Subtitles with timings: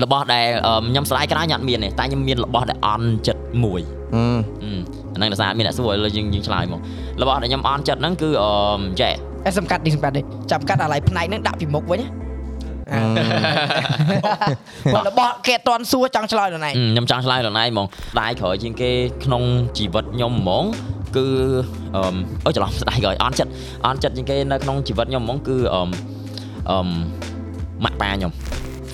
[0.00, 3.80] របស់ដែលអឺខ្ញុំស្ដាយក្រោយខ្ញុំអត់មានទេតែខ្ញុំមានរបស់ដែលអន់ចិត្តមួយ
[4.14, 4.24] អឺ
[4.62, 4.70] អឺ
[5.12, 6.80] អាហ្នឹងដោយសារមានអ្នកសួរឥឡូវយើងយើងឆ្លើយមក
[7.22, 8.52] របស់ដែលខ្ញុំអន់ចិត្តហ្នឹងគឺអឺ
[9.00, 9.14] ចេះ
[9.46, 12.08] អេសំកាត់នេះសំកាត់នេះចាប់កាត់អាឡៃផ្នែកហ្នឹងដាក់ពីមុខវិញណា
[14.94, 18.90] បើរបស់គេអត់តន់សួរចង់ឆ្លើយដល់ណៃខ្ញុំចង់ឆ្លើយដល់ណៃហ្មងស្ដាយក្រោយជាងគេ
[19.24, 19.42] ក្នុង
[19.78, 20.64] ជីវិតខ្ញុំហ្មង
[21.16, 21.26] គឺ
[21.96, 22.02] អឺ
[22.46, 23.50] អូច្រឡំស្ដាយក្រោយអន់ចិត្ត
[23.86, 25.80] អន់ចិត្តជាងគេនៅក្នុងជីវិតខ្ញុំហ្មងគឺអឺ
[26.70, 26.78] អឺ
[27.84, 28.32] ម៉ាក់ប៉ាខ្ញុំ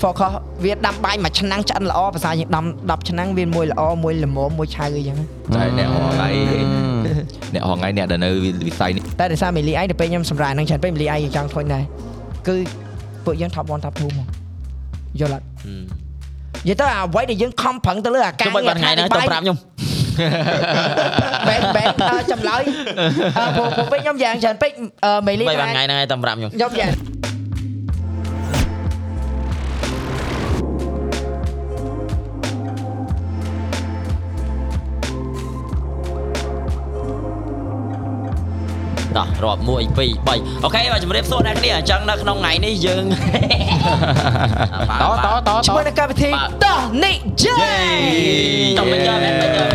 [0.02, 0.32] focus
[0.64, 2.64] វាដាំបាយមួយឆ្នាំងឆ្អិនល្អភាសាយើងដាំ
[3.02, 5.18] 10ឆ្នាំងវាមួយល្អមួយល្មមមួយឆៅអីចឹង
[5.54, 6.28] តែអ្នកហងៃ
[7.54, 8.30] អ្នកហងៃអ្នកដែលនៅ
[8.66, 11.84] វិស័យនេះតែដោយសារមីលីអៃទៅពេលខ្ញុំសម្រាប់ហ្នឹងច្រើនពេកមីលីអៃចង់ធ្វើដែរ
[12.48, 12.56] គឺ
[13.24, 14.26] ពួកយើង top 1 top 2មក
[15.20, 15.44] យល់អត់
[16.66, 19.56] និយាយទៅអ្វីដែលយើងខំប្រឹងទៅលើអាការចុះបើថ្ងៃហ្នឹងទៅប្រាប់ខ្ញុំ
[21.48, 22.62] បែបបែបអឺចម្លើយ
[23.38, 24.72] អឺពួកពួកពេលខ្ញុំយ៉ាងច្រើនពេក
[25.04, 26.90] អឺមីលីបីបានថ្ងៃហ្នឹងឲ្យទៅប្រាប់ខ្ញុំខ្ញុំយ៉ាង
[39.18, 39.70] តោះរាប់1 2
[40.28, 43.04] 3អូខេបាទជម្រាបសួរអ្នកគ្នាអញ្ចឹងនៅក្នុងថ្ងៃនេះយើង
[45.02, 49.68] តតតតជាមួយនឹងកម្មវិធីបាទដោះនិយាយចង់មិនចាំមែនមិនចាំ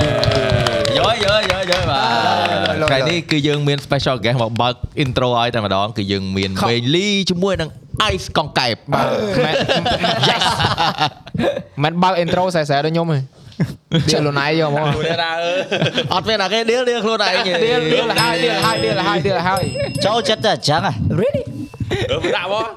[0.97, 2.01] យើយើយើយើបា
[2.83, 7.69] ទថ្ងៃនេះគឺយើងមាន special guest មកបើក intro ឲ្យតែម្ដងគឺយើងមានមេលីជាមួយនឹង
[8.13, 9.05] Ice កង្កែបបាទ
[10.29, 10.43] yes
[11.83, 13.19] មិនបើក intro សែសែដូចខ្ញុំទេ
[14.11, 14.85] ជិះលូណៃយកមក
[16.13, 19.63] អត់មានអាគេដៀលដៀលខ្លួនឯងដៀលដៀលហើយដៀលហើយដៀលហើយដៀលហើយ
[20.05, 21.43] ចូលចិត្តតែអញ្ចឹងហ៎ really
[22.35, 22.67] ដាក់មក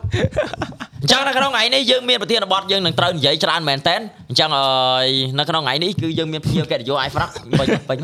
[1.06, 3.96] អញ្ចឹងនៅក្នុងថ្ងៃនេះយើងមានប្រធានបទយើងនឹងត្រូវនិយាយច្រើនមែនតើ
[4.28, 5.06] អញ្ចឹងអើយ
[5.38, 7.98] នៅក្នុងថ្ងៃនេះគឺយើងមានភ្ញៀវកិត្តិយស iFrog ពេញពេញ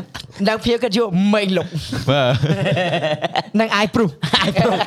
[0.47, 1.67] ដល់ភៀកយកមេងលុក
[2.09, 4.09] បាទនឹងអាយព្រុស
[4.47, 4.79] iFrog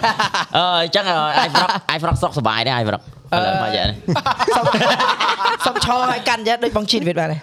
[0.57, 1.05] អឺអញ្ចឹង
[1.47, 3.03] iFrog iFrog សុខសប្បាយទេ iFrog
[3.35, 3.97] ឥឡូវមកយ៉ាងនេះ
[5.67, 7.37] សុំឈរឲ្យកាន់យកដូចបងជីវិតបាទឥ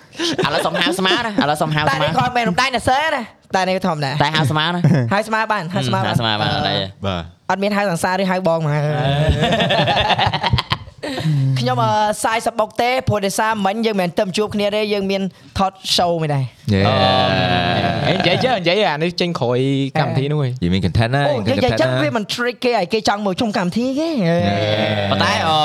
[0.53, 3.21] ឡូវសុំហៅស្មាណាឥឡូវសុំហៅតែស្មានេះគាត់មិនរំដាច់ណាសើណា
[3.55, 4.81] តែនេះធម្មតាតែហៅស្មាណា
[5.13, 6.75] ហើយស្មើបានហើយស្មើហៅបានស្មាបានអត់ទេ
[7.05, 8.73] បាទអត់មានហៅសង្សារឬហៅបងមក
[11.59, 11.91] ខ្ញុំអឺ
[12.23, 15.21] សាយសបុកទេព្រោះដោយសារមិញយើងមិនមែនទៅជួបគ្នាទេយើងមាន
[15.57, 16.43] ថត show មួយដែរ
[16.73, 16.81] យេ
[18.07, 19.59] ហេនិយាយចេះនិយាយអានេះចេញក្រោយ
[19.99, 24.09] កម្មវិធីនោះហីយីមាន content ណាអូនិយាយចឹងវាមិន trick គេឲ្យគេចង់មកជុំកម្មវិធីគេ
[25.11, 25.57] ប៉ុន្តែអឺ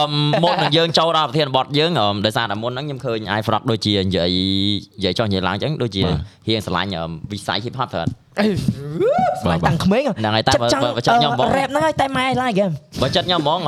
[0.44, 4.36] មុននឹងយើងចូលដល់ប្រធានបទយើងអឺដោយសារតែមុនហ្នឹងខ្ញុំឃើញ iFrog ដូចជានិយាយ
[4.98, 6.02] និយាយចុះនិយាយឡើងអញ្ចឹងដូចជា
[6.48, 8.12] រៀងស្រឡាញ់អឺវិស័យ hip hop ទៅអត់
[9.40, 12.70] ស្មានតាំងក្មេងហ្នឹងហើយតែបើបើបើចិត្តខ្ញុំហ្មងរ៉េបហ្នឹងហើយតែម៉ែឡាយហ្គេម
[13.02, 13.60] បើចិត្តខ្ញុំហ្មង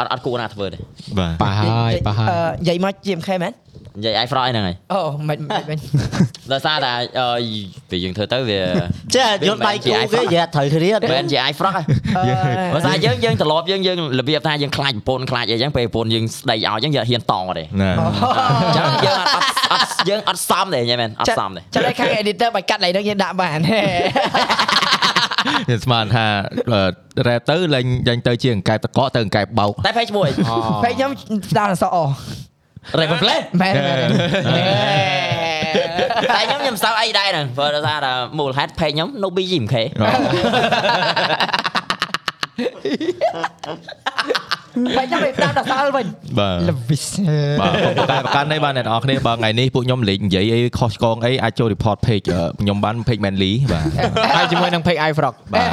[0.00, 0.78] អឺអត់អត់គួរណាធ្វើទេ
[1.18, 2.28] បាទប៉ះហើយប៉ះហើយ
[2.60, 3.52] និយាយមក GMK មែន
[3.98, 5.38] និយាយ iFrog ហ្នឹងហើយអូមិន
[5.70, 5.78] មិន
[6.52, 7.26] ដោយសារតែអឺ
[7.90, 8.60] ពេលយើងធ្វើទៅវា
[9.14, 11.86] ចេះយល់ដៃគូគេនិយាយត្រូវគ្នាអត់មិនជា iFrog ហ្នឹង
[12.74, 17.90] បើសារយើងយើងត្រឡប់យើងយើងរបៀបថាយើងខ្លាចប្រពន្ធខ្លាចអីចឹងពេលប្រពន្ធយើងស្ដីឲ្យចឹងយើងអត់ហ៊ានតទេណា
[18.62, 23.58] អញ្ចឹងយើងអត់អត់អត់យើងអត់សមទេញ៉ែមែនអត់សមទេចាំតែខាង editor បាច់កាត់ឡើយហ្នឹងយើងដាក់បាន
[25.66, 26.26] ខ្ញុំស្មានថា
[27.26, 30.28] rap ទៅឡើងយ៉ាងទៅជាអង្កែបតកកទៅអង្កែបបោកតែ page មួយ
[30.84, 31.10] ពេលខ្ញុំ
[31.50, 31.96] ស្ដាប់អសអ
[33.00, 33.98] រេបផ្លេមែនមែន
[36.32, 39.74] តែខ្ញុំខ្ញុំសើអីដែរហ្នឹងព្រោះដោយសារតែមូលហេតុ page ខ្ញុំ no BGMK
[44.96, 46.06] ពេលខ្ញុំទៅស្ដាប់ដល់សល់វិញ
[46.38, 47.06] បាទ Lewis
[47.60, 47.72] បាទ
[48.10, 53.84] តែប្រកាន់នេះបាទអ្នកនរគ្នាបើថ្ងៃនេះពួកខ្ញុំលេងនិយាយអីខុសឆ្គងអីអាចចូល report page អឺខ្ញុំបាន page Manly បាទ
[54.36, 55.68] ហើយជាមួយនឹង page iFrog បាទ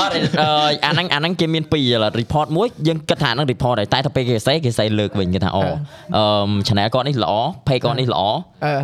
[0.00, 0.48] អត់ទេអឺ
[0.86, 5.64] អាហ្នឹងអាហ្នឹងគេមានពីរ report មួយយើងគិតថាហ្នឹង report ដែរតែទៅពេលគេសេគេសេលើកវិញគេថាអូ
[6.16, 7.32] អឺ channel គាត់នេះល្អ
[7.68, 8.22] page គាត់នេះល្អ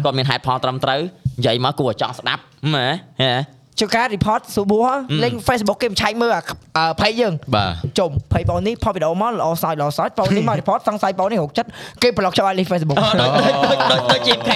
[0.04, 1.00] គាត់មានហេតុផលត្រឹមត្រូវ
[1.38, 2.42] និយាយមកគួរឲ្យចង់ស្ដាប់
[2.74, 2.88] ម៉ែ
[3.22, 4.78] ហ៎ ជួការ report សួរបួ
[5.22, 6.32] លេង Facebook គេមិនឆែកមើល
[6.76, 11.68] អាផេកយើងបាទជុំផេកបងនេះផុសវីដេអូមកល្អសើចល្អសើចបងនេះមក report សង្ស័យបងនេះរកចិត្ត
[12.02, 13.54] គេ block ច្បាស់លេង Facebook ដូចដូច
[13.90, 14.50] ដូចដូច GMK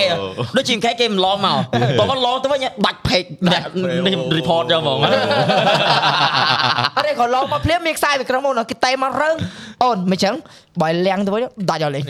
[0.56, 1.56] ដូច GMK គេមិនឡងមក
[1.98, 3.66] បើមិនឡងទៅវិញបាច់ page ដាក់
[4.06, 4.98] នេះ report យកហ្មង
[6.96, 9.30] អត់ទេក៏ឡងមកភ្លាមមានខ្សែពីក្រុមមកគេតែមករើ
[9.84, 10.34] អូនមិនចឹង
[10.82, 12.04] បើលាំងទៅវិញដាច់ឲ្យលេង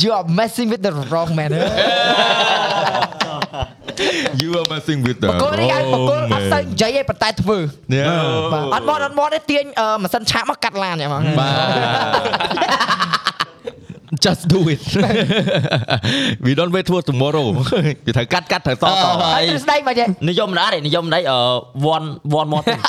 [0.00, 1.50] You are messing with the wrong man
[4.42, 7.58] you are messing with the បកគលនេះឯងបកគលអត់សូវនិយាយទេប៉ុន្តែធ្វើ
[7.96, 8.12] Yeah
[8.52, 13.14] បាទអត់មកអត់មកទេទាញអឺម៉ាស៊ីនឆាកមកកាត់ឡានហ្មងបាទ
[14.24, 14.82] just do it
[16.46, 17.46] we don't wait for tomorrow
[18.06, 18.88] វាត្រូវកាត់កាត់ត្រូវសត
[19.22, 21.38] ហើយទ្រឹស្ដីមកចេះនិយមមិនអត់ទេនិយមមិនអីអឺ
[21.94, 22.06] one
[22.40, 22.82] one more thing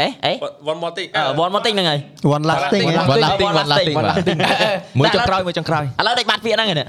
[0.00, 0.32] អេអេ
[0.70, 2.00] one more thing អឺ one more thing ហ្នឹងហើយ
[2.36, 3.96] one last thing one last thing one last thing
[4.98, 6.86] មួយចុងក្រោយមួយចុងក្រោយឥឡូវដេកបាត់ពាក្យហ្នឹងឯនេះ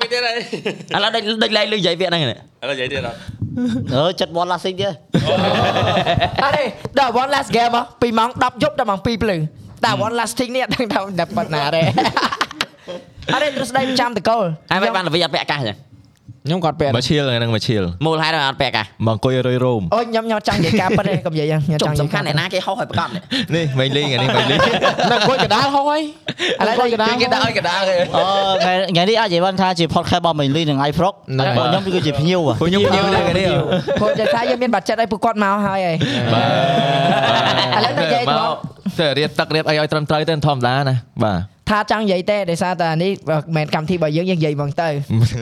[0.00, 0.34] មានទៀតហើយ
[0.94, 3.16] ឥឡូវដេកដេកលែងលឺនិយាយពាក្យហ្នឹងឯនេះឥឡូវនិយាយទៀតអត់
[3.94, 4.92] អើចិត្ត one last thing ទៀត
[6.44, 6.64] អត់ទេ
[6.98, 9.36] ដល់ one last game មកពីម៉ោង10យប់ដល់ម៉ោង2ភ្លឺ
[9.84, 11.82] តែ one lasting នេះអត់ដឹងថាតែប៉ុណ្ណាទេ
[13.34, 15.76] អរេទ្រស្ដីប្រចាំតកូលហើយមិនបានល្វីអត់ពាក់អាកាសចឹង
[16.46, 23.22] ខ្ញុំគាត់ពាក់មកឈៀលហ្នឹងមកឈៀលមូលហេតុអត់ពាក់អាកាសមកអង្គុយរយរោមអូខ្ញុំខ្ញុំចង់និយាយការប៉ិតទេកុំនិយាយយ៉ាងខ្ញុំចុចងង់និយាសំយខាន់អ្នកណាគេហោះឲ្យប្រកបនេះ
[23.56, 26.02] នេះមិនលីងអានេះមិនលីងនៅអង្គុយកដាលហោះហើយ
[26.60, 28.24] ឥឡូវអង្គុយកដាលគេដាក់ឲ្យកដាគេអឺ
[28.62, 33.50] ថ្ងៃថ្ងៃនេះអាចនិយាយបានថាជា podcast របស់មីលីនិង iProc ហ្នឹងតែខ្ញុំគឺជាភ្ញៀវពួកខ្ញុំភ្ញៀវនេះនេះ
[34.00, 35.96] ពួកនិយាយថាយើងមានបាត់ចិត្តឲ្យពួកគាត់មកហើយហើយ
[37.76, 38.36] ឥឡូវនិយាយទៅ
[38.98, 44.88] ទៅរៀបទឹករៀបអីឲ្យត្រឹមត្រូវទៅធម្មតាណាបាទ ថាចង់និយាយទេដោយសារតែនេះមិនមែនកម្មវិធីរបស់យើងយើងនិយាយហ្មងទៅ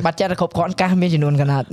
[0.05, 1.67] បាត់ចិត្តគ្រប់គ្រាន់កាសមានចំនួនកណាត់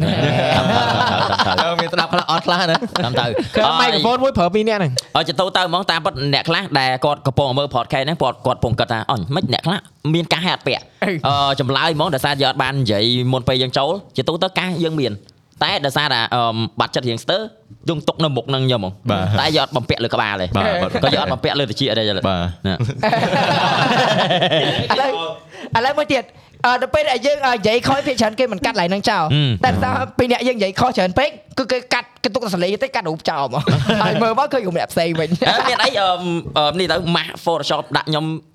[1.61, 2.75] អឺមានស្ដាប់ខ្លះអត់ខ្លះណា
[3.05, 3.25] តាមទៅ
[3.55, 9.79] គឺម៉ៃក្រូហ្វូនមួយប្រើពីរនាក់ហ្នឹងអត់ទៅទៅហ្មងតាមពិតអ្នកខ្លះដែលគាត់កំពុងមើល podcast ហ្នឹងគាត់គាត់ពងគិតថាអញមិនអ្នកខ្លះ
[10.13, 10.83] មានកាសហេតុពាក់
[11.27, 13.03] អឺចម្លើយហ្មងដោយសារយើងអត់បាននិយាយ
[13.33, 15.13] មុនពេលយើងចូលជាទូទៅកាសយើងមាន
[15.63, 16.41] តែដោយសារតែអឺ
[16.79, 17.37] បាត់ចិត្តរៀងស្ទើ
[17.89, 18.93] យើងទុកនៅមុខហ្នឹងយកហ្មង
[19.39, 20.65] តែយើងអត់បំពាក់លើក្បាលទេបាទ
[21.03, 22.73] ក៏យើងអត់បំពាក់លើតិចទេបាទណា
[24.93, 25.09] ឥឡូវ
[25.77, 26.23] ឥឡូវមួយទៀត
[26.65, 29.23] អឺដល់ពេលដែលយើងនិយាយខុសភាគច្រើនគេមិនកាត់ឡើយនឹងចោល
[29.63, 33.63] តែថាពីអ្នកយើងនិយាយខុសច្រើនពេកគឺគេកាត់គេទុកតែសលេងទេកាត់រូបចោលមក
[34.03, 36.07] ហើយមើលមកឃើញរូបអ្នកផ្សេងវិញអើមានអីអឺ
[36.57, 38.54] អឺនេះទៅម៉ាស់ Photoshop ដាក់ខ្ញុំអ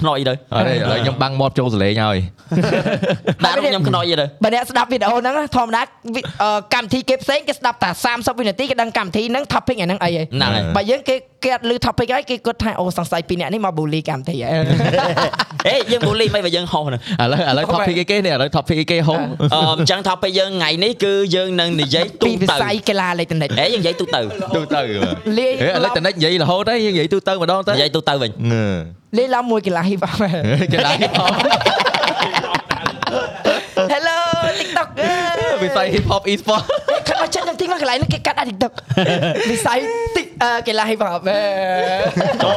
[0.00, 2.18] ខ្នុយទៅអត់ទេឥឡូវខ្ញុំបាំងមាត់ចូលសលេងហើយ
[3.44, 5.82] ដាក់រូបខ្ញុំខ្នុយទៅបើអ្នកស្ដាប់វីដេអូហ្នឹងធម្មតា
[6.14, 11.14] វីអឺកម្មវិធីគេផ្សេងគេស្ដាប់តែ30វិនាទីគេដឹងកម្មវិធីហ្នឹង topic ហ្នឹងអីហើយហ្នឹងហើយបើយើងគេ
[11.44, 14.52] គេអត់ឮ topic ហើយគេគិតថាអូសង្ស័យពីរអ្នកនេះមក bully កម្មវិធីហើយ
[15.68, 19.20] អេយើងបូលីមិនបើយើងហោះហ្នឹងឥឡូវឥឡូវ topic គេនេះឥឡូវ topic គេហុំ
[19.54, 24.20] អឺអញ្ចឹងថាពេលយើងថ្ងៃនេះគឺយើងនឹងនិយាយទូពីវិទៅស័យកីឡាអេឡិចត្រូនិកអេយើងនិយាយទូទៅ
[24.56, 24.80] ទូទៅ
[25.38, 28.30] លេងហេឥឡូវតនិចនិយាយរហូតហើយយើងនិយាយទូទៅម្ដងទៅនិយាយទូទៅវិញ
[29.16, 30.16] លេងឡើងមួយកីឡា hip hop
[30.72, 31.34] គេដាក់ hip hop
[33.92, 34.18] Hello
[34.60, 34.88] TikTok
[35.62, 36.62] វិស័យ hip hop e-sport
[37.06, 38.72] ខាត់មកចិត្តខ្ញុំទីមកកន្លែងនេះគេកាត់ដាក់ TikTok
[39.50, 39.78] វិស័យ
[40.16, 41.22] Tik អឺកីឡា hip hop
[42.44, 42.52] អូ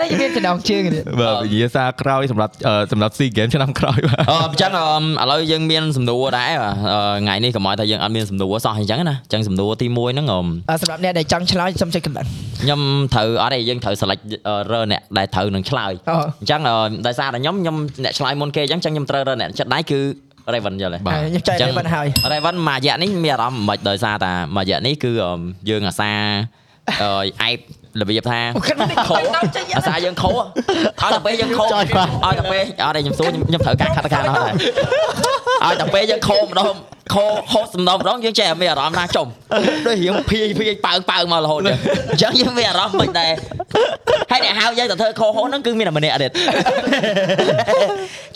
[0.00, 10.40] តែយើងមានចំណងជើងនេះបាទវិញ្ញាសាក្រោយសម្រាប់អឺសម្រាប់ SEA Games ឆ្នាំក្រោយបាទអឺអញ្ចឹងអឺឥឡូវយើងមានសំណួរដែរបាទអឺថ្ងៃនេះកុំឲ្យថាយើងអត់មានសំណួរសោះអញ្ចឹងណាអញ្ចឹងសំណួរទី1ហ្នឹងអឺ
[10.70, 12.28] អឺសម្រាប់អ្នកដែលចង់ឆ្លើយសូមចុច comment
[12.62, 12.80] ខ្ញុំ
[13.14, 20.00] ត្រូវអត់ទេយើងត្រូវ select អឺរើអ្នកដែលត្រូវនឹងឆ្លើយអូអញ្ចឹងអឺដោយសារតែខ្ញុំខ្ញុំអ្នកឆ្លើយមុនគេអញ្ចឹងអញ្ចឹងខ្ញុំត្រូវរើអ្នកចិត្តដៃគឺ
[20.54, 25.40] Raven យល់ទេបាទខ្ញុំចុច Raven ហើយ Raven មួយរយៈនេះមានអារម្មណ៍មិនខ្មិចដោយសារតែមួយរយៈនេះគឺអឺ
[25.70, 26.10] យើងអាសា
[27.02, 27.58] អឺអែប
[28.00, 34.54] របៀបថាគាត់មិនខោខោដល់ចេញអាសាយើងខោឲ្យតែពេលយើងខោចុយបាទឲ្យតែពេលអត់ទេខ្ញុំសួរខ្ញុំខ្ញុំត្រូវការខាត់ការនោះដែរ
[35.64, 36.74] ឲ្យតែពេលយើងខោម្ដង
[37.14, 39.26] ខោហូតសំដងម្ដងយើងចេះតែមានអារម្មណ៍ថាចំ
[39.86, 41.76] ដូចរៀងភាយភាយប៉ើងប៉ើងមករហូតចឹង
[42.10, 43.32] អញ្ចឹងយើងមានអារម្មណ៍មិនដែរ
[44.30, 46.30] ហើយអ្នកហៅយើងទៅធ្វើខោហូតហ្នឹងគឺមានតែម្នាក់ទៀត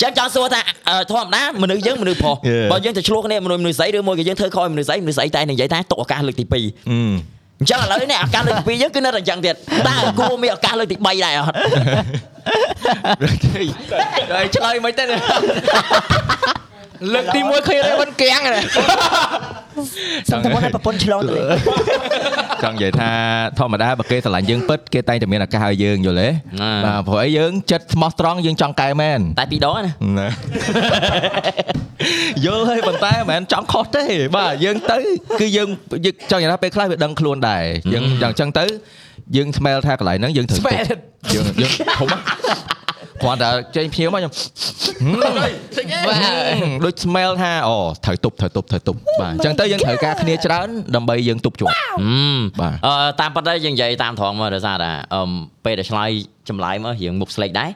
[0.03, 2.67] ចឹងចង់សួរថាអឺធម្មតាមនុស្សយើងមនុស្សប្រុស Yeah.
[2.73, 9.55] បើយើងទៅឆ្លោះគ្នាមនុស្សមនុស្សស្រីឬមួយក៏យើងធ្វើខោឲ្យមនុស្សស្រីមនុស្សស្រីតែនិយាយថាទុកឱកាសលើកទី2 អឺអញ្ចឹងឥឡូវនេះឱកាសលើកទី2យើងគឺនៅតែអញ្ចឹងទៀត
[9.87, 11.57] តើគួរមានឱកាសលើកទី3ដែរអត់
[14.33, 15.05] ហើយឆ្លើយមិនទេ
[17.15, 18.65] លើកទី1ឃើញ Raven កៀងហ្នឹង
[20.31, 21.45] សុំតែមុនឲ្យប្រពន្ធឆ្លងទៅលេ
[22.65, 23.11] ចង់និយាយថា
[23.59, 26.29] ធម្មតាបើគេស្រឡាញ់យើងពិតគេតែងតែមានឱកាសឲ្យយើងយល់ទេ
[26.87, 29.83] បាទព្រោះអីយើងចិត្តស្មោះត្រង់យើងចង់កែមែនតែពីរដងណា
[30.19, 30.29] ណា
[32.47, 34.05] យល់ហើយប៉ុន្តែមិនមែនចង់ខុសទេ
[34.37, 34.99] បាទយើងទៅ
[35.41, 35.69] គឺយើង
[36.05, 38.65] យើងចង់និយាយថាពេលខ្លះវាដឹងខ្លួនដែរយើងយ៉ាងចឹងទៅ
[39.37, 41.01] យើង smell ថាកន្លែងហ្នឹងយើងត្រូវ Smell ទុក
[41.35, 42.09] យើងយើងធំ
[43.23, 44.33] គ្រាន់តែចេញភ្ញៀវមកខ្ញុំ
[45.23, 46.23] បាទ
[46.85, 52.05] ដូច smell ថាអូត្រូវទប់ត្រូវទប់ត្រូវទប់បាទអញ្ចឹងទៅយើងត្រូវការគ្នាច្រើនដើម្បីយើងទប់ជាប់ហឹ
[52.37, 55.31] មបាទអឺតាមពិតទៅយើងនិយាយតាមត្រង់មកដោយសារតែអឺម
[55.65, 56.11] ពេលដែលឆ្លើយ
[56.49, 57.71] ចម្លើយមករៀងមុខស្លេកដែរ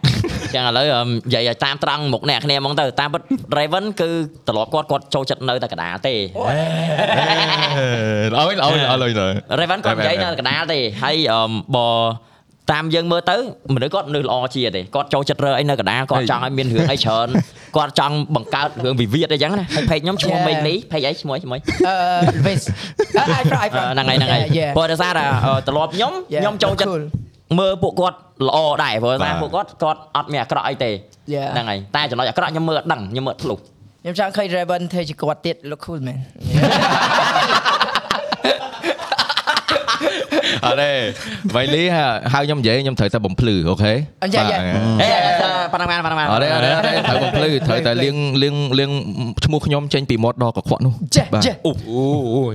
[0.55, 3.23] ចឹងឥឡូវអឺមនិយាយឲ្យតាមត្រង់មុខអ្នកគ្នាហ្មងទៅតាមពិត
[3.59, 4.11] Raven គឺ
[4.49, 6.15] ត្រឡប់គាត់គាត់ចូលចិត្តនៅតែកណ្ដាលទេ
[8.39, 9.13] អើយអើយអើយ
[9.61, 11.89] Raven គាត់និយាយនៅកណ្ដាលទេហើយអឺមបើ
[12.73, 13.37] តាមយើងមើលទៅ
[13.75, 17.29] មនុស្សគាត់មនុស្សល្អជាទេគាត់ចូលចិត្តរើអីនៅកណ្ដាលគាត់ចង់ឲ្យមានរឿងអីច្រើន
[17.77, 20.47] គាត់ចង់បង្កើតរឿងវិវាទអីចឹងណាហើយពេកខ្ញុំឈ្មោះ Yeah.
[20.49, 22.63] មេងលីពេកអីឈ្មោះអីឈ្មោះអីអឺ Vis
[23.19, 24.71] អឺ I from I អឺ from ហ្នឹងហើយហ្នឹងហើយ Yeah.
[24.77, 27.03] ព្រោះដោយសារតែអឺត្រឡប់ខ្ញុំ Yeah, ខ្ញុំចូលចិត្ត cool.
[27.59, 28.17] មើលពួកគាត់
[28.49, 30.91] ល្អដែរព្រោះថាបាទពួកគាត់គាត់អត់មានអាក្រក់អីទេ
[31.35, 31.49] Yeah.
[31.55, 33.59] ហ្នឹងហើយតែចំណុចអាក្រក់ខ្ញុំមើលអត់ដឹងខ្ញុំមើលធ្លុះ
[34.03, 36.19] ខ្ញុំចង់ឃើញ Raven ធ្វើជាគាត់ទៀត look cool man
[40.65, 40.91] អត់ទេ
[41.55, 41.83] វៃលី
[42.33, 43.93] ហៅខ្ញុំនិយាយខ្ញុំត្រូវតែបំភ្លឺអូខេ
[44.23, 45.09] អញ្ចឹងហេ
[45.73, 48.91] ប៉ណ្ណឹងបានប៉ណ្ណឹងបានអត់ទេអត់ទេអត់ទេត្រូវបំភ្លឺត្រូវតែលៀងលៀងលៀង
[49.45, 51.73] ឈ្មោះខ្ញុំចេញពីមាត់ដល់កខ្វក់នោះចេះបាទចេះអូ
[52.35, 52.55] អូយ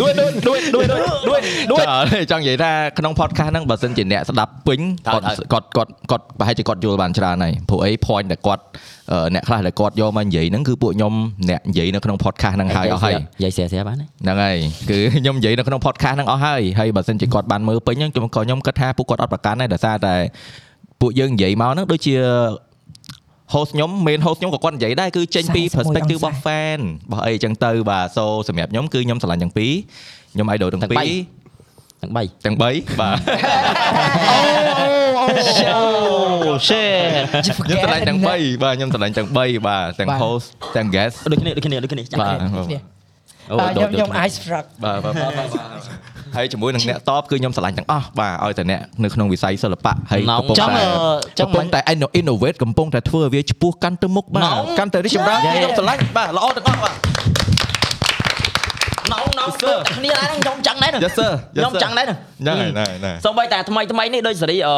[0.00, 1.40] ដួយដួយដួយដួយដួយដួយ
[1.72, 4.80] ដួយចង់ចង់និយាយថាក្នុង podcast ហ្នឹងបើសិនជាអ្នកស្ដាប់ពេញ
[5.12, 8.62] គាត់គាត់គាត់គាត់ប្រហែលជាគាត់យល់បានច្រើនហើយព្រោះអី point ដែលគាត់
[9.10, 11.12] អឺអ្នកខ្លះដែលគាត់យកមកនិយាយហ្នឹងគឺពួកខ្ញុំ
[11.50, 14.56] អ្នកនិយាយនៅក្នុង podcast ហ្នឹងហើយអស់ហើយនិយាយស្រាស្រាបានទេហ្នឹងហើយ
[14.90, 20.14] គឺខ្ញុំនិយាយនៅក្នុង podcast ហ្នឹងអស់ហើយហើយបើសិនជាគាត់បានមើលពេញហ្នឹងខ្ញុំក៏ខ្ញុំគិតថាពួកគាត់អត់ប្រកាន់ដែរដោយសារតែ
[21.00, 22.14] ពួកយើងនិយាយមកហ្នឹងដូចជា
[23.52, 29.72] host ខ្ញុំ main host ខ្ញុំក៏គាត់និយាយដែរគឺចេញពី41 perspective អង្សារបស់ fan របស់អីចឹងទៅបាទ so សម្រាប់ខ្ញុំគឺខ្ញុំស្រឡាញ់ទាំងពីរ
[30.32, 31.10] ខ្ញុំ idol ទាំងពីរ
[32.02, 32.62] ទាំង3ទាំង3
[33.00, 33.16] បាទ
[34.30, 35.01] អូ
[36.68, 37.12] shit
[37.66, 42.80] ខ្ញុំស្រឡាញ់ទាំង3បាទខ្ញុំស្រឡាញ់ទាំង3បាទទាំង host ទាំង guest ដូចគ្នាដូចគ្នាដូចគ្នាចាបាទគ្នា
[43.50, 45.48] អូអឺដូខ្ញុំចខ្ញុំ ice frog បាទបាទបាទបាទ
[46.36, 50.84] ហើយជាមួយនឹងអ្នកតបគឺខ្ញុំស្រឡាញ់ទាំងអស់បាទឲ្យតែអ្នកនៅក្នុងវិស័យសិល្បៈហើយកំពុងចង់តែ
[51.40, 51.80] ចកំង់ពុមិងនតែ
[52.20, 56.94] innovate កំពុងតែធ្វើឲ្យវាឆ្ពោះកាន់ទៅមុខបាទកាន់តែរីកចម្រើនខ្ញុំស្រឡាញ់បាទល្អទាំងអស់បាទ
[59.12, 64.76] ណោណោគ្នាដែរហ្នឹងខ្ញុំចឹងដែរហ្នឹង Yes sir ខ្ញុំចឹងដែរហ្នឹងហ្នឹងហើយហ្នឹងហើយសូម្បីតែថ្មីថ្មីនេះដូចសេរីអឺ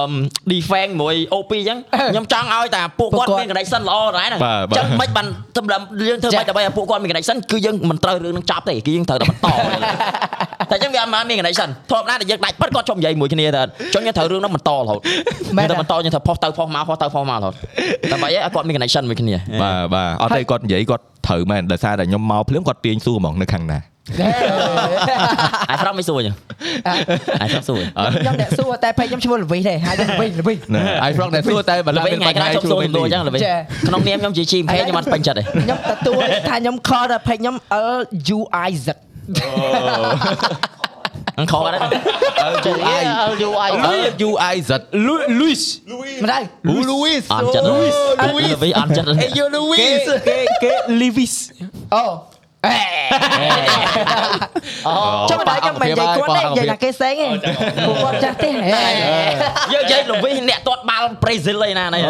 [0.53, 1.79] defend មួយ OP អញ្ចឹង
[2.13, 4.41] ខ្ញុំចង់ឲ្យតែពួកគាត់មាន connection ល្អដែរហ្នឹង
[4.79, 5.27] ចឹងមិនបាន
[5.57, 9.47] សម្រាប់យើងធ្វើមិនដើម្បីឲ្យពួកគាត់មាន connection គឺយើងមិនត្រូវរឿងនឹងចប់ទេគឺយើងត្រូវតែបន្ត
[10.71, 13.63] តែអញ្ចឹងវាអត់មាន connection ធម្មតាតែយើងដាច់ប៉ិតគាត់ជុំនិយាយមួយគ្នាទៅ
[13.95, 15.01] ចុងយើងត្រូវរឿងនោះបន្តរហូត
[15.71, 17.55] តែបន្តយើងត្រូវផុសទៅផុសមកផុសទៅផុសមករហូត
[18.13, 23.79] ដើម្បីឲ្យគាត់មាន connection មួយគ្នាបាទបាទអត់ទេគាត់និយាយគាត់ត្រូវមែនដោយសារតែខ្ញុំមកភ្លាមគាត់ទាញសួរហ្មងនៅខាងណា
[25.71, 26.35] អាយហ្វ្រំមិនសួរចឹង
[27.41, 27.81] អាយហ្វ្រំសួរ
[28.17, 33.55] ខ្ញុំអ្នកសួរតែពេកខ្ញុំឈ្មោះលវីទេហើយលវីលវីណា I frog តែសួរតែបើល្ឡើវិញមានថ្ងៃបញ្ក្រោហាយខ្ញុំជួសួរបសំដួលចឹងល្វិញចា
[33.89, 37.57] ក្នុងនាមខ្ញុំជា GMK ខ្ញុំអត់ពេញចិត្តទេខ្ញុំទទួលថាខ្ញុំខលតែពេកខ្ញុំ
[37.97, 38.01] L
[38.37, 38.87] U I Z
[41.39, 41.81] អង្គខដែរ
[42.73, 43.03] UI
[43.49, 43.71] UI
[44.29, 44.71] UI Z
[45.39, 45.63] Luis
[46.23, 46.43] មិនដែរ
[46.91, 49.89] Louis អត់ចិត្តល្វិញអត់ចិត្ត Hey you Louis
[50.29, 51.35] គេគេ Levis
[51.95, 52.05] អូ
[55.31, 57.31] ចុះដល់ខ្ញុំមិននិយាយគាត់ទេនិយាយថាគេសេងឯង
[57.87, 58.51] ពួកគាត់ចាស់ទេ
[59.73, 62.03] យើងនិយាយល្វិញអ្នកទាត់បាល់ប្រេស៊ីលឯណានេះ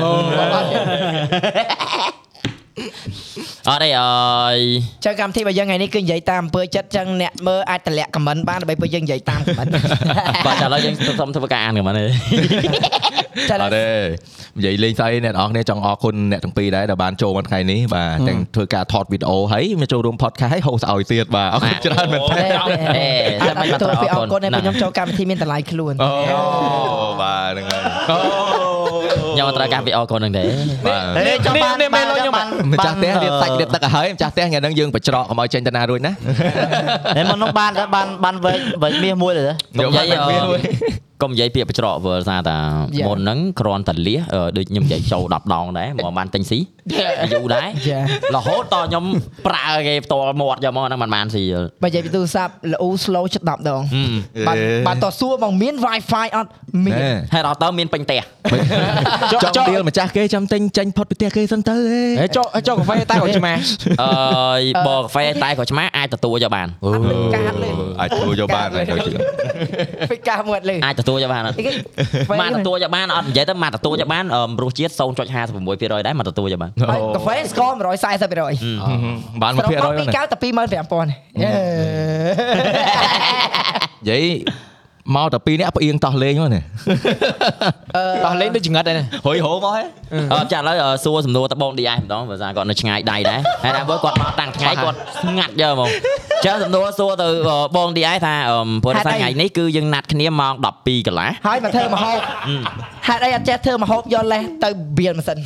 [3.68, 4.56] អត់ទេអើយ
[5.04, 9.66] ចឹងកម្មវិធីរបស់យើងថ្ងៃនេះគឺនិយាយតាមអំពើចិត្តចឹងអ្នកមើលអាចតម្លាក់ខមមិនបានដើម្បីពួកយើងនិយាយតាមខមមិន
[10.46, 13.13] បាទឥឡូវយើងសុំធ្វើការអានกันមកនេះចា
[13.62, 13.86] អត់ទេ
[14.58, 22.50] និយាយលេងស្អីអ្នកនរអស់គ្នាចង់អរគុណអ្នកទាំងពីរដែរដែលបានចូលមកថ្ងៃនេះបាទទាំងធ្វើការថតវីដេអូហើយមកចូលរួម podcast ហើយ host ឲ្យទៀតបាទអរគុណច្រើនមែនទែន
[22.98, 23.08] អេ
[23.46, 26.10] តែមិនបាទៅត់ពីអអររគុគុណណដែលខ្ញុំចូលកម្មវិធីមានតម្លៃខ្លួនអូ
[27.22, 27.82] បាទហ្នឹងហើយ
[29.34, 30.44] ខ្ញុំអត់ត្រូវការពីអរគុណនឹងទេ
[30.86, 36.12] បាទហេចង់បានបានបានម្ចាស់ផ្ទះរៀបសាច់រៀបទឹកឲ្យហើយម្ចាស់ផ្ទះថ្ងៃហ្នឹងយើងបញ្ច្រកកុំឲ្យចេញទៅណារួចណា
[37.16, 40.06] ហេមកនោះបានបានបានវែកវែកមាសមួយទៅកុំនិយាយ
[41.22, 42.58] កុំនិយាយពាក្យបច្រកព្រោះសារតា
[43.06, 44.20] មុនហ្នឹងគ្រាន់តែលះ
[44.56, 46.58] ដូចខ្ញុំនិយាយចូល10ដងដែរមកបានទិញស៊ី
[47.32, 47.98] យូរដែរចា
[48.34, 49.04] រហូតតខ្ញុំ
[49.46, 51.44] ប្រើគេផ្ទាល់មាត់យកមកហ្នឹងមិនបានស៊ី
[51.82, 53.82] បើនិយាយពីទូរស័ព្ទល្អ slow ចិត្ត10ដង
[54.48, 54.56] បាន
[54.86, 56.50] បានតសួរមកមាន Wi-Fi អត់
[56.84, 56.94] មាន
[57.34, 58.20] ហើយដល់ទៅមានពេញផ្ទះ
[59.56, 61.76] ចង់ឌីលម្ចាស់គេចាំទិញចេញផុតពីផ្ទះគេសិនទៅ
[62.20, 63.52] ហេចុះចុះកាហ្វេតែគាត់ឆ្មា
[64.02, 69.12] អើយបើកាហ្វេតែក៏ឆ្មាអាចទទួលយកបានអត់មានកាតលើអាចធ្វើយកបានហើយទៅជឿ
[70.10, 71.72] ពីកាមួយលើអាចទទួលយកបានអត់គេ
[72.42, 76.70] បានទទួលយកបានអត់និយាយទៅបានទទួលយកបានអឺរសជាតិ0.56%ដែរមកទទួលយកបាន
[77.14, 81.14] កាហ្វេស្ករ140%បានសរុប1%ហើយមកពីកៅតែ25000និ
[84.08, 84.24] យាយ
[85.16, 86.62] មកតែពីរនាក់ផ្អៀងតោះលេងមកនេះ
[88.24, 88.96] តោះលេងដូចចង្រិតដែរ
[89.26, 89.82] ហុយហោមកហ៎
[90.32, 95.90] អត់ចាឥឡូវអឺសួរសំណួរតបង DI ម្ដងបើថាគាត់នៅឆ្ងាយដៃដែរហើយថាបើគាត់មកតាំងថ្ងៃគាត់ស្ងាត់យកហ្មង
[96.44, 102.18] ចាសំណួរសួរទៅអឺបង DI ថាអឺព្រោះថាថ្ងៃនេះគឺយើងណាត់គ្នាម៉ោង12កន្លះហើយមកធ្វើមហោប
[103.06, 104.68] ហេតុអីអត់ចេះធ្វើមហោបយកលេសទៅ
[104.98, 105.38] បៀលម៉ាស៊ីន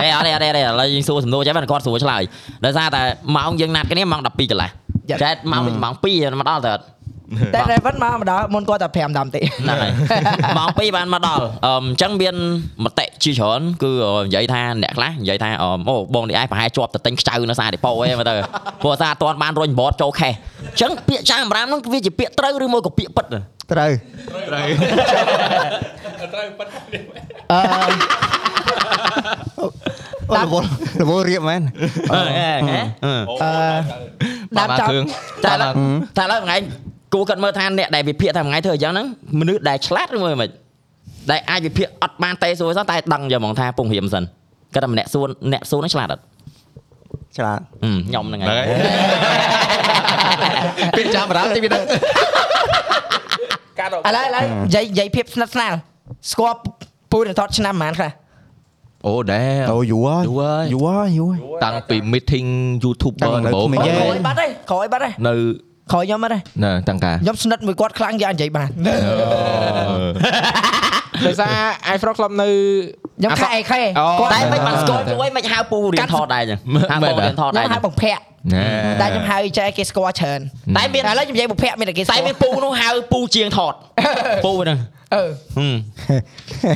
[0.00, 2.22] ហេអត់ទេអត់ទេអត់ទេឥឡូវយើងសួរសំណួរចេះបានគាត់សួរឆ្លើយ
[2.64, 3.02] ដោយសារតែ
[3.36, 4.70] ម៉ោងយើងណាត់គ្នាម៉ោង12កន្លះ
[5.22, 6.84] ចែកម៉ោងវិញម៉ោង2មកដល់ទៅអត់
[7.54, 9.92] តែ Raven មកម្ដងមុនគាត់តែ5ដំទេហ្នឹងហើយ
[10.58, 12.34] ម៉ោង2បានមកដល់អឺអញ្ចឹងមាន
[12.84, 13.92] មតិជាច្រើនគឺ
[14.24, 18.34] និយាយថាអ្នកខ្លះនិយាយថាអឺអូបងនេះឯងប្រហែលជាប់ទៅទិញខ្ចៅនៅសារដេប៉ូឯងមើលទៅ
[18.82, 23.26] ព្រោះសារអត់ទាន់បានរុញបតចូលខេសអញ្ចឹងពាក្យចាមរាមហ្នឹងវាជាពាក្យត្រូវឬមួយក៏ពាក្យពិត
[23.72, 23.92] ត្រូវ
[27.52, 27.60] អឺ
[30.30, 30.68] អូរវល់
[31.00, 31.62] រវល់រៀបមែន
[32.14, 33.52] អឺហេហេអឺ
[34.56, 35.04] បាដានប់មកចាប់គ្រឿង
[35.44, 35.72] តែឥឡូវ
[36.18, 36.56] តែឥឡូវថ្ងៃ
[37.14, 39.06] គួរគាត់មើលថាអ្នកដែលវិភាគថាថ្ងៃធ្វើអញ្ចឹងហ្នឹង
[39.40, 40.50] មនុស្សដែលឆ្លាតឬមួយមិន
[41.30, 44.24] ដែលអាចវិភាគអត់បានទេសួរសោះតែដឹងយកហ្មងថាពងរៀមសិន
[44.74, 46.22] គាត់ថាម្នាក់សួរអ្នកសួរហ្នឹងឆ្លាតអត់
[47.36, 48.74] ឆ្លាតហឹមខ្ញុំហ្នឹងហ្នឹងហើយហើ
[50.88, 51.82] យពីចាំរាមតិចវាទៅឥ
[53.92, 55.72] ឡូវឥឡូវនិយាយនិយាយភាពស្និទ្ធស្នាល
[56.30, 56.56] ស្គាល់
[57.12, 58.10] ពូនឹងថតឆ្នាំប៉ុន្មានខ្លះ
[59.06, 62.48] អូដែរអូយូរហើយយូរហើយយូរហើយយូរហើយតាំងពី meeting
[62.84, 65.34] YouTuber តាំងនៅដំបូងក្មេងក្រោយបាត់ទេក្រោយបាត់ទេនៅ
[65.92, 68.68] ក្រោយខ្ញុំបាត់ទេណែតាំងការខ្ញុំស្និទ្ធមួយគាត់ខ្លាំងយ៉ាងនិយាយបាន
[71.26, 71.54] ដោយសារ
[71.94, 72.48] iPro Club នៅ
[73.18, 76.58] ខ្ញុំខែអេខេអូគាត់តែមិនបានស្គាល់ពួកឯងមិនហៅពូរៀនថតដែរចឹង
[76.90, 78.20] ហៅពូរៀនថតខ្ញុំដែរហៅបង្ភ័ក្រ
[78.54, 78.64] ណែ
[79.00, 80.40] តែខ្ញុំហៅចែគេស្គាល់ច្រើន
[80.76, 83.74] តែមានឥឡូវខ្ញុំនិយាយបង្ភ័ក្រមានតែគេស្តែគាល់មានពូនោះហៅពូជាងថត
[84.44, 84.78] ពូហ្នឹង
[85.14, 85.22] អឺ
[85.56, 85.76] ហឹម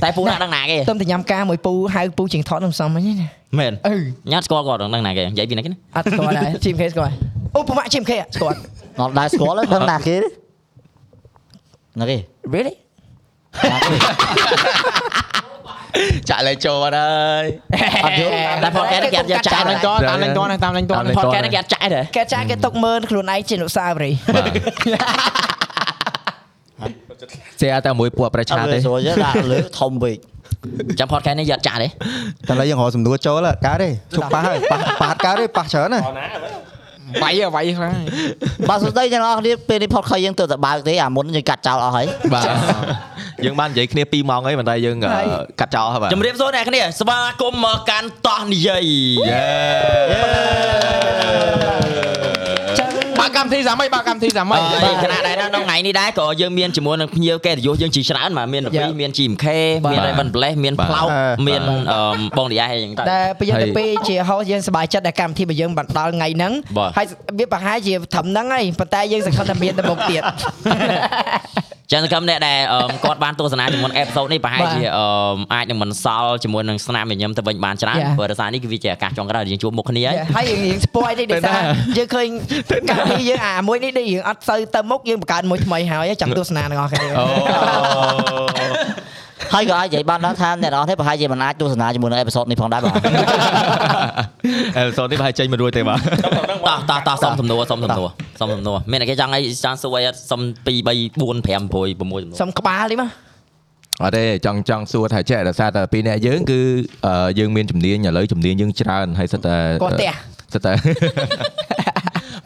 [0.03, 3.95] តែពូណាស់ដឹងណាគេទៅតែញ៉ាំការមួយពូហៅពូជាងថតខ្ញុំសំហ្នឹងណាមែនអឺ
[4.33, 7.13] ញ៉ាំស្គាល់គាត់ដឹងណាគេនិយាយពីណាគេណាអត់ស្គាល់ដែរជីមខេស្គាល់
[7.55, 8.57] អូប្រមាក់ជីមខេស្គាល់
[9.01, 10.27] អត់ដែរស្គាល់ទេដឹងណាគេទេ
[12.01, 12.17] ណាគេ
[12.55, 12.75] really
[16.29, 17.45] ចាក់លេចូលអត់ហើយ
[18.05, 18.33] អត់យល់
[18.65, 24.47] តែ podcast នេះគេអត់យកចាតាមក់លេងតតាមលេងតតាមលេងតតាមលេង podcast នេះគេអត់ចាក់ទេគេចាស់គេຕົកមើលខ្លួនឯងជាអនុស្សាវរីយ៍បាទ
[27.61, 30.17] សេតែមួយពួកប្រអឆាត់ទេទេស្រួលទេដាក់លើធំពេក
[30.99, 31.89] ចាំ podcast នេះយកចាក់ទេ
[32.49, 36.01] តែឥឡូវយើងរកសំណួរចូលហើយកើតទេជប់ប៉ះហើយប៉ះប៉ះកើតទេប៉ះច្រើនណា
[37.23, 38.07] វាយវាយខ្លាំងហើយ
[38.69, 42.47] បាទសួស្តីទាំងអស់គ្នាពេលនេះ podcast យើងទៅតែបើកទេអាមុនយើងកាត់ចោលអស់ហើយបាទ
[43.45, 45.11] យើងបាននិយាយគ្នា2ម៉ោងហើយប៉ុន្តែយើងអឺ
[45.61, 48.87] កាត់ចោលហើយបាទជំរាបសួរអ្នកគ្នាស្វាគមន៍មកកាន់តោះនិយាយ
[52.79, 59.45] ចឹងបើកកម្មវិធីសាមីបើកកម្មវិធីសាមីហើយខណៈដែរនៅក្នុងថ្ងៃនេះដែរក៏យើងមានជាមួយនឹងភ្ញៀវកិត្តិយសយើងជាច្រើនបាទមានរពីមាន GMK
[59.93, 61.09] មាន Raven Bless មានផ្លោក
[61.47, 61.63] មាន
[61.93, 61.99] អឺ
[62.39, 67.07] បងឌីយ៉ៃអីចឹងទៅតែពេលយើងទៅពេលជា host យើងសប្បាយចិត្តដែលកម្មវិធីរបស់យើងបានដល់ថ្ងៃហ្នឹងបាទហើយ
[67.39, 70.23] វាប្រហែលជាត្រឹមហ្នឹងហើយប៉ុន្តែយើងសង្ឃឹមថាមានទៅមុខទៀត
[71.93, 75.07] ចឹងសង្គមអ្នកដែលអឺគាត់បានទស្សនាជាមួយអេផ isode នេះប្រហែលជាអឺ
[75.55, 78.15] អាចនឹងមិនសល់ជាមួយនឹងស្នាមញញឹមទៅវិញបានច្រើន Yeah.
[78.19, 81.61] ព្រោះដោយសារនេះគឺវាជាឱកាសចុងក្រោយដែលយើងជួបមុខគ្នាហើយហើយយើងរៀង spoil ទេដោយសារ
[81.99, 82.27] យើងឃើញ
[82.91, 87.25] កម្មវិធីយើងអាមួយនេះដូចរៀងអត់សូវទៅមុខយើងបង្កើតមួយថ្មីហើយចាំទស្សនាទាំងអស់គ្នាអូ
[89.55, 92.95] ហើយក៏អាចនិយាយបានដែរថាអ្នកនរនេះប្រហែលជាមិនអាចទស្សនាជាមួយនឹងអេពីសូតនេះផងដែរបាទ
[94.77, 95.99] អេសូននេះប្រហែលចេញមិនរួចទេបាទ
[96.71, 98.09] តោះតោះតោះសុំសំណួរសុំសំណួរ
[98.41, 103.11] សុំសំណួរមានតែគេចង់អីចង់សួរអីអត់សុំ2 3 4 5 6 6សំណួរសុំក្បាលនេះមក
[104.03, 106.61] អត់ទេចង់ចង់សួរថាចេះដោយសារតែពីរអ្នកយើងគឺ
[107.07, 110.13] អឺយើងមានជំនាញឥឡូវជំនាញយើងច្រើនហើយសិតតែគាត់ផ្ទះ
[110.55, 110.73] សិតតែ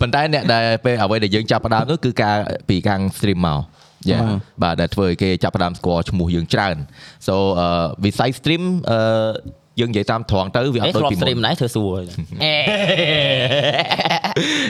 [0.00, 2.36] ប៉ុន្តែអ្នកដែលពេលអ្វីដែលយើងចាប់ផ្ដើមនោះគឺការ
[2.68, 3.60] ពីខាង stream មក
[4.10, 4.20] យ៉ា
[4.62, 6.76] បាទដែលធ្វើឲ្យគេចាប់ផ្ដើមស្គាល់ឈ្មោះយើងច្រើន
[7.26, 9.00] so អឺវិស័យ stream អឺ
[9.80, 12.00] យើងនិយាយតាមត្រង់ទៅវាអអេត់ដូចធ្លាប់ពីមុ stream នដែរធ្វើសួរ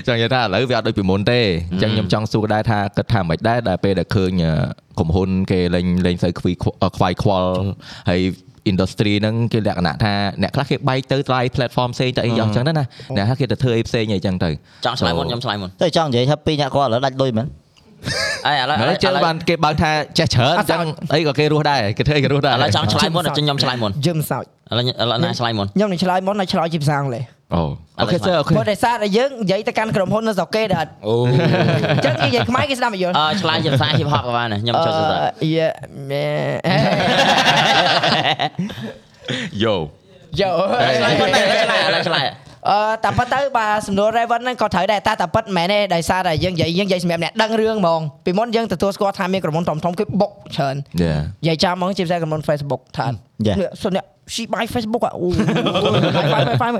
[0.06, 1.40] ចង់និយាយថាឥឡូវវាអត់ដូចពីមុនទេ
[1.72, 4.52] អញ្ចឹងខ្ញុំចង់សួរដែរថាគិតថាមិនដែរដែលពេលដែលឃើញអឺ
[4.98, 7.52] ក្រុមហ៊ុនគេលេងលេងសូវខ្វីខ្វខ្វាយខ្វល់
[8.10, 8.20] ហើយ
[8.70, 12.84] industry ហ្នឹងគេលក្ខណៈថាអ្នកខ្លះគេបែកទៅថ្លៃ platform ផ្សេងទៅអីយ៉ាងចឹងទៅណា
[13.16, 14.50] អ្នកខ្លះគេទៅធ្វើអីផ្សេងអីចឹងទៅ
[14.84, 17.46] ចង់ឆ្លើយមុនខ្ញុំឆ្លើយមុនតែចង់និយាយថាពីរអ្នកគាត់ឥឡូវដាច់លុយមែន
[18.46, 27.62] អីឥឡូវឥហើយឡូវចឹងបានគេបើកថាចេះច្រើនអញ្ចឹងអីក៏គេរស់ដែរគេធ្វើអីក៏រស់ដែរឥឡូវចង់ឆ្លើយមុនខ្ញុំឆ្លើយមុនយើងមិនសោច ឥឡូវឥឡូវណាឆ្លើយមុនខ្ញុំនឹងឆ្លើយមុនហើយឆ្លើយជាភាសាអង់គ្លេសអូ
[28.00, 31.14] OK sir OK ព្រោះដោយសារតែយើងនិយាយទៅកាន់ក្រុមហ៊ុននៅស្រុកគេដែលអត់អូ
[31.90, 36.28] អញ្ចឹងនិយាយខ្មែរគេស្ដាប់មិនយល់អឺឆ្លើយជាភាសា hip hop ក៏បានដែរខ្ញុំចូលទៅទៅអឺ yeah man yo
[39.62, 40.50] yo
[40.98, 42.26] ឆ្លើយមុនដែរឆ្លើយឥឡូវឆ្លើយ
[42.70, 53.06] អឺតែប៉ុន្តែបាទសំណួរ Raven ហ្នឹងក៏ត្រូវដែរតែតែប៉ុតមិនមែនទេដោយសារតែយើងនិយាយយើងនិយាយសម្រាប់អ្នកដឹងរឿងហ្មងពីមុនយើងទទួលស្គាល់ថាមានក្រុមហ៊ុនធំធំៗគេបុកច្រើនយ៉ានិយាយចាំហ្មងជាពិសេសក្រុមហ៊ុន Facebook ថា
[53.82, 55.28] សុនអ្នក she buy Facebook អាអូ
[56.16, 56.78] buy buy buy ម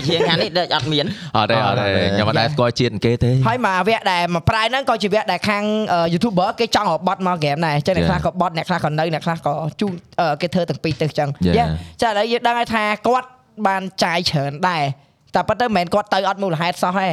[0.00, 5.64] កជាខាងនេះដូចអត់មានអត់ទេអត់ទេខ្ញុំមិនដែរស្គាល់ជាតិគេទេហើយមកវគ្គដែលមកប្រែហ្នឹងក៏ជាវគ្គដែលខាង
[6.12, 9.92] YouTuber គេចង់ឲ្យបត់មកហ្គេមដែរអញ្ចឹងអ្នកខ្លះក៏បត់អ្នកខ្លះក៏នៅអ្នកខ្លះក៏ជូន
[10.40, 11.28] គេធ្វើទាំងពីរទិសអញ្ចឹង
[12.02, 13.28] ចាឥឡូវយើងដឹងហើយថាគាត់
[13.66, 14.84] បានចាយច្រើនដែរ
[15.34, 17.08] តែប៉ុន្តែមិនមែនគាត់ទៅអត់មូលហេតុសោះទេ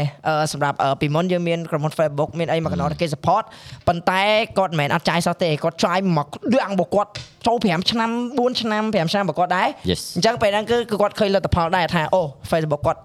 [0.54, 3.44] សម្រាប់ពីមុនយើងមានក្រុមហ៊ុន Facebook មានអីមកកណ្ដោគេ support
[3.88, 4.22] ប៉ុន្តែ
[4.58, 7.12] គាត់មិនមែនអត់ចាយសោះទេគាត់ចាយមកដៀងរបស់គាត់
[7.50, 13.02] ចូល5ឆ្នាំ4ឆ្នាំ5ឆ្នាំរបស់គាត់ដែរ Yes អញ្ចឹងពេលហ្នឹងគឺគឺគាត់ឃើញលទ្ធផលដែរថាអូ Facebook គាត់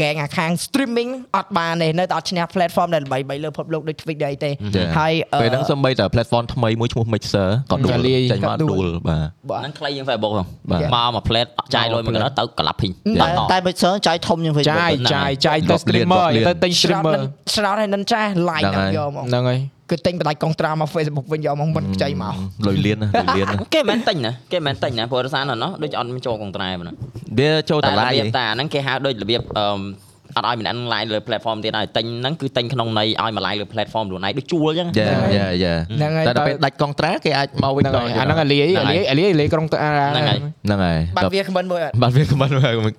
[0.00, 4.50] gang អាខាង streaming អត់បានទេនៅតែអត់ឈ្នះ platform ដែលល្បីៗលើពិភពលោកដូច Twitch ដែរអីទេ
[4.98, 18.64] ហើយពេលហ្នឹងសំបីតែ platform ថ្មីមួយឈ្មោះ Mixer ក៏ដួលចេញមកដួលបាទហ្នឹងខ្លីជាង Facebook ហ្នឹងបាទមកមួយ plate ចាយលុយមកក៏ទៅកលាប់ភីងតែតែមិនសើចាយធំជាង Facebook ចាយចាយចាយទៅ streamer ទៅទិញស្រោត streamer នឹងស្រោតឲ្យនឹងចាស់ like
[18.64, 22.34] ហ្នឹងហើយយកមកហ្នឹងហើយ គឺទិញបដិកុងត្រាមក Facebook វិញយកមកមិនខ្ចីមក
[22.66, 26.94] លុយលៀនណាលុយលៀនណាគេមិនមែនទិញណាគេមិនមែនទិញណាព្រោះដោយសារណោះដូចអត់មានចូលកងត្រែប៉ុណ្ណា
[27.38, 42.48] វាចូលតែតម្លៃរបៀបតែអាហ្នឹងគេហៅដូចរបៀបអឺ អត់ឲ្យម្នាក់នឹង live លើ platform ទៀតហើយទិញហ្នឹងគឺទិញក្នុងន័យឲ្យមក live លើ platform ខ្លួនឯងដូចជួលអញ្ចឹងយ៉ាយ៉ាយ៉ាហ្នឹងហើយតែដល់ពេលដាច់កងត្រាគេអាចមកវិញហ្នឹងដល់ហើយអាហ្នឹងអាលីអាលីអាលីអាលីក្រុងតាហ្នឹងហើយហ្នឹងហើយបាត់វាខមមិនមួយអត់បាទវាខ្មិន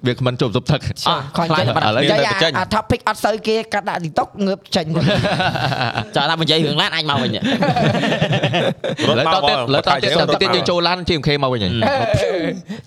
[0.07, 5.01] វាខ្មិនជប់សុបទឹកអត់ខ្លាចខ្លាចចេញបាត់ឥឡូវនិយាយទៅចេញអា topic អត់សូវគេកាត់ដាក់ TikTok ងើបចេញទៅ
[6.15, 7.31] ចាថានិយាយរឿងឡានអាចមកវិញ
[9.07, 11.71] រត់លើមកតទៀតលើតទៀតតទៀតយើងចូលឡាន TMK មកវិញហើយ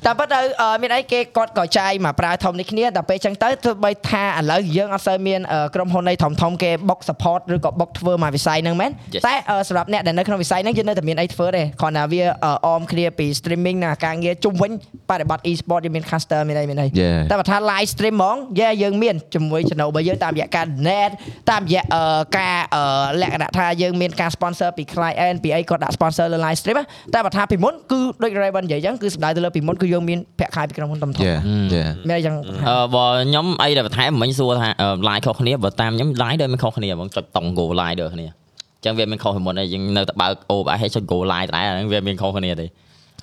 [0.04, 9.22] តែប៉ុន្តែអឺមានអីគេគាត់ក៏ចាយមកប្រើធំនេះគ្នាតែពេលចឹងទៅទោះបីថាឥឡូវយើងអត់សូវមានអឺក្រុមហ៊ុននៃធំធំគេបុក support ឬក៏បុកធ្វើមកវិស័យហ្នឹងមែន Yes.
[9.26, 14.70] តែអឺសម្រាប់អ្នកដែលនៅក្នុងវិស័យហ្នឹងយើងនៅតែមានអីធ្វើទេគ្រាន់តែវាអឺអមគ្នាពី streaming ណាការងារជុំវិញ
[15.10, 17.18] បរិបត្តិ e-sport យើងមាន caster មានអីមានអី Yeah.
[17.30, 21.10] តែបើថា live stream ហ្មងយេយើងមានជាមួយ channel របស់យើងតាមរយៈការ net
[21.50, 22.84] តាមរយៈអឺការអឺ
[23.20, 32.34] លក្ខណៈថាយើងមានការ sponsor ពី client ពីអីគាត់ដាក់ sponsor លើ live stream ណាតែបើថាពីមុនគឺដូច Raven និយាយអញ្ចឹងគឺសំដៅទៅលើពីមុនគឺយើងមានប្រាក់ខែពីក្រុមហ៊ុនធំៗយ៉ាយ៉ាមានអីចឹង
[32.68, 34.68] អឺបើខ្ញុំអីដែលបន្ថែមមិញសួរថា
[35.08, 42.66] live ខុសគ្នាបើតាមខ្ញុំ live ដូចមិនខុសគ្នាហ្មងចុចតង់ go live ដូចគ្នាអញ្ចឹងវាមានខុសពីមុនហើយយើងនៅតែបើក OBS ចុច go live ដែរអាហ្នឹងវាមានខុសគ្នាទេ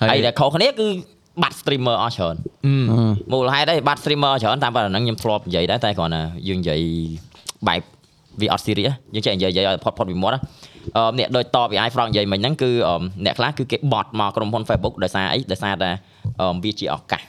[0.00, 0.88] ហើយដែលខុសគ្នាគឺ
[1.42, 2.34] បាត់ streamer អស់ច្រើន
[3.32, 6.80] មូលហេតុអីបាត់ streamer ច្រើនតាមប៉ុណ្ណឹងខ្ញុំធ្លាប់និយាយដែរតែគ្រាន់តែយើងនិយាយ
[7.68, 7.80] បែប
[8.40, 10.40] វាអត់ serious យើងចេះនិយាយនិយាយឲ្យផុតផុតពីមាត់ណា
[10.96, 15.90] អឺអ្នកដូចតបពី iFrog និយាយមិញហ្នឹងគឺអឺអ្នកខ្លះគឺគេបត់មកក្រុមហ៊ុន Facebook ដោយសារអីដោយសារតែ
[16.40, 17.22] អឺវាជាឱកាស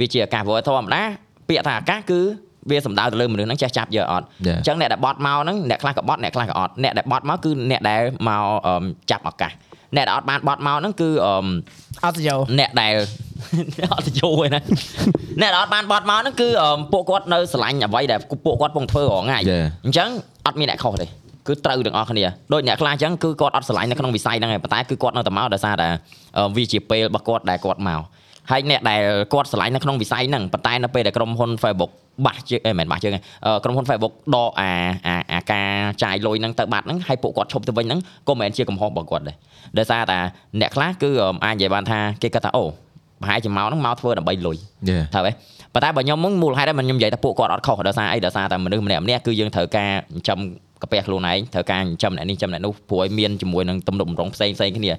[0.00, 1.02] វាជាឱកាសព្រោះធម្មតា
[1.48, 2.20] ពាក្យថាឱកាសគឺ
[2.70, 4.58] វាសំដៅទៅលើមនុស្សហ្នឹងចេះចាប់យកអត់ Yeah.
[4.58, 9.52] អញ្ចឹងអ្នកដែលបត់មកហ្នឹងអ្នកខ្លះក៏បត់អ្នកខ្លះក៏អត់អ្នកដែលបត់មកគឺអ្នកដែលមកអឺចាប់ឱកាស
[9.96, 11.32] អ្នកដែលអត់បានបត់មកហ្នឹងគឺអឺ
[12.04, 12.94] អត់ទៅយកអ្នកដែល
[13.92, 14.60] អត់ទៅយូរឯណា
[15.40, 19.64] អ្នកដែលអត់បានបត់មកហ្នឹងគឺអឺពួកគាត់នៅស្រឡាញ់អ្វីដែលពួកគាត់ពងធ្វើរាល់ថ្ងៃ Yeah.
[19.84, 20.08] អញ្ចឹង
[20.46, 21.06] អត់មានអ្នកខុសទេ
[21.46, 25.88] គឺត្រូវទាំងអស់គ្នាដូចអ្នកខ្លះអញ្ចឹងគឺគាត់អត់ស្រឡាញ់នៅក្នុងវិស័យហ្នឹងឯងប៉ុន្តែគឺគាត់នៅតែមកដោយសារតែ
[26.38, 28.00] អឺវាជាពេលរបស់គាត់ដែលគាត់មក
[28.50, 29.00] ហើយអ្នកដែល
[29.32, 31.92] គាត់ស្រឡាញ់នៅក្នុងវិស័យហ្នឹងប៉ុន្តែនៅពេលដែលក្រុមហ៊ុន Facebook
[32.26, 34.70] បាសជើងអេមិនមែនបាសជើងទេអឺក្រុមហ៊ុន Facebook ដកអា
[35.06, 35.70] អាអាការ
[36.02, 39.36] ចាយលុយហ្នឹងទៅបាត់ហ្នឹងហើយពួកគាត់ឈប់ទៅវិញហ្នឹងក៏មិនមែនជាកំហុសរបស់គាត់ដែរ
[39.78, 40.18] ដោយសារតែ
[40.60, 42.64] អ្នកខ្លះគឺអឺអាចនិយាយបានថាគេគាត់ថាអូ
[43.22, 44.56] ប្រហែលជាមកហ្នឹងមកធ្វើដើម្បីលុយ
[44.88, 45.32] យ៉ាត្រូវទេ
[45.74, 50.38] ប៉ុន្តែបើខ្ញុំមកមូលហេតុហ្នឹងខ្ញុំនិយាយថាពួកគាត់អត់ខុសដោយសារអីដោយសារតែមនុស្សម្នាក់ម្នាក់គឺយើងត្រូវការចិញ្ចឹម
[50.82, 54.96] កាពះខ្លួនឯងត្រូវការចិញ្ចឹមអ្នកនេះចិញ្ចឹមអ្នកនោះព្រោះឲ្យមានជាមួយនឹងទំនុកបំរុងផ្សេងផ្សេងគ្នាយ៉ា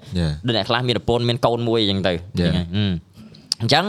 [0.47, 2.53] ដូចអ្នកខ្លះមានប្រពន្ធមានកូនមួយអញ្ចឹងទៅ Yeah.
[2.53, 2.91] ហ្នឹងហើយហឹម
[3.61, 3.85] អញ្ចឹង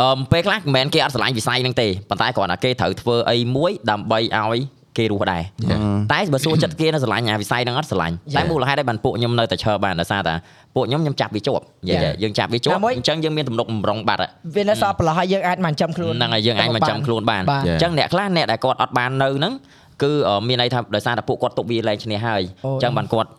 [0.00, 4.60] អឺពេលខ្លះមិនមែនគេអត់ស្រឡាញ់វិស័យហ្នឹងទេប៉ុន្តែគ្រាន់តែគេត្រូវធ្វើអីមួយដើម្បីឲ្យ
[4.98, 5.80] គេរស់ដែរ Yeah.
[6.12, 10.34] តែបើសួរចិត្តគេនៅស្រឡាញ់អាវិស័យហ្នឹងអត់ស្រឡាញ់តែមូលហេតុឯបានពួកខ្ញុំនៅតែឈរបានដោយសារតែ
[10.74, 12.14] ពួកខ្ញុំខ្ញុំចាប់វាជាប់និយាយ Yeah.
[12.22, 19.52] យើងចាប់វាជាប់ណាមួយអញ្ចឹងយើងមានទំនុកបំរុងបាត់ហើយវានៅសល់ប្រឡោះឲ្យយើងអាចមកចាំខ្លួនហ្នឹងហើយយើងអាចមកចាំខ្លួនបានបាទអញ្ចឹងអ្នកខ្លះអ្នកដែលគាត់អត់បាននៅហ្នឹង
[20.02, 23.30] គឺអឺមានន័យថាដោយសារតែពួកគាត់ទុកវាលែងឈ្នះហើយអូអញ្ចឹងបានគាត់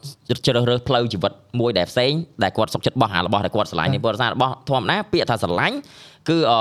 [0.45, 2.11] ជ្រើសរើសផ្លូវជីវិតមួយដែលផ្សេង
[2.43, 5.77] ដែលគាត់សុខចិត្តបោះអារបស់ដែលគាត់ស្រឡាញ់នេះព្រោះដោយសាររបស់ធម្មតាពាក្យថាស្រឡាញ់
[6.29, 6.59] គឺអឺ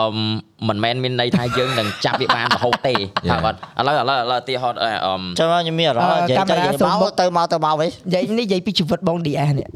[0.69, 2.95] មិនមែនមានន័យថាយើងនឹងចាប់វាបានរហូតទេ
[3.31, 9.69] ថាគាត់ឥឡូវឥឡូវឥឡូវឧទាហរណ៍អឺអឺចាំខ្ញុំមានអារម្មណ៍និយាយទៅនិយាយមកទៅមកទៅមកវិញនិយាយនេះនិយាយពីជីវិតបង DS នេះ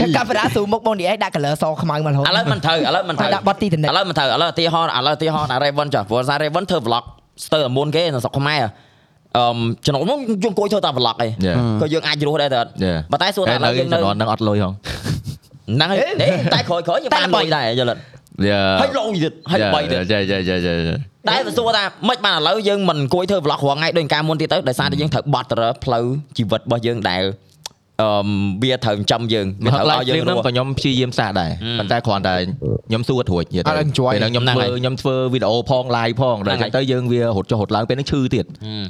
[0.00, 7.04] ចឹងកាមេរ៉ាស៊ូមុខបង DS ដាក់ color សខ្មៅមករហូតឥឡូវមិនត្រូវឥឡូវមិនត្រូវដាក់បត់ទីតំណែងឥឡូវមិនត្រូវឥឡូវឧទាហរណ៍ឥឡូវឧទាហរណ៍អា Raven ចាព្រោះសារ Raven ធ្វើ vlog
[7.44, 8.62] ស្ទើរតែមុនគេនៅស្រុកខ្មែរ
[9.36, 9.44] អឺ
[9.86, 14.72] ចំណុចនោះយើងអង្គុយធ្វើតែ vlog ឯងយ៉ាក៏យើងអាចរស់ដែរតែអត់យ៉ាប៉ុន្តែសួរថាឥឡូវយើងនៅនៅជំនាន់ហ្នឹងអត់លុយហង
[15.74, 18.00] ហ្នឹងហើយទេតែក្រោយក្រោយយើងបានលុយដែរយល់អត់
[18.48, 20.94] យ៉ាហើយលុយទៀតហើយល្បីទៀតយ៉ាយ៉ាយ៉ាយ៉ាយ៉ា
[21.28, 26.04] តែបើសួរថាមិនបានឥឡូវយើងមិនអង្គុយធ្វើ vlog រាល់ថ្ងៃដូចកាលមុនទៀតទៅដោយសារតែយើងត្រូវបត់ទៅលើផ្លូវ
[26.36, 27.22] ជីវិតរបស់យើងដែល
[28.02, 28.08] អឺ
[28.62, 32.34] វាត្រូវចិញ្ចឹមយើងវាមកត្រូវឡាយឲ្យហ្យើវ្រីងមរហ្នឹងស់ក៏ខ្ញុំព្យាយាមសាកដែរហឹមប៉ុន្តែគ្រាន់តែ
[32.88, 38.84] ខ្ញុំសួរធួចនិយាយអត់ enjoy ពេលហ្នឹងខ្ញុំហ្នឹងធ្វើហើយខ្ញុំធ្វើវីដេអូផង live ផងដល់ហ្នឹងចឹហើយងទៅយើងវារត់ចុះរត់ឡើងពេលហ្នឹងឈឺទៀតហឹម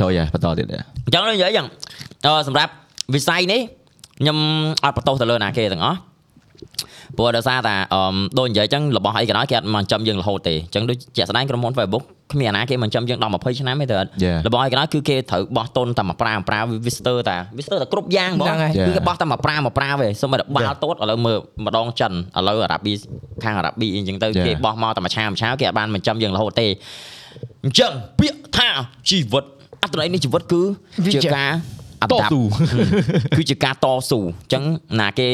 [0.00, 1.66] ទៅយ៉ាបន្តទៀតយ៉ាអញ្ចឹងនិយាយអញ្ចឹង
[2.24, 2.72] អឺសម្រាប់
[3.14, 3.60] វិស័យនេះ
[4.20, 4.36] ខ្ញុំ
[4.84, 5.98] អត់បន្ទោសទៅលើណាគេទាំងអស់
[7.16, 14.38] ព្រោះដោយសារតែអឺដូចនិយាយអញ្ចឹងរបស់អីក៏ដោយគេអត់មកចំយើងរហូតទេអញ្ចឹងដូចជាក់ស្ដែងក្រុមហ៊ុន Facebook គ្មានអាណាគេមកចំយើង10 20ឆ្នាំទេទៅអត់ Yeah.
[14.46, 22.92] របស់អីក៏ដោយគឺគេត្រូវបោះតុនតែមកប្រាំប្រាវាស្ទើរតែវាស្ទើរតែគ្រប់យ៉ាងហ្មងហ្នឹងហើយគឺគេបោះតែមកប្រាមកប្រាទេសុំតែបាល់តូតឥឡូវមើលម្ដងចិនឥឡូវអារ៉ាប៊ី
[23.44, 24.46] ខាងអារ៉ាប៊ីអីអញ្ចឹងទៅ Yeah.
[24.46, 26.66] គេបោះមកតែមួយឆាមួយឆាគេអត់បានមកចំយើងរហូតទេ
[27.64, 28.68] អញ្ចឹងពាក្យថា
[29.10, 29.44] ជីវិត
[29.82, 30.62] អត្ថន័យនៃជីវិតគឺ
[31.04, 31.50] វាជាជាការ
[32.02, 32.40] អតត្តស៊ូ
[33.36, 34.62] គឺជាការតស៊ូអញ្ចឹង
[35.00, 35.28] ណាគេ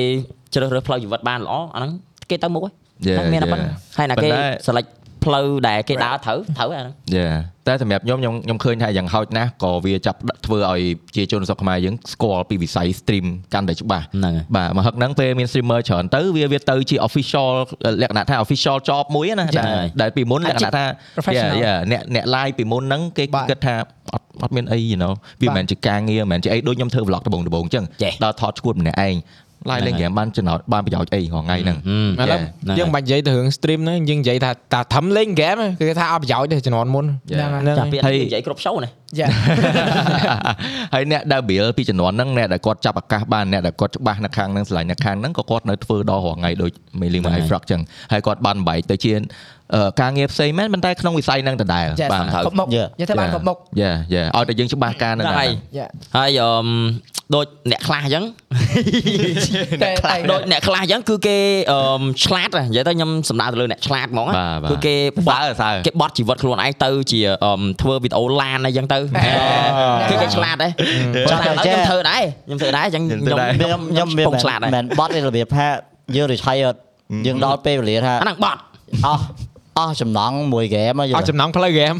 [0.55, 1.91] ជ្រើសរើសផ្លូវជីវិតបានល្អអាហ្នឹង
[2.31, 2.75] គេទៅមុខហើយ
[3.07, 3.97] Yeah, តែមានតែប៉ុណ្្នឹង yeah.
[3.99, 4.89] ហើយណាគេប៉ុន្តែ select
[5.29, 7.31] ផ្លូវដែលគេដើរត្រូវត្រូវអាហ្នឹងយ៉ា
[7.69, 10.81] តែសម្រាប់ខ្ញុំខ្ញុំខ្ញុំឃើញថាយ៉ាងហោចណាស់ក៏វាចាប់ធ្វើឲ្យ
[11.17, 17.49] ជាជនស្រុកខ្មែរយើងស្គាល់ពីវិស័យ stream កាន់តែច្បាស់ហ្នឹងហើយបាទមកហឹកហ្នឹងពេលមាន streamer ច្រើនទៅវាវាទៅជា official
[18.03, 20.85] លក្ខណៈថា official job មួយណាចា៎ដែលដែលពីមុនលក្ខណៈថា
[21.17, 23.75] Professional Yeah, yeah អ្នកអ្នក live ពីមុនហ្នឹងគេបាទគិតថា
[24.15, 25.13] អត់អត់មានអី you know
[25.43, 29.15] វាមិនមែនជាការងារមិនមែនជាអីដូចខ្ញុំធ្វើ vlog ដំបូងដំបូងអញ្ចឹងចេះដល់ថតឈួតម្នាក់ឯង
[29.71, 31.79] live លេងហ្គេមបានចំណោទបានប្រយោជន៍អីរាល់ថ្ងៃហ្នឹង
[32.21, 32.41] ឥឡូវ
[32.79, 39.29] យើងមិននិយាយទៅរឿង stream ហ្នឹងយើងនិយាយថាតាធំលេងហ្គេមគឺថាអត់ប្រយោជន៍ទេជំនាន់មុនហ្នឹងហើយចាពាក្យហើយនិយាយគ្រប់ show ណាយ៉ា
[40.95, 47.81] ហើយអ្នកដែល build ពីជំនាន់ហ្នឹងអ្នកដែលគាត់ចាប់ឱកាសបានអ្នកដែលគាត់ច្បាស់នៅខាងហ្នឹងឆ្លាញ់នៅខាងហ្នឹងក៏គាត់នៅធ្វើដល់រាល់ថ្ងៃដូចមេលីម៉ៃ frog ចឹង
[48.13, 49.21] ហើយគាត់បានបែកទៅជាអឺ
[50.01, 56.67] ការងារផ្សេងមែនប៉ុន្តែក្នុងវិស័យហ្នឹងដដែលចាបាទគ្រប់មុខយើងធ្វើបានគ្រប់មុខយ៉ាយ៉ាឲ្យតែយើងច្បាស់ការហ្នឹងហ្នឹងហើយយ៉ាហើយអឺម
[57.35, 58.25] ដូចអ្នកខ្លះអញ្ចឹង
[59.83, 61.37] តែតែដូចអ្នកខ្លះអញ្ចឹងគឺគេ
[61.73, 64.95] អឺមឆ្លាតហ៎និយាយទៅខ្ញុំសំដៅទៅលើអ្នកឆ្លាតហ្មងណាបាទបាទគឺគេ
[65.29, 68.99] សើសើគេបត់ជីវិតខ្លួនឯងទៅជាអឺមធ្វើវីដេអូឡានអីចឹងទៅ
[70.11, 70.73] គឺគេឆ្លាតដែរ
[71.31, 75.67] ចាចាស់តែតែខ្ញុំចេះធ្វើដែរខ្ញុំធ្វើដែរអញ្ចឹងខ្ញុំធ្វើខ្ញុំដែរខ្ញុំខ្ញុំពងឆ្លាតដែរមិនបត់ទេរបៀបថា
[76.17, 76.71] យើង retire
[77.27, 78.61] យើងដល់ពេលវេលាថាអាហ្នឹងបត់
[79.07, 79.23] អស់
[79.79, 81.95] អស់ចំណងមួយហ្គេមហើយអស់ចំណងផ្លូវហ្គេម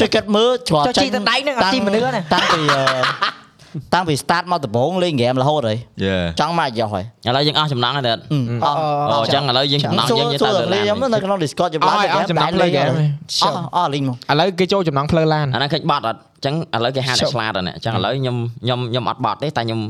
[0.00, 3.46] ជួយគិតមើលឆ្លចុះជីទៅដៃហ្នឹងអត់ជីមនុស្សណាតាំងពីអឺ
[3.94, 8.18] តាំងពី start មកដំបូងលេងហ្គេមរហូតហើយយ៉ាចង់មកយកហើយឥឡូវយើងអស់ចំណងហើយតែអឺ
[8.64, 8.76] អស់
[9.10, 19.80] អូអញ្ចឹងឥឡូវយើងចំណងសួរយើងយើងសួទៅរទៅលេឡាងខ្ញុំននៅក្នុង Discord ខ្ញុំអស់ហើយអស់ចំណងផ្លូវហ្គេមអស់អស់លេងមកឥឡូវគេចូលចំណងផ្លូវឡានអាហ្នឹងឃើញបត់អត់អញ្ចឹងឥឡូវគេហាត់តែឆ្លាតអត់អញ្ចឹងឥឡូវខ្ញុំខ្ញុំខ្ញុំអត់បត់ទេតែខ្ញុំ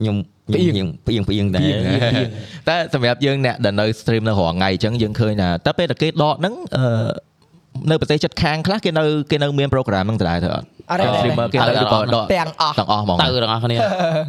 [0.00, 0.16] ខ្ញុំ
[0.54, 1.62] ខ្ញុំផ្អៀងផ្អៀងដែរ
[2.68, 6.84] តែសម្រាប់យើងអ្នកដែលនៅ stream នៅរាល់ថ្ងៃអញ្ចឹងយើងឃើញថាតែពេលតែគេដកហ្នឹងអឺ
[7.90, 13.76] នៅប្រទេសជិតខាងខ្លះគេនៅគេនៅមាន program ហ្នឹងដដែលទៅអត់អត់ទេ streamer គេនៅក៏ដកទាំងអស់ទាំងអស់ហ្មងទៅទាំងអស់គ្នា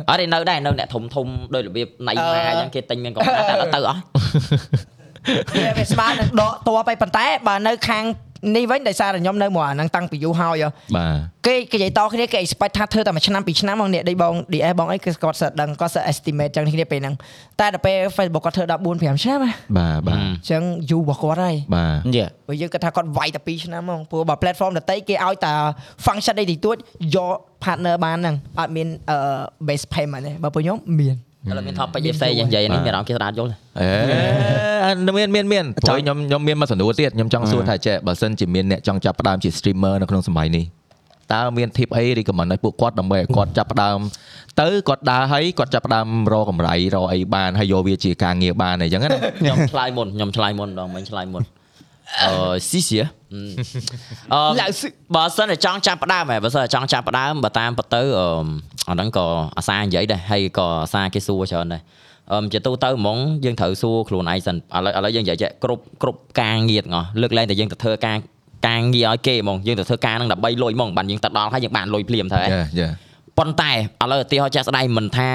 [0.09, 3.99] អត់ទេនៅដែរនៅអ្នកធំធំដោយរបៀបណៃម៉ាអញ្ចឹងគេទិញមានកុំព្យូទ័រតែអត់ទៅអស់
[5.55, 8.03] វាវាស្មើនឹងដកតបไปប៉ុន្តែបើនៅខាង
[8.55, 17.15] នេះវិញដោយសារតែខ្ញុំនៅមកអាហ្នឹងតាំងពីយូរហើយហ៎បាទគេគេនិយាយតគ្នាគេ expect ថាធ្វើតែមួយឆ្នាំពីរឆ្នាំមកអ្នកដេកបង DS បងអីគឺគាត់សិតដឹងគាត់សិត estimate ចឹងគ្នាពេលហ្នឹង
[17.59, 25.53] តែដល់ពេល Facebook គាត់ធ្វើ14 5ឆ្នាំហ៎បាទបាទអញ្ចឹងយូររបស់គាត់ហើយបាទយេបើយើងគិតថាគាត់វាយតែ2ឆ្នាំហ្មងព្រោះបើ platform ដតីគេឲ្យតែ
[26.05, 26.75] function អីតិចតួច
[27.15, 29.17] យក partner បានហ្នឹងអត់មានអឺ
[29.67, 31.15] base payment ទេបើពួកខ្ញុំមាន
[31.49, 40.65] ឥឡូវមាន topic ផ្សេងយ៉ាងនិយាយនេះមានអារម្មណ៍គេស្ដាប់យល់អេមានមានមានព្រោះខ្ញុំខ្ញុំមានមកសំណួរទៀតខ្ញុំចង់សួរថាចេះបើសិនជាមានអ្នកចង់ចាប់ផ្ដើមជា streamer នៅក្នុងសម័យនេះ
[41.33, 43.99] តើមាន tip អី recommend ឲ្យពួកគាត់ដើម្បីឲ្យគាត់ចាប់ផ្ដើម
[44.61, 49.09] ទៅគាត់ដើរហើយគាត់ចាប់ផ្ដើមរកកម្រៃរកអីបានហើយយកវាជាការងារបានអីចឹងណា
[49.39, 51.43] ខ្ញុំឆ្លើយមុនខ្ញុំឆ្លើយមុនដល់មិញឆ្លើយមុន
[52.21, 52.31] អឺ
[52.69, 52.99] ស៊ីសៀ
[54.33, 54.67] អឺ
[55.15, 58.27] បើសិនតែចង់ចាប់ផ្ដើមហ៎បើសិនតែចង់ចាប់ផ្ដើមបើតាមពិតទៅអឺ
[58.89, 59.25] អាហ្នឹងក៏
[59.57, 61.81] អាសានិយាយដែរហើយក៏អាសាគេសួរច្រើនដែរ
[62.31, 68.17] អឺជាទូទៅហ្មងយើងត្រូវសួរខ្លួនឯងសិនឥឡូវឥឡូវយើងនិយាយចេះគ្រប់គ្រប់ការងារទាំងអស់លើកលែងតែយើងទៅធ្វើការ
[68.67, 72.89] ការងារឲ្យគេហ្មងយើងទៅធ្វើការហ្នឹងដើម្បីលុយហ្មងបានយើងទៅដល់ហើយយើងបានលុយភ្លាមទៅហ៎យ៉ាយ៉ា
[73.37, 75.29] ប៉ុន្តែឥឡូវឧទាហរណ៍ចាស់ស្ដាយមិនថា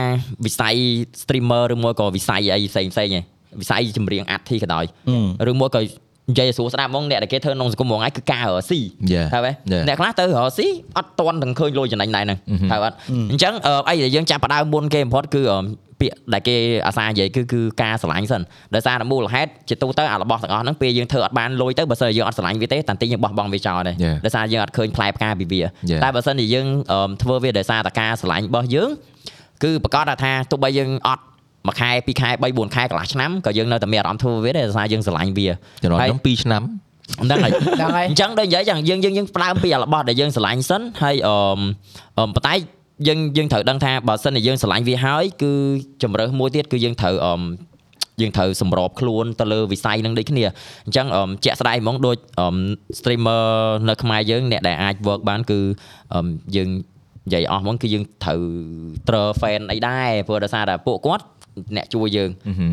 [0.45, 0.75] វិស័យ
[1.23, 3.25] streamer ឬមួយក៏វិស័យអីផ្សេងផ្សេងឯង
[3.61, 4.85] វិស័យចម្រៀងអាត់ធីក៏ដោយ
[5.51, 5.81] ឬមួយក៏
[6.31, 8.81] និយាយឲ្យស្រួលស្ដាប់ហ្មងអ្នកដែលគេធ្វើក្នុងសង្គមហ្មងឯងគឺការរកស៊ី
[9.13, 9.85] យ៉ាហើយហ៎ Yeah.
[9.89, 12.69] អ្នកខ្លះទៅរកស៊ីអត់តន់ទាំងឃើញលុយចំណេញដែរហ្នឹង Mhm.
[12.71, 12.97] ហើយអត់
[13.31, 15.59] អញ្ចឹងអឺអីដែលយើងចាប់ផ្ដើមមុនគេបំផុតគឺអឺ
[16.01, 16.57] ពាក្យដែលគេ
[16.87, 18.43] អាសានិយាយគឺគឺការស្រឡាញ់សិន
[18.75, 24.17] ដោយសារតែមូលហេតុជាទូទៅអារបស់ទាំងអស់ហ្នឹងពេលយើងធ្វើអត់បានលុយទៅបើសិនជាយើងអត់ស្រឡាញ់វាទេតាំងទីយើងបោះបង់វាចោលដែរ Yeah.
[24.25, 25.61] ដោយសារយើងអត់ឃើញផ្លែផ្កាពីវា
[25.91, 26.01] Yeah.
[26.05, 28.91] តែបើសិនជាយើងអឺធ្វើវាដោយសារតែការស្រឡាញ់របស់យើង
[29.65, 31.25] គឺប្រកាសថាទោះបីយើងអត់
[31.67, 35.49] មួយខែពីរខែ3 4ខែកន្លះឆ្នាំក៏យើងនៅតែមានអារម្មណ៍ធ្វើវាដែរដោយសារយើងស្រឡាញ់វា
[35.83, 36.63] ចំណុចហើយខ្ញុំ2ឆ្នាំ
[37.23, 41.59] ហ្នឹងហើយហ្នឹងហើយអញ្ចឹងដូចនិយាយចឹងយើងយើងយើងផ្ដើមពីអារបស់ដែលយើងស្រឡាញ់សិនហើយអឺម
[42.19, 42.55] អឺមប៉ុន្តែ
[43.09, 45.53] យើងយើងត្រូវដឹងថាបើសិនជាយើងស្រឡាញ់វាហើយគឺ
[46.03, 47.43] ជំរើសមួយទៀតគឺយើងត្រូវអឺម
[48.21, 50.45] យើងត្រូវសម្របខ្លួនទៅលើវិស័យនឹងដូចគ្នា
[50.87, 52.57] អញ្ចឹងអឺមជាក់ស្ដែងហ្មងដូចអឺម
[52.99, 53.45] streamer
[53.89, 55.61] នៅខ្មែរយើងអ្នកដែលអាច work បានគឺ
[56.15, 56.69] អឺមយើង
[57.27, 58.43] និយាយអស់ហ្មងគឺយើងត្រូវ
[59.09, 61.25] ត្រើ fan អីដែរព្រោះដោយសារតែពួកគាត់
[61.77, 62.31] អ្នកជួយយើង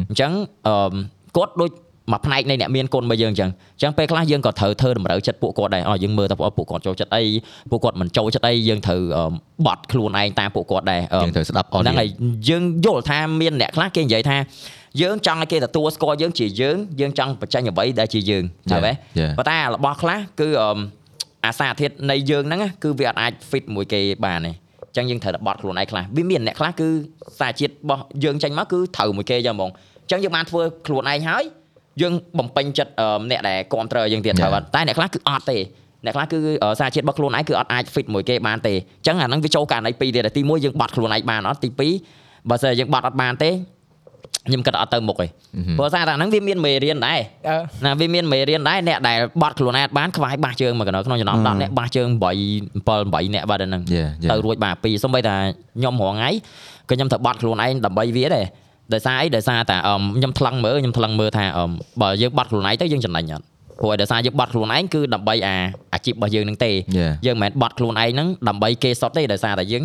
[0.10, 0.32] អញ្ចឹង
[0.68, 0.94] អឺម
[1.38, 1.72] គាត់ដូច
[2.12, 7.24] មួយផ្នែកនៃអ្នកមានគុណរបស់យើងអញ្ចឹងអញ្ចឹងពេលខ្លះយើងក៏ត្រូវធ្វើតម្រូវចិត្តពួកគាត់ដែរអោះយើងមើលតើពួកគាត់ចូលចិត្តអី
[7.72, 9.34] ពួកគាត់មិនចូលចិត្តអីយើងត្រូវអឺម
[9.66, 12.10] បត់ខ្លួនឯងតាមពួកគាត់ដែរអឺមយើងត្រូវស្ដាប់ audience ហ្នឹងហើយ
[12.50, 14.38] យើងយល់ថាមានអ្នកខ្លះគេនិយាយថា
[15.02, 19.32] យើងចង់ឲ្យគេទទួលស្គាល់យើងជាយើងយើងចង់បញ្ចេញអ្វីដែលជាយើងហើយហ៎ Yeah.
[19.38, 20.78] ប៉ុន្តែរបស់ខ្លះគឺអឺម
[21.46, 26.88] អាសាធាតុនៃយើងហ្នឹងណាគឺវាអត់អាច fit មួយគេបានទេអញ្ចឹងយើងត្រូវតែបត់ខ្លួនឯងខ្លះវាមានអ្នកខ្លះគឺ
[27.40, 31.44] សារជាតិរបស់យើងចេញមកគឺត្រូវមួយគេយ៉ាងហ្មងអញ្ចឹងយើងបានធ្វើខ្លួនឯងហើយ
[32.02, 34.40] យើងបំពេញចិត្តអឺមអ្នកដែលគ្រប់គ្រងយើងទៀត Yeah.
[34.42, 35.58] ត្រូវអត់តែអ្នកខ្លះគឺអត់ទេ
[36.06, 41.70] អ្នកខ្លះគឺអឺសារជាតិរបស់ខ្លួនឯងគឺអត់អាច fit មួយគេបានទេអញ្ចឹងអាហ្នឹងវាចូលករណីពីរទៀតទី1យើងបត់ខ្លួនឯងបានអត់ទី
[42.10, 43.50] 2បើសិនជាយើងបត់អត់បានទេ
[44.48, 45.28] ខ្ញុំគិតថាអត់ទៅមុខទេ
[45.78, 52.26] ព្រោះសារតែហ្នឹងវាមានមេរៀនដែរអឺណាវាមានមេរៀនដែរអ្នកដែលបត់ខ្លួនឯងអត់បានខ្វាយបាសជើងមកកណ្ដោក្នុងចំណោម10អ្នកបាសជើង8 7
[53.14, 54.32] 8អ្នកបាត់ហ្នឹង Yeah, yeah.
[54.32, 55.36] ទៅរួចបាទពីរសូម្បីតែ
[55.78, 56.30] ខ្ញុំរងថ្ងៃ
[56.90, 58.46] ក៏ខ្ញុំទៅបត់ខ្លួនឯងដើម្បីវាដែរ
[58.94, 63.46] ដោយសារអីដោយសារតែអឺមខ្ញុំថ្លឹងមើលខ្ញុំថ្លឹងមើលថាអឺមបើយើងបត់ខ្លួនឯងទៅយើងចំណេញអត់
[63.82, 65.56] ព្រោះឲ្យដោយសារយើងបត់ខ្លួនឯងគឺដើម្បីអា
[65.94, 67.12] អាជីពរបស់យើងនឹងទេ Yeah.
[67.26, 69.84] យើងមិនមែនបត់ខ្លួនឯងហ្នឹងដើម្បីគេសុតទេដោយសារតែយើង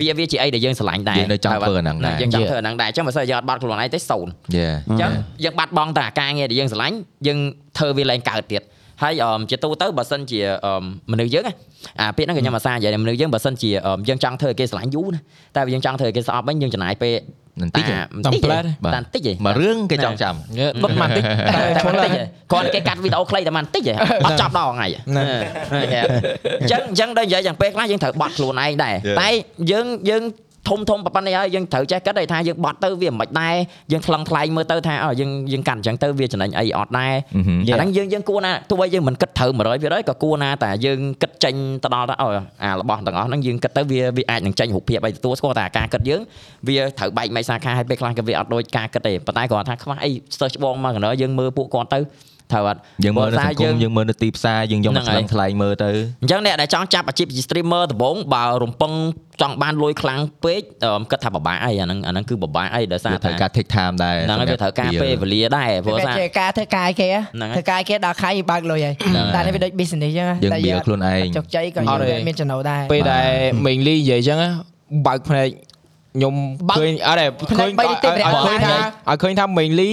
[0.00, 5.10] វាវាជាអីដែលយើងស្រឡាញ់ដែរយើងនៅចង់ធ្វើអាហ្នឹងដែរយើងចង់ធ្វើអាហ្នឹងដែរអញ្ចឹងបើសិនយើងអត់បាត់ខ្លួនឯងទេសូន្យយេអញ្ចឹង
[5.44, 6.96] យើងបាត់បង់តែអាការងារដែលយើងស្រឡាញ់
[7.26, 7.38] យើង
[7.78, 8.62] ធ្វើវាឡើងកើតទៀត
[9.02, 11.54] ហើយអមជាទូទៅបើសិនជាអមមនុស្សយើងណា
[12.00, 15.20] អាពាក្យហ្នឹងក៏ខ្ញុំអាសានិយាយមនុស្សយើងបើសិនជាអមយើងចង់ធ្វើឲ្យគេស្រឡាញ់យូរណា
[15.56, 17.14] តែបើយើងចង់ធ្វើឲ្យគេស្អប់វិញយើងចំណាយពេល
[17.62, 20.34] បន្តិចទេបន្តិចទេបាទតែបន្តិចទេមករឿងគេចង់ចាំ
[20.82, 21.22] ដុតមកតិច
[21.56, 23.92] តែតែឈុលបន្តិចហើយទេគាត់គេកាត់វីដេអូខ្លីតែបន្តិចទេ
[24.26, 25.26] អត់ចប់ដល់ថ្ងៃទេហ្នឹង
[26.60, 29.28] អញ្ចឹងអញ្ចឹងដល់និយាយយ៉ាងពេលខ្លះយើងត្រូវបត់ខ្លួនឯងដែរតែ
[29.70, 30.22] យើងយើង
[30.68, 33.54] ធំធំប៉ុណ្ណេះហើយយើងត្រូវចេះគិតឲ្យថាយើងបត់ទៅវាមិនដែរ
[33.92, 37.14] យើងថ្លឹងថ្លែងមើលទៅថាអើយើងយើងកាន់អញ្ចឹងទៅវាចំណេញអីអត់ដែរ
[37.68, 39.50] អាហ្នឹងយើងយើងគួរណាទោះបីយើងមិនគិតត្រូវ
[39.80, 42.28] 100%ក៏គួរណាតែយើងគិតចេញទៅដល់ថាអូ
[42.64, 46.20] អារបស់ទាំងអស់ហ្នឹងយើងគិតទៅវាវាអាចនឹងចេញរូបភាពអីទទួលស្គាល់តែអាការគិតយើង
[46.68, 52.00] វាត្រូវបែកមិនសាខាហើយពេលខ្លះក៏វាអត់ដូចការគិតទេប៉ុន្តែគាត់ថាខ្វះអីស្ទើរច្បងមកកណ្ដោយើងមើលពួកគាត់ទៅ
[52.52, 55.90] ត្រូវអត់យើងមើលនៅសង្គមយើងមើលនៅទីផ្សារយើងយកហ្នឹងមកហើយថ្លៃថ្លៃមើលទៅ
[56.22, 58.92] អញ្ចឹងអ្នកដែលចង់ចាប់អាជីពជា streamer ដំបូងបើរំពឹង
[59.42, 73.28] ចង់បានលុយខ្លាំងពេកអឺគិតថាពិបាកអីអាហ្នឹងអាហ្នឹងគឺពិបាកអីដោយសារវាត្រូវថាការ take time ដែរហ្នឹងហើយវាត្រូវការពេលវេលាដែរព្រោះវាថាជាការធ្វើការឲ្យគេហ៎ហ្នឹងហើយធ្វើការឲ្យគេដល់ខែយើងបើកលុយហើយហ្នឹងហើយតែនេះវាដូច business អញ្ចឹងយើងតែបៀលខ្លួនឯងជោគជ័យក៏អយើងត់ទេមានចំណូលដែរពេលដែល
[73.66, 74.50] មេងលីនិយាយអញ្ចឹងណា
[75.06, 75.48] បើកភ្នែក
[76.16, 76.34] ខ្ញុំ
[76.68, 78.76] បើកឃើញអត់ទេភ្នែឃើកញបីតិចប្រែឲ្យឃើញឡើងថា
[79.08, 79.90] ឲ្យឃើញថាមេងលី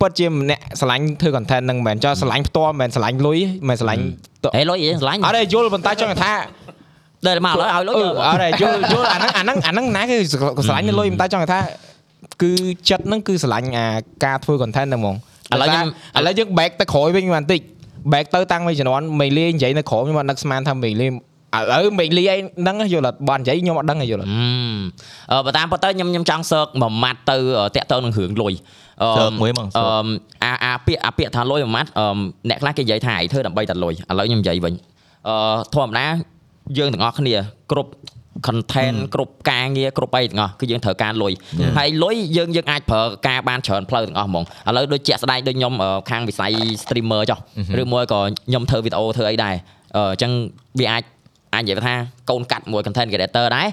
[0.00, 4.02] ពិតជាម្នាក់ស្រឡាញ់ធ្វើ content ហ្នឹងមិនមែនចោះស្រឡាញ់ផ្ទាល់មិនមែនស្រឡាញ់លុយមិនមែនស្រឡាញ់
[4.44, 6.32] ទៅហេលុយយើងស្រឡាញ់អត់ទេយល់ប៉ុន្តែចង់ថា
[7.26, 10.16] ដល់មកឥឡូវឲ្យលុយអឺទៅអត់ទេយល់យល់អាហ្នឹងអាហ្នឹងអាហ្នឹងណាគឺ
[10.66, 11.60] ស្រឡាញ់លុយប៉ុន្តែចង់ថា
[12.42, 12.50] គឺ
[12.88, 13.86] ចិត្តហ្នឹងគឺស្រឡាញ់អា
[14.24, 15.16] ការធ្វើ content ហ្នឹងហ្មង
[15.52, 15.86] ឥឡូវខ្ញុំ
[16.18, 17.60] ឥឡូវយើង back ទៅក្រោយវិញបន្តិច
[18.12, 21.06] back ទៅតាំងពីជំនាន់មេងលីនិយាយនៅក្រោមខ្ញុំអត់នឹកស្មានថាមេងលី
[21.56, 24.36] ឥឡូវមេងលីឯងដឹងយល់អត់បាននិយាយខ្ញុំអត់ដឹងទេយល់អត់ហឹ
[24.74, 24.78] ម
[25.32, 27.36] អឺបើតាមពិតទៅខ្ញុំខ្ញុំចង់សើកមួយម៉ាត់ទៅ
[27.76, 28.52] តាក់ទងនឹងរឿងលុយ
[29.02, 30.04] អឺសើកមួយហ្មងសើអឺក
[30.44, 32.06] អាអាពាក្យអាពាក្យថាលុយមួយម៉ាត់អឺ
[32.48, 34.74] អ្នកខ្លះគេនិយាយថាឯងធ្វើដើម្បីតែលុយឥឡូវខ្ញុំនិយាយវិញ
[35.28, 36.06] អឺធម្មតា
[36.78, 37.34] យើងទាំងអស់គ្នា
[37.72, 37.90] គ្រប់
[38.46, 41.32] content គ្រប់ការងារគ្រប់អីទាំងអស់គឺយើងត្រូវការលុយ
[41.78, 47.38] ហើយលុយយើងយើងអាចប្រើការបានច្រើនផ្លូវទាំងអស់ហ្មងឥឡូវដូចជាក់ស្ដែងដូចខ្ញុំអឺខាងវិស័យ streamer ចុះ
[47.80, 49.54] ឬមួយក៏ខ្ញុំធ្វើវីដេអូធ្វើអីដែរ
[49.96, 50.32] អឺអញ្ចឹង
[50.80, 51.02] វាអាច
[51.56, 51.94] អាចនិយាយថា
[52.30, 53.68] កូនកាត់មួយ content creator ដែរ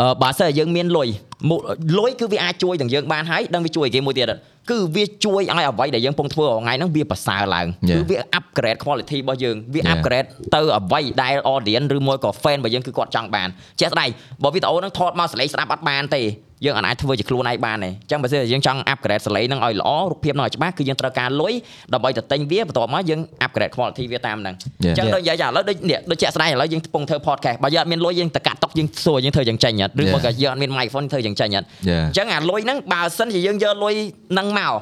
[0.00, 1.08] អឺបើសិនជាយើងមានលុយ
[1.48, 1.56] មុ
[1.98, 4.32] លុយគឺវាអាចជួយទាំងយើងបានហើយដឹងវាជួយគេមួយទៀត
[4.70, 7.98] គឺវាជួយឲ្យអ្វីដែលយើងពងធ្វើរាល់ថ្ងៃហ្នឹងវាប្រសើរឡើង Yeah.
[7.98, 9.92] គឺវា upgrade quality របស់យើងវា Yeah.
[9.92, 13.48] upgrade ទៅអ្វីដែល audience ឬមួយក៏ fan របស់យើងគឺគាត់ចង់បាន
[13.80, 14.10] ជាក់ស្ដែង
[14.42, 16.22] បើវីដេអូហ្នឹងថតមកសលេងស្ដាប់អត់បានទេ
[16.64, 21.52] យើងអាចធ្វើជាខ្លួនឯងបានទេអញ្ចឹងបើសិនជាយើងចង់ upgrade សលេងហ្នឹងឲ្យល្អរូបភាពហ្នឹងឲ្យច្បាស់គឺយើងត្រូវការលុយ
[21.94, 24.94] ដើម្បីទៅទិញវាបន្ទាប់មកយើង upgrade quality វាតាមហ្នឹងអ Yeah.
[24.94, 32.02] ញ្ចឹងដូចនិយាយចាឥឡូវដូចនេះដូចជាក់ស្ដែងឥឡូវយើងកំពុងធ្វើ podcast បើយើងអត់មានលុយយើងទៅកាត់តុកយើងសួរយើងធ្វើយ៉ាងចេញអត់ឬមួយក៏យើងអត់មាន microphone ធ្វើយ៉ាងចេញអត់ Yeah.
[32.08, 33.94] អញ្ចឹងអាលុយហ្នឹងបើសិនជាយើងយកលុយ
[34.32, 34.72] ហ្នឹងមក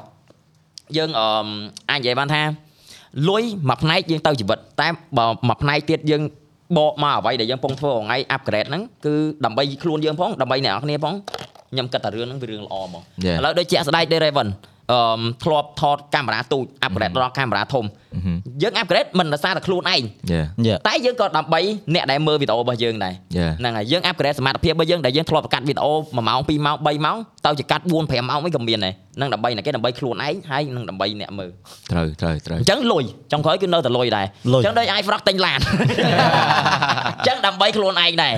[0.97, 1.27] យើងអឺ
[1.91, 2.43] អាចនិយាយបានថា
[3.29, 4.89] លុយមួយផ្នែកយើងទៅជីវិតតែ
[5.19, 6.23] បើមួយផ្នែកទៀតយើង
[6.79, 9.15] បកមកអ្វីដែលយើងពងធ្វើរាល់ថ្ងៃ upgrade ហ្នឹងគឺ
[9.45, 11.15] ដើម្បីខ្លួនយើងផងដើម្បីអ្នកនរគ្នាផង
[11.71, 13.39] ខ្ញុំគិតថារឿងហ្នឹងវារឿងល្អហ្មង Yeah.
[13.39, 14.49] ឥឡូវដូចជាក់ស្ដែងដូច Raven
[14.93, 17.85] អឺធ្លាប់ថតកាមេរ៉ាទូច upgrade ដល់កាមេរ៉ាធំ
[18.63, 20.79] យើង upgrade មិនដោយសារតែខ្លួនឯង Yeah.
[20.89, 21.61] តែយើងក៏ដើម្បី
[21.95, 23.51] អ្នកដែលមើលវីដេអូរបស់យើងដែរ Yeah.
[23.61, 31.51] ហ្នឹងហើយយើង upgrade សមត្ថភាពរបស់យើងដែលយើងធ្លាប់កាត់វីដេអូ1ម៉ោង2ម៉ោង3ម៉ោងទៅជាកាត់4 5ម៉ោងវិញក៏មានដែរហ្នឹងដើម្បីអ្នកគេដើម្បីខ្លួនឯងហើយនឹងដើម្បីអ្នកមើល
[31.93, 35.59] ត្រូវត្រូវត្រូវអញ្ចឹងលុយចុងក្រោយគឺនៅតែលុយដែរលុយអញ្ចឹងដូច iFrog ទិញឡាន
[37.19, 38.35] អញ្ចឹងដើម្បីខ្លួនឯងដែរ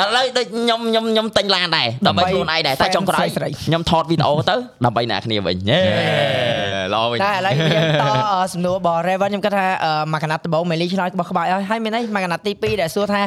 [0.00, 5.80] ឥឡូវដូចខ្ញុំខ្ញុំខ្ញុំទិញឡានដែរដើម្បីខ្លួនឯងដែរតែចុងក្រោយស្រីៗខ្ញុំថតវីដេអូទៅដើម្បីអ្នកគ្នាវិញយេ
[6.94, 13.20] ល្អវិញតែឥឡូវយើងតអឺសំណួររបស់ Raven ខ្ញុំគិតថាអឺមកកណាត់ដំបូងមេលីឆ្លើយរបស់ក្បាយឲ្យហើយមានអីមកកណាត់ទី2ដែលសួរថា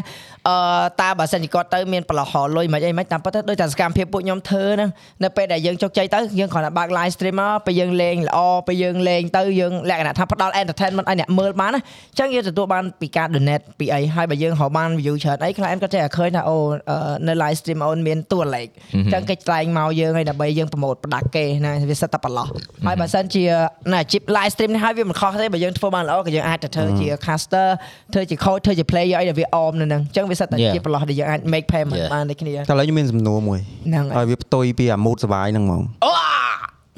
[0.50, 0.58] អឺ
[1.02, 4.90] តើបើសិនជាគាត់ទៅមានប្រឡោះលុយមិនអីមិនតាមពិតទៅដូចតែសកម្មភាពពួកខ្ញុំធ្វើហ្នឹង
[5.24, 16.58] នៅពេលដែលយើងជោគជ័យទៅយើងគ្រាន់តែបើក live stream មកពេលយើងលេងល្អពេលយើងលេងទៅយើងលក្ខណៈថាផ្ដល់ entertainment ឲ្យអ្នកមើលបានណាអញ្ចឹងយើងទទួលបានពីការ donate ពីអីហើយបើយើងរកបាន view ច្រើនអី client គាត់ចេះតែឃើញថាអូ
[16.90, 22.48] អឺនៅ live stream អូនមានតួលេខអញ្ចឹងគេឆ្លងមកយើងឲ្យដើម្បីយើងប្រម៉ូទផ្ដាច់គេណាវាសិតតែប្រឡោះ
[22.86, 23.44] ហើយបើសិនជា
[23.92, 27.68] ណាអាជីព live stream នេះហើយវាមិនខុសទេបើយើងធ្វើបានល្អក៏យើងអាចទៅធ្វើជា caster
[28.14, 30.74] ធ្វើជា coach ធ្វើជា player អីដែលវាអមនៅហ្នឹងអញ្ចឹងវាសិតតែ Yeah.
[30.76, 32.12] ជាប្រឡោះដែលយើងអាច make payment Yeah.
[32.14, 35.82] បានដូចគ្នាតែឥឡូវខ្ញុំមានសំណួរមួយហ្នឹងហើយឲ្យវាផ្ទុយពីអាមូតសបាយហ្នឹងហ្មង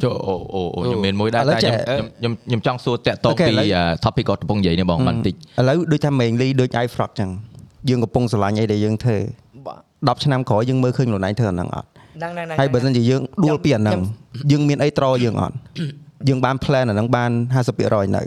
[0.04, 1.72] ចុះអូអូអូខ្ញុំមានមួយដែរឥឡូវតែចេះ
[2.20, 7.30] ខ្ញុំខ្ញុំខ្ញុំចង់សួរតាក់ទងអូខេឥពីឡូវអា topic គាត់កំពុងនិយាយនេះបងបន្តិចឥឡូវដូចថា mainly ដូច iFrog ចឹង
[7.90, 9.18] យើងកំពុងស្រឡាញ់អីដែលយើងធ្វើ
[9.72, 14.00] 10ឆ្នាំក្រោយយើងមើលឃើញខ្លួនឯងធ្វើអាហ្នឹងអត់ហ្នឹងហ្នឹងហើយបើសិនជាយើងដួលពីអាហ្នឹង
[14.52, 15.56] យើងមានអីត្រយើងអត់
[16.30, 17.32] យើងបាន plan អាហ្នឹងបាន
[17.74, 18.24] 50%នៅ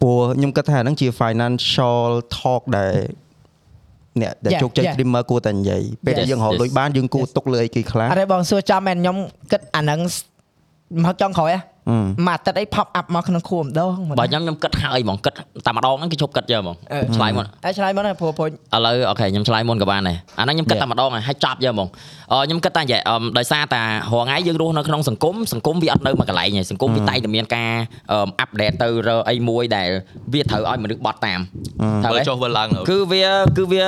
[0.00, 2.06] ព្រោះខ្ញុំគិតថាអាហ្នឹងជា financial
[2.38, 2.94] talk ដែល
[4.20, 4.94] អ្នកដែល Yeah, ជោគជ័យ yeah.
[4.94, 6.60] streamer គួរតែនិយាយពេលដែល Yes, យើងរក yes.
[6.60, 9.16] លុយបានយើងគួរទុកលើអីគេខ្លះអរេបងសួរចំមែនខ្ញុំ
[9.52, 10.00] គិតអាហ្នឹង
[11.04, 15.32] មកចង់ក្រោយហ៎អឺមួយអាទិត្យអី pop up មកក្នុងខួរម្ដងម្ដងបើខ្ញុំខ្ញុំគិតហើយហ្មងគិត
[15.66, 18.50] តែម្ដងហ្នឹងគេជប់គិតយកហ្មងអឺឆ្លើយមុនហើយឆ្លើយមកណាព្រោះព្រោះឥ
[18.86, 21.88] ឡូវអូខេខ្ញុំឆ្លើយមុនក៏បានដែរអាហ្នឹងខ្ញុំគិតតែម្ដងហើយហើយចប់យកហ្មង
[22.32, 27.70] អឺខ្ញុំគិតតែនិយាយអឺដោយសារតែរងថ្ងៃយើងរស់នៅក្នុងសង្គមសង្គមវាអត់នៅមួយកន្លែងទេសង្គមវាតែងតែមានការ
[28.40, 29.88] អាប់ដេតទៅរកអីមួយដែល
[30.32, 31.40] វាត្រូវឲ្យមនុស្សបត់តាម
[32.04, 33.24] ត្រូវមើលទេចុះមើលឡើងគឺវា
[33.58, 33.84] គឺវា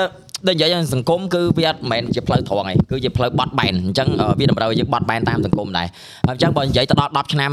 [0.47, 5.87] ដូចនិយាយសង្គមគឺវាអត់មែនជាផ្លូវត្រង់ឯងគឺជាផ្លូវបត់បែនអញ្ចឹងអឺវាតម្រូវឲ្យយើងបត់បែនតាមសង្គមដែរ
[6.29, 7.53] ហើយអញ្ចឹងបើនិយាយទៅដល់10ឆ្នាំ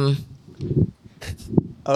[1.89, 1.95] អឺ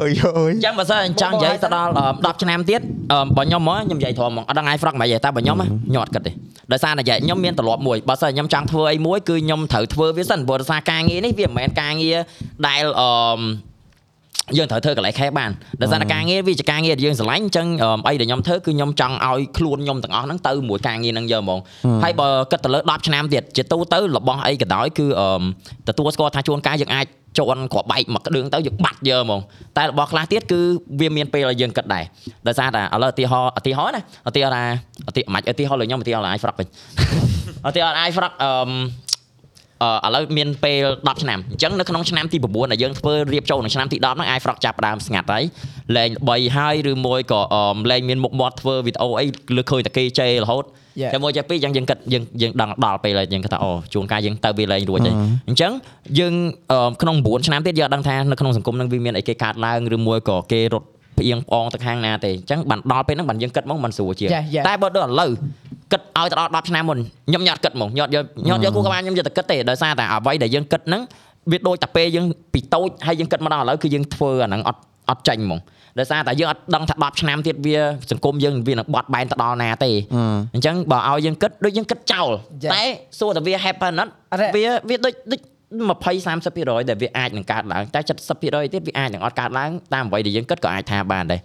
[0.00, 2.80] អូយអូយអញ្ចឹងបើសិនអញ្ចឹងនិយាយទៅដល់អឺ10ឆ្នាំទៀត
[3.12, 6.32] អឺបើខ្ញុំមកខ្ញុំនិយាយធំហ្មងអត់ដឹងឯងហ្វ្រកមិនទេតែបើខ្ញុំខ្ញុំអត់គិតទេ
[6.72, 12.16] ដោយសារតែនិយាយខ្ញុំមានទម្លាប់មួយបើសិនខ្ញុំចង់ធ្វើអីមួយគឺខ្ញុំត្រូវធ្វើវាសិនព្រោះដោយសារការងារនេះវាមិនមែនការងារ
[12.66, 13.10] ដែលអឺ
[14.58, 21.60] យើងត្រូវធ្វើកន្លែងខែបានដោយសារតែការងារវាជាការងារដែលយើងស្រឡាញ់អញ្ចឹងអឺអីដែលខ្ញុំធ្វើគឺខ្ញុំចង់ឲ្យខ្លួនខ្ញុំទាំងអស់ហ្នឹងទៅមួយការងារហ្នឹងយកហ្មង
[22.04, 25.42] ហើយបើគិតទៅលើ10ឆ្នាំទៀតជាទូទៅរបស់អីក៏ដោយគឺអឺ
[25.88, 27.06] ទទួលស្គាល់ថាជួនកាលយើងអាច
[27.38, 29.40] ជន់គ្រាប់បែកមកក្តឿងទៅយើងបាត់យកហ្មង
[29.76, 30.60] តែរបស់ខ្លះទៀតគឺ
[31.00, 32.04] វាមានពេលឲ្យយើងគិតដែរ
[32.46, 34.64] ដោយសារតែឥឡូវឧទាហរណ៍ឧទាហរណ៍ណាឧទាហរណ៍ថា
[35.08, 36.68] ឧទាមិនឧទាហរណ៍លើខ្ញុំឧទាហរណ៍លើអាយហ្វ្រកវិញ
[37.68, 39.05] ឧទាហរណ៍អាយហ្វ្រកអឺអឺ
[40.06, 45.44] ឥឡូវមានពេល10ឆ្នាំអញ្ចឹងនៅក្នុងឆ្នាំទី9ដែលយើងធ្វើរៀបចូលក្នុងឆ្នាំទី10ហ្នឹងអាយហ្វ្រកចាប់ផ្ដើមស្ងាត់ហើយ
[45.96, 50.66] លែង3ហើយឬមួយក៏អឺលែងមានមុខមាត់ធ្វើវីដេអូអីលើឃើញតែគេជេររហូត
[51.00, 51.12] Yeah.
[51.14, 55.14] តែមួយចេះពីរអញ្ចឹងយើងគិតយើងយើងដឹងដល់ពេលហើយយើងគិតថាអូជួនកាលយើងទៅវាលែងរួចហើយ
[55.48, 55.72] អញ្ចឹង
[56.18, 56.34] យើង
[56.72, 60.86] អឺក្នុង9ឆ្នាំទៀតយើងអត់ដឹងថានៅក្នុងសង្គមនឹងវាមានអីគេកើតឡើងឬមួយក៏គេរត់
[61.18, 64.64] ផ្អៀងផ្អងទៅខាងណាទេអញ្ចឹងបានដល់ពេលហ្នឹងបានយើងគិតមកមិនស្រួលជាង Yeah, yeah.
[64.68, 65.30] តែបើដល់ឥឡូវ
[65.92, 71.02] គិតឲ្យទៅដល់10ឆ្នាំមុនខ្ញុំញ៉ាត់គិតមកញ៉ាត់យកញ៉ាត់យកគូក្បាលខ្ញុំយកទៅគិតទេដោយសារតែអ្វីដែលយើងគិតហ្នឹង
[71.52, 74.80] វាដូចតែពេលយើងពីតូចហើយយើងគិតមកដល់ឥឡូវគឺយើងធ្វើអាហ្នឹងអត់
[75.10, 75.60] អត់ចាញ់ហ្មង
[75.98, 77.76] ដោយសារតែយើងអត់ដឹងថា10ឆ្នាំទៀតវា
[78.10, 79.90] សង្គមយើងវានឹងបត់បែនទៅដល់ណាទេ
[80.54, 82.30] អញ្ចឹងបើឲ្យយើងគិតដូចយើងគិតចោល
[82.62, 82.72] Yeah.
[82.74, 82.84] តែ
[83.18, 85.40] សួរតែវា happen អត់អត់ទេវាវាដូចដូច
[85.76, 88.42] 20 30%ដែលវាអាចនឹងកើតឡើងតែ70%
[88.74, 91.40] ទៀតវាអាចនឹងអត់កើតឡើងតាមអ្វីដែលយើងគិតក៏អាចថាបានដែរ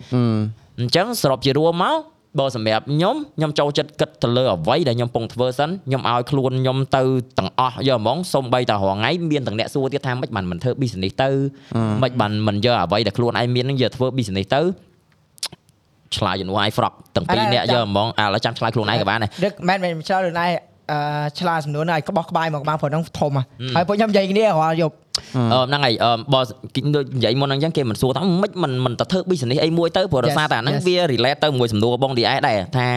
[0.79, 1.95] អញ្ចឹងសរុបជារួមមក
[2.39, 7.03] បើសម្រាប់ខ្ញុំខ្ញុំចូលចិត្តគិតទៅលើអ្វីដែលខ្ញុំពងធ្វើសិនខ្ញុំឲ្យខ្លួនខ្ញុំទៅ
[7.37, 11.29] ទាំងអស់យកហ្មងសូម្បីតែរងថ្ងៃមានទាំងអ្នកសួរទៀតថាមិនបានមិនធ្វើ business ទៅ
[12.03, 14.61] មិនបានមិនយកអ្វីដែលខ្លួនឯងមាននឹងយកធ្វើ business ទៅ
[16.17, 20.70] ឆ្លើយជំនួសឲ្យ frog ទាំងពីរអរអ្នកចាំយកហ្មងឥឡូវចាំឆ្លើយខ្លួនឯងក៏បានដែរដឹកមិនមែនឆ្លើយខ្លួនឯងអឺ
[21.39, 24.95] ឆ្លើយសំណួរហ្នឹងឲ្យក្បោះក្បាយមកបានព្រោះហ្នឹងធំហ่ะហើយពួកខ្ញុំនិយាយគ្នារាល់យប់
[25.53, 26.41] អឺហ្នឹងហើយអឺបើ
[26.75, 30.85] គេដូចនិយាយមុនហ្នឹងអញ្ចឹងគេមិនសួរថាមិនមិនមិនទៅធ្វើ business អីមួយទៅព្រោះដោយ Yes, សារតែអាហ្នឹង yes.
[30.87, 32.87] វា relate ទៅមួយសំណួរបង DS ដែរថា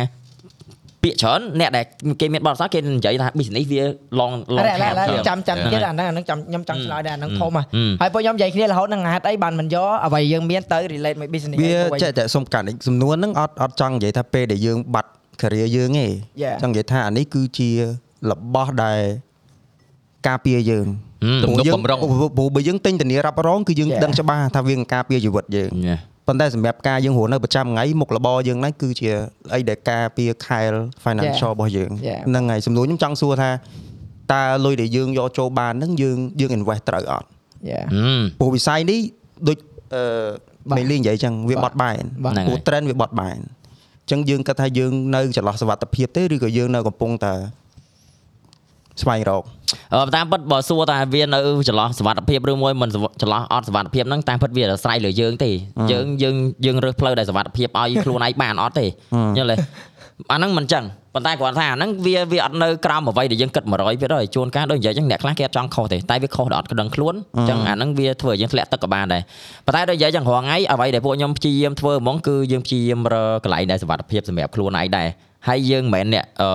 [1.02, 1.84] ពាក្យច្រើនអ្នកដែល
[2.20, 3.82] គេមានបទពិសោធន៍គេនិយាយថា business វា
[4.20, 15.10] long អ long រអរ term អរច្រើនចាំចាំហ្នឹងទៀតហើយអាហ្នឹងអាហ្នឹងចាំខ្ញុំចង់ឆ្លើយដែរអាហ្នឹងធំហ่ะអឺហើយពួកខ្ញុំនិយាយគ្នារហូតនឹងហេតុអីបានមិនយកអ្វីយើងមានទៅ relate មួយ business វាមួយចេះតែសុំកាត់សំនួរហ្នឹងអត់អត់ចង់និយាយថាពេលដែលយើងបាត់
[15.40, 16.06] career យើងទេ
[16.42, 16.56] Yeah.
[16.62, 17.70] ចង់និយាយថាអានេះគឺជា
[18.30, 19.00] របស់ដែល
[20.28, 20.86] ការពារយើង
[21.24, 24.02] ហឹមទំនុកយើងបំរុងព្រោះបើយើងទិញធានារ៉ាប់រងគឺយើង Yeah.
[24.04, 25.98] ដឹងច្បាស់ថាវានឹងការពារជីវិតយើង Yeah.
[26.28, 29.10] ប៉ុន្តែសម្រាប់ការយើងរស់នៅប្រចាំថ្ងៃមុខរបរយើងហ្នឹងគឺជា
[29.54, 30.72] អីដែលការពារខែល
[31.04, 32.20] financial របស់យើង Yeah.
[32.28, 33.50] ហ្នឹងហើយសំណួរខ្ញុំចង់សួរថា
[34.32, 37.28] តើលុយដែលយើងយកចូលបានហ្នឹងយើងយើង invest ត្រូវអត់
[37.70, 39.00] Yeah ហឹមព្រោះវិស័យនេះ
[39.48, 39.58] ដូច
[39.94, 40.04] អឺ
[40.70, 47.32] បាទមេលីនិយាយចឹងវាបត់បែនបាទហ្នឹងហើយព្រោះ trend វាបត់បែនអញ្ចឹងយើងគិតថាយើងនៅចន្លោះសវត្ថភាពទេឬក៏យើងនៅកំពុងតែ
[49.02, 49.42] ស្វែងរក
[49.94, 51.38] អឺតាមពិតបើសួរថាវានៅ
[51.68, 55.50] ចន្លោះសវត្ថភាពឬមួយមិនសវចន្លោះអត់សវត្ថភាពហ្នឹងតាមពិតវាអាស្រ័យលើយើងទេ
[55.92, 56.36] យើងយើង
[56.66, 58.86] យើងរើសផ្លូវដែលសវត្ថភាពឲ្យខ្លួនឯងបានអត់ទេ
[59.36, 59.56] យល់ទេ
[60.32, 60.84] អាហ្នឹងមិនចឹង
[61.14, 63.64] ប៉ុន្តែគ្រាន់ថាអាហ្នឹងវាវាអត់នៅក្រោមអ្វីដែលយើងគិត
[63.98, 69.22] 100%ជួនកាលដូចនិយាយចឹងអ្នកខ្លះគេអត់ចង់ខុសទេតែវាខុសដល់អត់ដឹងខ្លួនអញ្ចឹងអាហ្នឹងវាធ្វើឲ្យយើងធ្លាក់ទឹកក៏បានដែរ
[69.66, 75.08] ប៉ុន្តែដូចនិយាយចឹងរាល់ថ្ងៃអ្វីដែលពួកខ្ញុំព្យាយាមធ្វើហ្មងគឺយើងព្យាយាមរកកន្លែងដែលសវត្ថភាពសម្រាប់ខ្លួនឯងដែរ
[75.48, 76.50] ហើយយើងមិនមែនអ្នកអឺ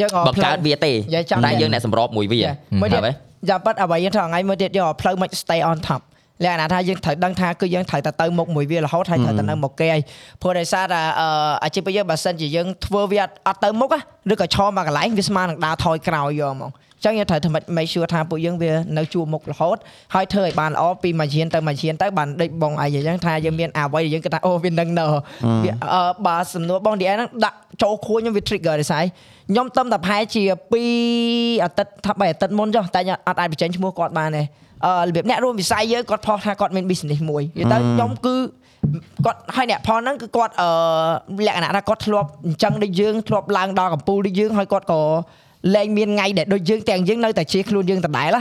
[0.00, 2.54] យើងក៏បង្កើតវាទេនិយាយចាំតែយើងអ្នកសម្របមួយវា Yeah.
[2.82, 3.12] មួយទៀតហ៎
[3.48, 6.00] ចាំប៉ិតអ្វីយើងធ្វើថ្ងៃមួយទៀតយកឲ្យផ្លូវមិន stay on top
[6.44, 10.02] លក្ខណៈថាយើងត្រូវដឹងថាគឺយើងត្រូវតែទៅមុខមួយវារហូតហើយត្រូវតែនៅមុខគេហើយ
[10.42, 11.28] ព្រោះដោយសារតែអឺ
[11.64, 14.00] អាជីពយើងបើសិនជាយើងធ្វើវាអត់អត់ទៅមុខណា
[14.32, 19.76] ឬក៏ឈរមកកន្លែងវាស្មើនឹងដើរថយក្រោយយកហ្មងអញ្ចឹងយើងត្រូវធ្វើម៉េច make sure ថាពួកយើងវានៅជួរមុខរហូត
[20.14, 25.06] ហើយធ្វើឲ្យបានល្អពីមួយឈានទៅមួយឈានទៅបានដូចបងឯងអញ្ចឹងថាយើងមានអ្វីដែលយើងគិតថាអូវានឹងនៅ
[25.64, 29.04] វាអឺបើសំណួរបងឌីអែហ្នឹងដាក់ចូលខួរខ្ញុំវា trigger ដោយសារ
[29.50, 30.42] ខ្ញុំតំតែប្រហែលជា
[31.04, 34.44] 2អាទិត្យថា3អាទិត្យមុនចុះតែខ្ញុំអត់អាចបញ្ចេញឈ្មោះគាត់បានទេអឺ
[35.06, 38.34] របៀបអ្នករួមវិស័យយើងគាត់ផុសថាគាត់មាន business មួយនិយាយទៅខ្ញុំគឺ
[39.24, 45.00] គាត់ហើយអ្នកផលហ្នឹងគឺគាត់អឺលក្ខណៈថាគាត់ធ្លាប់អញ្ចឹងដូចយើងធ្លាប់ឡើងដល់កំពូលដូចយើងហើយគាត់ក៏
[45.74, 48.40] លែងមានថ្ងៃដែលដូចយើងទាំងយើងនៅតែជាខ្លួនយើងដដែលណា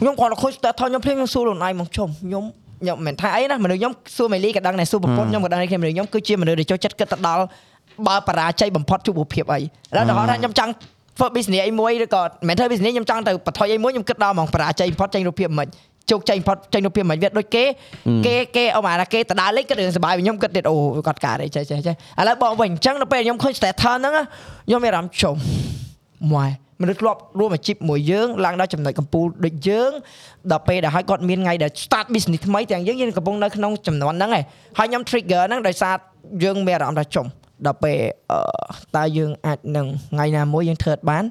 [0.00, 2.44] ខ្ញុំគាត់ខូចតែថតខ្ញុំភ្លាមខ្ញុំសួរខ្លួនឯងមកជុំខ្ញុំ
[2.80, 7.42] ខ្ញុំមិនមែនថាអីណាមនុស្សខ្ញុំសួរមេលីក៏ដឹងដែរសួរប្រពន្ធខ្ញុំក៏ដឹងដែរគ្នាមនុស្សខ្ញុំគឺជាមនុស្សដែលចូលចិត្តគិតទៅដល់
[8.06, 9.62] បើបរាជ័យបំផុតជួបរូបភាពអីឥ
[9.96, 10.72] ឡូវដល់ថាខ្ញុំចង់
[11.18, 15.68] ធ្វើ business អីមួយឬក៏មិនមែនធ្វើ business ខ្ញុំចង់ទៅបន្ថយអីមួយខ្ញុំគិតដល់ហ្មងបរាជ័យ import ចេញរូបភាពមិន
[16.10, 17.64] ជោគជ័យ import ចេញរូបភាពមិនវាដូចគេ
[18.26, 25.34] គេគេអូម៉ាណាគេតដាលេខគិតរឿងសុបាយខ្ញុំគិតទៀតអូគាត់កើតអីចេះចេះចេះឥឡូវបងវិញអញ្ចឹងដល់ពេលខ្ញុំឃើញ status ហ្នឹងខ្ញុំមានអារម្មណ៍ជុំ
[26.32, 26.46] ម៉ែ
[26.82, 29.90] មនុស្សធ្លាប់រួមអាជីពមួយយើងឡើងដល់ចំណុចកំពូលដូចយើង
[30.50, 34.44] ដល់ពេលដែលឲ្យគាត់មានថ្ងៃដែល start business ថ្មីទាំងយើងយើងកំពុងនៅក្នុងចំនួនហ្នឹងឯង
[34.78, 35.94] ហើយខ្ញុំ trigger ហ្នឹងដោយសារ
[36.44, 37.26] យើងមានអារម្មណ៍ថាជុំ
[37.66, 37.96] ដល់ពេល
[38.32, 38.40] អឺ
[38.96, 41.24] តើយើងអាចនឹងថ្ងៃណាមួយយើងធ្វើអត់បាន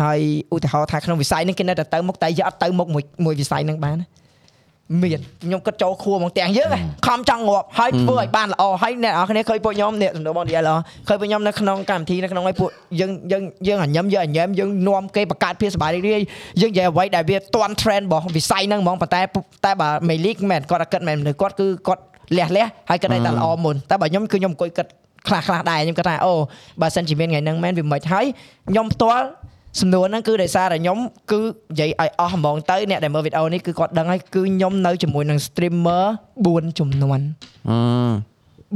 [0.00, 0.20] ហើយ
[0.54, 4.08] ឧទាហរណ៍ថាក្នុងវិស័យហ្នឹងគេនៅតែទៅមុខតែយើងអត់ទៅមុខមួយមួយវិស័យហ្នឹងបានណា
[5.02, 10.76] មានខ្ញុំគិតចូលខួរហ្មងទាំងយើងហ៎ខំចង់ងាប់ហើយធ្វើឲ្យបានល្អហើយអ្នកនរគ្នាឃើញពួកខ្ញុំនេះសំដៅបងនិយាយល្អ
[11.08, 12.70] ឃើញពួកខ្ញុំនៅក្នុងកម្មវិធីនៅក្នុងឯពួក
[13.00, 16.22] យើងយើងយើងអញ្ញឹមយើងអញ្ញែមយើងនាំគេបង្កើតភាពសប្បាយរីករាយ
[16.60, 19.22] យើងនិយាយអ្វីដែលវាទាន់ trend របស់វិស័យហ្នឹងហ្មងប៉ុន្តែ
[19.64, 22.02] តែបើមេលីកមែនគាត់អត់គិតមែនមនុស្សគាត់គឺគាត់
[22.36, 24.86] លះលះហើយគាត់តែល្អមុនតែបើខ្ញុំគឺខ្ញុំអង្គុយគិត
[25.28, 26.32] ខ្លះខ្លះដែរខ្ញុំគាត់ថាអូ
[26.80, 28.24] បើសិនជាមានថ្ងៃហ្នឹងមែនវាមិនហើយ
[28.68, 29.26] ខ្ញុំផ្ទាល់
[29.80, 30.98] សំណួរហ្នឹងគឺដោយសារតែខ្ញុំ
[31.32, 36.04] គឺនិយាយឲ្យអស់ហ្មងទៅអ្នកដែលមើលវីដេអូនេះគឺគាត់ដឹងហើយគឺខ្ញុំនៅជាមួយនឹង streamer
[36.42, 37.20] 4ចំនួន
[37.70, 37.78] អឺ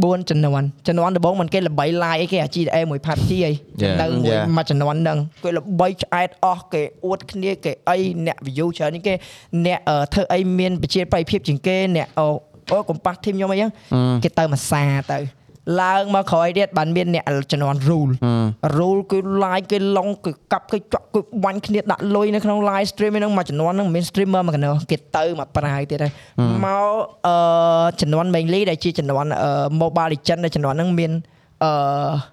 [0.05, 3.95] 4ចំនួនចំនួនដំបូងមិនគេល្បី live អីគេអា GTA មួយ PUBG អី Yeah.
[4.01, 4.55] នៅមួយ Yeah.
[4.57, 9.15] មួយចំនួនហ្នឹងគេល្បីឆ្អែតអស់គេអួតគ្នាគេអីអ្នក view ច្រើននេះគេ
[9.67, 12.27] អ្នកអឺធ្វើអីមានប្រជាប្រិយភាពជាងគេអ្នកអូ
[12.73, 13.71] អូកំប៉ះធីមខ្ញុំអីហ្នឹង
[14.25, 15.19] គេទៅមួយសាទៅ
[15.81, 18.13] ឡើងមកក្រោយទៀតបានមានអ្នកចំនួន rule
[18.77, 26.13] rule គឺ live គេឡុងគេកាប់គេចាក់គេបាញ់គ្នាដាក់លុយនៅក្នុង live stream ហ្នឹងមួយចំនួនហ្នឹងមិនមាន streamer មកកណោគេទៅមកប្រាយទៀតហើយ
[26.65, 26.85] មក
[27.27, 27.37] អឺ
[28.01, 29.51] ចំនួន mainly ដែលជាចំនួនអឺ
[29.81, 31.13] mobile legend ដែលចំនួនហ្នឹងមាន
[31.65, 31.71] អឺ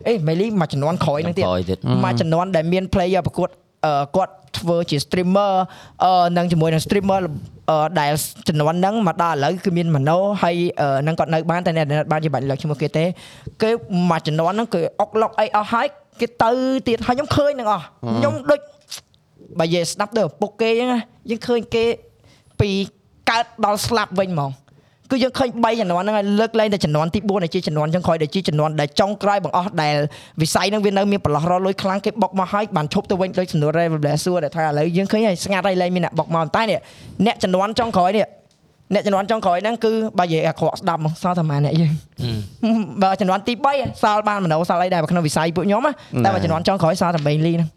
[0.07, 3.59] អេ mainly មួយចំនួនក្រោយហ្នឹងទៀតក្រោយទៀតមួយចំនួនដែលមាន player ប្រកួតអឺ
[4.15, 5.51] គាត់ធ្វើជា streamer
[6.03, 7.19] អឺនឹងជាមួយនឹង streamer
[7.69, 8.11] អឺដែល
[8.47, 13.05] ចំនួនហ្នឹងមកដល់ឥឡូវគឺមាន Mano ហើយអឺនឹងគាត់នៅបានតែអ្នកដែលបានជាបាច់លើកឈ្មោះគេទេ
[13.61, 13.69] គេ
[14.09, 15.87] មួយចំនួនហ្នឹងគឺអុកឡុកអីអស់ហើយ
[16.19, 16.51] គេទៅ
[16.87, 17.83] ទៀតហើយខ្ញុំឃើញទាំងអស់
[18.17, 18.59] ខ្ញុំដូច
[19.59, 21.85] បើនិយាយស្ដាប់ទៅឪពុកគេអញ្ចឹងណាយើងឃើញគេ
[22.61, 22.69] ពី
[23.29, 24.51] កើតដល់ស្លាប់វិញហ្មង
[25.13, 29.95] គឺយើងឃើញ3ចំនួនហ្នឹងហើយលើកលែងតែចំនួនទី4ដែលជាចំនួនចឹងក្រោយដែលជាចំនួនដែលចុងក្រោយបង្អស់ដែល
[30.41, 36.79] វិស័យហ្នឹងវានៅមានប្រឡោះរលួយខ្លាំងគេបុកមកហើយបានឈប់ទៅវិញដូចសំណួរ Revel សួរដែលថាឥឡូវយើងឃើញហើយស្ងាត់ហើយលែងមានអ្នកបុកមកតែនេះ
[37.25, 38.25] អ្នកចំនួនចុងក្រោយនេះ
[38.93, 41.91] អ្នកចំនួនចុងក្រោយហ្នឹងគឺបើនិយាយអាក្រក់ស្ដាប់មកសល់តែម៉ាអ្នកយើង
[43.03, 45.91] បើចំនួនទី3សល់បានមនោសល់អីដែរបើក្នុងវិស័យពួកខ្ញុំណា
[46.25, 47.69] តែបើចំនួនចុងក្រោយសល់តែ3លីហ្នឹង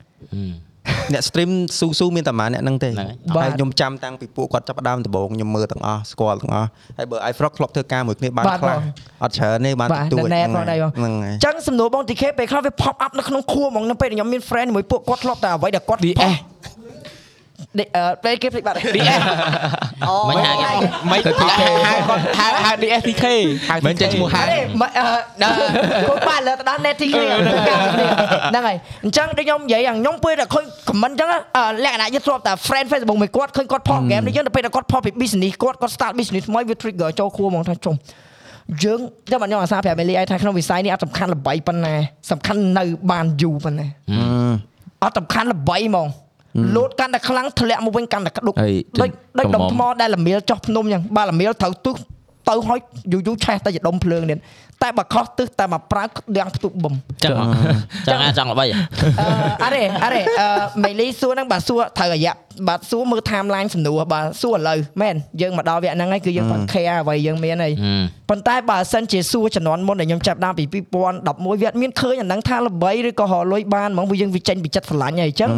[1.13, 6.69] អ្នក stream ស៊ូស៊ូមានតែប៉ុន្មានអ្នកហ្នឹងទេហ្នឹងហើយបាទហើយខ្ញុំចាំតាំងពីពួកគាត់ចាប់ផ្ដើមដំបូងខ្ញុំមើលទាំងអស់ស្គាល់ទាំងអស់
[6.99, 8.83] ហើយបើ iFrog ធ្លាប់ធ្វើការមួយគ្នាបានបាទខ្លះបង
[9.23, 16.76] អត់ច្រើនទេបានបាទទូចណែៗផងដែរបងហ្នឹងហើយអញ្ចឹងសំណួរបង TK ពេលខ្លះវា pop up នៅក្នុងខួរហ្មងនៅពេលដែលខ្ញុំមាន friend មួយពួកគាត់ធ្លាប់តែអ្វីដែលគាត់ DS ដេអឺ
[18.25, 19.21] ពេលគេភ្លេចបាត់ DS
[20.09, 20.71] អូមិនហៅគេ
[21.11, 23.25] មិនទៅ TK ហៅគាត់ហៅហៅ DS TK
[23.69, 25.05] ហៅមិនចេះឈ្មោះហៅអរេមិនអឺ
[26.09, 36.75] គាត់បានលើទៅដល់ net TK ហ្នឹងហើយអញ្ចឹងដូចខ្ញុំនិយាយយ៉ាងខ្ញុំពេលតែឃើញ comment អញ្ចឹងអឺលក្ខណៈយើងធ្លាប់តែ friend Facebook មួយគាត់ឃើញគាត់ផុស game នេះយើងទៅពេលតែគាត់ផុសពី business គាត់គាត់ start business ថ្មីវា
[36.83, 37.95] trigger ចូលខួរហ្មងថាចុំ
[38.85, 39.01] យើង
[39.31, 41.95] តែបានខ្ញុំអាសាប្រាប់មេលីឲ្យថាក្នុងវិស័យនេះអត់សំខាន់ល្បីប៉ុណ្ណា
[42.31, 43.87] សំខាន់នៅបានយូរប៉ុណ្ណា
[45.05, 46.09] អត់សំខាន់ល្បីហ្មង
[46.77, 51.95] លោតកាន់តែខ្លាំងធ្លាក់មកវិញកាន់តែក្តុកហើយដូចដូចដុំចំមុំថ្មដែលល្មៀលចុះភ្នំអញ្ចឹងបើល្មៀលត្រូវទឹះ
[52.49, 52.79] ទៅហើយ
[53.13, 54.37] យូរយូរឆេះទៅជាដុំភ្លើងទៀ
[54.83, 56.05] តតែបើខុសទឹះតែមកប្រើ
[56.39, 57.33] ដាំងផ្ទុកបំចឹង
[58.09, 58.75] ចឹងអាចចង់ល្បីហ៎
[59.65, 60.49] អឺអរេអរេអឺ
[60.85, 62.35] មេលីសួរហ្នឹងបាទសួរត្រូវរយៈ
[62.69, 67.73] បាទសួរមើល timeline សំណួរបាទសួរឥឡូវមែនយើងមកដល់វគ្គហ្នឹងហើយគឺយើងគាត់ care អ្វីយើងមានហើយ
[68.31, 75.51] ប៉ុន្តែបើសិនជាសួរជំនាន់មុនដែលខ្ញុំចាប់ដើមពី2011វាអត់មានឃើញអាហ្នឹងថាល្បីឬក៏រកលុយបានហ្មងវាយើងវិចេញពីចិត្តស្រឡាញ់ហើយអញ្ចឹង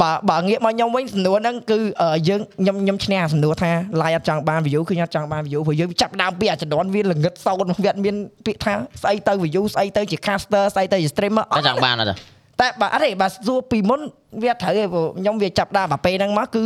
[0.00, 8.14] បើបើងាកមកខ្ញុំវិញសំណួរហ្នឹងគឺអឺយើងខ្ញុំខ្ញុំឈ្នះសំណួរថា live អត់ចង់បាន view គឺខ្ញុំអត់ចង់បាន view ព្រោះយើងចាប់ដើមពីអាជំនាន់វាល្ងឹតសោតវាអត់មាន
[8.48, 12.14] ពាក្យថាស្អីទៅ view ស្អីទៅជា caster ស្អីទៅជា streamer អតែត់ចង់បានអត់ទេ
[12.60, 14.00] តែបើអត់ទេបើសួរពីមុន
[14.42, 16.64] វាត្រូវទេព្រោះខ្ញុំវាចាប់ដើមអាពេលហ្នឹងមកគឺ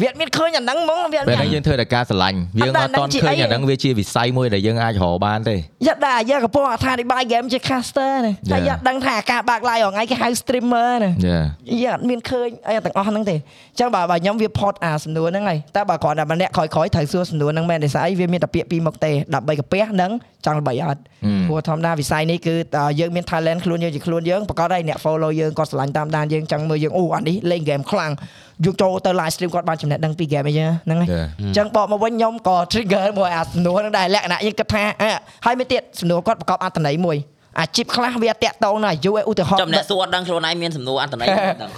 [0.00, 8.66] វាអត់មានឃើញអាហ្នឹងហ្មងវាអត់ពេលមានហ្នឹងយើងធ្វើតែការស្រឡាញ់យើងអត់តន់ឃើញអាហ្នឹងវាជាវិស័យមួយដែលយើងអាចរកបានទេយ៉ាដែរយើងកំពុងអត្ថាធិប្បាយ game ជា caster ណាតែ Yeah.
[8.68, 11.40] យ៉ាដឹងថាការបើក live រាល់ថ្ងៃគេហៅ streamer ណាយ៉ា
[11.82, 13.38] យ៉ាអត់មានឃើញអីទាំងអស់ហ្នឹងទេអ
[13.76, 20.10] ញ្ចឹងបើបើខ្ញុំវាផតអាសំណួរហ្នឹងហើយតែបើគ្រាន់តែម្នាក់ក្រោយៗត្រូវសួរសំណួរហ្នឹងមែនទេស្អីវាមានតែពាក្យពីរមុខទេដើម្បីកាពះនិង
[20.46, 21.00] ចង់ល្បីអត់
[21.48, 28.12] ព្រោះធម្មតាវិស័យនេះគឺតើយើងមាន talent ខ្លួនយើងជាខ្លួនយើងប្រកបហើយអ្នក follow យើងគាត់ស្រឡាញ់តាមដានយើងចង់មើលយើងអូអានេះលេង game ខ្លាំង
[28.64, 31.26] យកចូលទៅ live stream គាត់បានចំណេះដឹងពី game អីចឹងហ្នឹងហើយ Yeah.
[31.40, 37.16] អញ្ចឹងបកមកវិញខ្ញុំក៏ trigger មួយអាសំណួរហ្នឹងដែរលក្ខណៈយើងគិតថាអ่ะហើយមានទៀតសំណួរគាត់ប្រកបអត្ថន័យមួយ
[37.60, 41.70] អាជីពខ្លះវាតាក់តងនឹងអាយុឯឧទាហរណ៍ចាំអ្នកសួរអត់ដឹងខ្លួនឯងមានសំណួរអន្តន័យមិនដឹង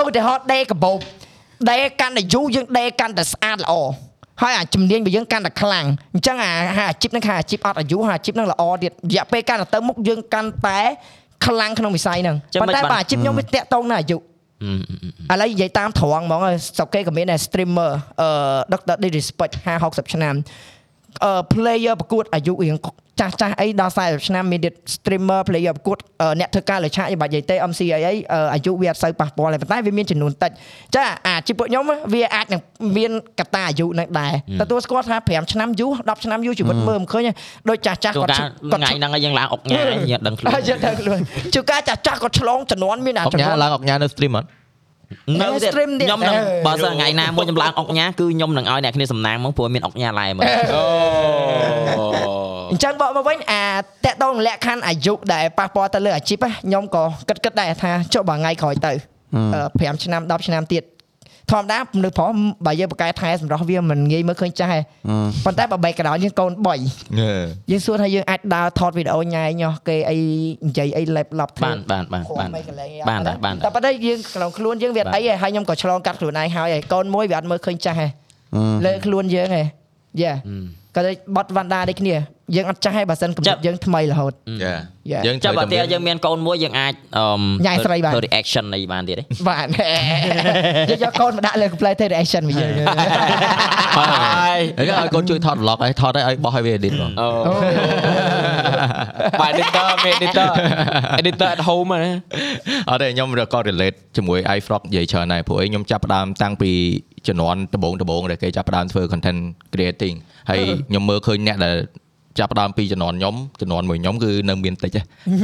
[0.00, 0.98] ឧទាហរណ៍ដេកបោប
[1.70, 3.74] ដេកាន់តែយូរយើងដេកាន់តែស្អាតល្អ
[4.42, 10.80] ហើយអាជំនាញរបស់យើងកាន់តែខ្លាំងអញ្ចឹងអាអាអាជីពហ្នឹងខាអាជីពអត់អាយុហើយអាជីពហ្នឹងល្អទៀតរយៈពេលកាន់តែទៅមុខយើងកាន់តែ
[11.46, 14.16] ខ្លាំងក្នុងវិស័យហ្នឹងប៉ុន្តែបើអាជីពខ្ញុំវាតាក់តងនឹងអាយុ
[15.32, 16.40] ឥឡូវនិយាយតាមត្រង់ហ្មង
[16.76, 17.90] ស្រុកគេក៏មានដែរ streamer
[18.20, 18.28] អឺ
[18.72, 18.96] Dr.
[19.02, 20.77] Disrespect 50 60ឆ្នាំអឺ
[21.52, 22.76] player ប្រកួតអាយុរៀង
[23.20, 25.98] ចាស់ចាស់អីដល់40ឆ្នាំមានទៀត streamer player ប្រកួត
[26.40, 28.14] អ្នកធ្វើការលើឆាកបាច់និយាយទេ MC អីអី
[28.54, 30.50] អាយុវាអត់សូវប៉ះពាល់ទេប៉ុន្តែវាមានចំនួនតិច
[30.96, 32.60] ចាអាជីពួកខ្ញុំវាអាចនឹង
[32.96, 37.28] មានកតាអាយុនឹងដែរទទួលស្គាល់ថា5ឆ្នាំយូរ10ឆ្នាំយូរជីវិតមើលមិនឃើញ
[37.68, 41.20] ដូចចាស់ចាស់ជួគាត់នកាលថ្ងៃហ្នឹងហើយយើងឡើងអុកញ៉ាយើងដឹងខ្លួនយើងដឹងខ្លួន
[41.54, 44.46] ជួនកាលចាស់ចាស់គាត់ឆ្លងចំនួនមានអាអុកចំញ៉ានួនឡើងអុកញ៉ានៅ stream អត់
[45.40, 50.44] នៅទៀត stream ទៀតខ្ញុំនឹងអឺបើសិនថ្ងៃណាមួយខ្ញុំឡើងអុកញ៉ាគឺខ្ញុំនឹងឲ្យអ្នកគ្នាសំណាងមកព្រោះមានអុកញ៉ាឡែមើល
[52.70, 53.82] អញ្ចឹងបកមកវិញអាត
[54.12, 58.92] កតងលក្ខខណ្ឌអាយុដែលប៉ះពាល់ទៅលើអាជីពណាខ្ញុំក៏គិតគិតដែរថាចុះបើថ្ងៃក្រោយទៅ
[59.54, 60.82] អឺ5ឆ្នាំ10ឆ្នាំទៀត
[61.52, 62.30] ធម្មតាមនុស្សប្រុស
[62.66, 64.80] បើយើងបកកែថែសម្រាប់វាមិនងាយមើលឃើញចាស់ទេ
[65.44, 70.18] ប៉ុន្តែបើ background យើងកូន3យើងសួរថាយើងអាចដើរថតវីដេអូញ៉ែញោះគេអី
[70.66, 78.06] និយាយអី laptop ធ្វើបានបានបានបានមិនកន្លែងបានដែរបានដែរតែប៉ុន្តែយើងក្នុងខ្លួនយើងវាអត់អីទេហើយខ្ញុំក៏ឆ្លងកាត់ខ្លួនឯងហើយហើយកូនមួយវាអត់មើលឃើញចាស់ទេ
[78.86, 79.62] លើខ្លួនយើងទេ
[80.22, 80.32] យ៉ា
[80.94, 82.14] ក៏ដូចបត់វ៉ាន់ដាដូចគ្នា
[82.56, 84.32] យើងអត់ចាស់ទេបើសិនកម្រិតយើងថ្មីរហូត
[84.64, 84.74] ចា
[85.12, 85.22] Yeah.
[85.26, 87.24] យើងចាំបើតែតែយើងមានកូនមួយយើងអាចអឺ
[87.66, 89.66] ញ៉ាយស្រីបានធ្វើ reaction នៃបានទៀតទេបាទ
[90.90, 92.70] យើងយកកូនមកដាក់លើ play ទៅ reaction មកយើង
[93.98, 97.28] ហើយឲ្យកូនជួយថត vlog ឲ្យថតឲ្យឲ្យបោះឲ្យវា edit បងអូ
[99.40, 100.50] បាទ editor មាន editor
[101.20, 102.12] editor at home ណា
[102.90, 106.70] អត់ទេខ្ញុំក៏ relate ជាមួយ iFrog និយាយច្រើនដែរព្រោះអីខ្ញុំចាប់ផ្ដើមតាំងពី
[107.28, 109.40] ជំនាន់ដំបូងដំបូងដែលគេចាប់ផ្ដើមធ្វើ content
[109.72, 110.16] creating
[110.50, 111.76] ហើយខ្ញុំមើលឃើញអ្នកដែល
[112.38, 115.00] ចាប់ផ្ដើមពីជំនាន់ខ្ញុំជំនាន់មួយខ្ញុំគឺនៅមានតិចទេ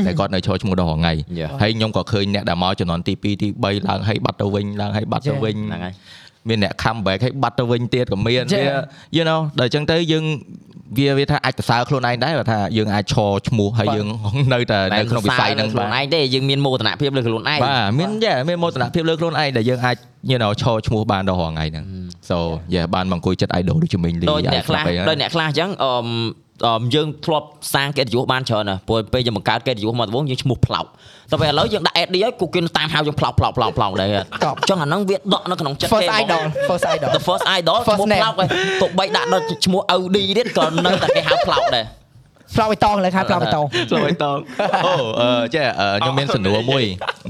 [0.06, 1.12] តែគាត់នៅឈរឈ្មោះដល់រហងៃ
[1.62, 5.94] ហើយខ្ញុំក៏ឃើញអ្នកដែលមកជំនាន់ទី2ទី3ឡើងហើយបាត់ទៅវិញឡើងហើយបាត់ទៅវិញហ្នឹងហើយ
[6.48, 8.64] មានអ្នក comeback ឲ្យបាត់ទៅវិញទៀតក៏មានវា
[9.16, 10.24] you know ដល់អញ្ចឹងទៅយើង
[10.98, 14.06] វាវាថាអាចសរសើរខ្លួនឯងដែរបើថាយើងអាចឈរឈ្មោះហើយយើង
[14.54, 19.96] នៅតែនៅក្នុងវិស័យហ្នឹងខ្លួនឯងទេយើងមានមោទនភាពលើខ្លួនឯងបាទមានយ៉ាមានមោទនភាពលើខ្លួនឯងដែលយើងអាច
[20.30, 21.84] you know ឈរឈ្មោះបានដល់រហងៃហ្នឹង
[22.28, 22.36] so
[22.74, 26.08] yeah បានមកអង្គុយចិត្ត idol ដូចជំនាញលីដូចអ្នកខ្លះដូចអ្នកខ្លះអញ្ចឹងអឺមអឺម
[26.94, 30.86] យើងធ្លាប់សាងកិត្តិយសបានច្រើនណាស់ព្រោះពេលយើងបង្កើតកិត្តិយសមកដំបូងយើងឈ្មោះផ្លោក
[31.30, 38.48] តែពេលឥឡូវយើងដាក់ AD ហើយគូគេតាមហៅយើងផ្លោកផ្លោកផ្លោកផ្លោកដែរអញ្ចឹងអាហ្នឹងវាដកនៅក្នុងចិត្ត first គេ idol first idol the first idol First ឈ្មោះ name ផ្លោកហើយ
[38.82, 41.84] ទោះបីដាក់ដល់ឈ្មោះ OD ទៀតក៏នៅតែគេហៅផ្លោកដែរ
[42.54, 44.38] ផ្លោកបៃតងលើខែផ្លោកបៃតងស្លបៃតង
[44.86, 46.84] អូអឺចេះអឺខ្ញុំមានសំណួរមួយ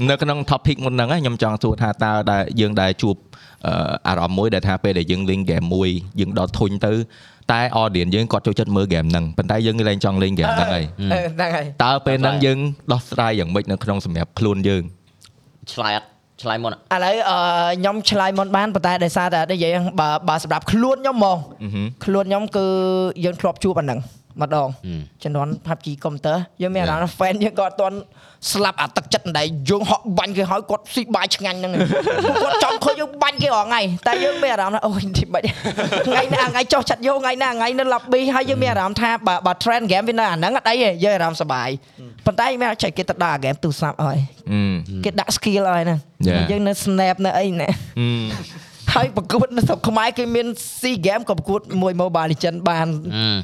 [0.09, 3.15] នៅក្នុង topic មុនហ្នឹងខ្ញុំចង់សួរថាតើដែលយើងដែលជួប
[3.67, 3.73] អឺ
[4.07, 6.93] អារម្មណ៍មួយដែលថាពេលដែលយើងលេង game មួយយើងដល់ធុញទៅ
[7.51, 10.85] តែ audience យើងគាត់ចូលចិត្តមើល game ហ្នឹងប៉ុន្តែយើងលែងចង់លេង game ហ្នឹងហើយ
[11.35, 12.57] ហ្នឹងហើយតើពេលហ្នឹងយើង
[12.91, 14.83] ដោះស្រាយយ៉ាងម៉េចនៅក្នុងសម្រាប់ខ្លួនយើង
[15.73, 16.07] ឆ្លើយអត់
[16.41, 17.37] ឆ្លើយមុនអត់ឥឡូវអឺ
[17.79, 21.37] ខ្ញុំឆ្លើយមុនបានប៉ុន្តែដោយសារតែនិយាយបើបើសម្រាប់ខ្លួនខ្ញុំហ្មង
[22.05, 22.65] ខ្លួនខ្ញុំគឺ
[23.25, 23.99] យើងធ្លាប់ជួបអាហ្នឹង
[24.41, 24.67] ម្ដង
[25.23, 27.97] ជំនាន់ PUBG Counter យើងមានអារម្មណ៍ថា fan យើងក៏អត់ទាន់
[28.51, 31.81] ស្លាប់អាទឹកចិត្តដែលយើងហក់បាញ់គេហើយគាត់ស៊ីបាយឆ្ងាញ់ហ្នឹងឯង
[32.43, 35.45] គាត់ចង់ឃើញយើងបាញ់គេរាល់ថ្ងៃតែយើងមានអារម្មណ៍ថាអូយទីបាច់
[36.07, 41.69] ថ្ងៃណាថ្ងៃចុះចិត្តយកថ្ងៃណាថ្ងៃនៅ lobby ហើយយើងមានអារម្មណ៍ថាបើបើ trend game វានៅអាហ្នឹងអត់អីទេយើងអារម្មណ៍សប្បាយ
[42.25, 44.19] ប៉ុន្តែមានអាចគេទៅដាក់ game ទូរស័ព្ទហើយ
[44.51, 46.43] អឺគេដាក់ skill ឲ្យហ្នឹង Yeah.
[46.51, 47.69] យើងនៅ snap នៅអីណែ
[47.99, 48.07] អឺ
[48.93, 50.47] ហើយប្រកួតនៅស្រុកខ្មែរគេមាន
[50.79, 52.87] SEA Game ក៏ប្រកួតមួយ Mobile Legend បាន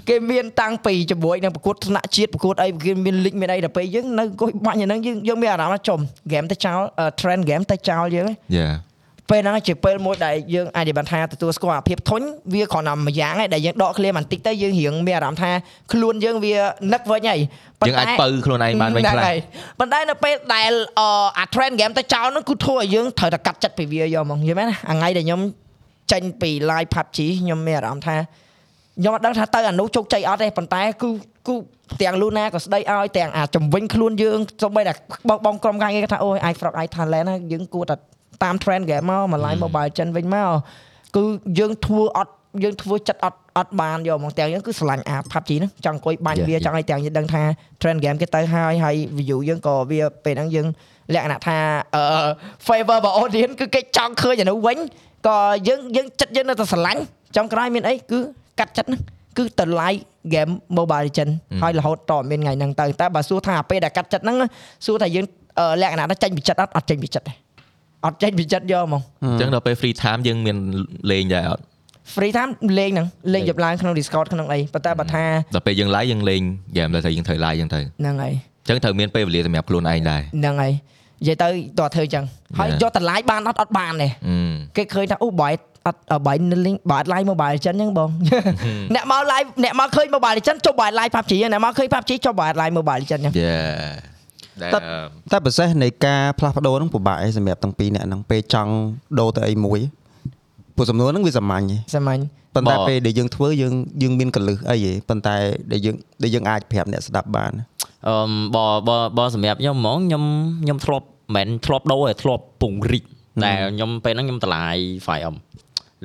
[0.09, 5.99] គេមានតាំងពីជាមួយនឹងប្រកួតថ្នាក់ជាតិប្រកួតអីគេមានលីកមានអីដល់ពេលយើងនៅអង្គុយបាញ់អាហ្នឹងយើងយើងមានអារម្មណ៍ថាចំ
[6.31, 6.79] game ទៅចោល
[7.19, 8.90] trend game ទៅចោលយើងឯងយ៉ា
[9.31, 12.21] ពេលហ្នឹងជាពេលមួយដែលយើងអាចនិយាយបានថាទទួលស្គាល់អាភាពធុញ
[12.53, 15.51] វាគ្រាន់តែមួយយ៉ាងឯងដែលយើងដកឃ្លាបន្តិចទៅយើងរៀងមានអារម្មណ៍ថា
[15.91, 16.55] ខ្លួនយើងវា
[16.93, 17.39] នឹកវិញហើយ
[17.87, 19.37] យើងអាចបើខ្លួនឯងបានវិញខ្លះហ្នឹងហើយ
[19.79, 21.01] ប៉ុន្តែនៅពេលដែលអ
[21.37, 25.41] អា trend game ទៅចោលហ្នឹងគឺធ្វើឲ្យយើងត្រូវតែកាត់ចិត្តពីវាយកហ្មងយល់មែនណាអាថ្ងៃដែលខ្ញុំ
[26.11, 28.15] ចេញពី live PUBG ខ្ញុំមានអារម្មណ៍ថា
[28.97, 31.09] ខ្ញុំអត់ដឹងថាទៅអានោះជោគជ័យអត់ទេប៉ុន្តែគឺ
[31.47, 31.55] គឺ
[32.01, 34.93] ទាំងលូណាក៏ស្ដីឲ្យទាំងអាជំវិញខ្លួនយើងសូម្បីតែ
[35.29, 37.95] បងបងក្រុមការងារគេថាអូយ i frog i talent ណាយើងគួរតែ
[38.43, 40.49] តាម trend game មកមក live mobile ចិនវិញមក
[41.15, 41.23] គឺ
[41.59, 47.43] យើងធ្វើអត់យើងធ្វើចិត្តអត់អត់បានយកហ្មងទាំងយើងគឺស្រឡាញ់អា PUBG ហ្នឹងចង់អង្គុយបាញ់វាចង់ឲ្យទាំងយើងដឹងថា
[47.81, 50.67] trend game គេទៅហើយហើយ view យើងក៏វាពេលហ្នឹងយើង
[51.13, 51.57] លក្ខណៈថា
[51.95, 52.03] អឺ
[52.67, 54.77] favor របស់ audience គឺគេចង់ឃើញអានោះវិញ
[55.27, 57.01] ក៏យើងយើងចិត្តយើងនៅតែស្រឡាញ់
[57.37, 58.19] ចំក្រោយមានអីគឺ
[58.59, 59.01] កាត់ចិត្តហ្នឹង
[59.37, 60.01] គឺទៅ like
[60.33, 64.37] game Mobile Legend ហើយរហូតតមានថ្ងៃហ្នឹងទៅតែបើសួរថាពេលដែលកាត់ចិត្តហ្នឹង
[64.85, 65.25] សួរថាយើង
[65.59, 67.33] អឺលក្ខណៈថាចេញពីចិត្តអត់អត់ចេញពីចិត្តទេ
[68.05, 70.57] អត់ចេញពីចិត្តយកហ្មងអញ្ចឹងដល់ពេល free time យើងមាន
[71.11, 71.63] លេងដែរអត់
[72.15, 75.23] free time លេងហ្នឹងលេងយប់ឡើងក្នុង Discord ក្នុងអីប៉ុន្តែបើថា
[75.55, 76.41] ដល់ពេលយើង live យើងលេង
[76.77, 78.33] game ដែលថាយើងត្រូវ live អញ្ចឹងទៅហ្នឹងហើយ
[78.63, 80.73] អញ្ចឹងត្រូវមានពេលវេលាសម្រាប់ខ្លួនឯងដែរហ្នឹងហើយ
[81.21, 81.47] និយាយទៅ
[81.79, 82.25] តើធ្វើអញ្ចឹង
[82.59, 82.81] ហើយ Yeah.
[82.81, 85.53] យកតម្លាយបានអត់អត់បានទេអឺគេឃើញថាអូបាយ
[85.87, 88.09] អត់បាយនៅលេងបាទ live mobile legend ហ្នឹងបង
[88.95, 93.33] អ្នកមក live អ្នកមកឃើញ mobile legend ចុះបាទ live PUBG ហ្នឹងអ្នកមកឃើញ PUBG ចុះបាទ live mobile legend ហ្នឹង
[94.61, 94.71] យ៉ាដែល
[95.31, 98.73] តែប្រសេសនៃការផ្លាស់ប្ដូរហ្នឹងពិបាកឯងសម្រាប់ទាំងពីរអ្នកហ្នឹងពេលចង់
[99.19, 99.79] ដូរទៅអីមួយ
[100.75, 102.21] ពួកសំណួរហ្នឹងវាសាមញ្ញឯងសាមញ្ញ
[102.55, 105.35] ប៉ុន្តែបើពេលដែលយើងធ្វើយើងយើងមានកលឹះអីឯងប៉ុន្តែ
[105.71, 107.51] ដែលយើងដែលយើងអាចប្រាប់អ្នកស្ដាប់បាន
[108.07, 108.15] អឺ
[108.55, 110.23] បើបើបើសម្រាប់ខ្ញុំហ្មងខ្ញុំ
[110.63, 113.03] ខ្ញុំធ្លាប់មិនមែនធ្លាប់ដូរទេធ្លាប់ពង្រីក
[113.43, 114.75] តែខ្ញុំពេលហ្នឹងខ្ញុំតម្លាយ
[115.07, 115.35] 5M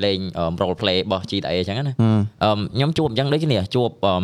[0.04, 0.18] លេង
[0.60, 4.14] role play របស់ GTA អញ្ចឹងណាហឹមអឺខ្ញុំជួបអញ្ចឹងដូចគ្នាជួបអឺ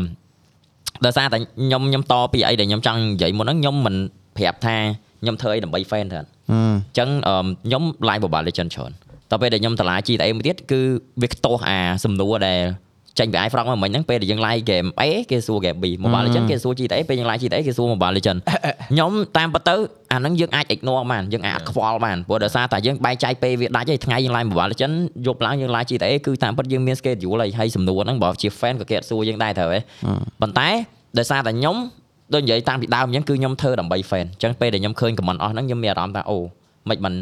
[1.04, 3.94] ដោយសារតែខ្ញុំខ្ញុំតពីអីដែលខ្ញុំចង់និយាយមុនហ្នឹងខ្ញុំមិន
[4.36, 4.76] ប្រាប់ថា
[5.22, 8.94] ខ្ញុំធ្វើអីដើម្បី fan ទេអហឹមញ្ចឹងអឺខ្ញុំ line Mobile Legend ច្រើនត
[9.30, 10.80] ទៅពេលដែលខ្ញុំតម្លាយ GTA មួយទៀតគឺ
[11.22, 12.60] វាខ្ទាស់អាសំណួរដែល
[13.18, 17.40] ចេញពី iFrog មកមិញហ្នឹងពេលដែលយើង live game A គេសួរ game B Mobile Legend គេសួរ GTA ពេលយើង live
[17.42, 18.38] GTA គេសួរ Mobile Legend
[18.90, 19.76] ខ្ញុំតាមពិតទៅ
[20.12, 24.94] អាហ្នឹងយើងអាច ignore បានយើងអាចអត់ខ្វល់បានព្រោះដោយសារតែយើងបែងចែកពេលវាដាច់ហើយថ្ងៃយើង live Mobile Legend
[25.26, 29.80] យប់ឡើងយើង live GTA គឺតាមពិតយើងមាន schedule ហើយហើយសំណួរហ្នឹងបើជា fan ក៏គេអត់សួរយើងដែរត្រូវហ៎
[30.40, 30.68] ប៉ុន្តែ
[31.18, 31.76] ដោយសារតែខ្ញុំ
[32.34, 36.38] ដូចនិយាយតាមពីដើមអញ្ចឹងគឺខ្ញុំធ្វើដើម្បី fan អញ្ចឹងពេលដែលខ្ញុំឃើញ comment អស់ហ្នឹងខ្ញុំមានអារម្មណ៍ថាអូ
[36.88, 37.14] មិនមិន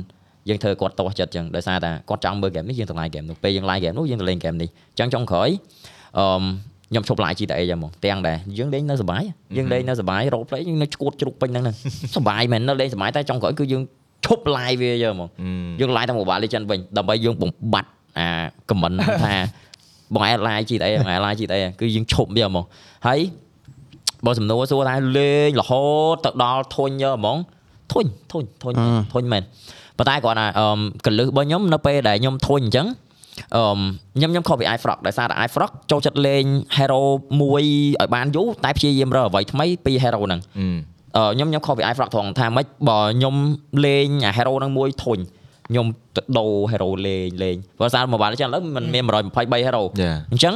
[0.49, 5.49] យើងធ្វើគាត់ទាស់ចិត្តអញ្ចឹងដោយសារតែគាត់ចង់មើល game នេះយើងទៅ live game នោះពេលយើង live game នោះយើងទៅលេង game នេះអញ្ចឹងចុងក្រោយ
[6.18, 6.24] អឺ
[6.91, 9.22] ខ្ញុំឈប់ live GTA ចឹងហ្មងទាំងដែរយើងលេងនៅសុបាយ
[9.57, 11.76] យើងលេងនៅសុបាយ role play យើងនៅឈួតជ្រុកពេញហ្នឹងហ្នឹង
[12.16, 13.82] សុបាយមែននៅលេងសុបាយតែចុងក្រោយគឺយើង
[14.26, 15.28] ឈប់ live វាចឹងហ្មង
[15.80, 18.26] យើង live តាម Mobile Legend វិញដើម្បីយើងបំបត្តិអា
[18.68, 19.34] comment ថា
[20.14, 22.64] បងឯង live GTA បងឯង live GTA គឺយើងឈប់វាហ្មង
[23.07, 23.20] ហើយ
[24.26, 25.84] បើសំណួរសួរថាលេងរហូ
[26.14, 27.38] តទៅដល់ធុញយកហ្មង
[27.93, 28.74] ធុញធុញធុញ
[29.12, 29.43] ធុញមែន
[30.01, 30.66] ប៉ុន្តែគាត់ថាអឺ
[31.07, 32.86] កលឹះរបស់ខ្ញុំនៅពេលដែលខ្ញុំធុញអញ្ចឹង
[33.57, 33.62] អឺ
[34.16, 36.44] ខ្ញុំខ្ញុំខុសពី iFrog ដោយសារតែ iFrog ចូលចិត្តលេង
[36.76, 37.03] hero
[37.40, 37.62] មួយ
[38.01, 40.40] ឲ្យបានយូរតែព្យាយាមរើអ្វីថ្មីពី hero ហ្នឹង
[41.16, 43.34] អឺខ្ញុំខ្ញុំខុសពី iFrog ត្រង់ថាម៉េចបើខ្ញុំ
[43.86, 45.18] លេងអា hero ហ្នឹងមួយធុញ
[45.68, 45.86] ខ្ញុំ
[46.16, 50.55] ទៅដូរ hero លេងលេងព្រោះសារ Mobile Legends ឥឡូវมันមាន123 hero យ៉ាអញ្ចឹង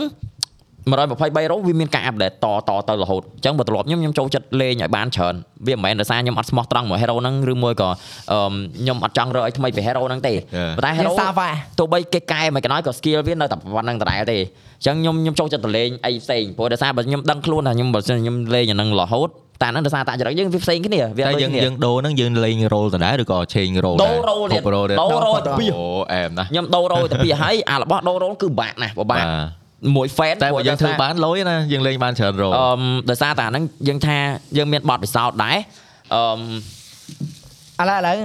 [0.93, 5.35] 123 hero វាមានការអាប់ដេតតតទៅរហូតអញ្ចឹងបើត្រឡប់ខ្ញុំខ្ញុំចូលចិត្តលេងឲ្យបានច្រើន
[5.67, 7.89] វាមិនមែនដោយសារខ្ញុំអត់ស្មោះត្រង់មួយ hero ហ្នឹងឬមួយក៏
[8.33, 8.39] អឺ
[8.81, 10.35] ខ្ញុំអត់ចង់រើឲ្យថ្មីពី hero ហ្នឹងទេ
[10.77, 19.29] ប៉ុន្តែយើង hero សាវ៉ាទោះបីគេកែមិនក៏ដោយក៏ skill វានៅតែប៉ុណ្្នឹងដដែលទេអញ្ចឹងខ្ញុំខ្ញុំចូលចិត្តទៅលេងអីផ្សេងព្រោះដោយសារបើខ្ញុំដឹងខ្លួនថាខ្ញុំបើសិនខ្ញុំលេងអាហ្នឹងរហូត
[19.63, 29.25] តែហ្នឹងដោយសារតែចរិតយើងវាផ្សេងគ្នាវាអតែត់ដូចយើងគ្នាយើងដូរហ្នឹងយើងលេង role ដដែលឬក៏ change role ដូរ role ទៀតរ៉ូទៀតដូរ role ទៅពីរអូអែមណាស់ខ្ញុំដូររយទៅពីរហើយអារបស់ដូររយគឺបាក់ណាស់ពិបាក
[29.97, 32.79] មួយ fan តែបើយើងធ្វើបានលុយណាយើងលេងបានច្រើន role អឺ
[33.11, 34.17] ដោយសារតែអាហ្នឹងយើងថា
[34.57, 35.57] យើងមានបទពិសោធន៍ដែរ
[36.15, 38.17] អឺឥឡូវឥឡូវ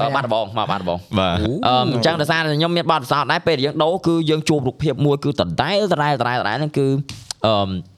[0.00, 1.36] អឺបាត់ដបងមកបាត់ដបងបាទ
[1.66, 6.86] អឺអញ្ចឹងដោយសារតែខ្ញុំមានបទពិសោធន៍ដែរពេលដែលយើងដូរគឺយើងជួបរូបភាពមួយគឺដដែលដដែលដដែលដដែលហ្នឹងគឺ
[7.46, 7.93] អឺ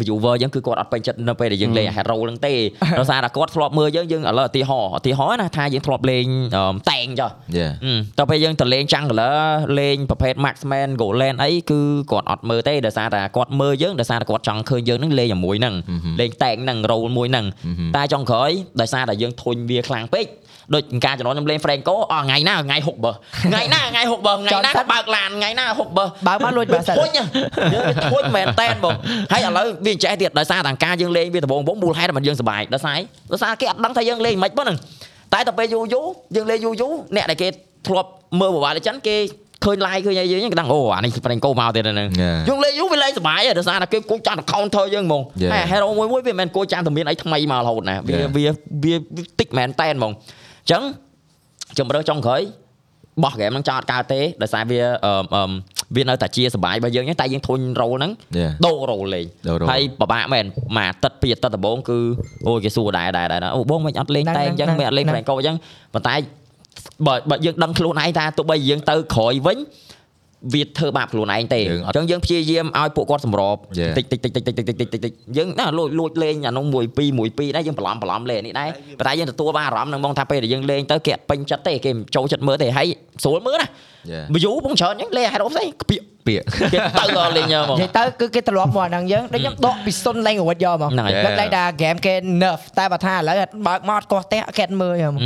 [0.00, 2.54] viewer យើងគឺគាត់អត់ពេញចិត្តនៅពេលដែលយើងលេង hero ហ្នឹងទេ
[2.98, 6.26] ដោយសារតែគាត់ធ្លាប់មើលយើងយើងឥឡូវឧទាហរណ៍ឧទាហរណ៍ណាថាយើងធ្លាប់លេង
[6.56, 9.38] អឺតែងចុះយ៉ាអឺតទៅពេលយើងទៅលេង jungler
[9.78, 11.80] លេងប្រភេទ marksman golan អីគឺ
[12.12, 15.74] គាត់អត់មើលទេដោយសារតែគាត់មើលយើងដោយសារតែគាត់ចង់ឃើញយើងនឹងលេងជាមួយនឹង
[16.20, 17.46] លេងតែងនឹង role មួយនឹង
[17.96, 20.26] តែចុងក្រោយដោយសារតែយើងធុញវាខ្លាំងពេក
[20.74, 23.12] ដូចការចំណងខ្ញុំលេង Franco អស់ថ្ងៃណាថ្ងៃហុកបើ
[23.44, 27.22] ថ្ងៃណាថ្ងៃហុកបើថ្ងៃណាក៏បើកឡានថ្ងៃណាហុកបើបើកបានលួចបើសិនធុញហ៎
[27.74, 28.94] យើងវាធុញមែនតែនបង
[29.32, 33.02] ហើយឥឡូវវាចេះទៀតដោយសារតែការយើងលេងវាដំបងបងមូលហេតុតែមិនយើងសប្បាយដោយសារអី
[33.32, 34.76] ដោយសារគេអត់ដឹងថាយើងលេងមិនប៉ុណ្ណឹង
[35.32, 36.06] តែទៅពេលយូរយូរ
[36.36, 37.48] យើងលេងយូរយូរអ្នកដែលគេ
[37.86, 38.10] ធ្លាប់
[38.40, 39.16] មើល Mobile Legends គេ
[39.64, 42.08] ឃើញ live ឃើញអីយើងគេដឹងអូអានេះ Franco មកទៀតហ្នឹង
[42.48, 45.52] យើងលេងយូរវាលេងសប្បាយហើយដោយសារតែគេគួរចាំ counter យើងហ្មង Yeah.
[45.52, 48.28] តែ hero មួយមួយវាមិនមែនគួរចាំតែមានអីថ្មីមករហូតណាវា Yeah.
[48.36, 48.44] វា
[48.84, 48.94] វា
[49.40, 50.12] តិចមែនតែនហ្មង
[50.66, 50.82] អញ្ចឹង
[51.78, 52.42] ជំរឿចុងក្រោយ
[53.24, 55.50] បោះ game ហ្នឹងចោលអត់កើតទេដោយសារវាអឺអឺ
[55.96, 60.44] វានៅតែជាសប្បាយរបស់យើងទេតែយើងធុញ role ហ្នឹងយ៉ាដូរ role លេងដូរ role ហើយពិបាកមែន
[60.76, 61.98] មួយអាទិត្យពីរអាទិត្យដំបូងគឺ
[62.46, 65.56] អូយគេសួរដែរដែរដែរអូបងមិនអត់លេងហ្នឹងតែអញ្ចឹងហ្នឹងមិនអត់លេងហ្នឹង Franco អញ្ចឹង
[65.94, 66.14] ប៉ុន្តែ
[67.06, 69.58] បើបើយើងដឹងខ្លួនឯងថាទោះបីយើងទៅក្រោយវិញ
[70.54, 73.94] វាធ្វើបាបខ្លួនឯងទេយើងអអត់ញ្ចឹងយើងព្យាយាមឲ្យពួកគាត់សម្រប Yeah.
[73.98, 82.86] តិចតិចតិចតិចតិចតិចតិចតិចតិចយើងណាលួចលួចលេងអានោះមួយពីរមួយពីរដែរយើងបន្លំបន្លំលេងនេះដែរប៉ុន្តែយើងទទួលបានអារម្មណ៍នឹងបងថាពេលដែលយើងលេងទៅគេអត់ពេញចិត្តទេគេមិនចូលចិត្តមើលទេហើយ
[83.24, 95.18] ស្រួលមើលណាយ៉ា view បងច្រើនអញ្ចឹងលេង hero ផ្សេងក្ពាកពាក្យគេទៅដល់លេងហ្មងនិយាយទៅគឺគេត្រឡប់មកអាហ្នឹងយើងដូចខ្ញុំដកពីសុនលេងអាវុធយកមកហ្នឹងហើយគាត់លេងថា game គេ nerf តែបើថាឥឡូវបើកមកអត់កោះផ្ទះគេអត់មើលហ្មង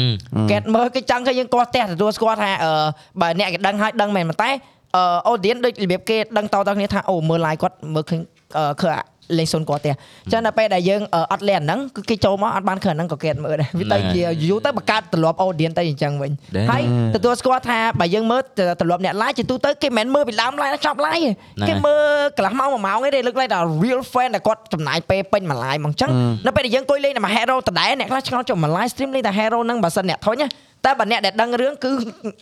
[0.51, 2.73] គេមើលគេចង់ឃើញយើងកោះផ្ទះទទួលស្គាល់ថាអឺ
[3.21, 4.51] បើអ្នកគេដឹងហើយដឹងមែនប៉ុន្តែ
[4.97, 8.21] អឺអូឌៀនដូចរបៀបគេដឹងតតគ្នាថាអូមើល live គាត់មើលឃើញ
[8.57, 8.97] អឺឃើញ
[9.39, 16.83] លេងសុនគាត់ផ្ទះអញ្ចឹងដល់ពេលដែលយើងអឺអត់លេងអាហ្នឹងគឺគេចូលមកអត់បានឃើញអាហ្នឹងក៏គេអត់មើលដែរវាទៅជាយូរទៅបង្កើតទម្លាប់អូឌៀនទៅអញ្ចឹងវិញដែរហើយ
[17.15, 18.41] ទទួលស្គាល់ថាបើយើងមើល
[18.81, 22.05] ទម្លាប់អ្នក live ជាទូទៅគេមិនមែនមើលពីដើម live ដល់ចប់ live ទេគេមើល
[22.37, 26.11] កន្លះម៉ោងមួយម៉ោងឯងទេលើកឡើងថា real fan ដែលគាត់ចំណាយពេលពេញមួយ live មកអញ្ចឹង
[26.47, 30.49] នៅពេលដែលយើងអង្គុយលេងតែមួយ hero ដដែលអ្នកខ្លះឆ្ងល់ចុះមួយ live stream លេងតែ hero ហ្នឹងបើសិនអ្នកធុញណា
[30.85, 31.91] តែបើអ្នកដែលដឹងរឿងគឺ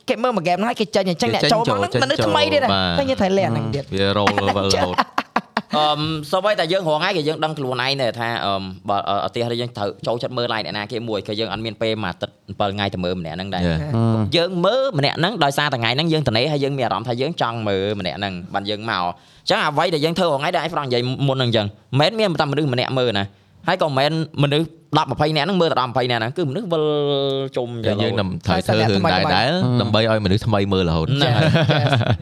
[0.08, 2.68] គេមើលមួយ game ហ្នឹងហើយគេចេញអញ្ចឹងអ្នកចូលមកហ្នឹងមិននឹកថ្មីទៀតទេ
[2.98, 4.96] តែញ៉ៃថៃឡែនហ្នឹងទៀតវា role រហូត
[5.76, 5.84] អឺ
[6.32, 8.52] សូម្បីតែយើងរងថ្ងៃក៏យើងដឹងខ្លួនឯងដែរថាអឺ
[8.88, 13.78] បើអឺឧទាហរណ៍យើងត្រូវចូលចិត្តមើល line អ្នកណាគេមួយក៏យើងអត់មានពេលមួយអាទិត្យ7ថ្ងៃទៅមើលម្នាក់ហ្នឹងដែរ Yeah.
[14.36, 21.66] យើងមើលម្នាក់ហ្នឹងដោយសារតែថ្ងៃហ្នឹងយើងត្នេហើយយើងមានអារម្មណ៍ថាយើងចង់មើលម្នាក់ហ្នឹងបានយើងមកអញ្ចឹងអ្វីដែលយើងធ្វើរងថ្ងៃដែលឯងហ្វ្រង់និយាយមុនហ្នឹងអញ្ចឹង
[22.00, 23.24] មិនមែនមានតែមនុស្សម្នាក់មើលណា
[23.68, 24.12] ហើយក៏មិនមែន
[24.42, 24.66] មនុស្ស
[24.96, 26.84] 10 20នាក់ហ្នឹងមើលតែ10 20នាក់ហ្នឹងគឺមនុស្សវិល
[27.56, 29.48] ជុំយើងយើងនឹងត្រូវធ្វើរឿងដែរដែរ
[29.80, 31.44] ដើម្បីឲ្យមនុស្សថ្មីមើលរហូតហ្នឹងហើយ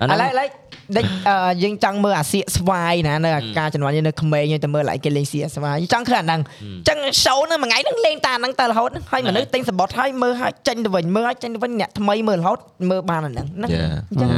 [0.00, 0.48] អាឥឡូហ្នឹងវឥឡូវ
[0.96, 12.58] ដេញអឺយើងចង់មើលអាសៀកស្វាយណានៅអាការជំនាន់យើងនៅក្មេងយើងទៅមើល lại គេលេងសៀកស្វាយចង់ឃើញអាហ្នឹងអញ្ចឹង show ហ្នឹងមួយថ្ងៃហ្នឹងលេងតាហ្នឹងទៅរហូតហើយមនុស្សទិញសបត់ហើយមើលហើយចេញទៅវិញមើលហើយចេញទៅវិញអ្នកថ្មីមើលរហូត
[12.90, 13.94] មើលបានអាហ្នឹងណា Yeah.
[14.12, 14.30] អញ្ចឹង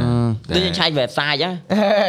[0.55, 1.53] ដូចយើងឆែក website ហ្នឹង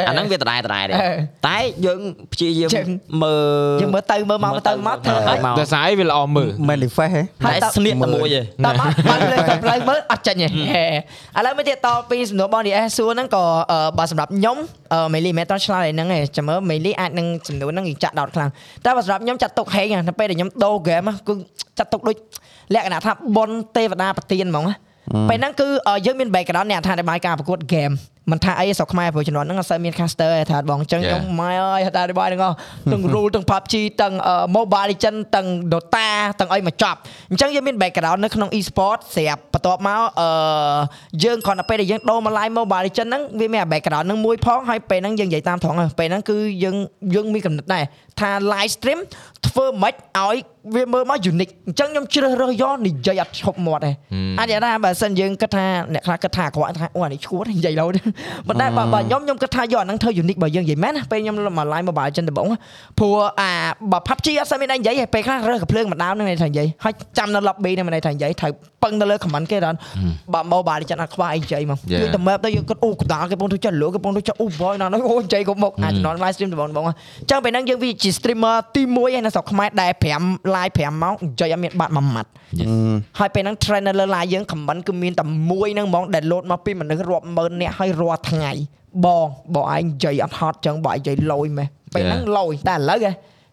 [0.08, 1.12] អាហ្នឹងវាដដែលដដែលដែរអឺ
[1.48, 2.00] តែយើង
[2.32, 2.86] ព្យាយាមចឹង
[3.22, 3.34] មើ
[3.74, 7.22] លយើងមើលទៅមើលមកមើលទៅមកធ្វើហើយមកតែស្អីវាល្អមើល manifest ហ៎
[7.62, 14.56] តែស្នៀកតែមួយទេតើមកបាត់លើទៅផ្លូវមើលអត់ចាញ់ទេឥឡូវមួយទៀតតពីសំណួរបងនេះអេសួរហ្នឹងក៏អឺបើសម្រាប់ខ្ញុំ
[14.92, 18.50] អឺមេលីមិនមែនតឆ្លើយហ្នឹងទេចាំមើលមេលីអាចនឹងសំណួរហ្នឹងចាក់ដោតខ្លាំង
[18.84, 21.34] តែបើសម្រាប់ខ្ញុំចាត់ទុកហេងណាពេលដែលខ្ញុំដូរហ្គេមគឺ
[21.78, 22.16] ចាត់ទុកដូច
[22.74, 24.74] លក្ខណៈថាប៉ុនទេវតាប្រទានហ្មងណា
[25.30, 31.12] ពេលហ្នឹងគឺអឺយើងមាន background អ្នកថាបាយការប្រកួត game មិនថាអីស្រុកខ្មែរព្រោះជំនាន់ហ្នឹងអត់សូវមាន caster ទេថាបងអញ្ចឹង Yeah.
[31.12, 32.56] ខ្ញុំម៉ែអើយថាបាយទាំងអស់
[32.92, 36.06] ទាំង rule ទាំង PUBG ទាំងអឺ Mobile Legend ទាំង Dota
[36.40, 36.98] ទាំងអីមកចប់
[37.30, 40.28] អញ្ចឹងយើងមាន background នៅក្នុង e-sport ស្រាប់បន្ទាប់មកអឺ
[41.24, 46.76] យើងគ្រាន់តែពេលដែលយើងដូរមក live Mobile Legend ហ្នឹងវាមាន background ហ្នឹងមួយផងហើយពេលហ្នឹងយើងនិយាយតាមត្រង់ហើយពេលហ្នឹងគឺយើង
[47.14, 47.84] យើងមានកំណត់ដែរ
[48.20, 49.00] ថា live stream
[49.48, 50.36] ធ្វើម៉េចឲ្យ
[50.74, 53.90] វាមើលមក unique អញ្ចឹងខ្ញុំជ្រើសរើសយកនិយាយអត់ឈប់មាត់ទេ
[54.38, 57.90] អាចនិយាយថាបើសិនយើងគិតថាអ្នកខ្លះគិតថាអាក្រក់ថាអូអានេះឈួតនិយាយលោត
[58.48, 62.46] ប៉ុន្តែបើបើខ្ញុំខ្ញុំគិតថាយកអាហ្នឹងធ្វើ unique បើយើងនិយាយមែនណាពេលខ្ញុំមក live mobile legend ដំបូង
[62.98, 63.50] ព្រោះអា
[63.92, 68.52] បើ PUBG អត់ស្អីមានដែរនិយាយទេពេលខ្លះរើសកំភ្លើងម្ដងហ្នឹងន័យថានិយាយហើយចាំនៅ lobby ហ្នឹងមានន័យថានិយាយត្រូវ
[68.82, 69.78] ពឹងទៅលើ comment គេដល់
[70.32, 72.00] បើ mobile legend អត់ខ្វះអីនិយាយមក Yeah.
[72.02, 82.30] គឺតែមើលទៅយើងគិតអូកដាលគេបងទៅចិត្តលើគេបងទៅចិត្តអូ boy ណានោះអូនិយាយក៏មកអាចនន់ live stream ដំបូងដំបូងអញ្ចឹងពេលហ្នឹងយើងវាជា streamer ទី1ឯនៅស្រុកខ្មែរដែល5 live 5ម៉ោងនិយាយអត់មានបាត់មួយម៉ាត់
[83.18, 88.52] ហើយពេលហ្នឹង trend នៅលើ live យើង comment គឺមានតែមួយហ្នឹងហ្មងដែលលោតមកពីមនុស្សរាប់ម៉ឺននាក់ហើយរាល់ថ្ងៃ
[89.04, 93.12] បងបងឯងនិយាយអត់ហត់ចឹងបងឯងនិយាយលយម៉េះពេលហ្នឹងលយតែឥឡូវហ៎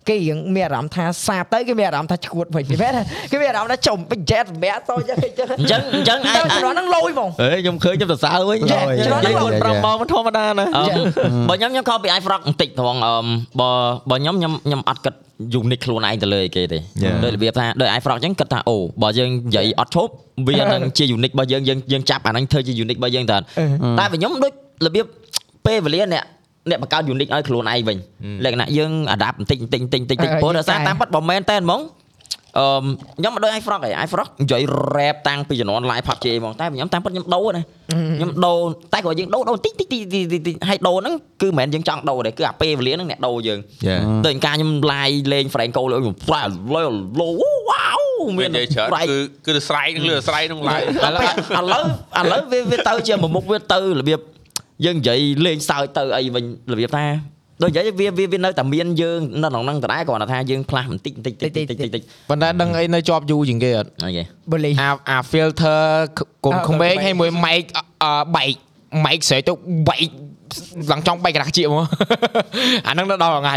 [0.10, 3.02] គេរៀងមានអារម្មណ៍ថាសាបទៅគេមានអារម្មណ៍ថាឈួតវិញមែនទេ
[3.32, 10.84] គេមានអារម្មណ៍ថាចំបិចែតសម្រាប់តចឹងអញ្ចឹងអញ្ចឹងអញ្ចឹងតែអាចជំនាន់ហ្នឹងលយហ្មងអេខ្ញុំឃើញខ្ញុំសរសើរវិញ Yeah, ច្រើននិយាយណាស់មុន5ម៉ោងមិនធម្មតាណាអឺ
[11.50, 13.14] បើខ្ញុំខ្ញុំខកពី iFrog បន្តិចត្រង់អឺ
[13.60, 13.70] បើ
[14.10, 15.14] បើខ្ញុំខ្ញុំខ្ញុំអត់គិត
[15.60, 17.16] unique ខ្លួនឯងទៅលើអីគេទេ Yeah.
[17.24, 20.12] ដោយរបៀបថាដោយ iFrog អញ្ចឹងគិតថាអូបើយើងនិយាយអត់ឈប់
[20.48, 24.54] វានឹងជា unique របស់យើងយើងយើងចាប់អាហ្នឹងធ្វើជា unique របស់យើងតើតែបើខ្ញុំដូច
[24.86, 25.06] របៀប
[25.66, 26.24] ពេលវេលាអ្នក
[26.70, 27.98] អ្នកបង្កើត unique ឲ្យខ្លួនឯងវិញ
[28.44, 31.82] លក្ខណៈយើង adapt បន្តិចបន្តិចបន្តិចបន្តិចបន្តិចអឺព្រោះដោយសារយើងតែតាមពិតបើមែនតែហ្មង
[32.58, 32.66] អឺ
[33.18, 34.62] ខ្ញុំមិនដូច iFrog ឯង iFrog និយាយ
[34.96, 37.64] rap តាំងពីជំនាន់ live PUBG ហ្មងតែខ្ញុំតាមពិតខ្ញុំដូរណា
[38.18, 38.60] ខ្ញុំដូរ
[38.94, 44.02] តែគាត់យើងដូរដូរតិចតិចតិចតិចតិចតិចហើយដូរហ្នឹងគឺមិនមែនយើងចង់ដូរទេគឺអាពេលវេលាហ្នឹងអ្នកដូរយើង Yeah.
[44.26, 46.44] ដូចការខ្ញុំ live លេង Franco លើខ្ញុំប្រែ
[46.76, 46.84] លោ
[47.20, 47.30] លោ
[47.70, 48.02] វ៉ាវ
[48.38, 51.24] មានមាននិយាយច្រើនប្រែគឺគឺទៅស្រែកនឹងលឺស្រែកនឹងឡាយឥឡូវ
[51.58, 51.84] ឥឡូវ
[52.20, 54.22] ឥឡូវវាវាទៅ ជាមួយមុខវាទៅរបៀប
[54.86, 57.06] យើងនិយាយលេងសើចទៅអីវិញរបៀបថា
[57.62, 65.82] ដូចនិយាយវាវាវានៅតែមានយើងនៅក្នុងហ្នឹងដដែលគ្រាន់តែថាយើងផ្លាស់បន្តិចបន្តិចបន្តិចបន្តិចបន្តិចប៉ុន្តែដឹងអីនៅជាប់យូរជាងគេអត់អូខេបូលីអាអា filter
[66.46, 67.64] កុំអើក្មេងក្មេងហើយមួយ mic
[68.04, 68.54] អឺបែក
[69.06, 69.54] mic ស្រែកទៅ
[69.90, 70.10] បែក
[70.92, 71.86] ឡើងចង់បែកក្រាស់ជាមក
[72.88, 73.56] អាហ្នឹងទៅដល់ថ្ងៃ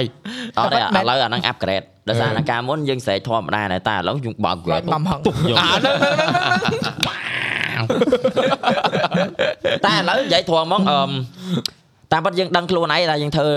[0.59, 5.95] អត់ទេឥឡូវអាហ្នឹង upgrade ដោយសារអាការមុនយើងស្រែកធម្មតាដែរតែឥឡូវយើងបើក grab បំហឹងទុកយកអាហ្នឹង
[7.85, 11.11] ហ្នឹងហ្នឹងហ្នឹងតែឥឡូវនិយាយធំហ្មងអឺ
[12.13, 13.49] តាមពិតយើងដឹងខ្លួនឯងថាយើងធ្វើ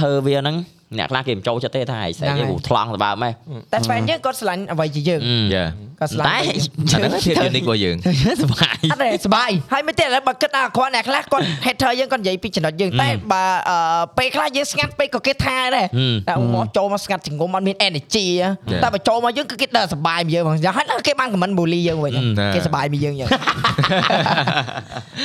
[0.00, 0.56] ធ្វើវាហ្នឹង
[0.98, 3.32] អ្នកខ្លះគេមិនចូលចិត្តទេថាឯងស្រែកហ្នឹងគេហើយគូថ្លង់ទៅបើម៉េះ
[3.72, 5.20] តែ fan យើងគាត់ស្រឡាញ់អ្វីជាយើង
[5.54, 5.68] Yeah.
[6.00, 6.52] គាត់ស្រឡាញ់តែអ្វី
[6.92, 7.96] អាហ្នឹងភាព unique របស់យើង
[8.42, 13.76] សុបាយអត់ទេសបាយហើយមិនទេឥឡូវបើគិតថាគាត់អ្នកខ្លះគាត់ hater យើងគាត់និយាយពីចំណុចយើងតែបើអឺ
[14.18, 15.86] ពេលខ្លះយើងស្ងាត់ពេកក៏គេថាដែរ
[16.28, 18.48] តែមកចូលមកស្ងាត់ចង្ងុំអត់មាន energy ហ៎
[18.82, 22.12] តែបើចូលមកយើងគឺគេដើរសបាយមួយយើងហ្មងហើយគេបាន comment bully យើងវិញ
[22.54, 23.28] គេសបាយមួយយើងយ៉ាង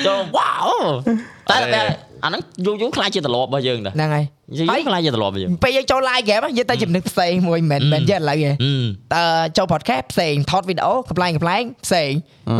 [0.06, 0.68] ចូលវ៉ាវ
[1.52, 1.82] តែតែ
[2.24, 4.26] អាហ្នឹងយូរយូរខ្លាចជាទម្លាប់របស់យើងដែរហ្នឹងហើយ
[4.58, 9.24] យូរយូរខ្លាចជាទម្លាប់របស់យើងពេលយើងចូល live game យើងទៅជំនឹកផ្សេងមួយមិនមែនយើងឥឡូវទេហឹមតើ
[9.58, 12.12] ចូល podcast ផ្សេងថតវីដេអូកំ pl ែងកំ pl ែងផ្សេង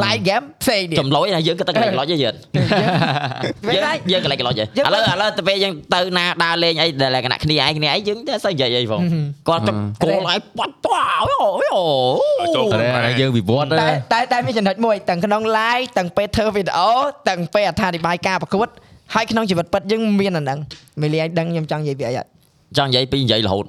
[0.04, 2.36] live game ផ្សេងទៀតចំលុយណាយើងក៏ទៅកន្លែងក្លុចទេយើង
[3.68, 9.02] វិញយើងហើយយើងកន្លែងក្លុចទេឥយើងឡូវឥឡូវទៅពេលយើងទៅណាដើរលេងអីដែលលក្ខណៈគ្នាឯងគ្នាឯងយើងតែសូវនិយាយអីផង
[9.48, 9.72] គាត់ទៅ
[10.04, 16.92] គោលឲ្យបាត់តោអូយអូចូលតែអាហ្នឹងយើងវិវត្តតែណាតែតែមានចំណុចមួយទាំងក្នុង live ទាំងពេលធ្វើវីដេអូ
[17.30, 18.68] ទាំងពេលអត្ថាធិប្បាយការប្រកួត
[19.16, 20.60] ហើយក្នុងជីវិតពិតយើងមានអាហ្នឹង
[21.02, 22.30] មេលីឲ្យដឹងខ្ញុំចង់និយាយវាអីអត់
[22.78, 23.66] ចង់និយាយពីនិយាយរហូត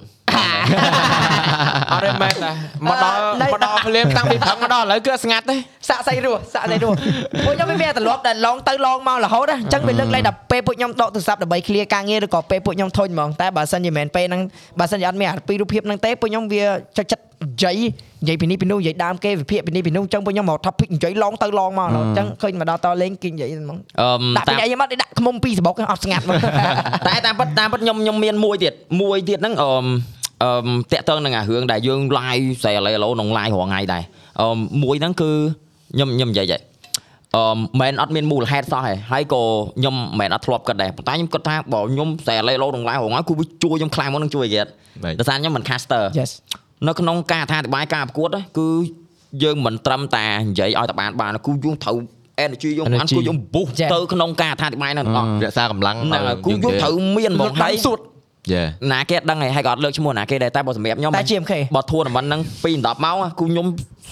[1.92, 2.50] អត់ទេមែនតា
[2.86, 5.56] មកដល់មកដល់ភ្លាមតាំងពីព្រឹកមកដល់ឥឡូវគឺស្ងាត់ទេ
[5.88, 6.96] សាក់សៃរស់សាក់សៃរស់
[7.44, 14.42] ពួកខ្ញុំមានទម្លាប់ដែលឡងទៅឡងមករហូតអញ្ចឹងវាលើកលែងដល់ពេលពួកខ្ញុំដកទូរស័ព្ទដើម្បីឃ្លាការងារឬក៏ពេលពួកខ្ញុំធុញហ្មងតែបើសិនជាមិនមែនពេលហ្នឹង
[14.78, 16.64] បើសិនជាអត់មានអាពីររូបភាពហ្នឹងទេពួកខ្ញុំវា
[16.96, 17.80] ចុចចិត្តនិយាយ
[18.22, 26.36] និយាយពីនេះពីនោះនិយាយដើមគេវិភាគពីនេះពីនោះអញ្ចឹងពួកខ្ញុំមក topic និយាយឡងទៅឡងមកអញ្ចឹងឃើញមកដល់តលេងគេនិយាយហ្មងអឺដាក់តាពីមអីមកដាក់ខ្មុំពីសបុកអត់ស្ងាត់មក
[27.08, 29.70] តែតាមពិតតាមពិតខ្ញុំខ្ញុំមានមួយទៀតមួយទៀតហ្នឹងអឺ
[30.42, 30.50] អឺ
[30.92, 34.02] តាក់ទងនឹងអារឿងដែលយើង live ស្អីឥឡូវក្នុង live រាល់ថ្ងៃដែរ
[34.40, 35.30] អឺមួយហ្នឹងគឺ
[35.94, 36.58] ខ្ញុំខ្ញុំនិយាយហ៎
[37.36, 37.44] អឺ
[37.80, 39.42] មិនអត់មានមូលហេតុសោះហ៎ហើយក៏
[39.78, 44.62] ខ្ញុំមិនអត់ធ្លាប់គិតដែរប៉ុន្តែខ្ញុំគិតថាបើខ្ញុំស្អីឥឡូវក្នុង live រាល់ថ្ងៃគឺវាជួយខ្ញុំខ្លាំងមកនឹងជួយគេ
[45.04, 46.30] បាទដោយសារខ្ញុំមិន caster Yes
[46.88, 48.68] នៅក្នុងការអធិប្បាយការប្រកួតណាគឺ
[49.42, 51.96] យើងមិនត្រឹមតែនិយាយឲ្យតែបានបានគឺយើងត្រូវ
[52.44, 57.98] energy យើងបាន Energy គឺយើងបុះចា៎ទៅក្នុងការអធិប្បាយហ្នឹងទាំងអស់រក្សាកម្លាំងហ្នឹងហើយគឺយើងត្រូវមានហ្មងហើយសួត
[58.52, 58.62] យេ
[58.92, 63.66] ណាគេអត់ដឹងហើយហើយក៏អត់លើកឈ្មោះណាគេដែរតែបើសម្រាប់ខ្ញុំតែ GMK បើធួនមិនហ្នឹង2 10ម៉ោងគឺខ្ញុំ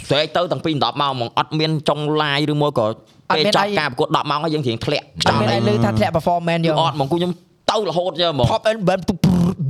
[0.08, 2.96] ស្រែកទៅទាំង2 10ម៉ោងហ្មងអត់មានចុង live ឬមួយក៏អត់
[3.36, 7.32] ពេលមានចប់ដៃការប្រកួត10ម៉ោងហើយយើងរៀងធ្លាក់អត់មានឲ្យលើថាធ្លាក់ performance យកអត់ហ្មងគឺខ្ញុំ
[7.70, 9.02] ទៅរហូតយើហ្មង top and band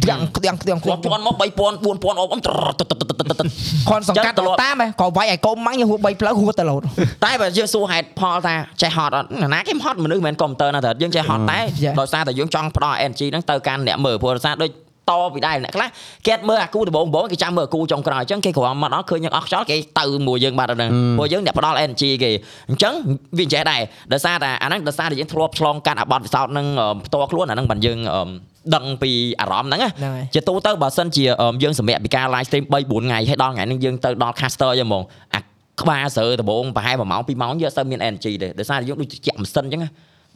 [0.09, 1.42] ទាំងទាំងទាំងគាត់ជន់មក3000
[1.84, 3.42] 4000អបអមត្រតតតតតត
[3.88, 6.82] គាត់សង្កាត់ទៅតាមហ៎ក៏វាយឲ្យកុំម៉ាំងយើងហួស3ផ្លូវហួសទៅលោត
[7.24, 11.94] តែបើយើងសួរហេតុផលថាចេះហត់អត់ណាគេមិនហត់មនុស្សមិនមែនកុំព្យូទ័រណាតែយើងចេះហត់តែ Yeah.
[12.01, 14.70] ដោយសារតែយើងចង់ផ្ដល់ energy ហ្នឹងទៅកាន់អ្នកមើលព្រោះដោយសារដូច
[15.11, 15.88] តពីដែរអ្នកខ្លះ
[16.26, 22.30] គេអត់មើលអាគូដំបូងដំបូងគេចាំមើលអាគូចុងក្រោយអញ្ចឹងគេគ្រាន់មកដល់ឃើញយើងអស់ខ្យល់គេទៅមួយយើងបាត់ហើយហ្នឹងព្រោះយើងអ្នកផ្ដល់ energy គេ
[22.70, 22.92] អញ្ចឹង
[23.38, 23.80] វាចេះដែរ
[24.12, 28.22] ដោយសារតែអាហ្នឹងដោយសារតែយើងធ្លាប់ឆ្លងកាត់អាបត្តិពិសោធន៍ហ្នឹងអឺផ្ទាល់ខ្លួនអាហ្នឹងបានយើងអឺ
[28.74, 35.04] ដឹងពីអារម្មណ៍ហ្នឹងណាហ្នឹងហើយជាទូទៅបើសិនជាអឺយើងសម្រាប់ពីការ live stream 3 4ថ្ងៃហើយដល់ថ្ងៃហ្នឹងយើងទៅដល់ caster យើងហ្មង
[35.34, 35.40] អា
[35.80, 39.90] ក្បាលស្រើដំបងប្រហែល1ម៉ោង2ម៉ោងយើងអត់សូវមាន energy ទេដោយសារយើងដូចជាម៉ាស៊ីនអញ្ចឹងណា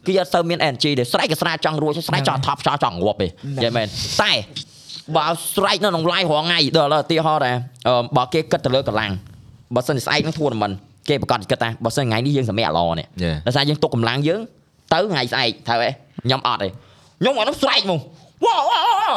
[0.07, 3.27] គឺអត់សូវមាន energy ទេស្រែកក៏ស្រែកចង់រួចស្រែកចង់ថប់ចង់ចង់ងាប់ទេ
[3.63, 3.87] យល់មែន
[4.21, 4.31] តែ
[5.15, 5.25] បើ
[5.55, 7.55] ស្រែកនៅក្នុង live រាល់ថ្ងៃដល់ឥឡូវឧទាហរណ៍ដែរ
[7.87, 9.11] អឺបើគេគិតទៅលើកម្លាំង
[9.75, 10.71] បើសិនជាស្អែកហ្នឹងធួនមិន
[11.09, 14.41] គេប្រកាសគិតថាបើសិនថ្ងៃនេះយើងសម្រាប់ល្អនេះយេដោយសារយើងទុកកម្លាំងយើង
[14.93, 15.89] ទៅថ្ងៃស្អែកត្រូវទេ
[16.25, 17.99] ខ្ញុំអត់ទេខ្ញុំអានោះស្រែកហ្មង
[18.45, 19.13] វ៉ាវ៉ាវ៉ា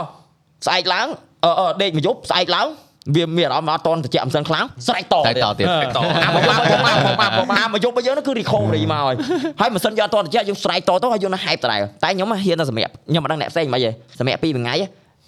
[0.67, 1.07] ស្អែកឡើង
[1.45, 2.67] អឺអឺដេកមួយយប់ស្អែកឡើង
[3.15, 9.15] វាមានអារម្មណ៍អត់តន់ត្រជាក់មិនសិនខ្លាំងស្រែកតតែតទៀតតអាមកមកមកមកមកមកអាមកយប់របស់យើងហ្នឹងគឺ recovery មកហើយ
[9.61, 14.75] ហើយមិនសិនយកអត់តន់ត្រជាក់យើងស្រែកតទៅហើយយើងនៅ hype ដដែលតែខ្ញុំហ៊ានតែសម្រាប់ខ្ញុំមិនដឹងអ្នកផ្សេងមិនហីសម្រាប់ពីរថ្ងៃ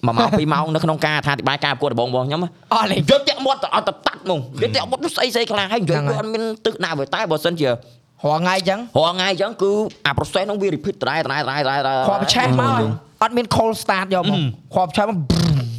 [0.06, 2.40] មួយម៉ោងពីរម៉ោងនៅក្នុងការអធិប្បាយការប្រកួតដំបូងរបស់ខ្ញុំ
[2.72, 9.70] អស់លេងយកតាក់មាត់ទៅអត់ទៅតាត់ហ្មងយកតាក់មាត់ទៅស្អីស្អីខ្លាំងហើយនិយាយហ្នឹងហើយវាអត់មានទឹកណាវាតែបើសិនជារាល់ថ្ងៃអញ្ចឹងរាល់ថ្ងៃអញ្ចឹងគឺ
[10.06, 12.84] អា process ហ្នឹងវា repeat ដដែលដដែលដដែលដដែលគ្រាប់ឆេះមកហើយ
[13.22, 14.38] អត់មាន cold start យកមក
[14.74, 15.16] គ្រាប់ឆេះមក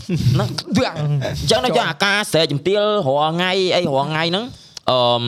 [0.09, 4.45] ហ្នឹងទាំងអញ្ចឹងដល់យកអាការស្រែកជំទាវរាល់ថ្ងៃអីរាល់ថ្ងៃហ្នឹង
[4.91, 5.23] អឺម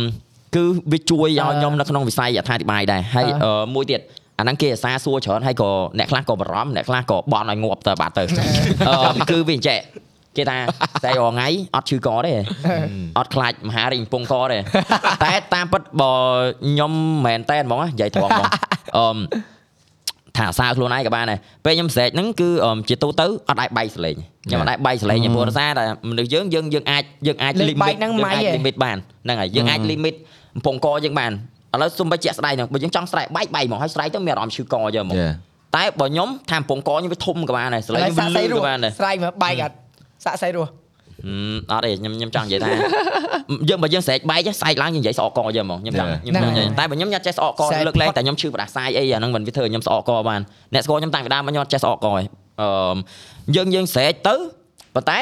[0.55, 4.01] គឺវាជួយឲ្យខ្ញុំនៅក្នុងវិស័យអត្ថាធិប្បាយដែរហើយអឺមួយទៀត
[4.39, 5.69] អាហ្នឹងគេអាសាសួរច្រើនហើយក៏
[5.99, 8.23] អ្នកខ្លះក៏បារម្ភអ្នកខ្លះក៏បន់ឲ្យងាប់ទៅបាត់ទៅ
[8.89, 9.79] អឺគឺវាអញ្ចឹង
[10.37, 10.57] គេថា
[11.03, 12.33] តែរាល់ថ្ងៃអត់ឈឺកទេ
[13.17, 14.57] អត់ខ្លាចមហារីកកំពង់កទេ
[15.23, 16.13] តែតាមពិតបើ
[16.65, 16.93] ខ្ញុំ
[17.25, 18.47] មែនតែនហ្មងណានិយាយត្រង់ហ្មង
[18.97, 19.17] អឺម
[20.41, 24.15] ថាអាសាខ្លួនឯងក៏បានដែរពេលខ្ញុំស្រែកហ្នឹងគឺអឺមជាទូទៅអត់អាចបែកសលេង
[24.45, 30.15] ខ្ញុំអត់អាចបែកសលេងទេព្រោះដោយសារតែមនុស្សយើងយើងយើងអាចយើងអាចលេង limit បែកហ្នឹងយើងម៉ៃអាចហ៎ limit បានហ្នឹងហើយយើងអាច limit
[30.55, 31.31] កំពង់កយើងបាន
[31.73, 35.27] ឥឡូវសុំបីជាក់ស្ដែងហ្នឹងបើយើងចង់ស្រែកបែកបែកហ្មងហើយស្រែកទៅមានអារម្មណ៍ឈឺកយើងហ្មងយេ
[35.75, 39.75] តែបើខ្ញុំថាកំពង់កខ្ញុំវាធំក៏បានដែរសលេងឥឡូវវាសាក់លឺសៃរក៏ស់បានដែរស្រែកមកបែកអត់
[40.25, 40.80] សាក់សៃរស់ហឹម
[41.71, 42.71] អត់ទេខ្ញុំខ្ញុំចង់និយាយថា
[43.69, 50.41] យើងបើយើងស្រែកបែកស្អែកឡើងយើងនិយាយស្អកកយើងហ្មងខ្ញុំចង់ខ្ញុំចង់និយាយតែបើខ្ញុំញ៉ាត់ចេះស្អកកស្រែកលើកលែងតែខ្ញុំឈឺប្រដាសាយអីអាហ្នឹងមិនវាធ្វើឲ្យខ្ញុំស្អកកបាន
[50.73, 52.23] អ្នកស្គាល់ខ្ញុំតាំងពីដើមមកខ្ញុំអត់ចេះស្អកកទេ
[52.61, 52.95] អឺ
[53.55, 54.35] យើងយើងស្រែកទៅ
[54.95, 55.19] ប៉ុន្តែ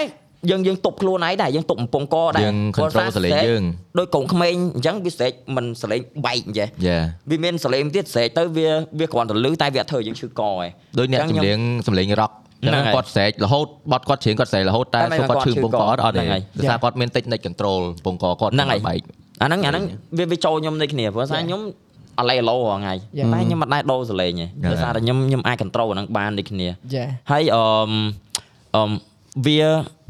[0.50, 3.64] យើងយើងទប់ខ្លួនឯងដែរយើងទប់កំពង់កដែរយើង control សលេងយើង
[4.00, 6.98] ដោយកូនក្មេងអញ្ចឹងវាស្រែកមិនសលេងបែកអញ្ចេះយេ
[7.30, 8.70] វាមានសលេងទៀតស្រែកទៅវា
[9.00, 10.56] វាគ្រាន់តែលឺតែវាអត់ធ្វើឲ្យយើងឈឺកឯង
[11.00, 12.32] ដូចអ្នកអញ្ចឹងចម្រៀងសម្លេងរ៉ុក
[12.62, 19.02] ហ្នឹងចឹងហើយគាត់ស្រែករហូតបត់គាត់ច្រៀងគាត់ស្រែករហូតតែតែមិនសួរគាត់ឈឺគាត់ឈឺពងកអត់អត់ហ្នឹងទេហើយដោយសារគាត់មាន technique control ពងកគាត់ហ្នឹងហើយបែក
[19.42, 19.84] អាហ្នឹងអាហ្នឹង
[20.18, 21.62] វាវាចូលខ្ញុំដូចគ្នាព្រោះថាខ្ញុំ
[22.20, 23.28] អាឡេឡូរាល់ថ្ងៃ Yeah.
[23.34, 27.92] តែខ្ញុំអត់ដែរដូរសលេងទេដោយសារតែខ្ញុំខ្ញុំអាច control អាហ្នឹងបានដូចគ្នាចាហើយអឺម
[28.76, 28.92] អឺម
[29.46, 29.60] វា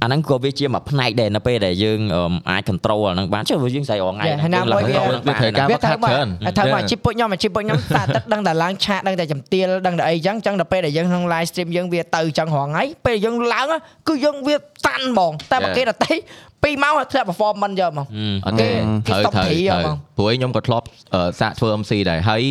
[0.04, 13.66] អាហ្នឹងក៏វាជាមួយផ្នែកដែរនៅពេលដែលយើងអឺមអាច control អាហ្នឹងបានចុះវាយើងស្អីរាល់ថ្ងៃ Yeah, ហើយណាមួយវាយើងវាត្រូវការវាត្រូវមកច្រើនត្រូវមកជីពពួកខ្ញុំជីពពួកខ្ញុំតាទឹកដឹងតែឡើងឆាកដឹងតែចំទាលដឹងតែអីចឹងចឹងដល់ពេលដែលយើងក្នុង live stream យើងវាទៅចឹងរងថ្ងៃពេលយើងឡើង
[14.08, 14.56] គឺយើងវា
[14.88, 15.78] តាន់ហ្មងតែបើ Yeah.
[15.78, 16.14] គេដតេ
[16.50, 18.06] 2ម៉ោងធ្លាក់ performance យកហ្មង
[18.46, 18.68] អត់ទេ
[19.08, 22.44] គេត្រូវ stop ត្រូវ free ត្រូវហ្មងព្រោះឯងខ្ញុំក៏ធ្លាប់អឺសាកធ្វើ MC ដែរហើយ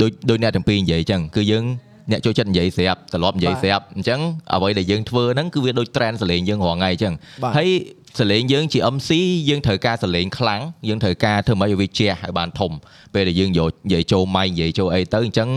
[0.00, 1.64] ដូចដូចអ្នកទាំងពីរនិយាយចឹងគឺយើង
[2.10, 4.20] អ្នកចូលចិត្តនិយាយស្រាប់ត្រឡប់និយាយបាទស្រាប់អញ្ចឹង
[4.54, 7.68] អ្វីដែលយើងធ្វើហ្នឹងគឺវាដូច trend សលេងយើងរាល់ថ្ងៃអញ្ចឹងបាទហើយ
[8.20, 9.10] សលេងយើងជា MC
[9.48, 12.72] យើងត្រូវការសលេងខ្លាំងយើងត្រូវការធ្វើម៉េចឲ្យវាជះឲ្យបានធំ
[13.14, 15.48] ពេលដែលយើងយកនិយាយចូលម៉ៃនិយាយចូលអីទៅអញ្ចឹង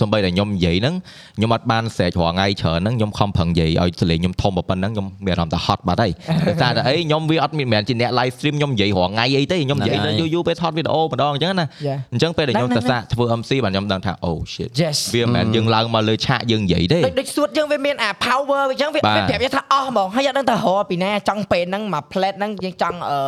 [0.00, 0.94] សំបីតែខ្ញុំនិយាយហ្នឹង
[1.36, 6.12] ខ្ញុំអត់បានស្រែករាល់ថ្ងៃច្រើនហ្នឹងខ្ញុំខំប្រឹងនិយាយឲ្យសលេងខ្ញុំធំប៉ុណ្ណឹងខ្ញុំមានអារម្មណ៍ថាហត់បាត់ហើយ
[6.48, 11.98] ដោយសារតែអីខ្ញុំវាអត់មានមែនជាអ្នក live stream ខ្ញុំនិយាយរាល់ថ្ងៃអីទេខ្ញុំនិយាយទៅយូរយូរពេលថតវីដេអូម្ដងអញ្ចឹងណា Yeah.
[12.12, 23.20] អញ្ចឹងពេលដែលខ្ញុំហ្នឹងសរស័កធ្វើ MC បាទខ្ញុំដឹងថា oh shit Yes វាមិនមែនយើងឡើងមកលើឆាកយើងនិយាយទេដូចដូចសួតយើងវាមានអា power អញ្ចឹងវាបាទវាប្រាប់យើងថាអស់ហ្មងហើយអត់ដឹងថារកពីណាចង់ពេលហ្នឹងមក plate ហ្នឹងយើងចង់អឺ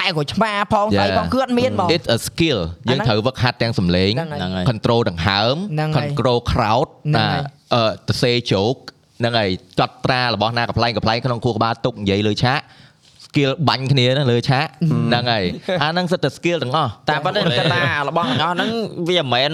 [0.00, 1.18] តែក្រូចឆ្មាផងស្អី Yeah.
[1.18, 7.42] ផងគឺអត់មានហ្មង it's a skill យើងអាហ្នឹងត្រូវវឹកហាត់ទាំងសំឡេងហ្នឹងហើយ control ដង្ហើមហ្នឹងហើយ control crowd ហ្នឹងណាហើយ
[7.74, 8.80] អឺទៅសេ joke
[9.20, 12.60] ហ្នឹងហើយកត់ត្រារបស់ណាកំ pl ែងកំ pl ែងក្នុងខួរក្បាលទុកនិយាយលើឆាក
[13.30, 14.66] skill បាញ់គ្នាណាលើឆាក
[15.08, 15.44] ហ្នឹងហើយ
[15.82, 18.70] អាហ្នឹងសិតតែ skill ទាំងអស់តែប៉ុន្តែគាត់ថារបស់ទាំងអស់ហ្នឹង
[19.08, 19.52] វាមិនមែន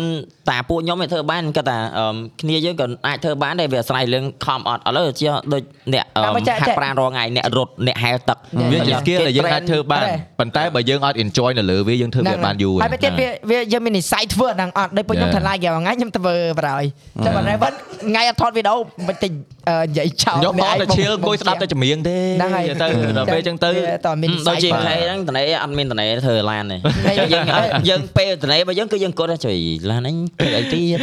[0.50, 5.62] តាពួកខ្ញុំទេធ្វើបានគាត់ថាអឺគ្នាយើងក៏អាចធ្វើបានដែរវាអាស្រ័យរឿងខំអត់ឥឡូវជាដូច
[5.92, 8.38] អ្នកអឺតាមមកចែកហាចែត់កប្រាណរងថ្ងៃអ្នករត់អ្នកហែលទឹក
[8.72, 15.36] វាជា skill ដែលយើងអាចធ្វើបានអត់ទេប៉ុន្តែបើយើងអត់ enjoy នៅលើវាយើងធ្វើវាអត់បានយូរហើយពេលទៀតវាវាយើងមាននិស័យធ្វើអាហ្នឹងអត់ដូចពួកខ្ញុំ Yeah.
[15.36, 16.84] ថ្លៃគេថ្ងៃខ្ញុំធ្វើបរហើយ
[17.24, 17.70] ចាំបើតែ
[18.08, 18.76] ថ្ងៃអត់ថតវីដេអូ
[19.08, 19.30] មិនតិច
[19.68, 27.44] អឺនិយាយចោលខ្ញុំអត់តែឈៀលអង្គុយស្ដាប់តែចម្រៀងទេហ្នឹងហើយទៅដល់ពេលអញ្ចឹងទៅតើមាននិស័ដូចយជាបាទខេហ្នឹងតនេអត់មានតនេធ្វើឡានទេហើយយើង
[27.88, 29.56] យើងពេលតនេរបស់យើងគឺយើងគាត់ថាជួយ
[29.90, 30.98] ឡានហ្នឹងធ្វើអីទៀត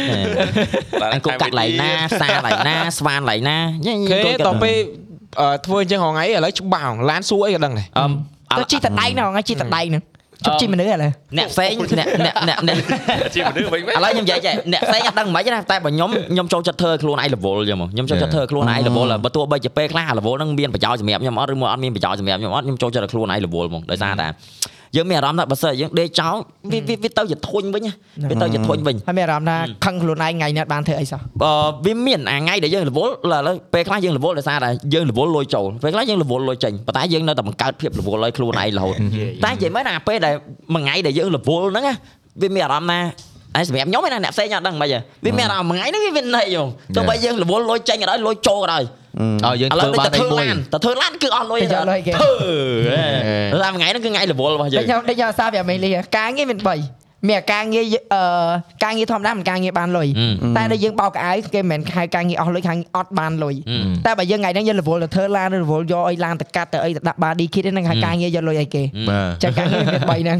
[1.14, 3.56] អង្គកាត់ឡៃណាផ្សារឡៃណាស្វានឡៃណា
[3.86, 4.76] យើងគេអង្គតពេល
[5.40, 8.06] អឺធ្វើអញ្ចឹងរហងៃឥឡូវច្បាស់ឡានសួរអីក៏ដឹងដែរអឺ
[8.58, 10.02] ទៅជីតដៃណាថ្ងៃជីតដៃហ្នឹង
[10.46, 12.76] ជប់ជីមនុស្សឥឡូវអ្នកផ្សេងអ្នកអ្នកអ្នកអ្នក
[13.34, 24.28] ជាមនុស្សវិញមែនឥឡូវខ្ញុំនិយាយចេះអ្នកផ្សេងអត់ដឹងមិនខ្មិចណាតែបើខ្ញុំខ្ញុំចូលចិត្តធ្វើខ្លួនឯង level ចឹងមកខ្ញុំចូលចិត្តធ្វើខ្លួនឯង level បើទោះបីជាពេលខ្លះ level ហ្នឹងមានប្រយោជន៍សម្រាប់ខ្ញុំអត់ឬមកអត់មានប្រយោជន៍សម្រាប់ខ្ញុំអត់ខ្ញុំចូលចិត្តខ្លួនឯង level ហ្មងដោយសារតែ
[24.96, 26.36] យើងមានអារម្មណ៍ថាបើសិនយើងដេកចោល
[26.72, 27.92] វាវាវាទៅជាធុញវិញណា
[28.30, 31.52] វាទៅជាធុញវិញហើយមានអារម្មណ៍ថាខឹងខ្លួនឯងថ្ងៃនេះអត់បានធ្វើអីសោះអឺ
[31.86, 33.10] វាមានអាថ្ងៃដែលយើង level ឥ
[33.46, 38.94] ឡូវពេលខ្លះយើង level ដោយសារតែយើង level លុយចូលពេលខ្លះយើង level លុយចេញប៉ុន្តែយើងនៅតែបង្កើតភាព level ឲ្យខ្លួនឯងរហូត
[39.44, 40.34] តែនិយាយមែនណាពេលដែល
[40.74, 41.94] មួយថ្ងៃដែលយើង level ហ្នឹងណា
[42.42, 43.00] វាមានអារម្មណ៍ណា
[43.56, 48.82] ហើយសម្រាប់ខ្ញុំឯណាអ្នកផ្សេងអត់ដឹងមិនហីវាមានអារម្មណ៍មួយថ្ងៃហ្នឹងវាមានន័យហ្មងទោះបីយើង level លុយចេញក៏ដោយលុយចូលក៏ដោយ
[49.20, 57.84] ឲ្យយើងឥឡូធ្វើវបានទៅអីធ្វើមួយឡានទៅធ្វើឡានគឺអស់លុយទៅយកលុយគេធ្វើតែមួយថ្ងៃហ្នឹងគឺថ្ងៃ level របស់យើងដូចខ្ញុំដូចខ្ញុំសាប្រាប់មេលីការងារមាន3មានការងារ
[58.14, 58.22] អឺ
[58.84, 60.08] ការងារធម្មតាមិនការងារបានលុយ
[60.56, 63.54] តែដល់យើងបោកកៅអៅគេមិនមែនហៅការងារអស់លុយខាងអត់បានលុយ
[64.06, 70.38] តែបើយើងថ្ងៃហ្នឹងយើង level ទៅធ្វើឡាន level យកអីឡានទៅកាត់ទៅអីទៅដាក់ body kit ហ្នឹងហៅការងារយកលុយអីគេបាទចឹងការងារមាន3ហ្នឹង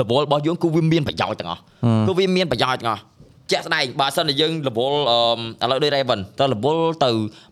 [0.00, 1.60] level របស់យើងគឺវាមានប្រយោជន៍ទាំងអស់
[2.06, 3.02] គឺវាមានប្រយោជន៍ទាំងអស់
[3.52, 4.94] ជាក់ស្ដែងបើសិនជាយើង level
[5.62, 7.10] អឺឥឡូវដូច Raven ទៅ level ទៅ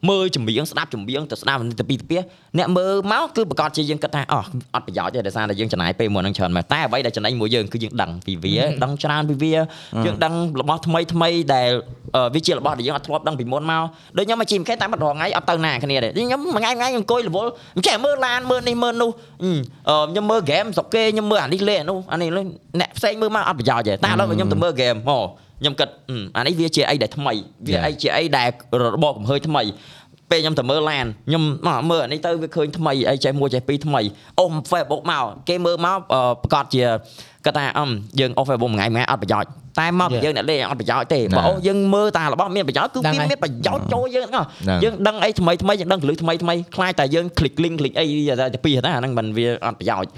[0.08, 2.16] មើលចម្រៀងស្ដាប់ចម្រៀងទៅស្ដាប់ទៅពីទៅពី
[2.58, 4.44] អ្នកមើលមកគឺប្រកាសជាយើងគិតថាអោះ
[4.74, 9.52] អត់ប្រយោជន៍ទេដោយសារតែយើងចំណាយពេលមួយហ្នឹងច្រើនមែនតែអ្វីដែលចំណេញមួយយើងគឺយើងដឹងពីវាដឹងច្រើនពីវា
[10.04, 11.70] យើងដឹងរបស់ថ្មីថ្មីដែល
[12.16, 13.82] អឺវាជារបស់ដែលយើងអត់ធ្លាប់ដឹងពីមុនមក
[14.16, 17.46] ដូចខ្ញុំមកជីមខេតាមអត់រងថ្ងៃអត់ទៅណាគ្នាទេខ្ញុំមួយថ្ងៃមួយថ្ងៃអង្គុយ level
[17.76, 19.10] មិនចេះមើលឡានមើលនេះមើលនោះ
[19.44, 22.42] អឺខ្ញុំមើល game ស្រុកគេខ្ញុំមើលអានេះលេអានោះអានេះលេ
[22.80, 25.26] អ្នកផ្សេងមើលមកអត់ប្រយោជន៍ទេតែឥឡូវខ្ញុំទៅមើល game មក
[25.60, 27.32] ខ្ញុំគិតអឺអានេះវាជាអីដែលថ្មី
[27.66, 28.48] វាអីជាអីដែល
[28.94, 29.62] របបកំហើញថ្មី
[30.30, 34.00] ពេលខ្ញុំទៅមើលឡានខ្ញុំមកមើលអានេះទៅវាឃើញថ្មីអីចេះមួយចេះពីរថ្មី
[34.38, 36.82] អូស Facebook មកគេមើលមកអឺប្រកាសជា
[37.44, 44.44] គាត់ថាអឹមយើងអូស Facebook មួយថ្ងៃមួយថ្ងៃអត់ប្រយោជន៍តែមកពីយើងអ្នកលេងអត់ប្រយោជន៍ទេបើអូសយើងមើលតារបស់មានប្រយោជន៍គឺវាមានប្រយោជន៍ចូលយើងហ្នឹង
[44.84, 48.06] យើងដឹងអីថ្មីថ្មីយើងដឹងកលឹះថ្មីថ្មីខ្លាចតែយើង click link click អី
[48.40, 50.08] តែពីណាអាហ្នឹងមិនវាអត់ប្រយោជន៍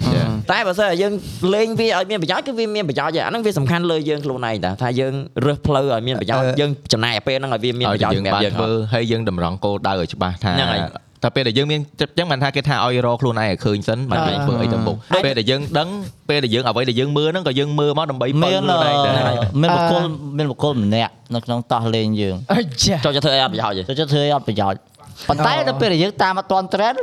[0.51, 1.13] តែបើសិនយើង
[1.53, 5.13] លេងវាឲ្យមានប្រយោជន៍គឺវាមានប្រយោជន៍អាហ្នឹងវាសំខាន់លើយើងខ្លួនឯងតាថាយើង
[5.45, 10.81] រើសផ្លូវឲ្យមានប្រយោជន៍យើងចំណាយពេលហ្នឹងឲ្យវាមានប្រយោជន៍យើងសម្រាប់បានយើងធ្វើហើយយើងតម្រង់គោលដៅឲ្យច្បាស់ថាហ្នឹងហើយ
[11.23, 14.95] តែពេលដែលយើងមានចិត្តចឹងមិនថាគេថាឲ្យរកខ្លួនឯងឲ្យឃើញសិនមិនយើងធ្វើអីទៅមុខ
[15.25, 15.87] ពេលដែលយើងដឹង
[16.29, 20.03] ពេលដែលយើងអ្វីដែលយើងមើលហ្នឹងក៏យើងមើលមកដើម្បីបើមានខ្លួនឯងដែរមានបុគ្គល
[20.37, 24.79] មានបុគ្គលម្នាក់នៅក្នុងតោះលេងយើងអីចាចូលចិត្តធ្វើអីអត់ប្រយោជន៍ទេចូលចិត្តធ្វើឲ្យអត់ប្រយោជន៍
[25.29, 26.97] ប៉ុន្តែដល់ពេលដែលយើងតាមអត់ទាន់ trend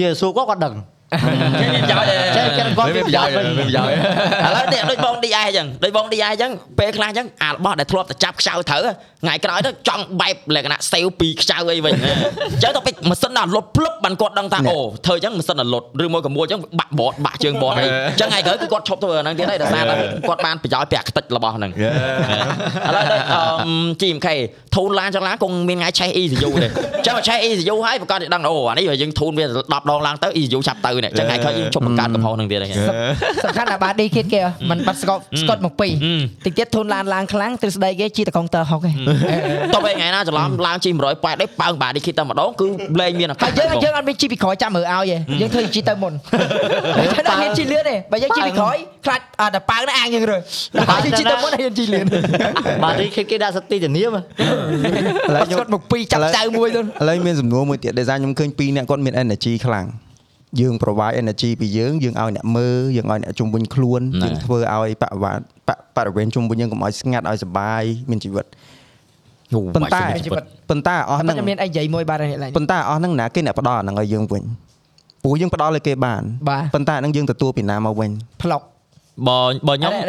[0.00, 8.80] យើងសួរគាត់គាត់ដឹងគេមាន ប្រយោជន៍ទេចេះចេះគាត់មានប្រយោជន៍វិញមានប្រយោជន៍ឥឡូវនេះដូចបង DI អញ្ចឹងដូចបង DI អញ្ចឹងពេលខ្លះអញ្ចឹងអារបស់ដែលធ្លាប់តែចាប់ខ្ចៅត្រូវ
[9.22, 11.92] ថ្ងៃក្រោយទៅចង់បែបលក្ខណៈសេវពីខ្ចៅអីវិញ
[12.52, 19.94] អញ្ចឹងទៅពេចម៉ាស៊ីនដល់លុតភ្លឹបបានគាត់ដឹងថាអូធ្វើអញ្ចឹងម៉ាស៊ីនដល់លុតឬមួយក៏មួយអញ្ចឹងបាក់បតបាក់ជើងបតអីអញ្ចឹងថ្ងៃក្រោយគឺគាត់ឈប់ធ្វើអាហ្នឹងទៀតហើយដោយសារតែ
[20.28, 23.40] គាត់បានប្រយោជន៍ពាក់ខ្ទេចរបស់ហ្នឹងឥឡូវដូចអឺ
[24.00, 24.28] GMK
[24.74, 32.70] ធូនឡានចឹងឡានគង់មានថ្ងៃឆេះ ECU ទេអញ្ចឹងឆេះ ECU ហើយប្រកាសជាដឹងអូអានេះយើងធូនវា10ដងឡើងទៅ ECU ចាប់ទៅនេះអញ្ចឹងថ្ងៃក្រោយយើងឈប់បង្កើតកំហុសហ្នឹងទៀតហើយ
[33.44, 34.40] សំខាន់ថា body kit គេ
[34.70, 35.88] មិនបាត់ស្កត់ស្កត់មកពី
[36.44, 38.94] តិចទៀតធូនឡានឡើងខ្លាំងទ្រឹស្ដីគេជីតកុងទ័រហុកឯង
[39.74, 42.66] តោះពេលថ្ងៃណាច្រឡំឡើងជី180នេះប៉ើងបាឌីគីតែម្ដងគឺ
[43.00, 48.76] លេងមានឱកាតែសយើងយើងអត់មានជីពីក្រោយចាំមើលឲ្យទេយើងធ្វើជីទៅមុនតែអត់មានជីលឿនទេបើយើងជីពីក្រោយ
[49.06, 50.38] ខ្លាចអត់តែប៉ាងនេះអាងយើងរើ
[50.90, 52.06] ដល់យើងជីទៅមុនហើយយើងជីលឿន
[52.82, 54.20] បាទនេះគេគេដាក់សតិធានាមឥ
[55.34, 59.86] ឡូវបាត់ខ្ញុំស្កត់មកពីចាប់ចៅមួយទៅឥឡូវមានសំណួរមួយទៀតដែលសារខ្ញុំឃើញពីរអ្នកគាត់មាន energy ខ្លាំង
[60.60, 68.46] យើង provide energy ពីយើងយើងឲ្យអ្នកមើលយើងឲ្យអ្នកជុំវិញខ្លួនយើងធ្វើឲ្យបរិវត្តបបរិវេណជុំវិញយើងកុំឲ្យស្ងាត់ឲ្យសុបាយមានជីវិត
[69.76, 74.42] ប៉ុន្តែជីវិតប៉ុន្តែអស់តែហ្នឹងតែមានអីនិយាយមួយបាទនេះឡើយប៉ុន្តែអស់ហ្នឹងណាគេអ្នកផ្ដល់អាហ្នឹងឲ្យយើងវិញ
[75.22, 78.10] ព្រោះយើងផ្ដល់ឲ្យគេបានបាទប៉ុន្តែអាហ្នឹងយើងទទួលពីណាមកវិញ
[78.42, 78.62] ផ្លុក
[79.28, 80.08] បើបើខ្ញុំអត់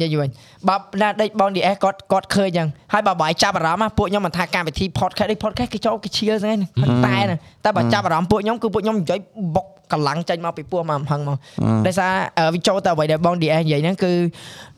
[0.00, 0.28] និយាយវិញ
[0.68, 9.18] បើណាដេកបង DS គាត់គាត់ឃើញអញ្ចឹងហើយបើបាយចាប់អារម្មណ៍ណាពួកខ្ញុំមិនថាកម្មវិធី podcast នេះ podcast គេចូលគេឈៀលហ្នឹងឯងតែណាតែបើចាប់អារម្មណ៍ពួកខ្ញុំគឺពួកខ្ញុំនិយាយ
[9.54, 11.38] បុក កម្លាំងចេញមកពីពោះមកហឹងមក
[11.86, 14.12] ដោយសារអឺវាចូលទៅអ្វីដែលបង DS និយាយហ្នឹងគឺ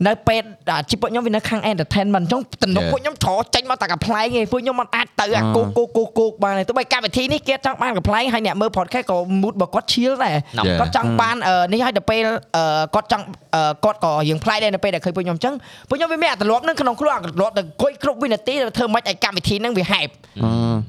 [0.06, 2.92] នៅពេលអាជីពពួកខ្ញុំវានៅខាង entertainment អញ្ចឹងទំនុក Yeah.
[2.92, 10.78] ពួកខ្ញុំត្រចេញមកតែកំ pl ែងឯងពួកខ្ញុំមិនអាចទៅអាគោកគោកគោកគោកបានទេទោះបីកម្មវិធីនេះគេចង់បានកំ pl ែងហើយអ្នកមើល podcast ក៏ mood របស់គាត់ឈៀលដែរ Yeah.
[10.80, 12.24] គាត់ចង់បានអឺនេះឲ្យទៅពេល
[12.56, 13.24] អឺគាត់ចង់
[13.54, 15.54] អឺគាត់ក៏យើងផ្លាយដែរនៅពេលដែលឃើញពួកខ្ញុំអញ្ចឹង
[15.88, 20.08] ពួកខ្ញុំវាមានអត្តលប់នឹងក្នុងខ្លួនអត្តលប់ទៅអង្គុយគ្រប់វិនាទីទៅធ្វើម៉េចឲ្យកម្មវិធីហ្នឹងវាហែប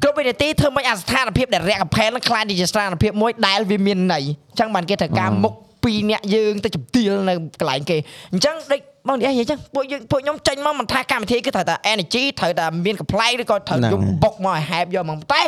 [0.04, 7.98] គ្រប់វិនាទីធ្វើម៉េចឲ្យស្ថានភាពដែលរាក់កំផែនហ្នឹងខ្លាចជាស្ថានភាពមួយដែលវាមានន័យអញ្ចឹងបានគេត្រូវការមុខពីរអ្នកយើងទៅជំទាលនៅកន្លែងគេ
[8.34, 15.42] អញ្ចឹងដូចបងនិយាយអញ្ចឹងពួកយើងពួកខ្ញុំចេញមកមិនថាកម្មវិធីគឺត្រូវតែ energy ត្រូវតែមានកំ pl ែងឬក៏ត្រូវហ្នឹងយកបុកមកឲ្យហែបយកមកតែ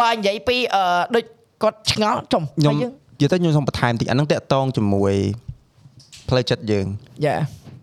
[0.00, 0.82] បើនិយាយពីអឺ
[1.14, 1.24] ដូច
[1.62, 5.14] គាត់ឆ្ងល់ចំខ្ញុំហើយយើងនិយាយទៅខ្ញុំសូមបន្ថែមតិចអាហ្នឹងតាក់តងជាមួយ
[6.28, 6.86] ផ្លូវចិត្តយើង
[7.26, 7.36] យ៉ា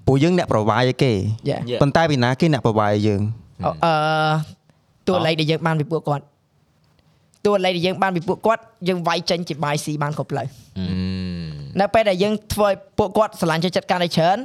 [0.07, 1.13] ព្រោះយើងអ្នកប្រវាយឲ្យគេ
[1.49, 3.21] យ៉ាប៉ុន្តែពីណាគេអ្នកប្រវាយយើង
[3.65, 3.93] អអឺ
[5.07, 6.23] តួលេខដែលយើងបានពីពួកគាត់
[7.45, 10.47] តួលេខដែលយើងបានពីពួកគាត់យើងវាយចេញជាបាយស៊ីបានគ្រប់ផ្លូវ
[11.79, 14.37] នៅពេលដែលយើងធ្វើឲ្យពួកគាត់ស្រឡាញ់ចូលចិត្តកាន់តែច្រើន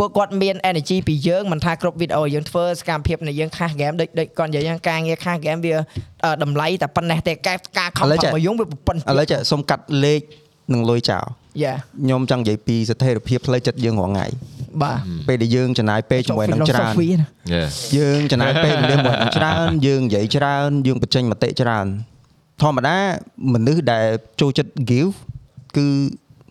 [0.00, 5.74] ពួកគាត់មាន energy ពីយើងមិនថាគ្រប់វីដេអូយើងធ្វើសកម្មភាពនៃយើងខាសហ្គេមដូចដូចគាត់និយាយហ្នឹងការងារខាសហ្គេមវា
[6.24, 10.22] អឺតម្លៃតែប៉ុណ្ណេះទេការការខំឥឡូវខំចារបស់យើងវាប៉ុណ្ណេះឥឡូវចាសុំកាត់លេខ
[10.72, 11.24] និងលុយចោល
[11.62, 14.26] យ៉ាខ្ញុំចង់និយាយពីស្ថិរភាពផ្លូវចិត្តយើងរាល់ថ្ងៃ
[14.82, 14.98] បាទ
[15.28, 17.26] ពេលដែលយើងចំណាយពេលជាមួយនឹងច្រើន philosophy ណា
[17.98, 21.86] យើងចំណាយពេលវេលាមួយនឹងច្រើនយើងនិយាយច្រើនយើងបញ្ចេញមតិច្រើន
[22.62, 22.96] ធម្មតា
[23.54, 24.06] មនុស្សដែល
[24.40, 25.12] ចូលចិត្ត give
[25.76, 25.86] គឺ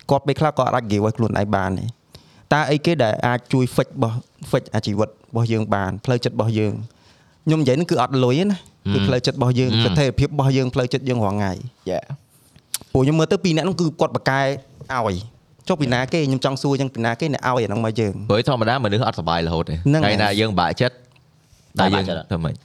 [0.09, 1.85] គាត់ពេលខ្លះគាត់អាច give ឲ្យខ្លួនឯងបានទេ
[2.53, 4.17] តើអីគេដែលអាចជួយ fix របស់
[4.51, 6.73] fix អាជីវិតរបស់យើងបានផ្លូវចិត្តរបស់យើង
[7.45, 8.57] ខ្ញុំនិយាយនេះគឺអត់លុយទេណា
[8.93, 11.53] គឺផ្លូវចិត្តរបស់យើងស្ថិរភាពរបស់យើងផ្លូវចិត្តយើងរាល់ថ្ងៃ
[11.89, 12.01] យ៉ា
[12.93, 15.15] ពួកខ្ញុំមើលទៅពីរអ្នកហ្នឹងគឺគាត់បកកែឲ្យ
[15.67, 20.95] ចុះពីណាគេខ្ញុំចង់សួរចឹងពីណាគេអ្នកឲ្យអាហ្នឹងមកយើងព្រោះធម្មតាមនុស្សអត់សុបាយរហូតទេហ្នឹងហើយថ្ងៃណាយើងបាក់ចិត្ត
[21.79, 22.55] តែតែបាយើងក់ចិត្តធ្វើម៉េច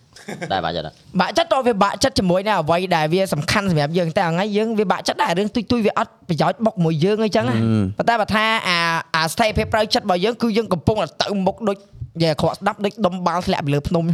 [0.52, 0.86] តែបាក់ចិត្ត
[1.20, 7.56] បាក់ចិត្តតើវាបាក់ចិត្តជាមួយនឹងអ្វីដែលវាសំខាន់សម្រាប់យើងតែថ្ងៃយើងវាបាក់ចិត្តដែររឿងទុយទុយវាអត់ប្រយោជន៍បុកមួយយើងអីចឹងណា
[7.98, 8.78] ប៉ុន្តែបើថាអា
[9.16, 11.76] អាស្ថិរភាពប្រៅចិត្តរបស់យើងគឺយើងកំពុងតែទៅមុខដូច
[12.16, 14.04] និយាយអាក្រក់ស្ដាប់ដូចដុំបាល់ធ្លាក់ពីលើភ្នំ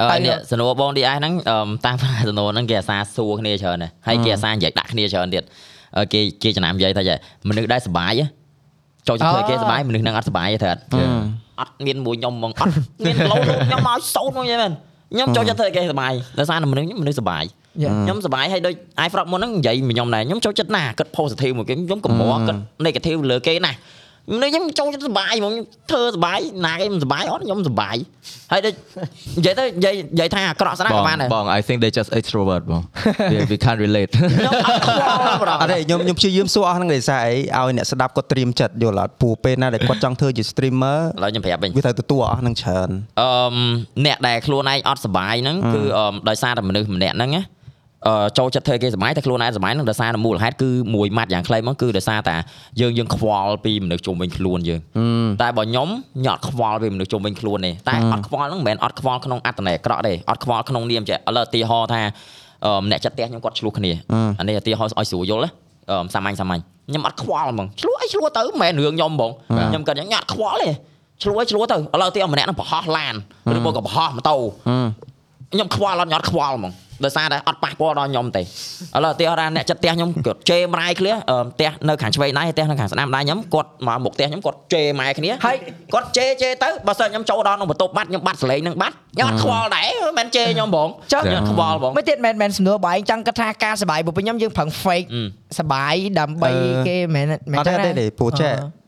[0.00, 1.56] អឺតែនេះសនួរបង DI ហ្នឹងអឺ
[1.86, 5.42] តាមសនួរហ្នឹងគេអាសាសួរគ្នាច្រើនណាស់ហើយគេអាសានិយាយដាក់គ្នាច្រើនទៀត
[5.96, 7.16] អឺគេគេចំណាំនិយាយថាចេះ
[7.48, 8.26] មនុស្សដែលសុបាយហ៎
[9.08, 10.82] ចូលចិត្តធ្វើឲ្យគេសុបាយមនុស្សហ្នឹងអត់សុបាយទេត្រូវអត់
[11.60, 12.74] អត់មានមួយខ្ញុំហ្មងអត់
[13.06, 13.36] មានឡូ
[13.66, 14.72] ខ្ញុំមកសោតមកយីមែន
[15.12, 17.44] ខ្ញុំចូលចិត្តធ្វើឲ្យគេសុបាយដោយសារតែមនុស្សខ្ញុំមនុស្សសុបាយ
[17.82, 18.74] យ៉ាខ្ញុំសប្បាយហើយដូច
[19.04, 22.56] i frog មុនហ្នឹងនិយាយមកខ្ញុំដែរខ្ញុំចូលចិត្តណាគិត positive មួយគេខ្ញុំកំមគិត
[22.86, 23.72] negative លើគេណា
[24.30, 25.54] មនុស្សខ្ញុំចូលចិត្តសប្បាយហ្មង
[25.90, 27.96] ធ្វើសប្បាយណាគេមិនសប្បាយអត់ខ្ញុំសប្បាយ
[28.52, 28.74] ហើយដូច
[29.38, 32.82] និយាយទៅនិយាយនិយាយថាអាក្រក់ស្រាបក៏ងបានដែរបង I think they just extrovert បង
[33.32, 42.90] we we can't relate ខ្ញុំអត់ខ្វល់បងអត់ទេខ្ញុំខ្ញុំព្យាយាមសួរអស់ហ្នឹងដោយសារអីឲ្យអ្នកស្ដាប់គាត់ត្រៀមចិត្តយល់អត់ព្រោះពេលណាដែលគាត់ចង់ធ្វើជា streamer ឥឡូវខ្ញុំប្រាប់វិញវាត្រូវទទួលអស់ហ្នឹងច្រើន
[43.20, 43.56] អឺម
[44.06, 47.61] អ្នកដែលខ្លួនឯងអត់សប្បាយហ្នឹងគឺអឺមដោយសារតែមនុស្សម្នាក់ហ្នឹងណាអឺ
[48.38, 52.36] ចូលចិត្តធ្វើគេសប្បាយតែខ្លួនឯងសប្បាយហ្នឹងដោយសារតែមូលហេតុគឺមួយម៉ាត់យ៉ាងខ្លីមកគឺដោយសារតែ
[52.80, 54.80] យើងយើងខ្វល់ពីមនុស្សជុំវិញខ្លួនយើង
[55.42, 55.88] តែបើខ្ញុំ
[56.18, 62.00] ខ្ញុំអត់ខ្វល់ពីមនុស្សជុំវិញខ្លួនទេតែអត់ខ្វល់ហ្នឹងមិនមែនអត់ខ្វល់ក្នុងអត្តន័យអាក្រក់ទេអត់ខ្វល់ក្នុងនាមចេះឥឡូវឧទាហរណ៍ថា
[62.66, 63.92] អឺម្នាក់ចិត្តផ្ទះខ្ញុំគាត់ឆ្លោះគ្នា
[64.38, 65.50] អានេះឧទាហរណ៍ឲ្យស្រួលយល់ណា
[65.90, 69.30] អឺសាមញ្ញសាមញ្ញខ្ញុំអត់ខ្វល់ហ្មងឆ្លោះអីឆ្លោះទៅមិនមែនរឿងខ្ញុំហ្មង
[69.70, 70.70] ខ្ញុំគាត់ខ្ញុំអត់ខ្វល់ទេ
[71.22, 73.14] ឆ្លោះអីឆ្លោះទៅឥឡូវឧទាហរណ៍ម្នាក់ហ្នឹងប្រហោះឡាន
[73.56, 74.36] ឬមកក៏ប្រហោះម៉ូតូ
[75.52, 76.72] ខ្ញុំខ្វល់អត់ខ្ញុំអត់ខ្វល់ហ្មង
[77.04, 78.44] ដោយសារតែអត់ប៉ះពាល់ដល់ខ្ញុំទេឥ
[79.04, 85.56] ឡូវឧទាហរណ៍ថាអ្នកចិត្តផ្ទះខ្ញុំគាត់ជេរម៉ាយគ្នាអឺផ្ទះនៅខាងឆ្វេងដៃផ្ទះនៅខាងស្ដាំដៃខ្ញុំគាត់មកមុខផ្ទះខ្ញុំគាត់ជេរម៉ែគ្នាហើយ
[85.92, 95.22] គាត់ជេរជេរទៅបើសិនខ្ញុំចូលដល់ក្នុងបន្ទប់បាត់ខ្ញុំបាត់សលេងនឹងបាត់ខ្ញុំអត់ខ្វល់ដែរមិនមែនជេរខ្ញុំហ្មងចុះខ្ញុំអត់ខ្វល់ហ្មងមិនទៀតមែនមែនសំណួរបងឯងចង់គិតថាការសប្បាយរបស់ខ្ញុំយើងប្រឹង fake អឺ
[95.58, 98.81] សប្បាយដើម្បីអឺគេមែនមែនអត់ទេអត់ទេទេព្រោះចេះអឺ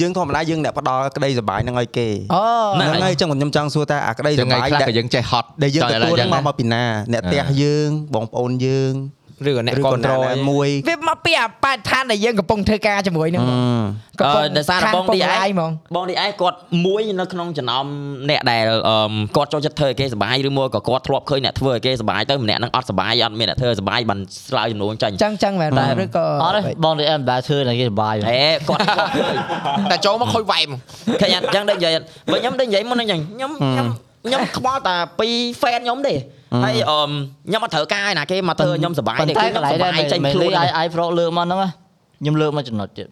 [0.00, 2.44] យើងធម្មតាយើងអ្នកផ្ដល់ក្តីសុបាយហ្នឹងឲ្យគេអូ
[2.74, 8.92] ហ្នឹងហើយចឹងខ្ញុំចង់សួរថាអាក្តីចឹសុងថ្ងៃបាយខ្លះដែលក៏យើងចេះហត់ដែលយើងចង់ទទួលឲ្យមកមកពីណាអ្នកផ្ទះយើងបងប្អូនយើង
[9.48, 13.56] ឬក៏អ្នកឬគាក៏ំណាទ្រណាមួយវាមកពីអាបរិស្ថានដែលយើងកំពុងធ្វើការជាមួយនឹងអឺ
[14.20, 17.84] កំពុងអឺដោយសារតែបងខា DI ពុកម្ដាយហ្មងបង DI គាត់មួយនៅក្នុងចំណោម
[18.30, 29.34] អ្នកដែលអឺមគាត់ចូលចិត្តធ្វើឲ្យគេសប្បាយឬមួយក៏គាត់ធ្លាប់ឃើញអ្នកធ្វើឲ្យគេសប្បាយទៅម្នាក់ហ្នឹងអត់សប្បាយអត់មានអ្នកធ្វើសប្បាយបានស្លើយចំនួនចាញ់ចឹងចឹងមែនដែរឬក៏អត់ទេបងនេះអមដែរធ្វើតែគេសុបាយហេគាត់គាត់ឃើញ
[29.90, 30.68] តែចូលមកខុយវ៉ែម
[31.20, 31.92] ឃើញអត់ចឹងដូចនិយាយ
[32.32, 33.88] បើខ្ញុំដូចនិយាយមុនហ្នឹងចឹងខ្ញុំខ្ញុំ
[34.24, 35.28] ខ្ញុំខ្វល់តែពី
[35.60, 36.14] fan ខ្ញុំទេ
[36.64, 37.10] ហើយអឺម
[37.48, 41.70] ខ្ញុំអត់ត្រូវការឲ្យណាគេមកធ្វើឲ្យខ្ញុំសប្បាយប៉ុទេន្តែគឺកខ្ញុំន្លែងសប្បាយចេញមិនខ្លួនលីអាយអាយប្រុសលើកមកហ្នឹងណា
[42.20, 43.08] ខ្ញុំលើកមកចំណុចទៀត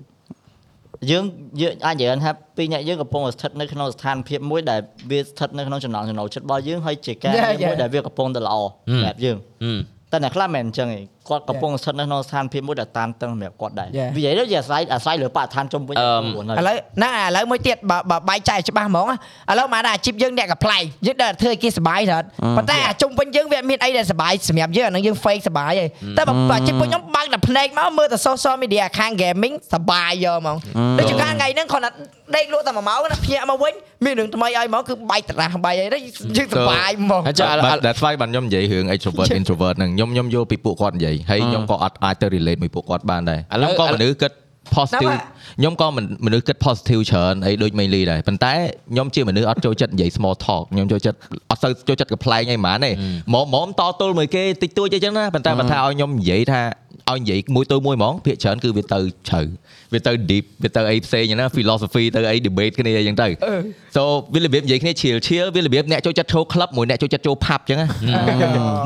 [1.11, 1.25] យើង
[1.61, 4.81] យើងអាចនិយាយថាពីរអ្នកយើងកំពុងស្ថិតនៅក្នុងស្ថានភាពមួយដែល
[5.11, 7.81] វាស្ថិតនៅក្នុងចំណងចំណូលចិត្តរបស់យើងហើយជាការ Yeah, ងារមួយ yeah.
[7.83, 8.57] ដែលវាកំពុងតែល្អ
[8.93, 9.79] សម្រាប់យើងហឹម
[10.13, 11.01] តែអ្នកខ្លះមិនអញ្ចឹងទេ
[11.31, 14.09] គាត់កំពុងស្ថិតនៅក្នុងស្ថានភាពមួយដែលតានតឹងសម្រាប់គាត់ដែរ Yeah.
[14.17, 19.17] វានិយាយទៅជាអាស្រ័យអាស្រ័យលើបរិស្ថានជុំវិញអឺខ្លួនឥហើយឡូវហ្នឹងឥឡូវមួយទៀតបើបើបែកចែកច្បាស់ហ្មងណា
[19.51, 22.19] ឥឡូវមកដល់អាជីពយើងអ្នកកំ pl ៃយើងដើរធ្វើឲ្យគេសុបាយទៅ
[22.57, 25.89] ប៉ុន្តែអាជុំវិញយើងវាអត់មានអីដែលសុបាយសម្រាប់យើងអាហ្នឹងយើង fake សុបាយហើយ
[26.19, 30.57] តែបើបើអាជីពពួកខ្ញុំបើកតែភ្នែកមកមើលតែ social media ខាង gaming សុបាយយកហ្មង
[30.99, 31.91] ដូចជាការថ្ងៃហ្នឹងគ្រាន់តែ
[32.37, 33.75] ដេកលក់តែ1ម៉ោងណាភ្ញាក់មកវិញ
[34.05, 35.99] មានរឿងថ្មីឲ្យមកគឺបែកតារាស់បែកអីទៅ
[36.37, 44.33] យើងសុបាយហ្មងហើយចាឥឡូវ But that's why បានខ្ញុំនិយាយរឿង extrovert introvert ហ្នឹងខ្ញុំខ្ញុំយល់ពីពួកគាត់និយាយហើយខ្ញុំក៏អត់អាចទៅ relate មួយពួកគាត់បានដែរឥឡូវខ្ញុំក៏មនុស្សគិត
[44.77, 45.19] positive
[45.59, 48.53] ខ្ញុំក៏មិនមនុស្សគិត positive ច្រើនអីដូច mainly ដែរប៉ុន្តែ
[48.93, 51.19] ខ្ញុំជាមនុស្សអត់ចូលចិត្តនិយាយ small talk ខ្ញុំចូលចិត្ត
[51.51, 52.91] អត់សូវចូលចិត្តកំ pl ែងអីហ្មងទេ
[53.35, 56.61] មកមកតទល់មួយគេតិចតួចអីចឹងណាប៉ុន្តែបើថាឲ្យខ្ញុំនិយាយថា
[57.11, 59.43] ឲ្យនិយាយមួយទៅមួយហ្មងភាគច្រើនគឺវាទៅជ្រៅ
[59.93, 63.29] វាទៅ deep វាទៅអីផ្សេងចឹងណា philosophy ទៅអី debate គ្នាអីចឹងទៅ
[63.97, 64.03] so
[64.35, 67.87] វារបៀបនិយាយគ្នាឈៀលឈៀលវារបៀបអ្នកចូលចិត្តចូល club មួយអ្នកចូលចិត្តចូល pub ចឹងណា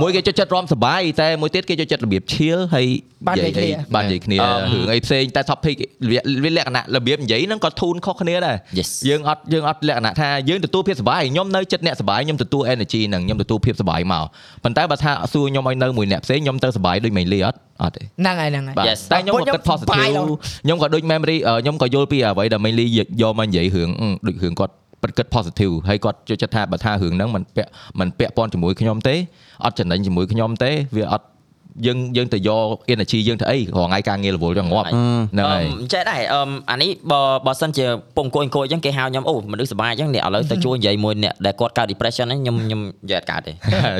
[0.02, 2.86] មួយគេចូលចិត្តរំសបាយតែមួយទៀតគេចូលចិត្តរបៀបឈៀលហើយ
[3.26, 5.76] បាននិយាយគ្នាបាននិយាយគ្នាអឺរឿងអីផ្សេងតែ topic
[6.10, 14.24] វាវាលក្ខណៈរបៀបនិយាយហ្នឹងក៏ធូនខុសគ្នាដែរ Yes យើងអត់យើងអត់លក្ខណៈថាយើងទទួលភាពសប្បាយខ្ញុំនៅចិត្តអ្នកសប្បាយខ្ញុំទទួល energy ហ្នឹងខ្ញុំទទួលភាពសប្បាយមក
[14.64, 20.26] ប៉ុន្តែបើថាសួរខ្ញុំឲ្យនៅមួយអ្នកផ្សេងខ្ញុំទៅសប្បាយដូច mainly អត់អត់ទេហ្នឹងហើយហ្នឹងហើយបាទ Yes តែខ្ញុំក៏គិតពួកខ្ញុំ positive បាយឡើយ
[20.64, 22.85] ខ្ញុំក៏ដូច memory អឺខ្ញុំក៏យល់ពីអ្វីដែល mainly
[23.21, 27.69] យកមកនិយាយរឿងអឺដូចរឿងគាត់ពិតគិត positive ហើយគាត់ចូលចិត្តថាបើថារឿងហ្នឹងมันពាក់
[27.99, 29.15] มันពាក់ព័ន្ធជាមួយខ្ញុំទេ
[29.65, 31.25] អត់ចំណេញជាមួយខ្ញុំទេវាអត់
[31.86, 36.40] យើងយើងទៅយក energy យើងទៅអីរាល់ថ្ងៃការងារ level យ៉ាងងាប់ហ្នឹងហើយអឺចេះដែរអឺ
[36.70, 37.86] អានេះបើបើសិនជា
[38.16, 43.58] ពងអង្គុយអង្គុយអញ្ចឹងគេហៅខ្ញុំអូមនុស្សសុបាយអញ្ចឹងនេះឥឡូវទៅជួយនិយាយមួយអ្នកដែលគាត់កើត depression ហ្នឹងខ្ញុំខ្ញុំនិយាយអត់កើតទេយេ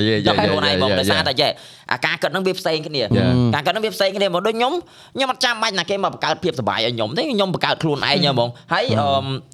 [0.09, 1.51] យេយកខ្លួនឯងមកយេដោយសារតែចេះ
[1.93, 3.33] អាការគិតហ្នឹងវាផ្សេងគ្នា Yeah.
[3.55, 4.73] ការគិតហ្នឹងវាផ្សេងគ្នាមកដូចខ្ញុំ
[5.15, 9.09] ខ្ញុំអត់ចាំបាច់ណាគេមកបង្កើតភាពសុបាយឲ្យខ្ញុំទេខ្ញុំបង្កើតខ្លួនឯងហ្មងហើយអឺ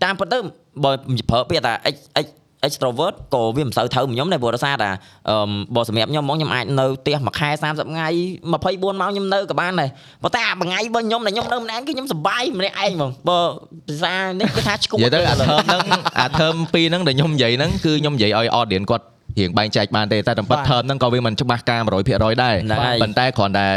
[0.04, 0.38] តាមពិតទៅ
[0.84, 0.92] បើ
[1.30, 2.26] ប្រើពាក្យថា ex ex
[2.66, 4.90] extrovert ក៏វាមិនសូវត្រូវខ្ញុំដែរព្រោះដោយសារតែ
[5.28, 8.08] អឺបើសម្រាប់ខ្ញុំហ្មងខ្ញុំអាចនៅផ្ទះមួយខែ30ថ្ងៃ
[8.50, 9.88] 24ម៉ោងខ្ញុំនៅក៏បានដែរ
[10.22, 13.40] ប៉ុន្តែអាមួយថ្ងៃបើខ្ញុំតែខ្ញុំនៅម្នាក់គឺខ្ញុំសប្បាយម្នាក់ឯងហ្មងបើ
[13.88, 15.80] ភាសានេះគឺថាឈ្គួតនិយាយទៅអា term ហ្នឹង
[16.20, 19.04] អា term ពីរហ្នឹងដែលខ្ញុំនិយាយហ្នឹងគឺខ្ញុំនិយាយឲ្យ audience គាត់
[19.38, 23.68] រៀងបែងចែកបានទេតែតាមពិតបាទ term ហ្នឹងក៏វាមិនច្បាស់ការ100%ដែរហ្នឹងហើយប៉ុន្តែគ្រាន់តែ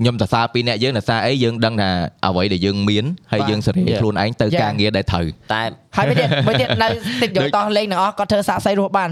[0.00, 1.90] ខ្ញុំសរសើរពីអ្នកយើងសរសើរអីយើងដឹងថា
[2.26, 3.98] អ្វីដែលយើងមានហើយបាទយើងសេរី Yeah.
[4.00, 4.60] ខ្លួនឯងទៅ Yeah.
[4.62, 5.62] ការងារដែលត្រូវតែ
[5.96, 6.88] ហើយមួយទៀតមួយទៀតនៅ
[7.22, 9.10] តិចយកតោះលេងទាំងអស់គាត់ធ្វើសាកសីរស់បាន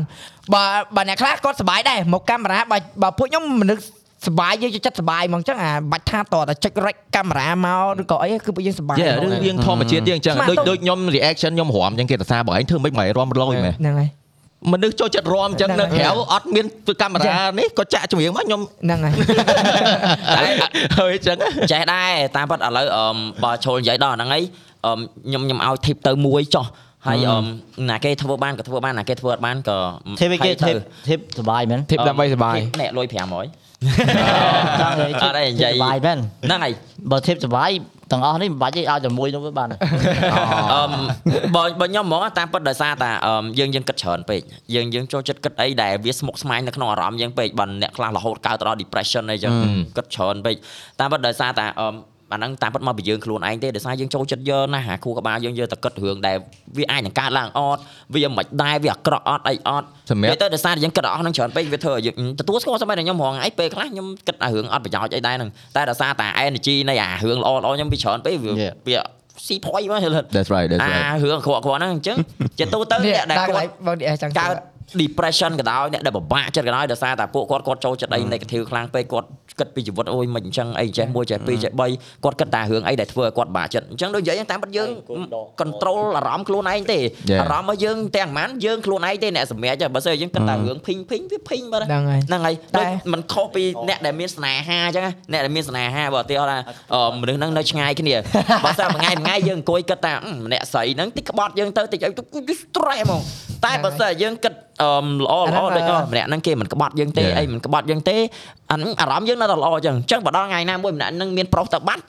[0.54, 0.62] បើ
[0.96, 3.82] បើអ្នកខ្លះគាត់សុបាយដែរមកកាមេរ៉ាបើបើពួកខ្ញុំមនុស្ស
[4.26, 14.10] សុបាយយើងចិត្តសុបាយហ្មងអញ្ចឹងអាបាច់ថាតតែចុច rec កាមេរ៉ាមកឬក៏អីគឺពួកយើងសុបាយយេហ្មងរឿងយើងធម្មជាតិយើងអញ្ចឹងស្មានដូចទៅដូចខ្ញុំ reaction ខ្ញុំរាំអញ្ចឹងគេសរសើរបងឯងធ្វើមិនមិនរាំរលយមែនហ្នឹងហើយ
[14.72, 16.66] មនុស្សចូលចិត្តរាំអញ្ចឹងហ្នឹងនៅហើយក្រៅអត់មាន
[17.00, 19.14] កាមេរ៉ានេះក៏ចាក់ចម្រៀងមកខ្ញុំហ្នឹងហើយ
[20.36, 20.44] តែ
[20.98, 21.36] ហើយអញ្ចឹង
[21.72, 24.42] ចេះដែរតាមពិតឥឡូវអឺមបើចូលនិយាយដល់ហ្នឹងហើយ
[24.86, 26.66] អឺមខ្ញុំខ្ញុំឲ្យ tip ទៅមួយចុះ
[27.06, 27.44] ហើយអឺម
[27.90, 29.78] ណាគេធ្វើបានក៏ធ្វើបានណាគេធ្វើអត់បានក៏
[30.20, 30.76] ធីបគេទៅធីប
[31.08, 36.72] ធីបសុបាយមែនធីបដើម្បីសុបាយអ្នកលុយ500ចង់និយាយអត់ទេនិយាយសុបាយមែនហ្នឹងហើយ
[37.10, 37.70] បើធីបសុបាយ
[38.12, 39.68] ទាំងអស់នេះមិនបាច់ទេឲ្យតែមួយនោះវាបាន
[40.74, 40.92] អឺម
[41.54, 44.40] បើបើខ្ញុំហ្មងតាមពិតដោយសារតែអឺមយើងយើងគិតច្រើនពេក
[44.74, 49.52] យើងយើងចូលចិត្តគិតអីដែលវាស្មុគស្មាញនៅក្នុងអារម្មណ៍យើងពេកបើអ្នកខ្លះរហូតកើតទៅដល់ depression អីចឹង
[49.96, 50.56] គិតច្រើនពេក
[51.00, 51.66] តាមពិតដោយសារតែ
[52.32, 56.36] អឺមអាហ្នឹងតាមពិតមកពីយើងខ្លួនឯងទេដោយសារយើងចូលចិត្តយកណាហាខួរក្បាលយើងយកតែគិតរឿងដែល
[56.78, 57.80] វាអាចនឹងកើតឡើងអត់
[58.14, 68.74] វាមិនដែរវាអាក្រក់អត់អីអត់សម្រាប់វាទៅដោយសារតែយើងគិតអស់ហ្នឹងច្រើនពេកវាធ្វើឲ្យយើងទទួលស្គាល់ស្មែតែខ្ញុំរងថ្ងៃពេលខ្លះខ្ញុំគិតអារឿងអត់ប្រយោជន៍អីដែរហ្នឹងតែដោយសារតែ energy នៃអារឿងល្អល្អខ្ញុំវាច្រើនពេកវា Yeah.
[68.88, 69.00] វា
[69.46, 72.16] ស៊ីផុយមកហឺ That's right that's អា right រឿងអក្រក់ៗហ្នឹងអញ្ចឹង
[72.58, 74.54] ជាទូទៅនេះអ្នកដែលដាក់កន្លែគាត់ងបងនេះចង់កើត
[75.02, 81.86] depression ក៏ដោយអ្នកដែលពិបាកចិត្តក៏ដោយដោយសារតែពួកគាត់គាត់ចូលចិត្តអី negative ខ្លាំងពេកគាត់គិតពីជីវិតអូយមិនអញ្ចឹងអីចេះមួយចេះពីរចេះបី
[82.24, 84.88] គាត់គិតតែរឿងអីដែលធ្វើឲ្យគាត់បាក់ចិត្តអញ្ចឹងដូចនិយាយតាមពិតយើង
[85.60, 86.98] control អារម្មណ៍ខ្លួនឯងទេ
[87.30, 87.40] Yeah.
[87.42, 98.14] អារម្មណ៍របស់យើងទាំងប៉ុន្មានយើងខ្លួនឯងទេអ្នកសម្រេចបើសិនយើងគិតតែរឿងភីងភីងវាភីងបាត់ហ្នឹងហើយហ្នឹងហើយតែដូចมันខុសពីអ្នកដែលមានស្នេហាអញ្ចឹងណាអ្នកដែលមានស្នេហាបើឧទាហរណ៍ថាអឺមនុស្សហ្នឹងនៅឆ្ងាយគ្នា
[98.64, 102.22] បើសិនមួយថ្ងៃមួយថ្ងៃយើងអង្គុយគិតថាអឺម្នាក់ស្រីហ្នឹងតិចក្បត់យើងទៅតិចអីទៅ
[102.60, 103.22] stress ហ្មង
[103.64, 104.90] តែបើសិនយើងគិតអឺ
[105.24, 107.38] ល្អអាហ្នឹងល្អដូចអឺអូម្នាក់ហ្នឹងគេមិនក្បត់យើងទេ Yeah.
[107.38, 108.16] អីមិនក្បត់យើងទេ
[108.70, 112.02] អាហ្នឹងអារម្មណ៍យើងនៅតែល្អអញ្ចឹងអញ្ចឹងបើដល់ថ្ងៃណាមួយម្នាក់ហ្នឹងមានប្រុសទៅបាត់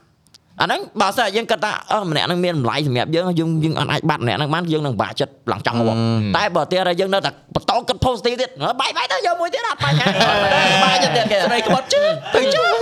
[0.61, 5.97] អាហ្នឹងបើសិនយើងគិតថាអឺម្នាក់ហ្នឹងមានតម្លៃសម្រាប់យើងយើងយើងអត់អាចបាត់ម្នាក់ហ្នឹងបានយើងនឹងបាក់ចិត្តឡើងចង់ងាប់
[6.37, 8.49] តែបើទៀតហើយយើងនៅតែបន្តគិត positive ទៀត
[8.81, 10.05] បាយបាយទៅយកមួយទៀតអត់បញ្ហា
[10.83, 12.75] បាក់ចិត្តទៀតគេស្រីក្បត់ជើងទៅជើង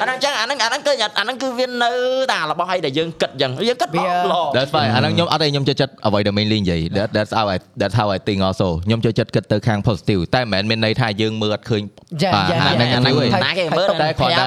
[0.00, 1.90] អាហ្នឹងចឹងអាហ្នឹងអាហ្នឹងគឺអាហ្នឹងគឺវានៅ
[2.32, 9.78] តែរបស់ឲ្យដែលយើងគិតចឹងយើងគិតវាល្អ That's fine អាហ្នឹងខ្ញុំអត់ទេខ្ញុំចូលចិត្តអ្វីដែល mainly និយាយ That that's how I that's how I think also ខ្ញុំចូលចិត្តគិតទៅខាង
[9.88, 11.82] positive តែមិនមែនមានន័យថាយើងមើលអត់ឃើញ
[12.22, 14.46] ចាបាទចាអាហ្នឹងអាហ្នឹងទេណាគេមើលតែគ្រាន់តែ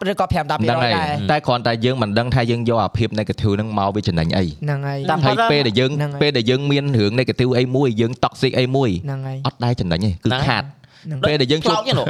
[0.00, 10.64] 10ឬក៏5 10%ហ្នឹងហើយដែរតែគ្រាន់តែយើងមិនដឹងថាយើងយកអាភាព negative ហ្នឹងមកវាចំណេញអីហ្នឹងហើយតាមហើយពេលដែលយើងហ្នឹងហើយពេលដែលយើងមានរឿង negative អីមួយយើង toxic អីមួយហ្នឹងហើយអត់ដែរចំណេញទេគឺហ្នឹងហើយខាត
[11.26, 12.08] ពេលដែលយើងជួបខ្លោចហ្នឹង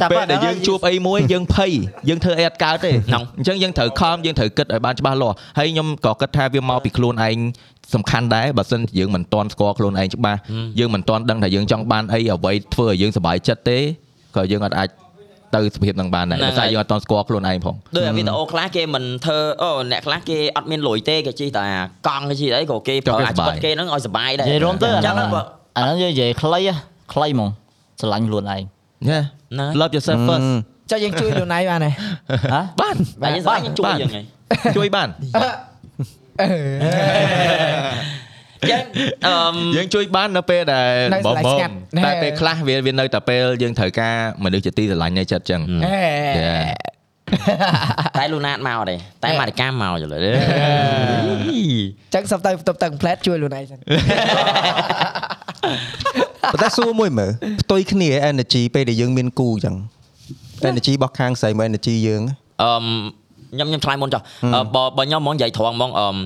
[0.00, 1.72] តែពេលប៉ុណ្ណឹដែលងយើងជួបអីមួយយើងភ័យ
[2.08, 7.38] យើងធ្វើអីអត់កើតទេហ្នឹងអញ្ចឹងយើងត្រូវខំយើងត្រូវគិតឲ្យបានច្បាស់លាស់ហើយខ្ញុំក៏គិតថាវាមកពីខ្លួនឯង
[7.94, 10.38] សំខាន់ដែរបើសិនជាយើងមិនតន់ស្គាល់ខ្លួនឯងច្បាស់
[10.78, 13.78] យើងមិនតន់ដឹងថាយើងចង់បានអីអ្វីធ្វើឲ្យយើងសប្បាយចិត្តទេ
[14.36, 14.88] ក៏យើងអត់អាច
[15.54, 21.64] ទៅសភាពហ្នឹងបានដែរហ្នឹងដោយសារហើយយើងអត់តន់ស្គាល់ខ្លួនឯងផងដូចអាវីដេអូខ្លះគេមិនធ្វើអូអ្នកខ្លះគេអត់មានលុយទេគេជិះតែ
[22.08, 25.42] កង់គេជិះអីក៏គេប្រើអាចគាត់គេហ្នឹងឲ្យសុបាយដែរនិយាយរួមទៅអាចឹងហ្នឹងហ្នឹងបើ
[25.76, 26.74] អាហ្នឹងយើងនិយាយខ្លីហ៎
[27.12, 27.50] ខ្លីហ្មង
[28.00, 28.62] ស្រឡាញ់ខ្លួនឯង
[29.10, 29.24] Yeah
[29.58, 30.46] ណា love yourself first
[30.90, 31.90] ចុះយើងជួយខ្លួនឯងបានទេ
[32.52, 34.22] ហ៎បានតែយើងស្អាតយើងជួយបានយើងហី
[34.76, 35.08] ជួយបាន
[38.70, 38.82] ចឹង
[39.26, 41.72] អឺមយើងជួយបាននៅពេលដែលនៅបស្លាយបស្ងាត់
[42.06, 46.06] តែពេលខ្លះវាវានៅតែពេលយើងត្រូវការមនុស្សជាទីស្រឡាញ់នៅចិត្តចឹងហេ
[46.40, 46.90] Yeah
[48.18, 50.18] តែលូណាតមកទេតែម៉ារិកាមកយល់ទេ
[52.14, 53.78] ចឹងសុំទៅផ្ទប់ទឹកផ្លែតជួយខ្លួនឯងសិន
[56.52, 57.30] ប៉ុន្តែសួរមួយមើល
[57.62, 59.76] ផ្ទុយគ្នា energy ពេលដែលយើងមានគូអញ្ចឹង
[60.70, 62.22] energy របស់ខាងស្រីមក energy យើង
[62.62, 62.84] អឺម
[63.54, 64.22] ខ្ញុំខ្ញុំឆ្លើយមុនចុះ
[64.54, 66.16] អឺបើបើខ្ញុំហ្មងនិយាយត្រង់ហ្មងអឺម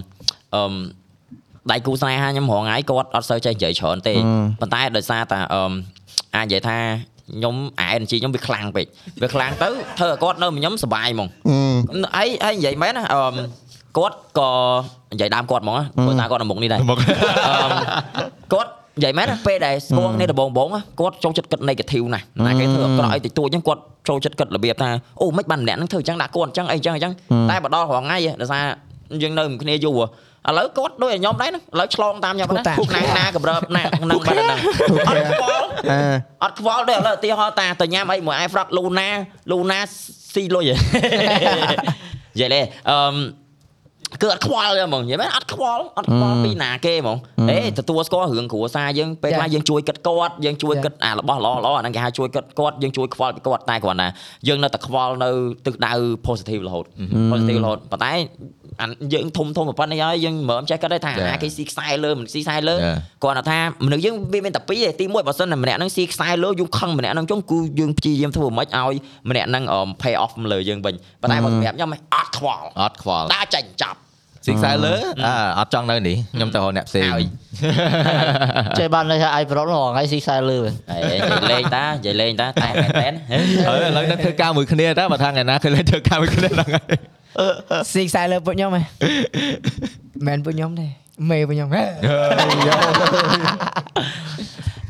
[0.55, 0.73] អឺម
[1.73, 4.15] ដៃគូស្នេហាខ្ញុំរងថ្ងៃគាត់អត់សូវចេះនិយាយច្រើនទេ
[4.61, 5.73] ប៉ុន្តែដោយសារតែអឺម
[6.37, 6.79] អាចនិយាយថា
[7.33, 8.87] ខ្ញុំអា energy ខ្ញុំវាខ្លាំងពេក
[9.23, 9.69] វាខ្លាំងទៅ
[9.99, 11.29] ធ្វើឲ្យគាត់នៅខ្ញុំសុបាយហ្មង
[12.17, 13.35] ហើយហើយនិយាយមែនណាអឺម
[13.99, 14.51] គាត់ក៏
[15.13, 16.93] និយាយដើមគាត់ហ្មងណាព្រោះតាគាត់នៅមុខនេះដែរអឺម
[18.53, 24.89] គាត់និយាយមែនណាពេលដែលស្គាល់គ្នាដំបូងបងៗណាគាត់ចូលចិត្តគិត negative ណាស់ណាគេធ្វើអាក្រក់អីតិចតួចហ្នឹងគាត់ចូលចិត្តគិតរបៀបថា
[25.23, 27.13] អូមិនបានម្នាក់ហ្នឹងធ្វើអញ្ចឹងដាក់គាត់អញ្ចឹងអីអញ្ចឹងអញ្ចឹង
[27.51, 28.63] តែបើដល់រងថ្ងៃដោយសារ
[29.23, 30.01] យើងនៅមួយគ្នាយូរ
[30.49, 34.59] ឥឡូវគាត់ដូចឲ្យខ្ញុំដែរណាឥឡូវឆ្លងតាមខ្ញុំណាគូតាណាណាកម្រើណាហ្នឹងបាត់ហ្នឹង
[35.09, 36.01] អត់ខ្វល់អា
[36.43, 39.09] អត់ខ្វល់ទេឥឡូវឧទាហរណ៍តាទៅញ៉ាំអីមួយអាយហ្វ្រាត់លូណា
[39.53, 39.81] លូណា
[40.35, 40.77] ស៊ីលុយហ៎
[42.35, 42.61] និយាយលេ
[42.91, 43.15] អឺម
[44.23, 47.19] គឺអត់ខ្វល់ទេហ្មងនិយាយមែនអត់ខ្វល់អត់ខ្វល់ពីណាគេហ្មង
[47.51, 54.09] អេទទួលស្គាល់រឿងគ្រួសារយើងពេលខ្លះយើងជួយគិតគាត់យើងជួយគិតអារបស់ល្អល្អអាហ្នឹងគេហៅជួយគិតគាត់យើងជួយខ្វល់ពីគាត់តែគ្រាន់តែ
[54.49, 55.31] យើងនៅតែខ្វល់នៅ
[55.67, 55.93] ទិសដៅ
[56.27, 56.85] positive រហូត
[57.31, 58.13] positive រហូតប៉ុន្តែ
[58.81, 62.99] អាយើងធំធំប៉ុណ្ណេះហើយយើងមិនចេះគិតទេថាអាគេស៊ីខ្សែលើមិនស៊ីខ្សែលើ Yeah.
[63.25, 68.95] គាត់ថាមនុស្សយើងវាមានតែពីរទេទីមួយបើសិនតែម្នាក់ហ្នឹងស៊ីខ្សែលើយើងខឹងម្នាក់ហ្នឹងចុងគឺយើងព្យាយាមធ្វើមិនឲ្យ
[69.31, 73.99] ម្នាក់ហ្នឹងអម pay off លើយើងវិញប៉ុន្តែបើសម្រាប់ខ្ញុំអត់ខ្វល់អត់ខ្វល់ដើរចាញ់ចាប់
[74.45, 74.95] ស៊ីខ្សែលើ
[75.27, 77.25] អើអត់ចង់នៅនេះខ្ញុំទៅរកអ្នកផ្សេងហើយ
[78.79, 80.61] ចេះបានន័យថាអាយប្រុសហ្នឹងថ្ងៃស៊ីខ្សែលើ
[80.91, 83.13] ហេនិយាយលេងតានិយាយលេងតាតែមែនតែន
[83.69, 86.87] អើឥឡូវនឹងធ្វើការមួយគ្នាតើបើថាថ្ងៃណាឃើញលេងធ្វើការមួយគ្នាហ្នឹងហើយ
[87.93, 88.85] ស៊ីខ្សែលើពួកខ្ញុំហ៎មិន
[90.27, 90.87] មែនពួកខ្ញុំទេ
[91.31, 91.83] មេពួកខ្ញុំហេ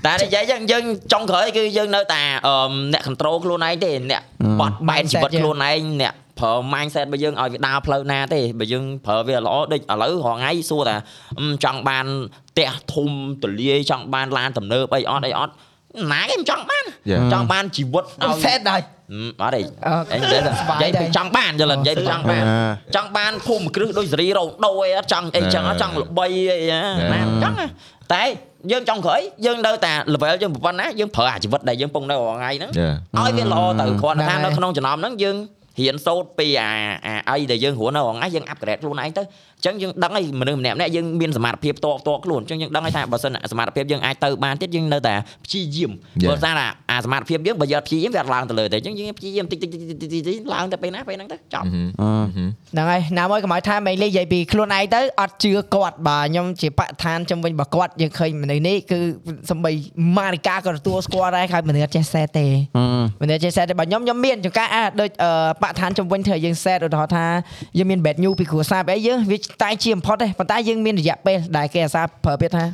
[0.04, 2.54] តែនិយាយចឹងយើងចុងក្រោយគឺយើងនៅតែអឺ
[2.92, 4.22] អ្នក control ខ្លួនឯងទេអ្នក
[4.60, 10.96] បត់បែនជីវិតខ្លួនឯងអ្នក ប្រើ mindset របស់យើងឲ្យវាដើរផ្លូវណាទេបើយើងប្រើវាល្អដូចឥឡូវរងថ្ងៃសួរថា
[11.38, 12.06] អឺចង់បាន
[12.50, 13.10] ផ្ទះធំ
[13.42, 15.52] ទលាយចង់បានឡានទំនើបអីអត់អីអត់
[16.12, 17.22] ណាគេមិនចង់បាន Yeah.
[17.32, 22.44] ចង់បានជីវិតឲ្យសេតដល់ហឹមអត់ទេអូខេអីនិយាយទៅស្បាយនិយាយដែរទៅចង់បានយល់ទេនិយាយទៅចង់បាន
[22.96, 26.80] ចង់បានភូមិគ្រឹះដូចសេរីរោដូអីអត់ចង់អីចឹងអត់ចង់ល្បីអីណា
[27.12, 27.66] ណាមិនចង់ណា
[28.12, 28.22] តែ
[28.70, 32.94] យើងចង់ក្រោយយើងនៅតែ level យើងប៉ុណ្ណាយើងប្រើអាជីវិតដែលយើងពងនៅរាល់ថ្ងៃហ្នឹង Yeah.
[33.18, 35.36] ឲ្យវាល្អទៅគ្រាន់តែថាហ្នឹងហើយនៅក្នុងចំណោមហ្នឹងយើង
[35.80, 36.70] រៀនសូត្រពីអា
[37.06, 39.22] អាអីដែលយើងរស់នៅរាល់ថ្ងៃយើង upgrade ខ្លួនឯងទៅ
[39.53, 45.14] អញ្ចឹងយើងដឹងហើយមនុស្សម្នាក់ម្នាក់យើងមានសមត្ថភាពតតខ្លួនអញ្ចឹងយើងដឹងហើយថាបើសិនសមត្ថភាពយើងអាចទៅបានទៀតយើងនៅតែ
[45.44, 45.92] ព្យាយាម
[46.22, 46.30] Yeah.
[46.30, 46.60] បើសារ
[46.90, 58.98] អាសមត្ថភាពយើងបើយកព្យាយាមវាអត់ឡើងទៅលើទេអញ្ចឹងយើងព្យាយាមតិចតិចតិចតិចតិចតិចឡើងទៅពេលណាពេលហ្នឹងទៅចប់ហ្នឹងហើយណាមួយកុំឲ្យថាមេលេនិយាយពីខ្លួនឯងទៅអត់ជឿគាត់បាទខ្ញុំជាបកឋានជំវិញរបស់គាត់យើងឃើញមនុស្សនេះគឺ
[59.50, 59.72] សំបី
[60.16, 62.46] ម៉ារីកាក៏ទទួលស្គាល់ដែរហើយមនុស្សអត់ចេះសែតទេ
[63.20, 65.30] មនុស្សអត់ចេះសែតទេបើខ្ញុំខ្ញុំមានចង្ការអាដូចអឺ
[65.62, 67.26] បកឋានជំវិញធ្វើឲ្យយើងសែតឧទាហរណ៍ថា
[67.78, 72.64] យើងមាន bad news ពីគ្រួសារបែបយើងវាតែជាបំផុតទេប៉ុន្តែយើងមានរយៈពេលដែលគេអាសាប្រើពាក្យថា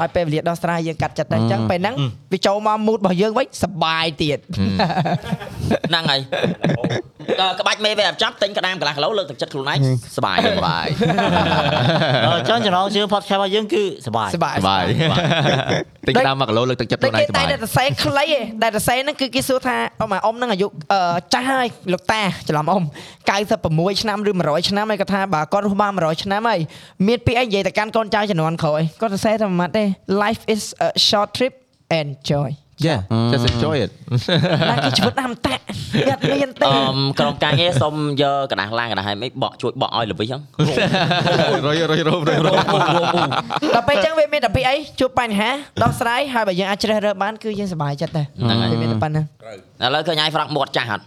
[0.00, 1.94] ហើយពេលវេលាដោះស្រាយយើងកាត់ចិត្តតែអញ្ចឹងពេលហ្នឹង
[2.32, 4.38] វាចូលមកមូតរបស់យើងវិញសបាយទៀត
[5.88, 6.20] ហ្នឹងហើយ
[7.60, 9.78] ក្បាច់មេវាចាប់ទិញក្តាមកន្លះគីឡូលើកទឹកចិត្តខ្លួនឯង
[10.16, 10.86] សបាយសបាយ
[12.24, 14.84] អញ្ចឹងចំណងជឿ podcast របស់យើងគឺសបាយសបាយ
[16.08, 18.26] ទិញក្តាម1គីឡូលើកទឹកចិត្តខ្លួនឯងសបាយតែតែសេខ្លី
[18.62, 20.66] តែតែសេហ្នឹងគឺគេសួរថាអ៊ំអ៊ំហ្នឹងអាយុ
[21.34, 22.82] ចាស់ហើយលោកតាច្រឡំអ៊ំ
[23.42, 26.60] 96ឆ្នាំឬ100ឆ្នាំហើយគាត់ថាបើគាត់រស់បាន100ឆ្នាំហើយ
[27.06, 29.83] មានពាក្យអីនិយាយទៅកាន់កូនចៅជំនាន់ក្រោយគាត់សរសេរថាម៉ាត់ទេ
[30.23, 31.53] life is a short trip
[32.01, 32.49] enjoy
[32.87, 32.99] Yeah
[33.31, 33.91] just enjoy it
[34.69, 35.63] ណាគេជីវិតណាស់តាក់
[36.07, 36.79] វាអត់មានទេ អឺ
[37.19, 40.41] ក្រុមការងារសុំយកกระดาษឡាងกระดาษឲ្យមិនបកជួយបកឲ្យល្វីហ្នឹង
[41.67, 42.57] រុយរុយរុយរុយរុយ
[43.75, 45.49] ដល់ពេលអញ្ចឹងវាមានតែពីអីជួបបញ្ហា
[45.83, 49.25] ដោះស្រាយហើយបើយើងអាចជ្រើសរើសបានគឺយើងសប្បាយចិត្តដែរ ហ្នឹងហើយ វាមានតែប៉ុណ្្នឹង
[49.83, 51.03] ឥឡូវឃើញឲ្យហ្វ្រាក់មាត់ចាស់អត់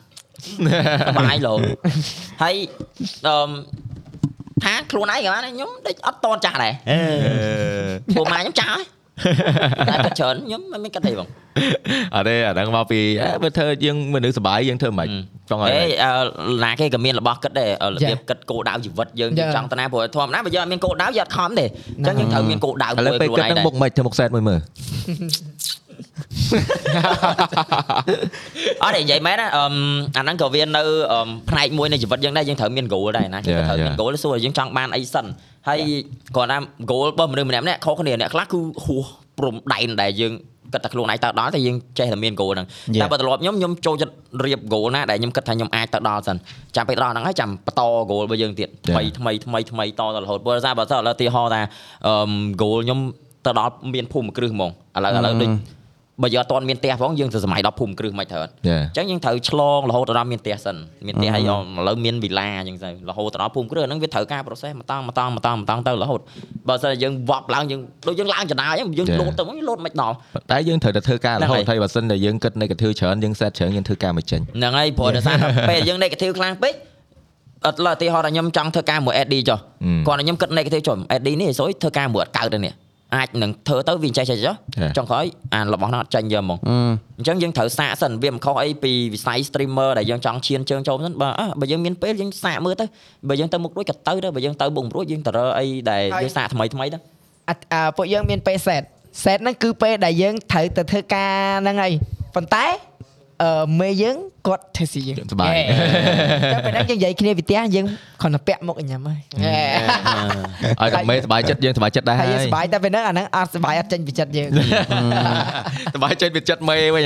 [1.08, 1.54] សបាយលោ
[2.42, 2.54] ហើយ
[3.26, 3.36] អឺ
[4.63, 6.73] ថាខ្លួនឯងក៏បានដែរខ្ញុំដូចអត់តន់ចាស់ដែរ
[8.15, 8.83] ពួកម៉ាខ្ញុំចាស់ហើយ
[9.89, 11.27] តែគាត់ច្រើនខ្ញុំមិនមានគិតអីបង
[12.15, 15.09] អត់ទេអាហ្នឹងមកពីអើបើធ្វើយើងមនុស្សសុបាយយើងធ្វើមិន
[15.49, 21.65] ចង់ឲ្យអេអឺណាគេក៏មានរបស់គិតដែរអឺរបៀបគិតគោលដៅជីវិតយើងយើងចង់ទៅណាព្រោះធម្មតាបើយើងអត់មានគោលដៅយើងអត់ខំទេ
[21.97, 24.59] អញ្ចឹងយើងត្រូវមានគោលដៅឥឡូវពេលគិតហ្នឹងមុខមិនធ្វើមុខសែតមួយមើល
[28.83, 29.63] អត់ទេនិយាយមែនណាអឺ
[30.17, 30.81] អាហ្នឹងក៏វានៅ
[31.11, 35.25] អឺផ្នែកមួយនៃជីវិតយើងដែរយើងត្រូវមាន goal ដែរណាគេក៏ត្រូវមាន goal សួរយើងចង់បានអីសិន
[35.67, 35.79] ហើយ
[36.35, 36.57] គាត់ថា
[36.91, 39.05] goal របស់មនុស្សម្នាក់ៗខុសគ្នាអ្នកខ្លះគឺហួស
[39.37, 40.33] ព្រំដែនដែលយើង
[40.73, 42.67] គិតថាខ្លួនឯងទៅដល់តែយើងចេះតែមាន goal ហ្នឹង
[43.01, 44.13] តែបើត្រឡប់ខ្ញុំខ្ញុំចូលចិត្ត
[44.45, 46.37] រៀប goal ណាដែលខ្ញុំគិតថាខ្ញុំអាចទៅដល់សិន
[46.75, 51.61] ចាំពេលដល់ហ្នឹងហើយចាំបន្ត goal របស់យើងទៀតថ្មីថ្មីថ្មីថ្មីតទៅរហូតព្រោះថាបើសិនឥឡូវទីហោថា
[52.07, 52.13] អឺ
[52.61, 52.99] goal ខ្ញុំ
[53.45, 55.49] ទៅដល់មានភូមិគ្រឹះហ្មងឥឡូវឥឡូវដូច
[56.23, 60.75] បើយើងអត់ទាន់មានផ្ទះផងយើងទៅសម័យដល់ភូមិគ្រឹះមិនត្រូវអត់យ៉ាអញ្ចឹងយើងត្រូវឆ្លងរហូតដល់មានផ្ទះសិន
[61.07, 61.53] មានផ្ទះហើយឥ
[61.87, 66.19] ឡូវមានវិឡាអញ្ចឹងទៅរហូតដល់ភូមិគ្រឹះហ្នឹងវាត្រូវការ process មកតង់មកតង់មកតង់មកតង់ទៅរហូត
[66.69, 70.15] បើសិនយើងវប់ឡើងយើងដូចយើងឡើងចណ្ដាយអញ្ចឹងយើងលោតទៅយើងលោតមិនដល់
[70.51, 76.73] តែយើងត្រូវតែធ្វើការរហូតហ្នឹងហើយហើយបើសិនតែយើងគិត negative ច្រើនយើង set ច្រើនយើងធ្វើការមិនចេញហ្នឹងហើយព្រោះដោយសារតែពេលយើង negative ខ្លាំងពេក
[77.67, 82.73] អត់ឡើយឧទាហរណ៍ថាខ្ញុំចង់ធ្វើការមួយ AD ចុះអឺគាត់តែខ្ញុំគិត negative ចុះ AD នេះស្រួយធ្វើការមួយអត់កើតទេនេះ
[83.15, 86.59] អាចនឹងធ្វើទៅវាចេះចេះចុះចាចុងក្រោយអារបស់ហ្នឹងអត់ចាញ់យកហ្មង
[87.17, 92.85] អញ្ចឹងយើងត្រូវសាកសិនវាមិនខុសអីពីវិស័យ streamer ដែលយើងចង់ឈានជើងចូលហ្នឹងបើអើបើយើងមានពេលយើងសាកមើលទៅ
[93.29, 96.97] បើយើងទៅមុខរួចក៏ទៅដែរបើយើងទៅមុខរួចយើងទៅរើអីដែលយើងសាកថ្មីថ្មីទៅ
[97.49, 98.83] អត់អឺពួកយើងមានពេល set
[99.23, 101.33] set ហ្នឹងគឺពេលដែលយើងត្រូវទៅធ្វើការ
[101.63, 101.93] ហ្នឹងហើយ
[102.35, 102.65] ប៉ុន្តែ
[103.41, 105.47] អឺមេយើងគាត់ធ្វើស៊ីយើងសប្បាយ
[106.53, 107.85] ចាំពេលហ្នឹងយើងនិយាយគ្នាពីផ្ទះយើង
[108.21, 109.19] គ្រាន់តែពាក់មុខញ៉ាំហើយ
[110.81, 114.49] ឲ្យតែមេសប្បាយចិត្តយើងសប្បាយចិត្តដែរហើយហើយើងយសប្បាយតែពេលហ្នឹងអាហ្នឹងអត់សប្បាយអត់ចេញពីចិត្តយើង
[115.93, 117.03] សប្បាយចិត្តវាចិត្តមេវិញ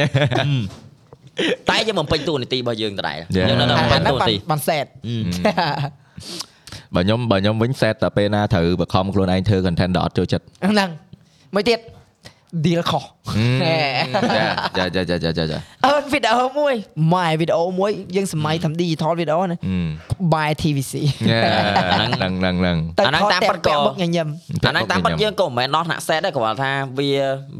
[1.69, 3.47] តែយើងបំពេញតួនាទីរបស់យើងដដែល Yeah.
[3.49, 4.85] យើងនៅតែបំពេអាញហ្នឹងតួបាននាទីបាន set
[6.95, 10.89] បើខ្ញុំបើខ្ញុំវិញ set តែពេលណាត្រូវបខំខ្លួនឯងធ្វើ content ដែលអត់ចូលចិត្តហ្នឹង
[11.55, 11.79] មួយទៀត
[12.65, 13.03] deal ខុស
[14.77, 16.73] ចាចាចាចាចាចាអឺវីដេអូមួយ
[17.13, 19.57] ម៉ែវីដេអូមួយយើងសម័យធ្វើ digital វីដេអូណា
[20.33, 20.93] បាយ TVC
[22.17, 24.27] ហ្នឹងហ្នឹងហ្នឹងហ្នឹងទៅអាហ្នឹងថតតាមតែពិតក៏ពាក់មុខញញឹម
[24.65, 27.09] អាហ្នឹងតាមពិតយើងក៏មិនមែនដោះថ្នាក់ set ដែរគ្រាន់តែថាវា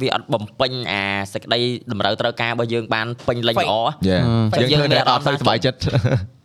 [0.01, 1.03] វាអត់បំពេញអា
[1.33, 1.59] សេចក្តី
[1.91, 3.73] តម្រូវត្រូវការរបស់យើងបានពេញលេញល្អ
[4.07, 4.19] យ៉ា
[4.53, 5.79] តែយើងយើងធ្វើមានតែអារអម្មណ៍ត់ទៅសប្បាយចិត្ត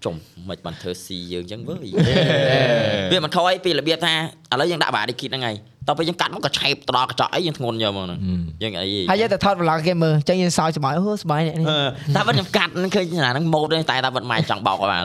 [0.05, 0.15] ចុំ
[0.51, 1.87] មិនបានធ្វើស៊ីយើងអញ្ចឹងវើយ
[3.13, 4.15] វាមិនខុសអីពីរបៀបថា
[4.53, 5.57] ឥឡូវយើងដាក់បាឌីគីតហ្នឹងហើយ
[5.89, 8.19] តទៅពេលយើងកាត់មកក៏ឆែបទៅដល់កញ្ចក់អីយើងធ្ងន់យកមកហ្នឹង
[8.63, 11.67] យើងអីហើយយើងទៅថត vlog គេមើលអញ្ចឹងយើងសើចសប្បាយអូសប្បាយនេះនេះ
[12.17, 15.03] តែមិនខ្ញុំកាត់ហ្នឹងឃើញអាហ្នឹងម៉ូតទេតែតែមិនម៉ែចង់បោកឲ្យបាន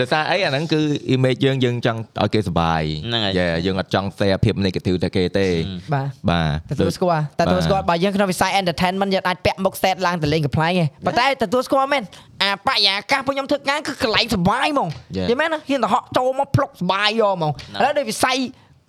[0.00, 0.80] ដោយសារអីអាហ្នឹងគឺ
[1.14, 5.46] image យើងយើងចង់ឲ្យគេសប្បាយហ្នឹងហើយយ៉ាយើងអត់ចង់ share ភាព negative ទៅគេទេ
[5.94, 10.72] បាទបាទទទួលស្គាល់ទទួលស្គាល់បើយើងក្នុងវិស័យ entertainment យើងអាចពាក់មុខ set ឡើងទៅលេងកំ pl ឯង
[11.06, 12.02] ប៉ុន្តែទទួលស្គាល់មែន
[12.42, 18.36] អាបរិយាកាសពួកខ្ញុំធ្វើការគឺកន្លែងសប្បាយហ្មងយល់មែនណាហ៊ានទៅហក់ចូលមកភ្លុកសប្បាយយកហ្មងឥឡូវដូចវិស័យ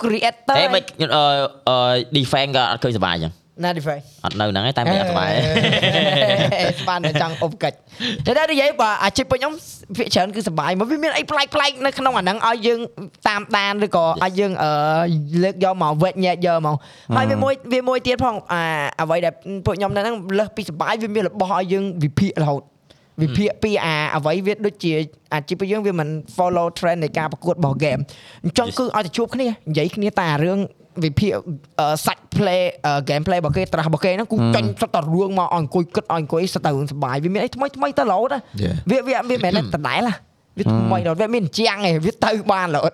[0.01, 0.83] creator តែមិន
[1.15, 1.23] អឺ
[1.69, 1.77] អឺ
[2.17, 5.29] defend ក៏អត់ឃើញសុបាយអញ្ចឹងណា different អត់នៅហ្នឹងឯងតែមិនអត់សុបាយ
[6.79, 7.77] ស្បានតែចង់អុបកិច្ច
[8.25, 9.53] តែតែនិយាយបើអាជីពពួកខ្ញុំ
[9.97, 12.79] ភាគច្រើនគឺសប្បាយមកវាមានអីប្លែកប្លែកនៅក្នុងអាហ្នឹងឲ្យយើង
[13.27, 14.71] តាមដានឬក៏ឲ្យយើងអឺ
[15.43, 16.75] លើកយកមកវេចញែកយកមក
[17.15, 18.63] ហើយវាមួយវាមួយទៀតផងអា
[19.01, 19.33] អ្វីដែល
[19.65, 22.63] ពួកខ្ញុំនៅហ្នឹងលើសពីសប្បាយវាមានរបស់ឲ្យយើងវិភាគរហូត
[23.21, 24.91] វិភាគពីអាអ្វីវាដូចជា
[25.33, 28.01] អាជីពពួកយើងវាមិន follow trend នៃការប្រកួតរបស់ game
[28.43, 30.59] អញ្ចឹងគឺឲ្យតែជួបគ្នានិយាយគ្នាតែអារឿង
[31.05, 31.31] វិភាគ
[31.79, 38.75] អឺសាច់ play អឺ game play របស់គេត្រាស់របស់គេហ្នឹងគឺចាញ់សុទ្ធតែរឿងមកឲ្យអង្គុយគិតឲ្យអង្គុយសុទ្ធតែរឿងសប្បាយវាមានអីថ្មីថ្មីទៅរហូតណា Yeah.
[38.89, 40.13] វាវាវាមិនមែនតែដដែលណា
[40.57, 42.93] វាថ្មីរហូតវាមានជាងឯងវាទៅបានរហូត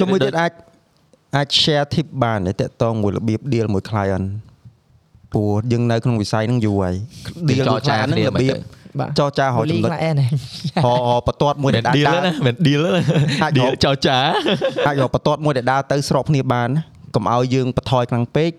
[0.00, 0.52] ចុះមួយទៀតអាច
[1.36, 4.26] អាច share tip បានទេតកតងមួយរបៀប deal មួយ client
[5.32, 6.94] ព្រោះយើងនៅក្នុងវិស័យហ្នឹងយូរហើយ
[7.48, 8.54] deal មួយ client ហ្នឹងរបៀប
[9.00, 10.26] បាទចរចារហូតចំណុចខ្លះអែនហៅ
[11.26, 13.02] បន្ទាត់មួយមិនដែលដើរ deal ដើរណាមិន deal ណា
[13.42, 14.18] អាច deal រកចោចា
[14.86, 16.82] អាចរកបន្ទាត់មួយដែលដើរទៅស្របគ្នាបានណា
[17.14, 18.50] កុំឲ្យយើងបន្ថយខ្លាំងពេក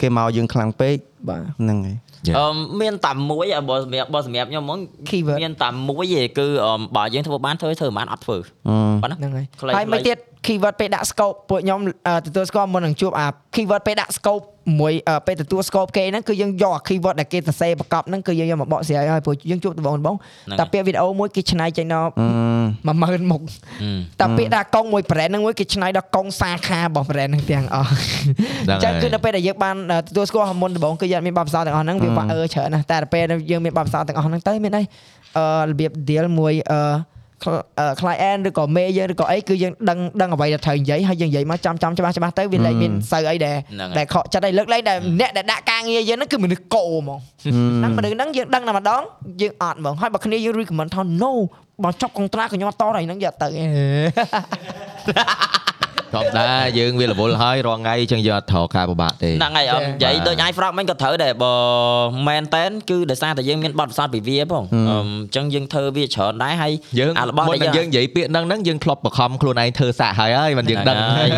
[0.00, 0.96] គេមកយើងខ្លាំងពេក
[1.28, 1.96] បាទហ្នឹងហើយ
[2.38, 2.46] អឺ
[2.80, 4.78] មានតែមួយបើសម្រាប់បើសម្រាប់ខ្ញុំហ្មង
[5.08, 8.36] Keyword មានតែមួយទេគឺអឺបើយើងធ្វើបានធ្វើធ្វើមិនបានអត់ធ្វើ
[8.68, 14.44] អឺប៉ុណ្ណាហ្នឹងហើយខ្លីៗហើយមួយទៀត keyword ពេលដាក់ scope ពួកខ្ញុំអឺទទួលស្គាល់មុននឹងជួបអា keyword ពេលដាក់ scope
[14.80, 20.16] មួយអឺពេលទទួល scope គេហ្នឹងគឺយើងយកអា keyword ដែលគេសរសេរបកប់ហ្នឹងគឺយើងយកមកបកស្រាយឲ្យព្រោះយើងជួបដំបងដំបង
[20.58, 22.10] តែពាក្យវីដេអូមួយគេច្នៃចេញដល់
[22.88, 23.40] 10000មុខ
[24.20, 27.90] តែពាក្យដាក់កុងមួយ brand ហ្នឹងមួយគេច្នៃដល់កុងសាខារបស់ brand ហ្នឹងទាំងអស់
[28.68, 29.76] អញ្ចឹងគឺដល់ពេលដែលយើងបាន
[30.08, 34.82] ទទួលស្គាល់មុនដំបងគឺយើងមានបទពិសោធន៍ទាំងអស់ហ្នឹងវាបាក់អឺច្រើនណាស់តែដល់ពេលយើងមានបទពិសោធន៍ទាំងអស់ហ្នឹងទៅមានអី
[35.36, 36.80] អឺរបៀប deal មួយអឺ
[38.00, 43.56] client ឬក៏ mail យើងឬក៏អីគឺយើងដឹងដឹងអ្វីដែលត្រូវនិយាយហើយយើងនិយាយមកចំចំច្បាស់ច្បាស់ទៅវាលែងមានសូវអីដែល
[43.98, 49.02] ដែលខកចិត្តអីលើកលែងដែលអ្នកដែលដាក់ការងារយើងហ្នឹងគឺមនុស្សកោហ្មងហ្នឹងមនុស្សហ្នឹងយើងដឹងតែម្ដង
[49.42, 51.32] យើងអត់ហ្មងហើយបើគ្នាយើង recommend ថា no
[51.84, 53.48] បើចប់កុងត្រាក៏ខ្ញុំអត់តដល់ហ្នឹងយកទៅ
[56.14, 56.48] ធម្មតា
[56.78, 61.52] យើងវារវល់ហើយរាល់ថ្ងៃអញ្ចឹងយើងអត់ត្រូវការពិបាកទេហ្នឹងហើយអមនិយាយដូច iFrog មិញក៏ត្រូវដែរបើ
[62.28, 71.28] មែនតែនគឺដោយសារតែយើងមានបទពិសោធន៍ពីវាផងអឺអញ្ចឹងយើងធ្វើវាច្រើនដែរហើយយើងអារបស់មុនដែលនឹងយើងនិយាយពាក្យហ្នឹងហ្នឹងយើងធ្លាប់បខំខ្លួនឯងធ្វើសាក់ហើយហើយមិនយើងដឹងហើយ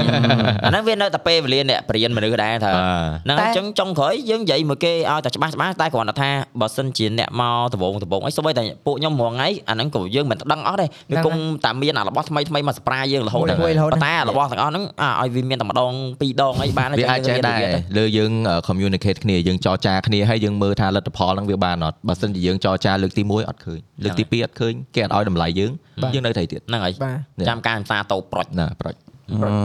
[0.65, 6.31] អាហ្នឹងវានៅតែពេលវេលាអ្នកបរៀនមនុស្សដែរថាបាទហ្នឹងហើយអញ្ចឹងចុងក្រោយយើងនិយាយមួយគេឲ្យតែច្បាស់ច្បាស់តែគ្រាន់តែថា
[6.61, 11.35] បើសិនជាអ្នកមកដបងដបងអីសូម្បីតែពួកខ្ញុំរងថ្ងៃអាហ្នឹងក៏យើងមិនដឹងអស់ដែរវាគុំ
[11.65, 17.61] តែមានអារបស់ថ្មីថ្មីមកសប្រាយើងរហូតមួយរហូតប៉ុន្តែអារបស់ទាំងអស់ហ្នឹងអាឲ្យវាមានតែម្ដងពីរដងអីបានវាអាចចេះដែរ
[17.99, 18.33] លើយើង
[18.69, 25.73] communicate គ្នាយើងចរចាគ្នាហើយយើងមើលថាលទ្ធផលហ្នឹងវាបានអត់បើសិនជាយើងចរចាលើកទី1អត់ឃើញលើកទី2អត់ឃើញគេអត់ឲ្យតម្លៃយើង
[26.15, 27.13] យើងនៅថៃទៀតហ្នឹងហើយបា
[27.43, 28.95] ទចាំការផ្សារតោប្រុចណាប្រុច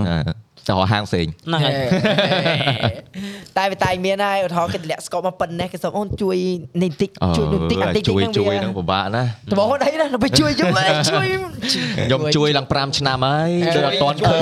[0.09, 0.44] ណាចោ
[0.79, 1.73] លហាងផ្សេងហ្នឹងហើយ
[3.57, 6.37] តែវាតែមានហើយឧទាហរណ៍គេតម្លាក់ស្កបមកប៉ុណ្ណេះគេសុំអូនជួយ
[6.83, 10.71] នេះតិចជួយនោះតិចអាតិចជួយហ្នឹងជួយវាហ្នឹងពិបាកណាត្បូងអីណាទៅជួយជួយ
[11.11, 11.27] ជួយ
[12.05, 14.39] ខ្ញុំជួយឡើង5ឆ្នាំហើយដូចអត់ទាន់ឃើញ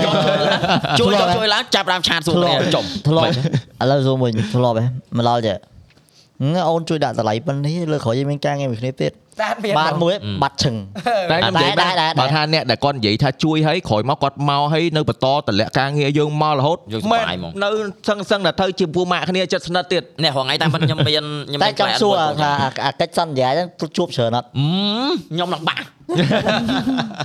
[1.00, 3.32] ជួយយកជួយឡើងចាប់ដើមឆាតសួរគ្នាចំធ្លាប់
[3.82, 4.86] ឥឡូវ zoom វិញធ្លាប់ហ៎
[5.18, 5.58] មកដល់ចេះ
[6.70, 9.12] អូនជួយដាក់តម្លៃប៉ុណ្នេះលើក្រោយយើងមានការងារមួយគ្នាទៀត
[9.42, 10.76] តែមានបានមួយបាត់ឈឹង
[11.32, 17.70] តែខ្ញុំនិយាយដែរដែរដែរបើថាអ្នកដែលគាត់និយាយថាជួយឲ្យក្រោយមកគាត់មកឲ្យនៅបន្តតម្លាក់ការងារយើងមករហូតយើងសប្បាយហ្មងនៅ
[18.10, 24.68] សឹងសឹងតែទៅជាពូម៉ាក់គ្នាចិត្តស្និទ្ធទៀតនេះរងថ្ងៃតាមពិតខ្ញុំមានខ្ញុំតែមានចង់សួរថាអាអាកិច្ចសន្យាហ្នឹងជួបច្រើនអត់អឺ
[25.34, 25.84] ខ្ញុំឡើងបាក់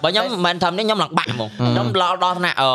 [0.02, 2.70] បើខ្ញុំមិនមែនថានេះខ្ញុំឡើងបាក់ហ្មងខ្ញុំឡដល់ថ្នាក់អឺ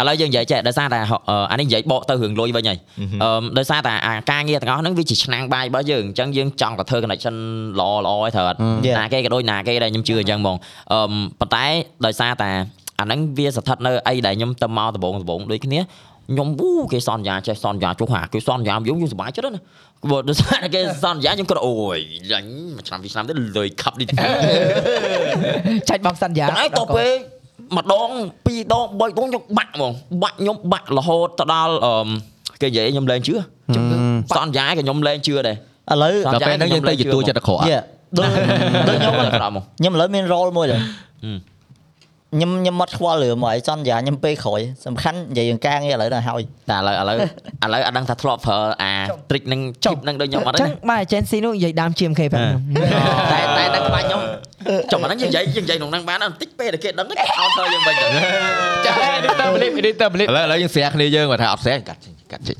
[0.00, 0.98] ឥឡូវយើងនិយាយចេះដោយសារតែ
[1.30, 2.78] អឺអានេះនិយាយបកទៅរឿងលុយវិញហើយ
[3.22, 7.34] អឺដោយសារតែអាការងារទាំងអស់ហ្នឹងវាជាឆ្នាំងបាយរបស់យើងអញ្ចឹងយើងចង់តែធ្វើ connection
[7.80, 8.58] ល្អល្អឲ្យត្រូវអត់
[8.98, 10.56] ណាគេក៏ដូចណាគេដែរខ្ញុំជឿអញ្ចឹងហ្មង
[10.92, 11.00] អឺ
[11.40, 11.64] ប៉ុន្តែ
[12.06, 12.50] ដោយសារតែ
[13.00, 15.80] អាហ្នឹងវាស្ថិតនៅអីដែលខ្ញុំទៅមកដំបងដំបងដូចគ្នា
[16.32, 19.60] ខ្ញុំអូគេសន្យាចេះសន្យាចុះហាគេសន្យាយើងយើងសប្បាយចិត្តណា
[20.10, 21.98] បើដោយសារតែគេសន្យាខ្ញុំគាត់អូយ
[22.30, 24.06] យ៉ាញ់មួយឆ្នាំពីរឆ្នាំទៀតលុយខាប់នេះ
[25.88, 27.12] ចាច់បងសន្យាប៉ុន្តែតទៅពេល
[27.76, 28.08] ម្ដង
[28.46, 29.92] ពីរដងបីដងខ្ញុំបាក់ហ្មង
[30.22, 32.08] បាក់ខ្ញុំបាក់រហូតទៅដល់អឺ
[32.62, 33.34] គេនិយាយខ្ញុំលែងជឿ
[34.36, 35.56] សន្យាក៏ខ្ញុំលែងជឿដែរ
[35.92, 37.78] ឥឡូវដល់ពេលហ្នឹងយើងទៅជាតួចិត្តអាក្រក់យេ
[38.18, 38.28] ដូច
[38.88, 40.80] ដូចខ្ញុំខ្ញុំក្រោមមកខ្ញុំឥឡូវមាន role មួយដែរ
[41.24, 41.38] ហឹម
[42.32, 48.92] ខ្ញុំខ្ញុំមកខ្វល់រឿងមកឲ្យសន្យាខ្ញុំពេលក្រោយសំខាន់និយាយរឿងការងារឥឡូវដល់ហើយតែឥឡូវឥឡូវឥឡូវអត់ដឹងថាធ្លាប់ប្រើអា
[49.30, 52.62] trick នឹង chip នឹងដូចខ្ញុំអត់អទេញ្ចឹងបាទ agency នោះនិយាយដើម GMK ប្រាប់ខ្ញុំ
[53.32, 54.20] តែតែដឹងក្បាច់ខ្ញុំ
[54.92, 58.06] ចុះអាហ្នឹងយើងនិយាយយើងនិយាយក្នុងហ្នឹងបានបន្តិចពេលដែលគេដឹងគេអត់ធ្វើយើងវិញទៅ
[58.86, 62.56] ចា editor blip editor blip ឥឡូវឥឡូវយើងស្រែគ្នាយើងគាត់ថាអត់ស្រែកាត់ចេញកាត់ចេញ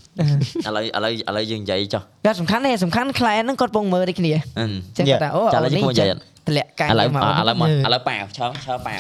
[0.67, 4.67] ឥឡូវឥឡូវឥឡូវយើងនិយាយចុះតែសំខាន់ទេសំខាន់ client ហ្នឹងគាត់ពងមើលដូចគ្នាអឺ
[4.97, 8.99] ចឹងគាត់ថាអូចាឥឡូវនេះខ្ញុំនិយាយត ម្លាក់ការឥឡូវមកឥឡូវមកឥឡូវប៉ាវឈើឈើប៉ាវ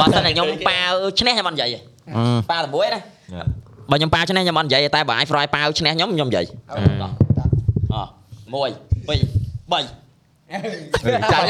[0.00, 1.80] បើសិនតែខ្ញុំប៉ាវឈ្នះខ្ញុំអត់និយាយទេ
[2.50, 3.00] ប៉ាវ6ណា
[3.90, 6.82] បើខ្ញុំប៉ាវឈ្នះខ្ញុំអត់និយាយទេតែបើអាច fry ប៉ាវឈ្នះខ្ញុំខ្ញុំនិយាយអ1
[8.52, 10.02] 2 3
[11.32, 11.46] ចាញ់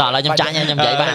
[0.00, 1.14] តោះឥឡូវខ្ញុំចាញ់ហើយខ្ញុំនិយាយបាន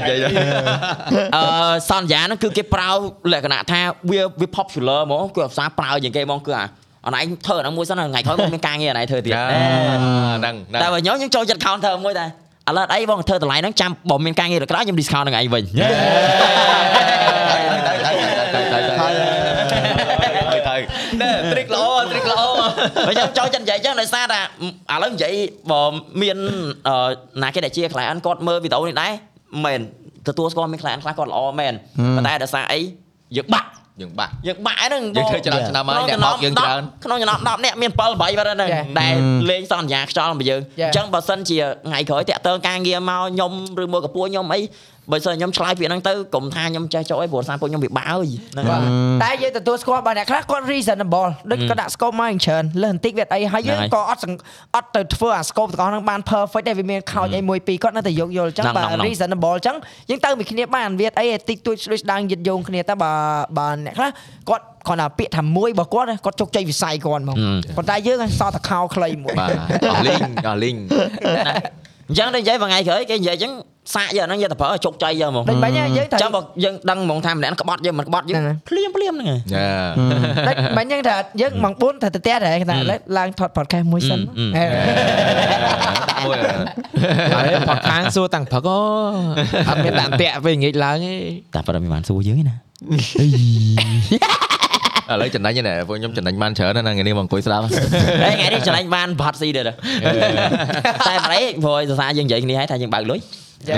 [1.35, 1.43] អឺ
[1.89, 2.89] សន្យាហ្នឹងគឺគេប្រើ
[3.33, 3.79] លក្ខណៈថា
[4.09, 6.65] វាវា popular ហ្មងគឺភាសាប្រើជាងគេហ្មងគឺអា
[7.07, 12.29] អនឯងធ្វើអាហ្នឹងមួយសិនថ្ងៃក្រោយមកមានការងារអនឯងធ្វើទៀតហ្នឹងហ្នឹងតែបើខ្ញុំខ្ញុំចូលចិត្ត counter មួយដែរ
[12.69, 15.63] ឥឡូវអីបងធ្វើតម្លៃហ្នឹងចាំបើមានការងារទៅក្រោយខ្ញុំ discount នឹងឯងវិញ
[20.69, 20.77] ទៅ
[21.21, 22.41] ណែ trick ល្អ trick ល្អ
[23.07, 24.39] បើខ្ញុំចូលចិត្តនិយាយចឹងដោយសារតែ
[24.93, 25.33] ឥឡូវនិយាយ
[25.71, 25.81] បើ
[26.21, 26.37] មាន
[26.87, 26.95] អឺ
[27.43, 29.11] ណាគេដែលជា client គាត់មើលវីដេអូនេះដែរ
[29.65, 29.81] មែន
[30.27, 31.73] ទទួលស្គាល់មាន client ខ្លះគាត់ល្អមែន
[32.15, 32.79] ប៉ុន្តែដោយសារអី
[33.37, 33.69] យើងបាក់
[34.01, 38.69] យើងបាក់យើងបាក់ហ្នឹងយើងធ្វើច្រើនឆ្នាំហើយអ្នកមកយើងច្រើនក្នុងចំណោម10នាក់មាន7 8បាត់ហ្នឹង
[38.99, 39.13] ដែល
[39.49, 41.57] លេងសន្យាខ្យល់របស់យើងអញ្ចឹងបើសិនជា
[41.87, 43.51] ថ្ងៃក្រោយតាក់ទងការងារមកខ្ញុំ
[43.83, 44.59] ឬមកកពួរខ្ញុំអី
[45.11, 48.79] បើសិនខ្ញុំឆ្លើយពាក្យហ្នឹងទៅកុំថាខ្ញុំចេះចោលអីព្រោះសារពួកខ្ញុំវាបាក់ហើយហ្នឹងបាទ
[49.23, 59.75] តែយើងទទួលស្គាល់បើអ្នកខ្លះគាត់ reasonable ដូចគាត់ដាក់ scope មកអញ្ច្រើនលើសបន្តិចវាអីហើយយើងក៏អត់សង្អត់ទៅធ្វើអា scope ទាំងអស់ហ្នឹងបាន perfect ដែរវាមានខោចអីមួយពីរគាត់នៅតែយកយល់អញ្ចឹងបើ reasonable អញ្ចឹង
[60.09, 63.11] យើងទៅមួយគ្នាបានវាអីតិចតួចស្ដួយស្ដាងយឹតយងគ្នាតែបើ
[63.57, 64.11] បើអ្នកខ្លះ
[64.49, 67.37] គាត់គាត់ថាពាក្យថាមួយរបស់គាត់គាត់ជោគជ័យវិស័យគាត់ហ្មង
[67.77, 69.49] ប៉ុន្តែយើងសតតែខោខ្លីមួយបាទ
[69.91, 70.75] អស់លីងអស់លីង
[72.09, 73.53] អញ្ចឹងទៅនិយាយមួយថ្ងៃក្រោយគេនិយាយអញ្ចឹង
[73.93, 79.69] សាកយកហ្នឹងយកទៅប្រើឲ្យជោគជ័យយកហ្មងដូចបាញ់ហ្នឹងយើងត្រូវចាំបើយើងដឹងហ្មងថាម្នាក់ក្បត់យើងមិនក្បត់យើងហ្នឹងហើយភ្លាមភ្លាមហ្នឹងឯងយ៉ា
[80.47, 86.37] ដូចបាញ់ហ្នឹងថាយើងម៉ោង4ថាទៅផ្ទះដែរគេថាឥឡូវឡើងថត podcast មួយសិនអឺហេដាក់មួយ
[87.33, 88.79] ហើយផកខាងសួរតាំងព្រឹកអូ
[89.69, 91.13] អត់មានដាក់តាក់ពេលងាកឡើងទេ
[91.53, 92.55] តែប៉ុន្តែមិនបានសួរយើងទេណា
[95.11, 99.73] ឥឡូវចំណេញហ្នឹងពួកខ្ញុំចំណេញបានច្រើនណាស់ថ្ងៃនេះមកអង្គុយស្ដាប់ហេថ្ងៃនេះឆ្លាញ់បានផាត់ស៊ីដែរតែ
[101.23, 103.19] មិនអីព្រោះឲ្យសរសើរយើងនិយាយគ្នាហើយថាយើងបើកលុយ
[103.69, 103.75] ចា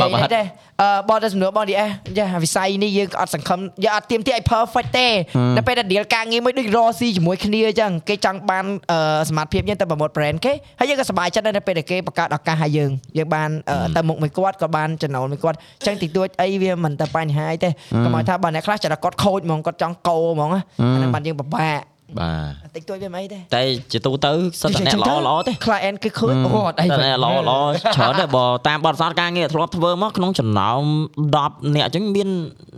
[0.00, 0.42] បើបើតែ
[0.80, 1.86] អឺបើតែសំណួរបងឌីអេ
[2.18, 5.08] ចាវិស័យនេះយើងក៏អត់សង្ឃឹមយើងអត់ទៀមទីឲ្យ perfect ទេ
[5.56, 17.70] តែពេលដែល deal ការងារមួយដូចរកស៊ីជាមួយគ្នាអញ្ចឹងគេចង់បានអឺសមត្ថភាពយើងទៅប្រមូល brand គេហើយយើងក៏សប្បាយចិត្តដែរនៅពេលដែលគេបង្កើតឱកាសឲ្យយើងយើងបានអឺទៅមុខមួយគាត់ក៏បានចំណូលមួយគាត់អញ្ចឹងតិចតួចអីវាមិនតែបញ្ហាអីទេ
[18.04, 20.62] កុំឲ្យថាបើអ្នកខ្លះចិត្តតែគាត់ខូចហ្មងគាត់ចង់កោហ្មងណា
[20.94, 21.80] អាហ្នឹងបានយើងពិបាក
[22.18, 22.30] បា
[22.66, 23.62] ទតិចតួចវាមិនអីទេតែ
[23.92, 24.30] ជាទូទៅ
[24.60, 27.58] សិតតែអ្នកល្អល្អទេ client គេឃើញអូអត់អីតែអ្នកល្អល្អ
[27.96, 30.82] ច្រើនដែរបើតាមបទពិសោធន៍ការងារធ្លាប់ធ្វើមកក្នុងចំណោម
[31.30, 32.28] 10អ្នកអញ្ចឹងមាន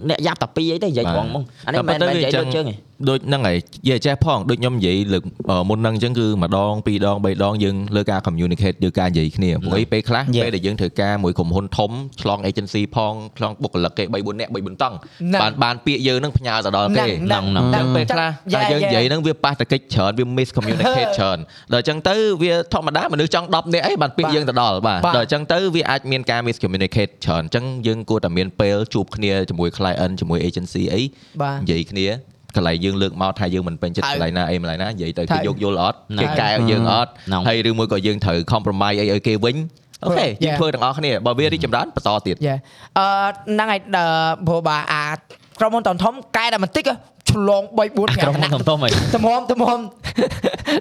[0.09, 2.75] អ្នកយ៉ាប់តែ2អីទេនិយាយត្រង់ហ្មងអានេះមិនមែននិយាយដូចជើងទេ
[3.09, 5.23] ដូចហ្នឹងហើយនិយាយចេះផងដូចខ្ញុំនិយាយលើក
[5.69, 11.91] មុនហ្នឹងអញ្ចឹងគឺម្ដងពីរដងបីដងយើងលើការ communicate លើការនិយាយគ្នាព្រោះអីពេលខ្លះពេលដែលយើងធ្វើការមួយក្រុមហ៊ុនធំ
[12.23, 14.97] ឆ្លង agency ផងឆ្លងបុគ្គលិកគេ3 4នាក់3 4តង់
[15.43, 21.39] បានបានពាក្យយើងហ្នឹងផ្ញើទៅដល់គេហ្នឹងហ្នឹងអញ្ចឹងពេលខ្លះតែយើងនិយាយហ្នឹងវាប៉ះតកិច្ចច្រើនវា miss communicate ច្រើន
[21.73, 31.03] ដល់អញ្ចឹងទៅវាធម្មតាមនុស្សចង់10នាក់អីបានពាក្យយើងទៅដល់បាទដល់អញ្ចឹងទៅវាអាចមានការ miss communicate ច្រើនអញ្ចឹងយើងគួរតែមានពេលជួបគ្នាជាមួយ client ជាមួយ agency អី
[31.43, 39.57] បាទនិយាយគ្នា កន្លែងយើងលើកមកថាយើងមិនពេញចិត្តហើកយន្លែងណាអីម្លែងណានិយាយទៅហើគេយយកយល់អត់ហ្នឹងគេកែឲ្យយើងអត់ហ្នឹងហើយឬមួយក៏យើងត្រូវ compromise អីឲ្យគេវិញ
[40.05, 40.45] អូខេ Yeah.
[40.45, 42.57] យើងធ្វើទាំងអស់គ្នាបើវារីកចម្រើនបន្តទៀតយ៉ា
[42.99, 43.07] អឺ
[43.51, 44.13] ហ្នឹងហើយដល់
[44.47, 45.09] ព្រោះបាទអា
[45.61, 46.97] ក្រុមហ៊ុនធំធំកែតែបន្តិចហ៎
[47.31, 49.65] ឆ្លង3 4 5ក្រុមហ៊ុនធំធំហីទំមទំម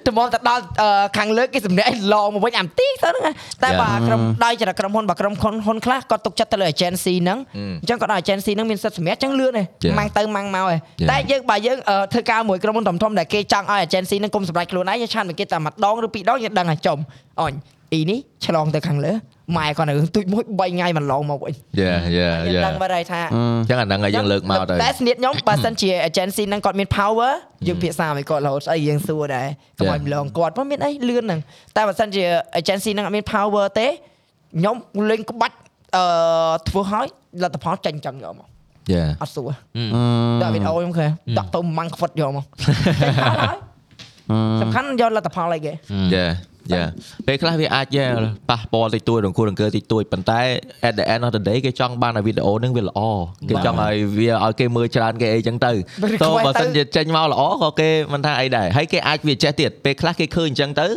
[0.06, 0.88] ទំមទៅដល់អឺ
[1.18, 3.32] ខាងលើកគេសម្ដែងឡងមកវិញអាំទីទៅហ្នឹងណា
[3.62, 3.80] តែ Yeah.
[3.80, 7.74] បាទក្រុមដោយចរិតក្រុមហ៊ុនបាទក្រុមហ៊ុនហ៊ុនខ្លះគាត់ទុកចិត្តទៅលើ agency ហ្នឹង Mm.
[7.82, 9.94] អញ្ចឹងគាត់ដល់ agency ហ្នឹងមានសិទ្ធិសម្រាប់អញ្ចឹងលឿនទេ Yeah.
[9.98, 11.08] ម៉ាំងទៅម៉ាំងមកឯង Yeah.
[11.10, 16.98] តែយើងបើយើងអឺធ្វើការមួយក្រុមហ៊ុនធំធំដែលគេចង់ឲ្យ agency ហ្នឹងគុំសម្រាប់ខ្លួនឯងយើងឆានមកគេតែម្ដងឬពីរដងយើងដឹងហើយចំ
[17.40, 17.52] អញ
[17.92, 19.12] អ៊ីនេះឆ្លងទៅខាងលើ
[19.56, 27.32] ម៉ែគាត់នៅរឿងទូចមួយ3ថ្ងៃមិនឡងមកវិញយ៉ាយ៉ាយើងយ៉ាដឹងបាត់ហើយថាអញ្ចឹងអាហ្នឹងហើយយើងលើកមកទៅតែស្នៀតខ្ញុំបើសិនជា agency ហ្នឹងគាត់មាន power
[27.66, 29.46] យើងភាសាឲ្យគាត់រហូតស្អីយើងសួរដែរ
[29.78, 30.04] កុំឲ្យ Yeah.
[30.06, 31.40] ម្លងគាត់ព្រោះមានអីលឿនហ្នឹង
[31.76, 32.22] តែបើសិនជា
[32.60, 34.76] agency ហ្នឹងអត់មាន power ទេខ្ញុំ
[35.10, 35.56] លេងក្បាច់
[35.96, 36.04] អឺ
[36.68, 37.06] ធ្វើឲ្យ
[37.42, 38.48] លទ្ធផលចាញ់ចឹងយកមក
[38.92, 39.50] យ៉ាអត់សួរ
[40.42, 42.44] ដាក់វីដេអូខ្ញុំឃើញដាក់ទៅម៉ាំងខ្វិតយកមក
[43.00, 43.58] ចាញ់ផលហើយ
[44.62, 45.72] សំខាន់យកលទ្ធផលអីគេ
[46.14, 46.26] យ៉ា
[46.72, 46.84] យ៉ា
[47.26, 48.06] ពេលខ្លះវាអាចយ៉ា
[48.50, 50.40] ប៉ះពាល់តិចតួចរង្គោះរង្គើតិចតួចប៉ុន្តែ
[50.88, 53.00] at the end of the day គេចង់បានឲ្យវីដេអូហ្នឹងវាល្អ
[53.50, 60.88] គេចង់ឲ្យវាឲ្យគេមើលច្រើនគេអីចឹងទៅ Request តោះបើទៅសិនជាចេញមកល្អក៏គេមិនថាអីដែរហើយគេអាចវាចេះទៀតពេលខ្លះគេឃើញអញ្ចឹងទៅ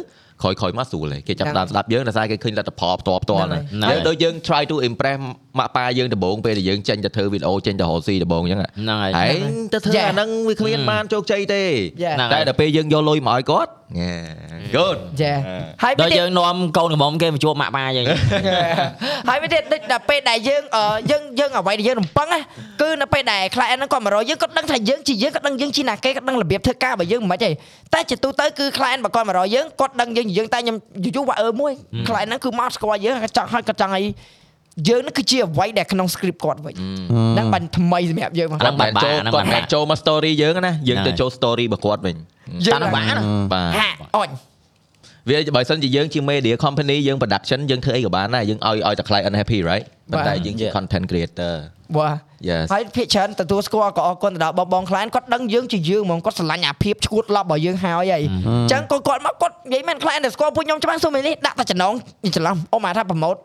[0.41, 5.19] ក្រោយក្រោយមកស្រួលហើយគេចាប់ផ្ដើមស្ដាប់យើងដោយសារគេឃើញលទ្ធផលផ្ទាល់ផ្ទាល់ហ្នឹងហ្នឹងហើយយើងដូចយើង try to impress
[5.60, 9.34] ម៉ាក់ប៉ាយើងដំបូងពេលដែលយើងចេញទៅធ្វើវីដេអូចេញទៅរកស៊ីដំបូងអញ្ចឹងហ្នឹងហើយហើយ
[9.73, 10.07] ទៅធ្វើ Yeah.
[10.10, 11.64] អាហ្នឹងវាគ្មានបានជោគជ័យទេ
[12.03, 12.15] Yeah.
[12.18, 13.72] ហ្នឹងតែហើយដល់ពេលយើងយកលុយមកឲ្យគាត់
[14.76, 15.34] good ចា
[15.84, 18.06] ហើយដល់វាទៀតយើងនាំកូនកំមុំគេមកជួបម៉ាក់ប៉ាយើង
[19.30, 22.40] ហើយវាទៀតដូចដល់ពេលដែលយើងអឺយើងយើងអ្វីដែលយើងរំពឹងណា
[22.82, 27.49] គឺនៅពេលដែល client ហ្នឹងគាត់មករកយើងគាត់ដឹងថាយើងជាយើងគាត់ដឹងយើងជាណាគេគាត់ដឹងរបៀបធ្វើការរបស់យើងមិនខ្មិចទេ
[27.94, 31.72] តែជាទូទៅគឺ client បើគាត់មករកយើងគាត់ដឹងយើងជាយើងតែខ្ញុំយូរយូរវ៉ាអឺមួយ
[32.07, 34.06] client ហ្នឹងគឺមកស្គាល់យើងគាត់ចង់ឲ្យគាត់ចង់ឲ្យ
[34.89, 36.75] យើងហ្នឹងគឺជាអ្វីដែលក្នុង script គាត់វិញ
[37.35, 43.15] ហ្នឹងបានថ្មីសម្រាប់យើងមកអាហ្នឹងគាត់មិនចូលគាត់មិនចូលមក story យើងណាយើងទៅចូល story របស់គាត់វិញតានឹងបានណា
[43.53, 44.29] បាទហាអញ
[45.30, 51.53] វាបើសិនជាយើងជា media company យើង production យើងធ្វើអីក៏បានដែរយើងឲ្យឲ្យតែ client happy right ប៉ុន្តែយើងជា content creator
[51.98, 52.15] បាទ
[52.49, 58.27] yes ហើយភាគច្រើនទទួលស្គាល់ក៏អរគុណទៅដល់បងបង client គាត់ដឹងយើងជាយើងហ្មងគាត់ស្រឡាញ់អាភាពឈួតឡប់របស់យើងហើយហើយអ
[58.68, 61.93] ញ្ចឹងគាត់គាត់មកគាត់និយាយមែន client ដែលស្គាល់ពួកខ្ញុំច្បាស់សុំនេះដាក់តែចំណង
[62.35, 63.35] ច្រឡំអូមកថាប្រម៉ូត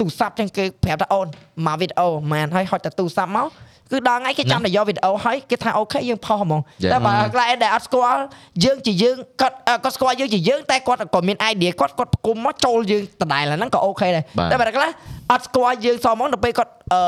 [0.00, 1.26] ទូរស័ព្ទចឹងគេប្រាប់ថាអូន
[1.66, 3.46] មកវីដេអូម៉ានហើយហត់តែទូរស័ព្ទមក
[3.92, 6.92] គឺដល់ថ្ងៃគេចាំតែយកវីដេអូហើយគេថាអូខេយើងផុសហ្មង Yeah.
[6.92, 8.20] តែបើ client ដែលអត់ស្គាល់
[8.64, 14.90] យើងជាយើងគាត់អឺគាត់ស្គាល់យើងជាយើងតែគាត់ក៏មាន idea គាត់គាត់ផ្គុំមកចូលយើងដដែលហ្នឹងក៏អូខេដែរបាទតែបើខ្លះ
[15.32, 17.00] អត់ស្គាល់យើងសោះហ្មងដល់ពេលគាត់អឺ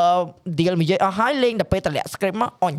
[0.59, 2.75] deal មួយយើងអស់ហើយលេងដល់ពេលតម្លាក់ script មកអញ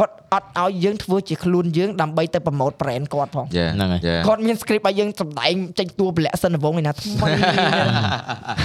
[0.00, 7.28] គាត់អត់ឲ្យយើងធ្វើជាខ្លួនយើងដើម្បីទៅ promote brand គាត់ផង yeah ហ្នឹងហើយ yeah គាត់មាន script ឲ្យយើងសម្ដែងចេញតួពលៈសិនវងឯណាថ្មី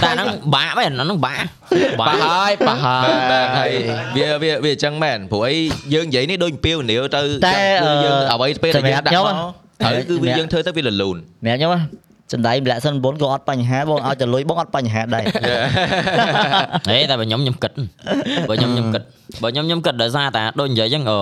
[0.02, 1.44] តែហ្នឹងបាក់មែនអាហ្នឹងបាក់
[2.00, 3.70] ប៉ះហើយប៉ះហើយបាទហើយ
[4.16, 5.54] វាវាវាអញ្ចឹងមែនព្រោះអី
[5.94, 15.24] យើងនិយាយនេះដូចអំពាវនាវទៅតែគឺយើងអឺអ្វីពេលដែលយើងដាក់សម្មករាប់ខ្ញុំត្រូវគឺវាសម្រាប់យើងធ្វើទៅវាលលូនម្នាក់ខ្ញុំ ណាសំដែងម្លាក់សិន9ក៏អត់បញ្ហាបងឲ្យតែលុយបងអត់បញ្ហាដែរ
[16.88, 17.72] ហេតែបើខ្ញុំខ្ញុំគិត
[18.48, 19.02] បើខ្ញុំខ្ញុំគិត
[19.42, 21.18] បើខ្ញុំខ្ញុំគិតដោយសារតែដូចនិយាយអញ្ចឹងអឺ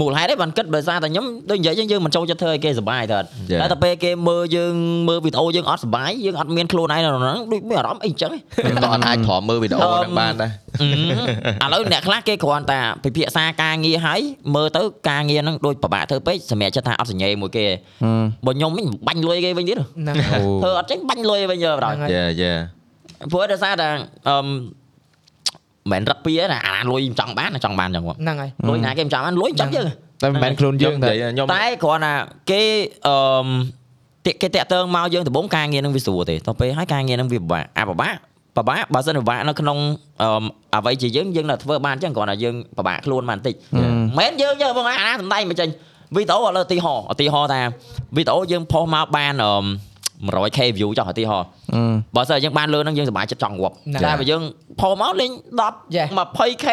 [0.00, 3.60] មូលហេតុឯងបានគិតដោយសារតែខ្ញុំដូចនិយាយចឹងយើងមិនចូលចិត្តធ្វើឲ្យគេសុបាយទៅអត់ Yeah.
[3.62, 4.74] តែតែពេលគេមើលយើង
[5.08, 10.50] មើលវីដេអូយើងអត់សុបាយយើងអត់មានខ្លួនឯងនៅក្នុងហ្នឹងដូចមានអារម្មណ៍អីចឹងឯងក៏អត់អាចទ្រាំមើលវីដេអូហ្នឹងបានដែរ
[11.64, 14.20] ឥឡូវអ្នកខ្លះគេគ្រាន់តែពិភាក្សាការងារហើយ
[14.54, 17.64] មើលទៅការងារហ្នឹងដូចពិបាកធ្វើពេកសម្រាប់ចិត្តថាអត់សញ្ញេមួយគេ
[18.46, 20.16] បើខ្ញុំវិញបាញ់លុយគេវិញទៀតហ្នឹង
[20.62, 22.52] ធ្វើអត់ចេញបាញ់លុយវិញយើបងហ្នឹងហើយយេយេ
[23.30, 23.88] ព្រោះដោយសារតែ
[24.28, 24.36] អឺ
[25.92, 29.86] មិនរឹកពីណាអាលុយមិនចង់បានណាចង់បានចឹងគាត់ហ្នឹងហើយលុយណាគេមិនចង់បានលុយចាំយើង
[30.22, 32.14] តែមិនមែនខ្លួនយើងនិតែយាយខ្ញុំតែគ្រាន់តែ
[32.50, 32.62] គេ
[33.06, 33.16] អឺ
[34.26, 38.14] តិគេតាក់ទងមកយើងដំបូងការងារនឹងវាស្រួលទេតទៅពេលហើយការងារនឹងវាពិបាកអាពិបាក
[38.56, 39.78] ពិបាកបើសិនពិបាកនៅក្នុង
[40.22, 40.28] អឺ
[40.74, 45.68] អ្វីជាយើងយើងនៅធ្វើបានចឹងគ្រាន់តែយើងពិបាកខ្លួនបានបន្តិចមិនមែនយើងយើងបងអាណាសំដែងមកចេញ
[46.16, 47.60] វីដេអូឥឡូវឧទាហរណ៍ឧទាហរណ៍ថា
[48.16, 49.52] វីដេអូយើងផុសមកបានអឺ
[50.26, 51.46] 100k view ចុះឧទាហរណ៍
[52.16, 54.42] បើសិនយើងបានលើហ្នឹងយើងសប្បាយចិត្តចង់ងាប់ហ្នឹងតែបើយើង
[54.80, 55.30] ផុសមកលេង
[55.96, 56.08] Yeah.
[56.18, 56.68] 10 20k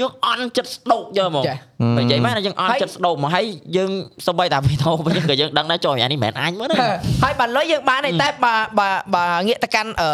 [0.00, 1.54] យើងអន់ចិត្តស្ដោកយកមកចា
[1.96, 3.46] បើនិយាយមកយើងអន់ចិត្តស្ដោកមកហើយ
[3.76, 3.90] យើង
[4.26, 6.76] សម្បីតែវីដេអូវិញក៏យើងដឹងដែរចុះអានេះមិនមែនអញមើលទេ
[7.22, 10.10] ហើយបើលុយយើងបានទេតែបើបើបើងាកទៅកាន់អឺ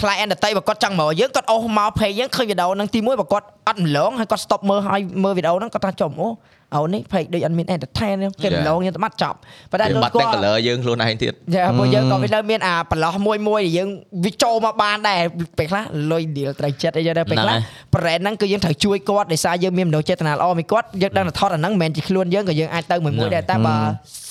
[0.00, 6.28] client ដតីបើគាត់ចង់មកយើងគាត់អូសមក page យើងឃើញវីដេអូហ្នឹងទីមួយបើគាត់អត់ម្លងហើយគាត់ stop មើលហើយមើលវីដេអូហ្នឹងគាត់ថាចំអូ
[6.74, 9.36] អូនេះ page ដូចអត់មាន entertain ទេគេម្លងយើងទៅបាត់ចប់
[9.70, 13.88] ប៉ុន្តែយើងលុយបាត់តែគាត់ color យើងខ្លួនឯងទៀតយ៉ាព្រោះយើងក៏វានៅមានអាប្រឡោះមួយមួយដែលយើង
[14.24, 15.20] វាចូលមកបានដែរ
[15.58, 17.56] ពេលខ្លះលុយ deal ត្រូវចិត្តអីចឹងដែរពេលខ្លះ
[17.94, 23.74] brand ហ្នឹងគឺយើងត្រូវជួយគាត់ដោយសារយើងមានមនោចេតនាល្អមួយគាត់យើងដឹងថាថតអាហ្នឹងមិនមែនជាខ្លួនយើងក៏យើងអាចទៅមួយមួយដែរតែបើ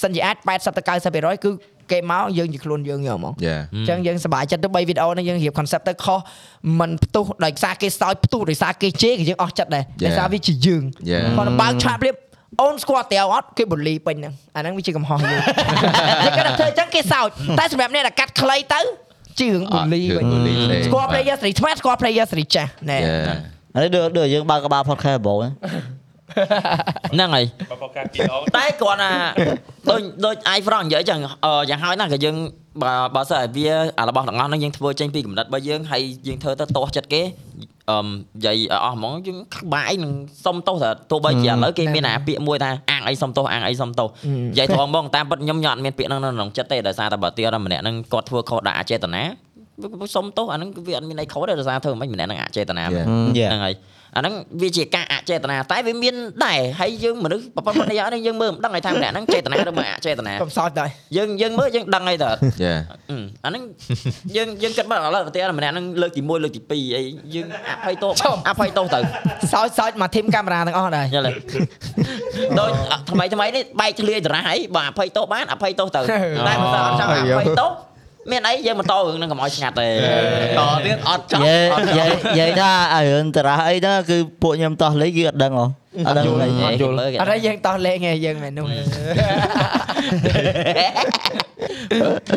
[0.01, 1.51] សិនជាអាច80ទៅ90%គឺ
[1.91, 6.19] គេមកយើងជាខ្លួនយើងយកមកយេអញ្ចឹងយើងសប្បាយចិត្តទៅ3វីដេអូហ្នឹងយើងរៀប concept ទៅខុស
[6.79, 11.21] มันផ្ទុះដោយសារគេសោយផ្ទុះដោយសារគេជេរក៏យើងអស់ចិត្តដែរដោយសារវាជាយើង Yeah.
[11.37, 12.15] គាត់បើកឆាកព្រៀប
[12.61, 15.41] អូនស្គាល់តែអត់គេបូលីពេញហ្នឹងអាហ្នឹងវាជាកំហុសយើង
[16.23, 17.27] យើងគាត់ធ្វើអញ្ចឹងគេសោច
[17.59, 18.81] តែសម្រាប់អ្នកដែលកាត់ខ្លីទៅ
[19.39, 23.05] ជារឿងបូលីវិញបូលីទេស្គាល់ player ស្រីថ្មីស្គាល់ player ស្រីចាស់ណែយេ
[23.75, 25.49] អានេះដូចដូចយើងបើកក្បាល podcast បងណា
[27.13, 29.11] ហ្នឹងហើយបើបកកាពីដងតែគ្រាន់តែ
[29.89, 32.35] ដូចដូច iFront និយាយចឹងអឺយ៉ាងហើយណាក៏យើង
[32.83, 33.69] បើបើសិនឲ្យវា
[33.99, 37.21] អារបស់ទាំងអស់ហ្នឹងយើងធ្វើចេញពីកំណត់របស់យើងហើយយើងធ្វើទៅទាស់ចិត្តគេ
[37.91, 40.13] អឺនិយាយឲ្យអស់ហ្មងយើងក្បាយនឹង
[40.45, 49.23] សុំទោសតែទោះបីជាឥឡូវគេមានអាពាក្យមួយថាអាងអីសុំទោសអាងអីសុំទោសនិយាយត្រង់ហ្មងតាមពិតខ្ញុំខ្ញុំអត់មានពាក្យហ្នឹងនៅក្នុងចិត្តទេដោយសារតែបើទៀតម្នាក់ហ្នឹងគាត់ធ្វើខុសដាក់អចេតនា
[50.15, 53.05] សុំទោសអាហ្នឹងវាអត់មានអីខុសទេដោយសារធ្វើមិនម្នាក់ហ្នឹងអចេតនា Yeah.
[53.37, 53.75] យ៉ាហ្នឹងហើយ
[54.15, 62.31] អាហ្នឹងវាជាការអចេតនាតែវាមានដែរហើយយើងមនុស្សប្រព័ន្ធនេះអត់យើងមើលមិនដឹងឲ្យថាម្នាក់ហ្នឹងចេតនាឬមិនអចេតនាកុំសោចដែរយើងយើងមើលយើងដឹងហើយតើ
[62.63, 62.73] យេ
[63.11, 63.63] អឺអាហ្នឹង
[64.35, 67.03] យើងយើងគិតមកឥឡូវប្រទៀម្នាក់ហ្នឹងលើកទី1លើកទី2អី
[67.35, 68.13] យើងអភ័យទោស
[68.49, 68.99] អភ័យទោសទៅ
[69.53, 71.31] សោចសោចមកធីមកាមេរ៉ាទាំងអស់ដែរយល់ទេ
[72.59, 72.69] ដូច
[73.11, 75.99] ថ្មីថ្មីនេះបែកធ្លាយតារ៉ាហើយបើអភ័យទោសបានអភ័យទោសទៅ
[76.47, 77.71] តែមិនអត់ចង់អភ័យទោស
[78.31, 85.65] មានអីយើងបន្តរឿងហ្នឹងកុំឲ្យស្ងាត់ទេតទៀតអត់ចង់និយាយនិយាយនិយាយថាអារឿងតារ៉ាអីហ្នឹងគឺពួកខ្ញុំតោះលេងគឺអត់ដឹងហ៎
[86.07, 88.65] អត់ដឹងលេងអត់យល់អត់ហើយយើងតោះលេងឯងយើងមែននោះ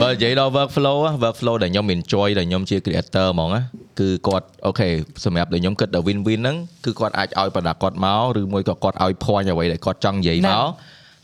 [0.03, 3.63] បើនិយាយដល់ workflow ហ៎ workflow ដែលខ្ញុំ enjoy ដែលខ្ញុំជា creator ហ្មងណា
[4.01, 4.89] គឺគាត់អូខេ
[5.25, 10.67] សម្រាប់ដែលខ្ញុំគិតដល់ win win ហ្នឹងគឺគាត់អាចឲ្យ product គាត់មកឬមួយក៏គាត់ឲ្យ point អ្វីដែលគាត់ចង់និយាយមក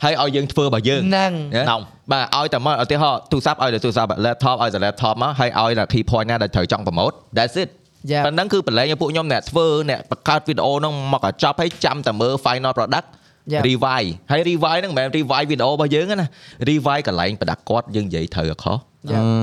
[0.03, 1.81] ហើយឲ្យយើងធ្វើរបស់យើងហ្នឹងណាហ្នឹង
[2.11, 7.69] បាទឲ្យតែមកឧទាហរណ៍ទូរស័ព្ទឲ្យតែទូរស័ព្ទ laptop ឲ្យតែ laptop មកហើយឲ្យតែ key point ណាដែលត្រូវចង់ promote that's it
[8.11, 13.07] យ៉ាប៉ុណ្ណឹងគឺបលែងឲ្យពួកខ្ញុំអ្នកធ្វើអ្នកបង្កើតវីដេអូហ្នឹងមកឲ្យចប់ហើយចាំតែមើល final product
[13.53, 13.63] Yeah.
[13.67, 16.27] revive ហើយ revive ហ្នឹងមិនមែន revive វីដេអូរបស់យើងទេណា
[16.69, 18.92] revive កន្លែងប្រដាក់គាត់យើងនិយាយត្រូវអត់ខុស Yeah.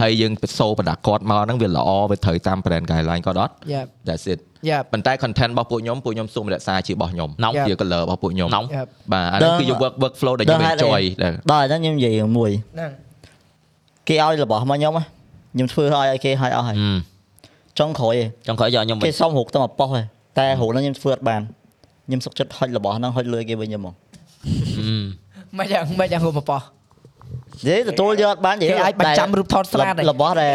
[0.03, 4.39] ហើយយើងទៅសូប្រដាក់គាត់មកហ្នឹងវាល្អវាត្រូវតាម brand guideline គាត់អត់យ៉ា that's it
[4.69, 12.91] យ៉ាប៉ុន្តែ content របស់ពួកខ្ញុំពួកខ្ញុំសូមរក្សាជារបស់ខ្ញុំណោជា color របស់ពួកខ្ញុំណោយ៉ាបាទអានេះគឺ work work flow ដែលខ្ញុំ enjoy ដែរដល់អញ្ចឹងខ្ញុំនិយាយរឿងមួយហ្នឹង
[14.09, 15.05] គេឲ្យរបស់មកខ្ញុំណា
[15.55, 16.77] ខ្ញុំធ្វើឲ្យឲ្យគេឲ្យអស់ហើយ
[17.79, 20.05] ចុងក្រោយឯងចង់ក្រោយយកខ្ញុំវិញគេសុំរុកទៅមកប៉ុសឯង
[20.39, 21.41] តែរុកហ្នឹងខ្ញុំធ្វើអត់បាន
[22.07, 23.95] ខ្ញុំសុកចិត្តហុចរបស់ហ្នឹងហុចលុយគេវិញខ្ញុំហ្មង
[25.59, 26.61] មិនយ៉ាងមិនយ៉ាងហូបបោះ
[27.67, 30.55] និយាយទទួលយកអត់បាននិយាយគេអាចបញ្ចាំរូបថតស្លាតឯងរបស់ដែល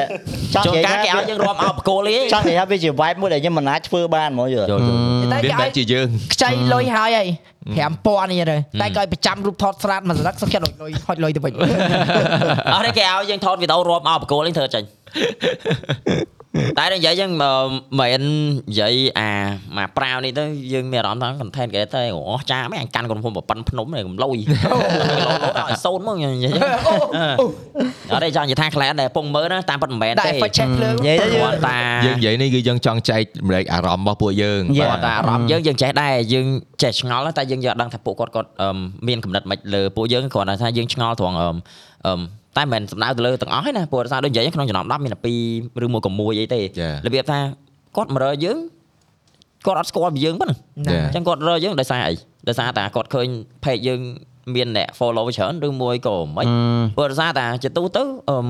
[0.56, 7.27] ចង់ជួននិយាយកាលគេថាឲ្យយើងរាប់អោបកគោលឯងចង់និយាយថាវាជា vibe មួយដែលខ្ញុំមិនអាចធ្វើបានហ្មងយល់យល់យល់តែវាគេមិនមែឲ្យនជាយើងខ្ចីលុយហើយហើយ
[7.76, 11.53] 5000នេះទៅតែគេឲ្យបញ្ចាំរូបថតស្រាតមួយសន្លឹកសុខចិត្តលុយហុចលុយទៅវិញ
[12.73, 14.84] អត់ទេគេឲ្យយើងថតវីដេអូរាប់អោបកគោលឯងធ្វើចេញ
[16.80, 17.68] តែនិយាយយើងមិន
[17.99, 18.22] មែន
[18.72, 19.30] និយាយអា
[19.77, 26.53] មកប្រាវនេះទៅយើងមានអារម្មណ៍ថា content creator អស់ចាមែនអញកាន់ក្រុមហ៊ុនប្រប៉ិនភ្នំនេះកំលុយឲ្យសូនមកនិយាយ
[28.14, 34.90] អត់ទេចង់និយាយថា client ដែលពងមើលណាតាមពិតមិនមែនតែទេ effect check ភ្លើងនិយាយទៅយើងគាត់តាយើងនិយាយនេះគឺយើងចង់ចែកម្លែកអារម្មណ៍របស់ពួកយើង Yeah.
[34.91, 36.48] គាត់តែអារម្មណ៍យើងយើងចេះដែរយើង
[36.84, 38.77] ចេះឆ្ងល់តែយើងយកដឹងថាពួកគាត់គាត់អឺ
[39.07, 41.36] មានកំណត់មិនលើពួកយើងគ្រាន់តែថាយើងឆ្ងល់ត្រង់
[42.06, 42.19] អឺអឺ
[42.57, 45.19] តែមិនមែនសំដៅទៅលើទាំងអស់ទេណាព្រោះដោយសារដូចនិយាយក្នុងចំណោម10មានតែ
[45.52, 46.95] 2ឬមួយក៏1អីទេ Yeah.
[47.06, 47.40] របៀបថា
[47.95, 48.57] គាត់មករើយើង
[49.65, 50.57] គាត់អត់ស្គាល់ពីយើងប៉ុណ្ណឹង
[50.88, 52.15] ណាអញ្ចឹងគាត់រកយើងដោយសារអី
[52.48, 53.27] ដោយសារតែគាត់ឃើញ
[53.64, 54.02] page យើង
[54.56, 56.45] មានអ្នក follow ច្រើនឬមួយក៏មិន
[56.95, 58.48] ព្រោះដោយសារតែជាទូទៅអឺម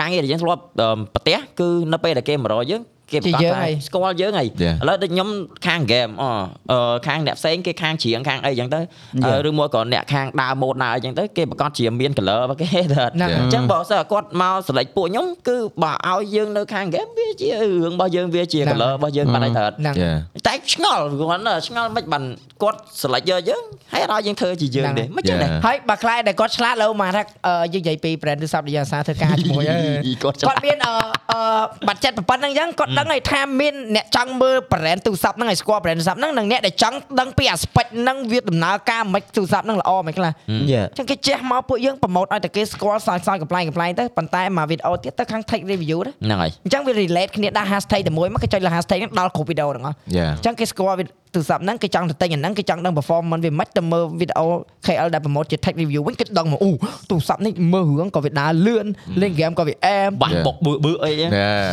[0.00, 2.82] ការងារដែលយើងធ្លាប់អឺមប្រទេសគឺនៅពេលដែលគេមករកយើង
[3.12, 4.76] គេប្រកាសជាយើងថាហើយស្គាល់យើងហើយ Yeah.
[4.82, 5.28] ឥឡូវដូចខ្ញុំ
[5.66, 6.24] ខាង game អ
[6.72, 9.24] អឺខាងអ្នកផ្សេងគេខាងច្រៀងខាងអីចឹងទៅ Yeah.
[9.26, 12.80] អឺឬមួយក៏អ្នកខាងដើរម៉ូដដើរអីចឹងទៅគេប្រកាសជាមាន color របស់គេទៅ
[13.14, 20.16] ហ្នឹងអញ្ចឹងបើសិនតែគាត់មក select ពួកខ្ញុំគឺបើឲ្យយើងនៅខាង game វាជារឿងរបស់យើងវាជាហ្នឹង color របស់យើងបាត់ហើយទៅហ្នឹង Yeah.
[20.48, 22.24] តែឆ្ងល់គាត់ណាឆ្ងល់មិនបាន
[22.62, 23.62] គាត់ select យកយើង
[23.92, 25.64] ហើយអត់ឲ្យយើងធ្វើជាយើងហ្នឹងទេមិនចឹងទេ Yeah.
[25.66, 29.80] ហើយបើខ្លាចដែលគាត់ឆ្លាតលើមកថាអឺយើងនិយាយពី brand ទូរស័ព្ទដែលយើងអាសាធ្វើការជាមួយហើយ
[30.22, 30.92] គាត់ឆ្លាគាត់តមានអឺ
[31.32, 31.40] អឺ
[31.88, 40.32] បាត់ចិត្តប៉ុណ្្នឹងអញ្ចឹងគាត់ដឹងហើយថាមានអ្នកចង់មើល brand ទូរស័ព្ទហ្នឹងឲ្យស្គាល់ brand ទូរស័ព្ទហ្នឹងនិងអ្នកដែលចង់ដឹងពី aspect ហ្នឹងវាដំណើរការមិនទូរស័ព្ទហ្នឹងល្អមិនខ្លះ
[40.72, 40.86] Yeah.
[40.88, 50.30] អញ្ចឹងគេចេះមកពួកយើងប្រម៉ូទឲ្យតែគេស្គាល់សើចសើចកំ pl ែងកំ pl ែងទៅប៉ុន្តែមកវីដេអូទៀតទៅខាង take review ទៅហ្នឹងហើយអញ្ចឹងវា relate គ្នាដាក់ hashtag តែមួយមកគេចុចលើ hashtag ហ្នឹងដល់គ្រប់វីដេអូទាំងអស់ Yeah.
[50.36, 54.46] អញ្ចឹងគេស្គាល់វីដេអូទូរស័ព្ទហ្នឹងគេចង់ទៅទិញអាហ្នឹងគេចង់ដឹង performance វាមិនទៅមើលវីដេអូ
[54.86, 56.70] KL ដែលប្រម៉ូទជា tech review វិញគេដឹងមកអូ
[57.10, 58.86] ទូរស័ព្ទនេះមើលរឿងក៏វាដើរលឿន
[59.20, 61.70] លេង game ក៏វាអែមបាស់បុកបឺបឺអីហ្នឹង Yeah.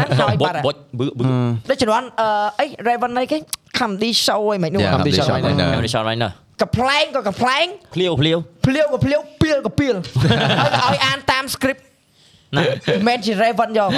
[0.00, 1.24] នឹងហើយបុបាកត់បុចបឺបឺ
[1.70, 2.28] ដូចជំនាន់អឺ
[2.60, 3.38] អី Raven អីគេ
[3.78, 6.30] comedy show អីមិននោះ Yeah, comedy comedy show show ហ្នឹងខ្ញុំនេះឆ្លល់ហើយណា
[6.62, 11.82] កំ pl ែងក៏កំ pl ែងភ្លាវភ្លាវភ្លាវក៏ភ្លាវពីលក៏ពីលឲ្យឲ្យអានតាម script
[12.56, 12.62] ណា
[13.06, 13.90] មិនជា Raven យក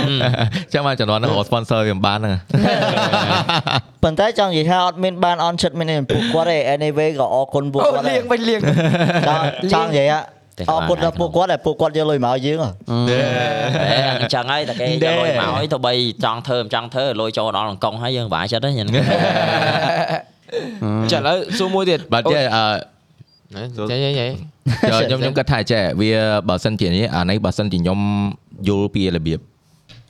[0.72, 2.35] ចាំមកចំនួនហ្នឹងរក sponsor វាមិនបានហ្នឹង
[4.02, 8.60] ប៉ុន្តែចង់និយាយថាអត់មានបានអន់ចិត្តមានទេពួកគាត់ទេ anyway ក៏អរគុណពួកអូគាត់លៀដែរងវិញលៀង
[9.27, 10.20] ចង់ចង់និយាយថា
[10.70, 12.70] អរគុណដល់ពួកគាត់ដែលពួកគាត់យកលុយមកឲ្យយើងហ៎
[14.20, 15.93] អញ្ចឹងហើយតែគេយកលុយមកឲ្យទៅបី
[16.24, 18.89] ចង់ធ្វើមិនចង់ធ្វើលុយចូលដល់អង្គុងហើយយើងបាក់ចិត្តហ្នឹង
[21.12, 22.65] ចាឥឡូវសួរមួយទៀតបាទចេះអឺ
[23.91, 24.27] ចាចាចា
[25.09, 26.11] ខ្ញុំខ្ញុំគិតថាចេះវា
[26.49, 27.99] បើសិនជានេះអានេះបើសិនជាខ្ញុំ
[28.69, 29.41] យល់ពីរបៀប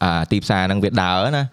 [0.05, 1.45] អាទីផ្សារហ្នឹងវាដើរណា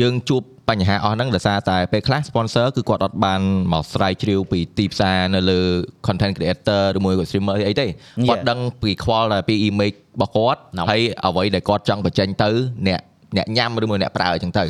[0.00, 3.40] យើងជួបបញ្ហាអស់ហ្នឹងដោយសារតែពេលខ្លះ sponsor គឺគាត់អត់បាន
[3.72, 5.60] មកស្រាវជ្រាវពីទីផ្សារនៅលើ
[6.06, 7.86] content creator ឬមួយក៏ streamer អីទេ
[8.28, 10.60] គាត់ដឹងពីខ្វល់តែពី image របស់គាត់
[10.90, 12.50] ហើយអ្វីដែលគាត់ចង់បញ្ចេញទៅ
[12.88, 13.00] អ្នក
[13.36, 14.64] អ្នកញ៉ាំឬមួយអ្នកប្រើអញ្ចឹងទៅ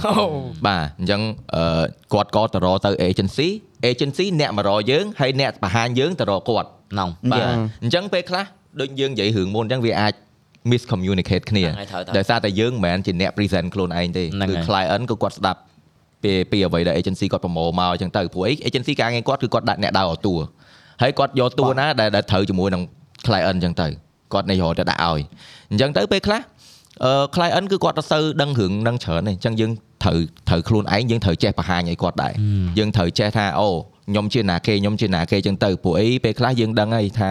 [0.67, 1.21] បាទអញ្ចឹង
[1.55, 3.49] អឺគាត់ក៏ទៅរកទៅ agency
[3.91, 7.45] agency អ្នកមករកយើងហើយអ្នកបង្ហាញយើងទៅរកគាត់ហ្នឹងបាទ
[7.83, 8.45] អញ្ចឹងពេលខ្លះ
[8.81, 10.13] ដូចយើងនិយាយរឿងមុនអញ្ចឹងវាអាច
[10.71, 15.61] miscommunicate គ្នាហ្នឹងហើយត្រូវត្រូវដោយសារតែយើងមិនមែនជាអ្នក present ខ្លួនឯងទេហ្នឹងគឺហើយ client ក៏គាត់ស្ដាប់
[16.23, 20.35] ពីពីអ្វីដែល agency គាត់ប្រមូលមកអញ្ចឹងទៅព្រោះអី agency ការងារគាត់គឺគាត់ដាក់អ្នកដើរតួ
[21.03, 22.83] ហើយគាត់យកតួណាដែលដែលត្រូវជាមួយនឹង
[23.27, 23.87] client អញ្ចឹងទៅ
[24.33, 25.21] គាត់នៃរហូតទៅដាក់ឲ្យ
[25.71, 26.41] អញ្ចឹងទៅពេលខ្លះ
[27.05, 29.73] អឺ client គឺគាត់អត់សូវដឹងរឿងហ្នឹងច្រើនទេអញ្ចឹងយើង
[30.03, 30.19] ត្រូវ
[30.49, 32.33] ត្រូវខ្លួនឯងយើងត្រូវចេះបង្ហាញឲ្យគាត់ដែរ
[32.79, 33.69] យើងត្រូវចេះថាអូ
[34.09, 37.31] ខ្ញុំជាណាគេខ្ញុំជាណាគេអញ្ចឹងទៅព្រោះអីពេលខ្លះយើងដឹងហើយថា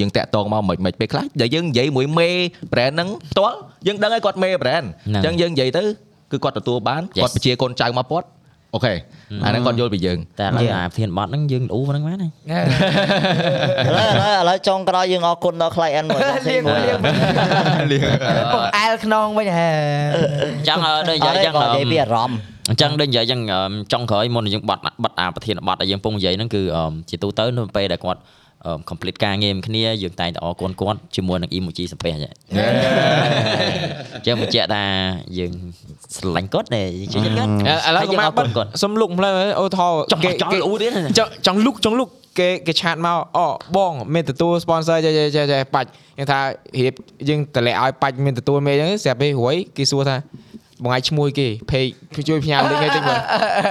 [0.00, 2.28] យើងតាក់តងមកមិនមិនពេលខ្លះដែលយើងនិយាយមួយមេ
[2.72, 5.82] brand ហ្នឹងផ្ទាល់យើងដឹងហើយគាត់មេ brand ហ្នឹង អញ្ចឹងយើងនិយាយទៅ
[6.32, 8.28] គឺគាត់ទទួលបាន Yes គាត់បញ្ជាកូនចៅមកគាត់
[8.74, 8.94] អូខេ
[9.44, 12.30] អាហ្នឹងគាត់យល់ពីយើង តែឥឡូវអាប្រធានបတ်ហ្នឹងយើងល្អហ្នឹងមែនទេ ឥ
[13.96, 16.62] ឡូវឥឡូវឥឡូវចុងក្រោយយើងអរគុណដល់ client មួយ លៀង
[17.92, 18.02] លៀង
[18.52, 19.68] ពុកអែលខ្នងវិញហ៎
[20.58, 22.38] អញ្ចឹងអឺដូចនិ អ យាយ រ អញ្ចឹង ក៏និយាយពីអារម្មណ៍
[22.70, 23.60] អញ្ចឹងដូចនិយាយអញ្ចឹងអឺ
[23.92, 28.28] ចុងក្រោយមុននឹងយើងបတ်បတ်អាប្រធានបတ်ដែលយើងពងនិយាយហ្នឹងគឺអឺជាទូទៅនៅពេលដែលគាត់អឺ
[28.89, 32.33] complete ការងារមួយគ្នាយើងតែងតែអរគុណគាត់ជាមួយនឹង emoji សំពះអញ្ចឹង
[34.15, 34.83] អញ្ចឹងបញ្ជាក់ថា
[35.37, 35.51] យើង
[36.15, 39.29] ស្រឡាញ់គាត់ដែរយើងជួយគាត់ឥឡូវហើក៏យើងមកអរគុណគាត់សុំលុកផ្លែ
[39.59, 42.09] អូថោចង់ចង់លូទៀតណាចង់ចង់លុកចង់លុក
[42.39, 43.45] គេគេឆាតមកអូ
[43.75, 46.39] បងមានទទួល sponsor ចេះចេះចេះចេះបាច់ខ្ញុំថា
[46.85, 46.93] រៀប
[47.29, 50.15] យើងតម្លាក់ឲ្យបាច់មានទទួលមេអញ្ចឹងស្រាប់ពេលរួយគេសួរថា
[50.83, 51.89] បងឯងឈ្មោះគេ page
[52.27, 53.19] ជួយផ្ញើលេខឲ្យតិចមើល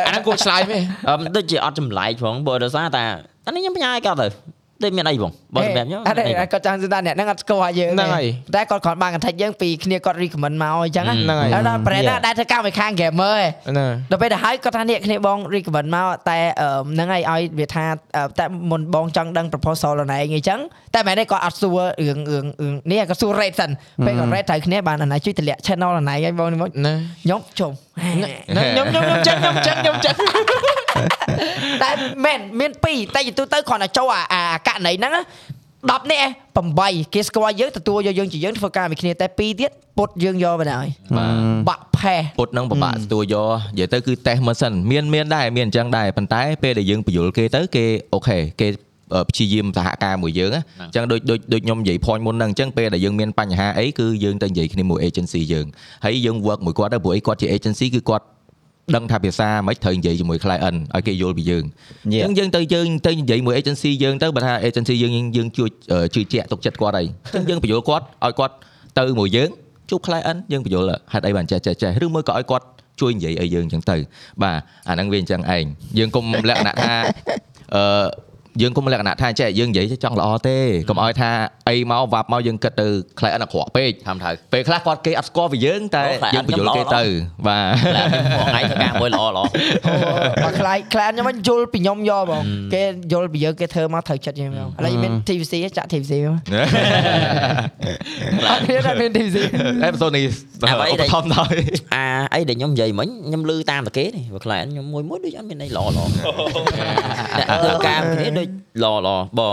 [0.06, 3.02] អាហ្នឹងគួរឆ្លើយមែនអឺដូចជាអត់ចម្លែកផងបើដោយសារតែ
[3.47, 4.27] អានេះខ្ញុំផ្ញើឲ្យគាត់ទៅ
[4.85, 6.23] ដូចមានអីបងបើសម្រាប់ខ្ញុំអត់ទេ
[6.53, 17.85] គាត់ចង់ថាអ្នកហ្នឹងអត់ស្គាល់យើងហ្នឹងហើយតែគាត់គ្រាន់បាន contact យើងពីគ្នាគាត់ recommend មកអញ្ចឹងហ្នឹងហើយដល់ brand ណាដែលធ្វើការមួយខាង gamer ឯងហ្នឹងដល់ពេលទៅហើយគាត់ថានេះគ្នាបង recommend មកតែអឺហ្នឹងហើយឲ្យវាថា
[18.17, 20.61] អឺតែមុនបងចង់ដឹង proposal ខ្លួនឯងអញ្ចឹង
[20.95, 23.71] តែមែនទេគាត់អត់សួររឿងរឿងរឿងនេះគាត់សួរ rate សិន
[24.07, 30.72] ពេលគាត់ rate ត្រូវគ្នាបានអាណាជួយតម្លាក់ channel ខ្លួនឯងឲ្យបងនេះមកណាខ្ញុំជុំខ្ញុំខ្ញុំខ្ញុំចឹងខ្ញុំចឹងខ្ញុំចឹង
[31.82, 31.90] តែ
[32.24, 35.23] មែនមាន2តែយទូទៅគ្រាន់តែចូលអាអាករណីហ្នឹងណា
[35.90, 36.24] 10នេះ
[36.69, 40.86] 8គេស្គាល់យើងទទួលយកយើងជាយើងធ្វើការមួយគ្នាតែ2ទៀតពុតយើងយកបណ្ដោយ
[41.19, 41.35] បាទ
[41.69, 48.69] បាក់ផេះពុតនឹងពិបាកទទួលយកនិយាយទៅគឺតេស្តមើលសិនមានមានដែរមានអញ្ចឹងដែរប៉ុន្តែពេលដែលយើងបញ្យល់គេទៅគេអូខេគេ
[49.14, 55.66] អឺព្យាយាមសហការមួយយើងណាអញ្ចឹងដូចដូចដូចខ្ញុំនិយាយ point មុនហ្នឹងអញ្ចឹងពេលដែលយើងមានបញ្ហាអីគឺយើងទៅនិយាយគ្នាមួយ agency យើង
[56.05, 58.24] ហើយយើង work មួយគាត់ទៅព្រោះអីគាត់ជា agency គឺគាត់
[58.97, 61.65] ដឹងថាភាសាមិនត្រូវនិយាយជាមួយ client ឲ្យគេយល់ពីយើង
[62.27, 67.07] អញ្ចឹងយើងទៅយើងទៅនិយាយមួយ agency យើងទៅបើថា agency យើងយើងជួយអឺជឿជាក់ទុកចិត្តគាត់ហើយ
[67.39, 68.55] អញ្ចឹងយើងបញ្យល់គាត់ឲ្យគាត់
[68.99, 69.49] ទៅមួយយើង
[69.91, 72.67] ជួប client យើងបញ្យល់ហេតុអីបានចេះចេះចេះឬមួយក៏ឲ្យគាត់
[73.01, 73.97] ជួយនិយាយឲ្យយើងអញ្ចឹងទៅ
[74.43, 74.57] បាទ
[74.89, 75.65] អាហ្នឹងវាអញ្ចឹងឯង
[75.99, 76.95] យើងគុំលក្ខណៈថា
[77.75, 77.83] អឺ
[78.61, 80.59] យើងគុំលក្ខណៈថាចេះយើងនិយាយចង់ល្អទេ
[80.89, 81.31] កុំឲ្យថា
[81.69, 82.89] អីមកវាប់មកយើងគិតទៅ
[83.19, 87.05] ខ្លែអិនអាក្រក់ពេកតាមត្រូវពេលខ្លះគាត់គេអត់ស្គាល់ពីយើងតែអូខ្លែអិនយើងបញ្យល់គេខ្ញុំល្អទៅ
[87.47, 87.66] បាទ
[87.97, 89.45] តែខ្ញុំថ្ងៃធ្វើការមួយល្អល្អ
[90.45, 92.43] បើខ្លាយខ្លានខ្ញុំវិញយល់ពីខ្ញុំយកបង
[92.74, 96.39] គេយល់ពីយើងគេធ្វើមកត្រូវចិត្តយើងមកឥឡូវមាន TVC ចាក់ TVC មក
[98.51, 99.37] អត់មានអត់មាន TVC
[99.83, 100.24] អេបសូនេះ
[100.62, 101.55] ឧបត្ថម្ភដោយ
[101.95, 106.05] អាអីដែលខ្ញុំនិយាយមិញខ្ញុំលឺតាមតែគេនេះបើខ្លែខ្ញុំមួយមួយដូចអត់មានអីល្អល្អ
[107.39, 108.41] តែធ្វើការគ្នាដូច
[108.82, 109.51] ល្អល្អបើ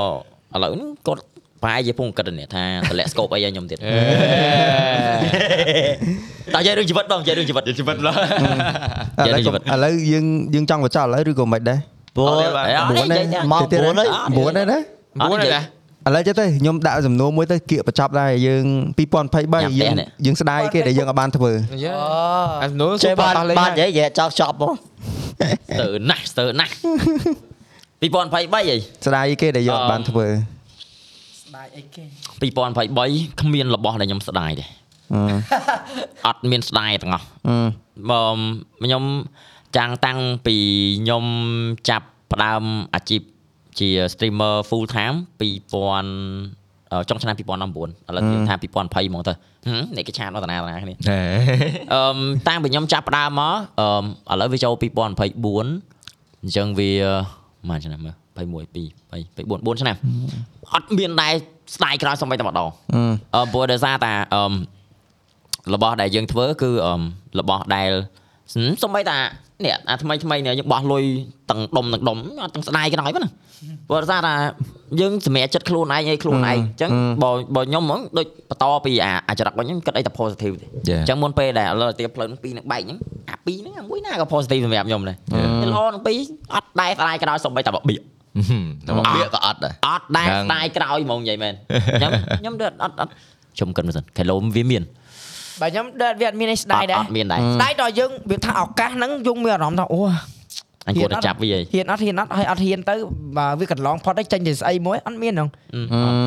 [0.53, 1.24] ឥឡូវហ្នឹងគាត់
[1.64, 3.78] ប្រហែលជាពងគិតនេះថាតម្លាក់ស្កូបអីឲ្យខ្ញុំទៀត
[6.56, 11.80] តើនិយាយរឿងជីវិតបងនិយាយរឿងជីវិតជីវិតឡើឥយឡូវជីវិតឥឡូវយើងយើងចង់បញ្ចប់ឥឡូវឬក៏មិនដែរ
[12.16, 12.40] ព្រោះអត់
[12.91, 14.80] ទេនិយាយតែមកទៀត4ហើយ9ដែរណា
[15.30, 15.61] មួយណា
[16.07, 18.66] ឥឡូវចេះទៅខ្ញុំដាក់សំណួរមួយទៅគៀកបញ្ចប់ដែរយើង
[18.99, 19.94] 2023យើង
[20.26, 21.52] យើងស្ដាយគេដែលយើងអត់បានធ្វើ
[21.86, 22.03] យើអូ
[22.64, 26.72] អានោះចេសុះំបានតោះលេងបាននិយាយនិយាយចោលចប់មកស្ទើរណាស់ស្ទើរណាស់
[28.00, 30.26] 2023អីស្ដាយគេដែលយើងអត់បានធ្វើ
[31.44, 32.04] ស្ដាយអីគេ
[32.42, 34.66] 2023គ្មានរបស់ដែលខ្ញុំស្ដាយទេ
[35.14, 35.22] អឺ
[36.28, 37.56] អត់មានស្ដាយទាំងអស់អឺ
[38.10, 38.24] បើ
[38.84, 39.04] ខ្ញុំ
[39.78, 40.58] ចាំងតាំងពី
[41.02, 41.26] ខ្ញុំ
[41.90, 42.64] ចាប់ផ្ដើម
[42.96, 43.22] អាជីព
[43.80, 49.34] ជា streamer full time 2000អឺចុងឆ្នាំ2019ឥឡូវយើងថា2020ហ្មងទៅ
[49.68, 50.96] ហឹមនេះគេឆាតអត់តាណាតាណាគ្នា
[51.94, 52.18] អឺម
[52.48, 53.56] តាំងពីខ្ញុំចាប់ផ្ដើមមក
[54.30, 55.04] អឺឥឡូវវាចូល2024
[56.44, 56.92] អញ្ចឹងវា
[57.68, 59.95] ម៉ានឆ្នាំមើល21 2 24 4ឆ្នាំ
[60.73, 61.34] អត់មានដែរ
[61.76, 63.02] ស្ដាយក្រោយសំបីតែម្ដងអឺ
[63.36, 64.53] អឺព្រោះដោយសារតាអឺម
[65.73, 67.02] របស់ដែលយើងធ្វើគឺអឺម
[67.40, 67.90] របស់ដែល
[68.53, 69.18] ហឹមសំបីតា
[69.64, 71.03] នេះអាថ្មីថ្មីនេះយើងបោះលុយ
[71.49, 73.31] ទាំងដុំទាំងដុំអត់ទាំងស្ដាយក្រោយប៉ុណ្ណា
[73.90, 74.34] ព្រោះដោយសារតា
[74.99, 76.90] យើងសម្រាប់ចិត្តខ្លួនឯងអីខ្លួនឯងអញ្ចឹង
[77.23, 82.99] បើបើខ្ញុំហ្មងដូចបន្តពីអាអាចរិតវិញខ្ញុំគិតអីតែ positive ទេអញ្ចឹងមុនពេលដែលឥឡូវទៀតផ្លូវនឹងពីរនឹងបែកអញ្ចឹង
[83.30, 85.18] អាពីរហ្នឹងអាមួយណាក៏ positive សម្រាប់ខ្ញុំដែរ
[85.61, 86.19] តែល្អនឹងពីរ
[86.53, 88.02] អត់ដែរស្ដាយក្រោយសំបីតែបបៀក
[88.88, 91.53] តែមកវាក៏អត់ដែរអត់ដែរហ្នឹងស្ដាយក្រោយហ្មងនិយាយមែន
[91.99, 93.11] ខ្ញុំខ្ញុំដូចអត់អត់
[93.56, 94.84] ខ្ញុំគិតមើលសិនខេឡូមវាមាន
[95.61, 99.99] បើខ្ញុំដេតវាអត់មានអីស្ដាយដែរអត់មានដែរស្ដាយដល់យើងវាថាឱកាសហ្នឹងយើងមានអារម្មណ៍ថាអូ
[100.90, 102.95] អញគួរតែចាប់វាអីហ៊ានអត់ហ៊ានអត់ហើយអត់ហ៊ានទៅ
[103.38, 105.80] បើវាកន្លងផុតទៅចេញទៅស្អីមួយអត់មានហ្នឹងអឺ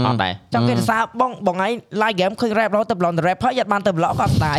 [0.07, 1.73] អត់ដែរចាំគេទៅសារបងបងឯង
[2.03, 4.59] live game ឃើញ rap រហូតទៅ blog ទៅ rap ហើយអត់បានទៅ blog ក៏អត់ស្ដាយ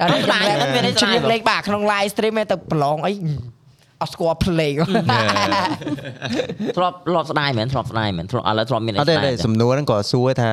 [0.00, 3.12] អត់ស្ដាយអត់មានអីស្ដាយលេងបាក្នុង live stream ឯងទៅ blog អី
[4.02, 4.72] អត់ស្គាល់ play
[6.76, 10.50] ធ្លាប់ធ្លាប់ស្ដាយមែនធ្លាប់ស្ដាយមែនធ្លាប់ឥឡូវធ្លាប់មានអីអត់ទេស្ដាយទេសំណួរហ្នឹងក៏សួរថា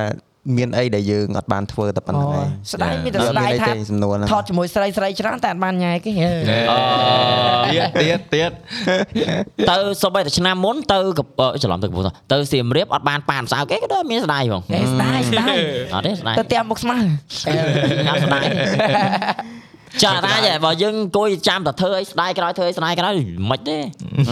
[0.58, 6.12] មានអីដែលយើងអត់បានធ្វើតែប៉ុណ្្នឹងឯងស្ដាយមានតែអត់ស្ដាមានយអីថាទេសំណួរហ្នឹងថតជាមួយស្រីស្រីច្រើនតែអត់បានញ៉ែគេ
[7.68, 8.52] ទៀតទៀតទៀត
[9.70, 15.56] ទៅសូម្បីតែឆ្នាំមុនទៅកពច្រឡំទៅកំពូលទៅសៀមរាបអត់បានប៉ានសៅគេក៏ដូចមានស្ដាយហ្មងហេស្ដាយស្ដាយ
[15.94, 16.98] អត់ទេស្ដាយទៅផ្ទះមុខស្មើ
[18.08, 18.46] កាប់ស្ដាយ
[20.04, 23.14] ចាតាយបើយើងអង្គុយចាំតែធ្វើអីស្ដាយក្រោយធ្វើអីស្ដាយក្រោយ
[23.52, 23.78] មិនទេ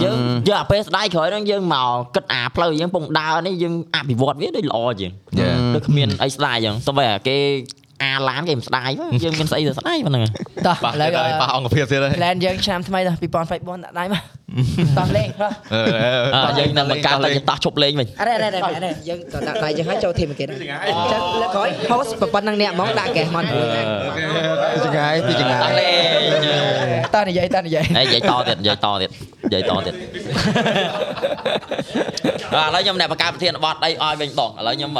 [0.04, 0.18] យើង
[0.48, 5.12] យើងអាពេលស្ដាយក្រោយហ្នឹងយើងមកគិតអាផ្លូវយើងពងដើរនេះយើងអភិវឌ្ឍវាដូចល្អជាង
[5.76, 7.38] ដូចគ្មានអីស្ដាយចឹងសូម្បីតែគេ
[8.04, 10.24] អាឡានគេមិនស្ដាយទេយើងមានស្អីទៅស្ដាយប៉ុណ្ណឹង
[10.68, 14.22] តោះប៉ះឥឡូវទៀតហើយប៉ះអង្គភាពទៀតហើយ plan យើងឆ្នាំថ្មីដល់2024ដាក់ដៃមក
[14.98, 15.48] តោះលេងហ៎
[16.36, 23.68] អើយើងនឹងបង្កើតតែយើងតោះជប់លេងវិញអរេអរេអរេយើងក៏ដាក់ដៃចឹងហើយចូលធីមគេដែរចឹងលើកក្រោយ host ប៉ុណ្ណឹងអ្នកហ្មងដាក់កេះមកមួយ
[24.76, 29.10] ពីចង្ងាយពីចង្ងាតោះយលេងតើនិយាយតើនិយាយហើយនិយាយតទៀតនិយាយតទៀត
[29.46, 29.96] និយាយតទៀត
[32.52, 34.92] ឥឡូវខ្ញុំអ្នកបង្កើតប្រធានបទអីឲ្យវិញបងឥឡូវខ្ញុំ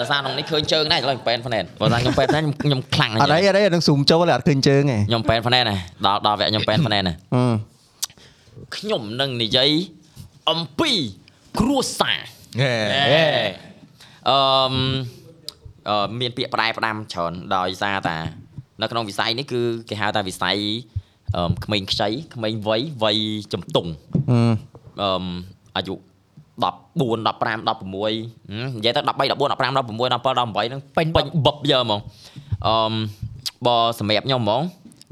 [0.00, 5.76] ដោយសារក្នុងនេះឃើញជើងដែរឥឡូវប៉ែនហ្វណែនបើថាខ្ញុំប៉ែនហ្វណែនខ្ញុំខ្លាំងណាស់អត់អីអត់អីនឹងស៊ូមចូលតែអត់ឃើញជើងឯងខ្ញុំប៉ែនហ្វណែនណា
[6.06, 7.75] ដល់ដល់វគ្គខ្ញុំប៉ែនហ្វណែនណាអឺ
[8.76, 9.70] ខ្ញុំនឹងនិយាយ
[10.50, 10.90] អំពី
[11.60, 12.18] គ្រួសារ
[12.60, 12.74] ហេ
[14.30, 14.40] អឺ
[14.72, 14.74] ម
[15.88, 18.18] អឺមានពាក្យផ្ដែផ្ដាំច្រើនដោយសារតា
[18.80, 20.56] នៅក្នុងវិស័យនេះគឺគេហៅថាវិស័យ
[21.36, 23.18] អឺមក្មេងខ្ចីក្មេងវ័យវ័យ
[23.52, 23.90] ជំទង់
[24.30, 24.38] អឺ
[25.02, 25.24] អឺម
[25.76, 32.00] អាយុ14 15 16និយាយទៅ13 14 15 16 17 18ហ្នឹងពេញពេញបឹបយើហ្មង
[32.66, 32.92] អឺម
[33.66, 34.62] បើសម្រាប់ខ្ញុំហ្មង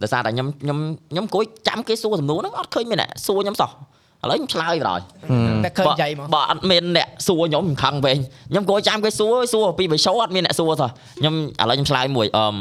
[0.02, 0.78] ដោយសារតែខ្ញុំខ្ញុំ
[1.10, 3.70] ខ្ញុំអង្គុយចាំគេសួរសំណួរហ្នឹងអត់ឃើញមានអ្នកសួរខ្ញុំសោះ
[4.22, 5.00] ឥឡូវខ្ញុំឆ្លើយបណ្ដោយ
[5.64, 8.18] តែឃើញនិយាយមកបើអត់មានអ្នកសួរខ្ញុំខ្ញុំខឹងវិញ
[8.50, 10.90] ខ្ញុំគួរចាំគេសួរសួរពីបិឈោអត់មានអ្នកសួរសោះ
[11.20, 12.56] ខ្ញុំឥឡូវខ្ញុំឆ្លើយមួយអឺម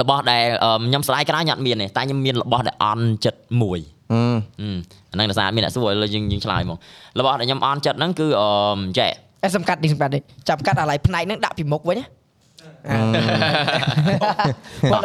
[0.00, 3.78] របស់ដែលអឺមខ្ញុំស្ដាយក្រោយខ្ញុំអត់មានទេតែខ្ញុំមានរបស់ដែលអន់ចិត្តមួយ
[4.12, 4.22] អឺ
[4.60, 4.70] អឺ
[5.10, 6.78] អាហ្នឹងដោយសារអត់មានអ្នកសួរឥឡូវយើងយើងឆ្លើយមក
[7.18, 9.10] របស់ដែលខ្ញុំអន់ចិត្តហ្នឹងគឺអឺមចេះ
[9.44, 12.17] អេសំកាត់នេះសំកាត់នេះចាំកាត់អាឡៃផ្នែកហ្នឹងដាក់ពីមុខវិញណាបើ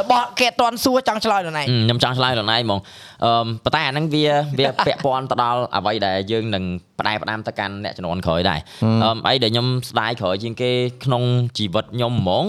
[0.01, 2.79] របស់គេអត់តន់សួរចង់ឆ្លើយដល់ណៃអឺខ្ញុំចង់ឆ្លើយដល់ណៃហ្មង
[3.25, 4.25] អឺមប៉ុន្តែអាហ្នឹងវា
[4.59, 6.63] វាពាក់ព័ន្ធទៅដល់អ្វីដែលយើងនឹង
[6.99, 8.59] ផ្ដែផ្ដាំទៅកាន់អ្នកជំនាន់ក្រោយដែរ
[9.03, 10.71] អឺមអីដែលខ្ញុំស្ដាយក្រោយជាងគេ
[11.05, 11.23] ក្នុង
[11.57, 12.45] ជីវិតខ្ញុំហ្មង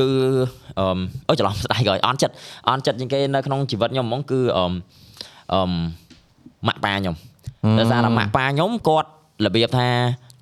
[0.00, 0.08] គឺ
[0.78, 0.86] អឺ
[1.28, 2.34] អូច្រឡំស្ដាយក៏អន់ចិត្ត
[2.68, 4.64] អន់ចិត្តជាងគេនៅក្នុងជីវិតខ្ញុំហ្មងគឺអឺ
[5.52, 5.60] អឺ
[6.66, 7.14] ម៉ាក់ប៉ាខ្ញុំ
[7.78, 9.08] ដោយសារតែម៉ាក់ប៉ាខ្ញុំគាត់
[9.46, 9.88] របៀបថា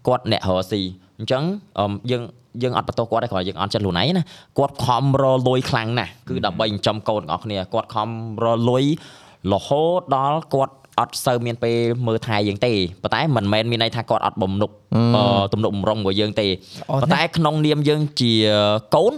[0.06, 0.82] គាត់អ្នករកស៊ី
[1.18, 1.42] អញ្ចឹង
[1.78, 2.22] អឺយើង
[2.62, 4.24] យើងអត់បន្ទោសគាត់ទេគ្រាន់យើងអត់ចិត្តខ្លួនឯងណា
[4.58, 8.08] គាត់ខំរលុយខ្លាំងណាស់គឺដើម្បីចិញ្ចឹមកូនទាំងអស់គ្នាគាត់ខំ
[8.44, 8.84] រលុយ
[9.52, 11.76] រហូតដល់គាត់អត់សូវមានពេល
[12.06, 12.72] មើលថែយើងទេ
[13.02, 14.70] ប៉ុន្តែមិនមែនមានន័យថាគាត់អត់បំនុក
[15.52, 16.46] ទំនុកបំរុងរបស់យើងទេ
[17.02, 18.32] ប៉ុន្តែក្នុងនាមយើងជា
[18.94, 19.14] កូន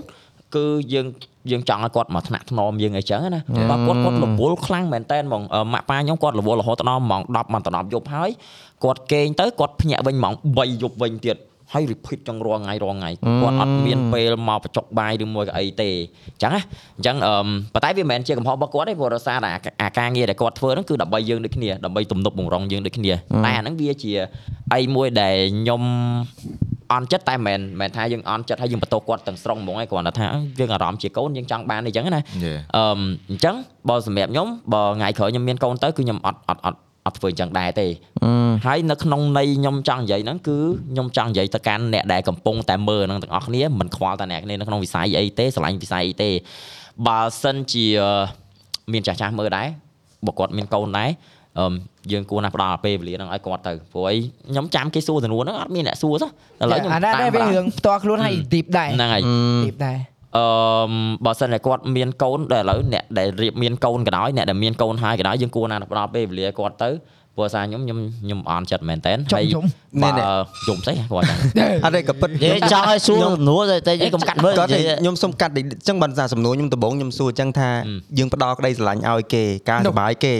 [0.54, 1.06] គឺយើង
[1.50, 3.40] យើងចង់ឲ្យគាត់មកថ្នាក់ថ្នមយើងអីចឹងណា
[3.70, 5.42] បើគាត់គាត់រវល់ខ្លាំងមែនតើហ្មង
[5.72, 8.30] ម៉ាក់ប៉ាខ្ញុំគាត់រវល់រហូតដល់ម៉ោង10ម៉ោង10យប់ហើយ
[8.84, 11.36] គាត់គេងទៅគាត់ភ្ញាក់វិញម៉ោង3យប់វិញទៀត
[11.72, 15.88] ហើយ repeat ចង់រាល់ថ្ងៃរាល់ថ្ងៃគាត់អត់មានពេលមកបញ្ចុកបាយឬមួយក៏អីទេ
[16.32, 16.62] អញ្ចឹងណា
[16.96, 17.34] អញ្ចឹងអឺ
[17.74, 19.50] ប៉ុន្តែវាមិនមែនជាកំហុសរបស់គាត់ទេព្រោះរសារតែ
[19.82, 23.12] អាការងារដែលគាត់ធ្វើហ្នឹងគឺដើម្បីយើងដូចគ្នាដើម្បីទំនប់បង្រងយើងដូចគ្នា
[23.44, 24.12] តែអាហ្នឹងវាជា
[24.74, 25.82] អីមួយដែលខ្ញុំ
[26.92, 30.26] អន់ចិត្តតែមិនមែនថាយើងអន់ចិត្តហើយយើងបន្ទោសគាត់ទាំងស្រុងហ្មងឯងគ្រាន់តែថា
[30.58, 32.22] យើងអារម្មណ៍ជាកូនយើងចង់បានអីចឹងណា
[32.76, 32.84] អឺ
[33.30, 33.54] អញ្ចឹង
[33.88, 37.86] បើសម្រាប់ខ្ញុំបើថ្ងៃក្រោយខ្ញុំមានកូនទៅគឺខ្ញុំអត់អត់អត់ អត់ធ្វើអញ្ចឹងដែរទេ
[38.66, 40.56] ហើយនៅក្នុងន័យខ្ញុំចង់និយាយហ្នឹងគឺ
[40.92, 46.30] ខ្ញុំចង់និយាយទៅកាន់អ្នកដែលកំពុងតែមើលហ្នឹងទាំងអស់គ្នាមិនខ្វល់តែអ្នកគ្នានៅក្នុងវិស័យអីទេឆ្លាញ់វិស័យអីទេ
[47.06, 47.86] បើសិនជា
[48.92, 49.68] មានចាស់ចាស់មើលដែរ
[50.26, 51.10] បើគាត់មានកូនដែរ
[51.58, 51.74] អឺ
[52.12, 54.16] យើងគួរណាស់ផ្ដល់ពេលវេលាហ្នឹងឲ្យគាត់ទៅព្រោះអី
[54.50, 56.30] ខ្ញុំចាំគេសួរសំណួរហ្នឹងអត់មានអ្នកសួរសោះ
[56.62, 59.22] ឥឡូវខ្ញុំអានេះវារឿងផ្ទាល់ខ្លួនហើយ deep ដែរហ្នឹងហើយ
[59.64, 59.98] deep ដែរ
[60.36, 60.44] អឺ
[61.24, 66.90] បើសិនតែគាត់មានកូនដែលឥឡូវអ្នកដែលរៀបមានកូនក៏ដោយអ្នកដែលមានកូនហើយក៏ដោយយើងគួរណាស់ផ្ដល់ពេលវេលាគាត់ទៅ
[67.36, 69.44] ព្រោះសារខ្ញុំខ្ញុំខ្ញុំអន់ចិត្តមែនតើហើយ
[70.02, 70.10] បើ
[70.68, 74.68] យំស្អីគាត់ចឹងអត់ទេក៏ពិតនិយាយចង់ឲ្យសួរសំណួរតែយើងកុំកាត់មើលគាត់
[75.00, 77.70] ខ្ញុំសុំកាត់អញ្ចឹងបើសារសំណួរខ្ញុំដំបូងខ្ញុំសួរអញ្ចឹងថា
[78.18, 80.34] យើងផ្ដល់ក្តីស្រឡាញ់ឲ្យគេការសុបាយគេ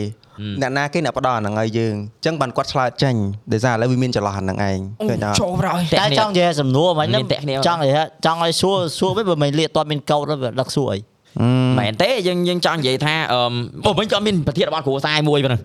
[0.63, 3.15] អ្នកណាគេអ្នកផ្ដល់អាហ្នឹងឲ្យយើងអញ្ចឹងបានគាត់ឆ្លើយចេញ
[3.53, 7.09] ដោយសារឥឡូវវាមានចន្លោះអាហ្នឹងឯងឃើញដល់ចូលប្រយតែចង់និយាយសំណួរមិន
[7.67, 10.99] ចង់និយាយចង់ឲ្យសួរសួរវិញបើមិនលាកតមានកោតវាដឹកសួរអី
[11.79, 13.41] មែនទេយើងយើងចង់និយាយថាអឺ
[13.85, 15.61] បើវិញក៏មានប្រធានបទគ្រួសារមួយប៉ុណ្ណឹង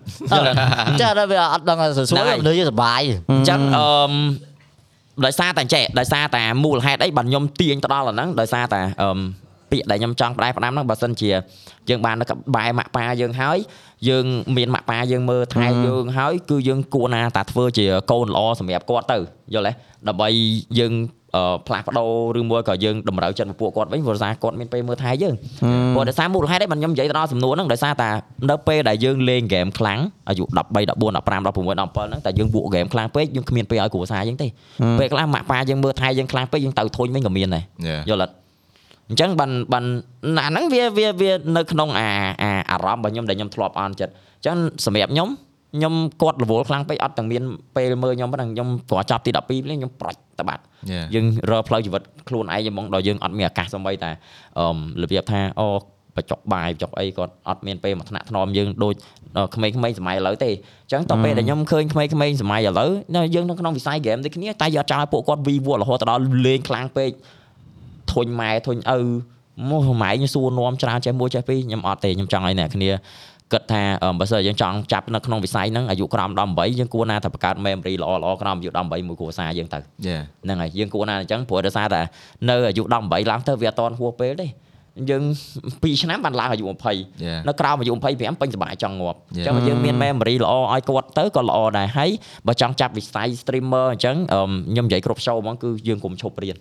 [1.00, 3.86] ចាដល់វាអត់ដឹងសួរមនុស្សយើងសុបាយអញ្ចឹងអឺ
[5.24, 9.18] ដោយសារតែចេះដោយសារតែមូលហេតុអីបាទខ្ញុំទាញទៅដល់អាហ្នឹងដោយសារតែអឺ
[9.72, 11.30] ពាក្យដែលខ្ញុំចង់ផ្ដែផ្ដាំហ្នឹងបើសិនជា
[11.90, 13.58] យើងបាននៅក្បែរម៉ាក់ប៉ាយើងហើយ
[14.08, 14.24] យើង
[14.56, 19.18] មានម៉ាក់ប៉ាយើងមើលថែយើងហើយគឺយើងគួរណាតាធ្វើជាកូនល្អសម្រាប់គាត់ទៅ
[19.54, 19.72] យល់ទេ
[20.08, 20.28] ដើម្បី
[20.78, 20.92] យើង
[21.66, 22.04] ផ្លាស់ប្ដូ
[22.36, 25.34] រឬមួយក៏យើងតម្រូវចិត្តពួកគាត់វិញព្រោះសារគាត់មានពេលមើលថែយើង
[25.94, 28.10] ព្រោះដោយសារមូលហេតុឯងខ្ញុំនិយាយទៅដល់សំណួរហ្នឹងដោយសារតែ
[28.50, 34.48] នៅពេលដែលយើងលេងហ្គេមខ្លាំងអាយុ13 14 15 16 17ហ្នឹងតែយើងពួកហ្គេមខ្លាំងពេកយើងគ្មានពេលឲ្យគ្រួសារយើងទេ
[34.98, 37.64] ពេលខ្លះម៉ាក់ប៉ាយើងមើលថែយើងខ្លាំងពេកយើងទៅធុញវិញក៏មានដែរ
[38.10, 38.34] យល់អត់
[39.12, 39.84] អញ្ចឹងបានបាន
[40.38, 42.08] អាហ្នឹងវាវាវានៅក្នុងអា
[42.70, 44.56] អារម្មណ៍របស់ខ្ញុំដែលខ្ញុំធ្លាប់អន់ចិត្តអញ្ចឹង
[44.86, 45.28] សម្រាប់ខ្ញុំ
[45.76, 47.42] ខ្ញុំគាត់រវល់ខ្លាំងពេកអត់ទាំងមាន
[47.76, 50.62] ពេលមើលខ្ញុំប៉ុណ្ណឹងខ្ញុំគ្រាន់ចាប់ទី12ភ្លេងខ្ញុំប្រាច់តបាត់
[51.14, 54.10] យើងរើផ្លូវជីវិតខ្លួនឯងហ្មងដល់យើងអត់មានឱកាសសំបីតែ
[54.58, 54.66] អឺ
[55.02, 55.68] របៀបថាអូ
[56.16, 58.94] បច្ចុកបាយបច្ចុកអីគាត់អត់មានពេលមកថ្នាក់ថ្នមយើងដូច
[59.54, 62.90] ក្មេងៗសម័យឥឡូវទេអញ្ចឹងតទៅពេលដែលខ្ញុំឃើញក្មេងៗសម័យឥឡូវ
[63.34, 67.10] យើងនៅក្នុងវិស័យហ្គេមដូចគ្នាតែយកចោលពួកគាត់វីវរហូតដល់លេងខ្លាំងពេក
[68.12, 68.98] ធុញម៉ែធុញឪ
[69.70, 72.90] មកម៉ែខ្ញុំសួរនាំច្រើនចេះមួយចេះពីរខ្ញុំអត់ទេខ្ញុំចង់ឲ្យអ្នកគ្នា
[73.52, 73.82] គិតថា
[74.18, 79.78] បើសិនយើងចង់ចាប់នៅក្នុងវិស័យហ្នឹងអាយុក្រោម18យើងគួរណាតែបង្កើត memory ល្អល្អក្រោមអាយុ18មួយគ្រួសារយើងទៅ
[80.44, 82.00] ហ្នឹងហើយយើងគួរណាអញ្ចឹងព្រោះដោយសារតែ
[82.50, 84.46] នៅអាយុ18ឡើងទៅវាអត់តន់ហួសពេលទេ
[85.10, 85.22] យើង
[85.64, 86.64] 2ឆ្នាំបានឡើងអាយុ
[87.06, 92.10] 20នៅក្រោមអាយុ25ពេញសប្បាយចង់ងាប់អញ្ចឹងយើងមាន memory ល្អឲ្យគាត់ទៅក៏ល្អដែរហើយ
[92.46, 96.56] បើចង់ចាប់វិស័យ streamer អញ្ចឹងខ្ញុំនិយាយគ្រប់ show ហ្មងគឺយើងកុំឈប់រៀន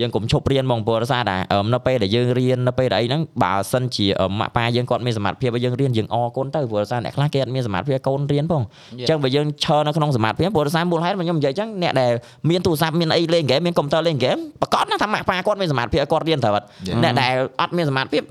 [0.00, 1.36] យើងកុំឈប់រៀនមកព្រោះសារតែ
[1.72, 4.06] នៅពេលដែលយើងរៀននៅពេលដែលអីហ្នឹងបើសិនជា
[4.38, 8.62] ម៉ាក់ប៉ាយើងគាត់មានសមត្ថភាពឲ្យយើងរៀនយើងអរគុណទៅព្រោះសារអ្នកខ្លះគេអត់មានសមត្ថភាពកូនរៀនផង
[8.92, 12.12] អញ្ចឹងបើយើងឈរនៅក្នុងសមត្ថភាពព្រោះសារមូលហេតុខ្ញុំនិយាយអញ្ចឹងអ្នកដែល
[12.50, 16.66] មានទូរស័ព្ទមានអីលេងហ្គេមមានកុំព្យូទ័រលេងហ្គេមប្រកាសណាថាម៉ាក់ប៉ាគាត់មានសមត្ថភាពគាត់រៀនត្រូវអត់
[17.02, 18.22] អ្នកដែលអត់មានសមត្ថភាព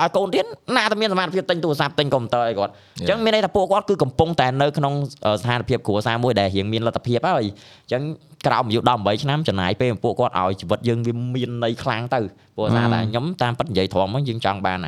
[0.00, 0.46] ឲ្យកូនរៀន
[0.76, 4.92] ណាតែមានសមត្ថភាពទិញទូរស័ព្ទទិញកុំព្យូទ័រអីគាត់អញ្ចឹងមានន័យថាពួកគាត់គឺកំពុងតែនៅក្នុង
[5.40, 8.02] ស្ថានភាពគ្រួសារមួយដែលរៀងមានលទ្ធភាពហើយអញ្ចឹង
[8.46, 12.20] ក្រោមអាយុ18ឆ្នាំចំណាយពេលពួកគាត់ឲ្យជីវិតយើងវាមានន័យខ្លាំងទៅ
[12.56, 14.78] ព្រោះថាតែខ្ញុំតាមពិតនិយាយត្រង់មកយើងចង់បាន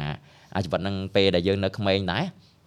[0.54, 2.24] អាជីវិតនឹងពេលដែលយើងនៅក្មេងដែរ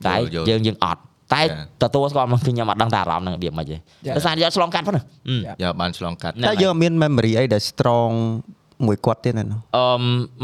[0.08, 0.16] តែ
[0.50, 1.02] យើងយើងអត់
[1.34, 1.42] តែ
[1.84, 3.78] ទទួលស្គាល់មកគឺខ្ញុំអត់ដឹងតែអារម្មណ៍នឹងរបៀបម៉េចទេ
[4.16, 5.02] ដោយសារយកឆ្លងកាត់ប៉ុណ្ណា
[5.64, 8.14] យកបានឆ្លងកាត់តែយើងមាន memory អីដែល strong
[8.88, 9.52] មួយគាត់ទៀតណាអឺ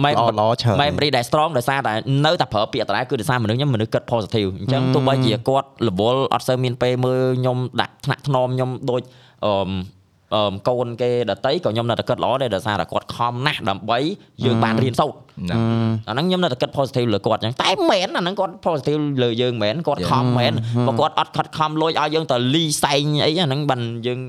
[0.04, 1.94] ម៉ែល្អច្រើន memory ដែល strong ដោយសារតែ
[2.26, 9.02] នៅតែប្រើពាក្យតដែរគឺដោយសារមនុស្សខ្ញុំមនុស្សគិត positive អញ្ចឹងទោះបីជាគាត់រវល់អត់សូវមានពេលមើលខ្ញុំដាក់ថ្នាក់ថ្នមខ្ញុំដូច
[9.46, 9.99] អឺអឺ
[10.70, 14.00] កូនគេដតីក៏ខ្ញុំនៅតែគិតល្អដែរដោយសារតែគាត់ខំណាស់ដើម្បី
[14.46, 15.18] យើងបានរៀនសូត្រ
[15.50, 15.56] ណា
[16.08, 20.54] អាហ្នឹងខ្ញុំនៅតែគិត positive លើគាត់អញ្ចឹងតែមិនមែនអាហ្នឹងគាត់ positive លើយើងមិនមែនគាត់ខំមិនមែន
[20.88, 24.20] បើគាត់អត់ខិតខំលួចឲ្យយើងទៅលីសែងអីអាហ្នឹងបានយើង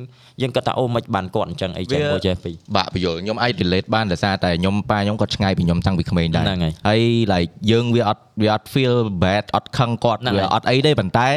[0.42, 7.02] យើងគិតថាអូមិនបានគាត់អញ្ចឹងអីចឹងវាព្រោះចេះពីបាក់បញ្យល់ខ្ញុំអាច relate បានដោយសារតែខ្ញុំប៉ាខ្ញុំគាត់ឆ្ងាយពីខ្ញុំតាំងពីក្មេងដែរហ្នឹងហើយហើយ
[7.32, 8.94] like យើងវាអត់វាអត់ feel
[9.24, 11.28] bad អត់ខឹងគាត់ហ្នឹងវាហើយអត់អីទេប៉ុន្តែ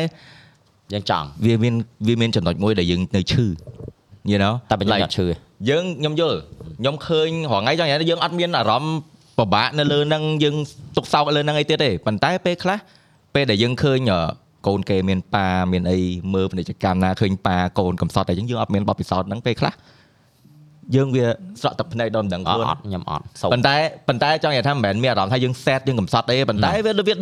[0.94, 1.76] យើងចង់វាមាន
[2.08, 3.46] វាមានចំណុចមួយដែលយើងនៅឈឺ
[4.32, 5.34] you know តែបើយើង Like អត់ឈឺទេ
[5.70, 6.38] យើងខ្ញុំយល់
[6.80, 8.96] ខ្ញុំឃើញរហងៃចង់និយាយថាយើងអត់មានអារម្មណ៍
[9.38, 10.56] ពិបាកនៅលើហ្នឹងយើង
[10.96, 12.78] ទុកសោកលើហ្នឹងអីទៀតទេប៉ុន្តែពេលខ្លះ
[13.36, 14.20] ពេលដែលយើងឃើញអឺ
[14.68, 16.00] កូនគេមានប៉ាមានអី
[16.34, 19.74] មើលពាណិជ្ជកម្មណាឃើញប៉ាកូនកំសត់តែយើងយើងអត់មានបទពិសោធន៍ហ្នឹងពេលខ្លះ
[20.96, 21.26] យើងវា
[21.62, 23.76] ស្រក់ទឹកភ្នែកដល់មិនដឹងអខ្លួនត់អត់ខ្ញុំអត់សូមប៉ុន្តែ
[24.08, 27.16] ប៉ុន្តែចង់និយាយថាមិនមែនមានអារម្មណ៍ថាយើង sad យើងកំសត់ទេប៉ុន្តែវាវាដូចវា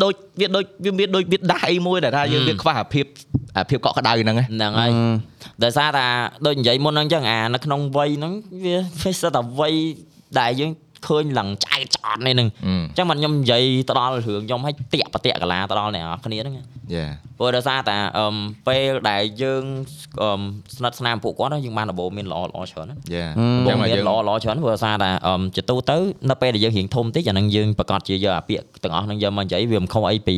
[0.55, 3.05] ដូចវាមានដូចវាដាស់អីមួយដែលថាយើងវាខ្វះអាភាព
[3.57, 4.91] អាភាពកក់ក្ដៅហ្នឹងឯងហ្នឹងហើយ
[5.63, 6.05] ដោយសារតែ
[6.45, 8.33] ដូចនិយាយមុនហ្នឹងអញ្ចឹងអានៅក្នុងវ័យហ្នឹង
[8.65, 9.73] វាវាសិតតែវ័យ
[10.39, 10.71] ដែលយើង
[11.07, 17.07] ឃើញឡើងឆ្អែតឆ្អត់នេះហ្នឹងអញ្ចឹងមិនខ្ញុំនិយាយទៅដល់រឿងខ្ញុំឲ្យតាក់បតាក់កាឡាទៅដល់អ្នកនរគ្នាហ្នឹងយ៉ា
[17.37, 18.35] ព្រោះដោយសារតែអឹម
[18.67, 19.63] ពេលដែលយើង
[20.21, 20.41] អឹម
[20.75, 23.25] ស្និទ្ធស្នាលពួកគាត់ហ្នឹងយើងបានដំបូងមានល្អល្អច្រើនណាយ៉ា
[23.65, 25.97] បងមកមានយើងល្អល្អច្រើនព្រោះដោយសារតែអឹមជាទូទៅ
[26.29, 30.35] នៅពេលដែលយើងរៀងធំតិចអាហ្នឹងយើងប្រកាសជាយកអាពាក្យទាំងអស់ហ្នឹងយកមកនិយាយវាមិនខុសអីពី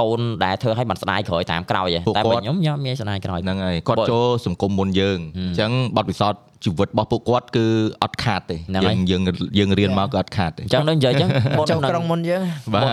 [0.00, 7.66] កូនដែលធ្វើឲ្យបានស្ដាយក្រោយតាមក្រោយឯងតែបើខ្ញុំខ្ញុំមានស្ដាយក្រោយហ្នឹងហើយគាត់ចូលសង្គមមុនយើងអញ្ចឹងបទពិសោធន៍ជីវិតរបស់ពួកគាត់គឺ
[8.02, 12.42] អត់ខាតទេហ្នឹងហើយយើងយើងយើងរៀនមកក៏អត់ខាតទេអញ្ចឹងដូចនិយាយអញ្ចឹងមុនចូលនឹងក្រុងមុនយើង
[12.74, 12.84] បាទ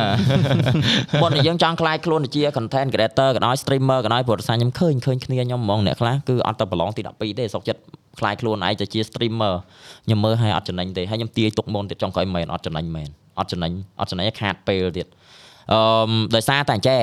[1.23, 7.81] មុនដែលយើងចង់ខ្លាយខ្លួនទៅជា content creator ក៏ដោយ streamer ក៏ដោយព្រោះដោយសារខ្ញុំឃើញឃើញគ្នាខ្ញុំហ្មងអ្នកខ្លះគឺអត់ទៅប្រឡងទី12ទេសុកចិត្ត
[8.19, 9.53] ខ្លាយខ្លួនឯងទៅជា streamer
[10.05, 13.09] ខ្ញុំមើលឲ្យអត់ចំណេញទេហើយខ្ញុំទាយទុកមុនទៀតចុងក្រោយមែនអត់ចំណេញមែន
[13.39, 15.07] អត់ចំណេញអត់ចំណេញខាតពេលទៀត
[15.73, 17.01] អឺមដោយសារតែអញ្ចេះ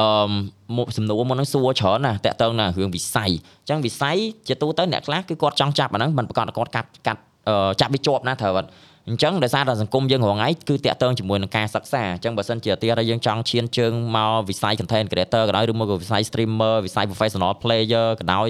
[0.00, 0.30] អឺម
[0.76, 3.30] មកសំណួរមុនហ្នឹងសួរច្រើនណាស់តាក់ទងនឹងរឿងវិស័យ
[3.60, 4.16] អញ្ចឹងវិស័យ
[4.48, 8.68] ជាទូទៅអ្នកខ្លះគឺគាត់ចង់ចាប់អាហ្នឹងមិនប្រកាសថាគាត់កាត់កាត់អឺចាប់វាជាប់ណាត្រូវអត់
[9.10, 18.48] អញ្ចឹងដោយសារតែសង្គមយើងរងថ្ងៃគឺតាក់ទងជាមួយនឹងការសិក្សាអញ្ចឹងបើសិនជាទៀតហើយយើងចង់ឈានជើងមកវិស័យ content creator ក៏ដោយឬមកក៏វិស័យ streamer វិស័យ professional player ក៏ដោយ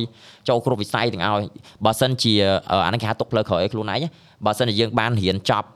[0.49, 1.45] ចូលគ្រប់វិស័យទាំងឲ្យ
[1.85, 2.35] បើសិនជា
[2.73, 4.09] អឺអានេះគេហៅទុកផ្លូវក្រោយឲ្យខ្លួនឯងណា
[4.47, 5.69] បើសិនជាយើងបានរៀនចប់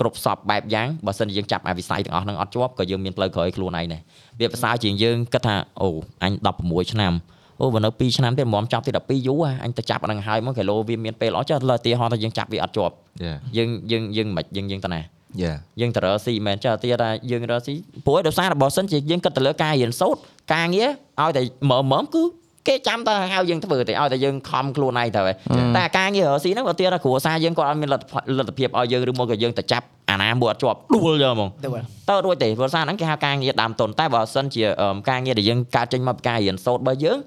[0.00, 4.00] គ្រប់សពបែបយ៉ាងបើសិនជាយើងចាប់អាវិស័យទាំងអស់ហ្នឹងអត់ជាប់ក៏យើងមានផ្លូវក្រោយឲ្យខ្លួនឯងដែរ
[4.40, 5.88] វាប្រសើរជាងយើងគិតថាអូ
[6.22, 7.12] អញ16ឆ្នាំ
[7.60, 15.00] អូបើនៅ2ឆ្នាំទៀតមិនចាប់ទី12យូរហ่ะអញទៅចាប់អាហ្នឹងហើយមកគីឡូវាមានពេលអត់ចុះលើឧទាហរណ៍ថាយើងចាប់វាអត់ជាប់យ៉ាយើងយើងយើងមិនយើងយើងទៅណា
[15.42, 17.74] យ៉ាយើងទៅរើស៊ីមែនចាទៀតថាយើងរើស៊ី
[18.06, 20.20] ព្រោះដោយសាររបស់សិនជាយើងគិតទៅលើការរៀនសូត្រ
[20.54, 20.88] ការងារ
[21.20, 22.22] ឲ្យតែមើមមើមគឺ
[22.66, 25.34] គេចាំតែហៅយើងធ្វើទេឲ្យតែយើងខំខ្លួនឯងទៅហើយ
[25.76, 31.68] តែការងាររើស៊ីហ្នឹងបើទៀតថាគ្រួសារយើងគាត់អត់មានលទ្ធផលលទ្ធភាពឲ្យយើងឬមកក៏យើងទៅចាប់អាណាមួយអត់ជាប់ដួលយកហ្មងទៅ
[32.08, 37.18] ទៅរួចទេព្រោះសារហ្នឹងគេហៅការងារដើមទុនតែបើសិនជាអឺការងារដែលយើងកើតចេញមកពីការរៀនសូត្ររបស់យើង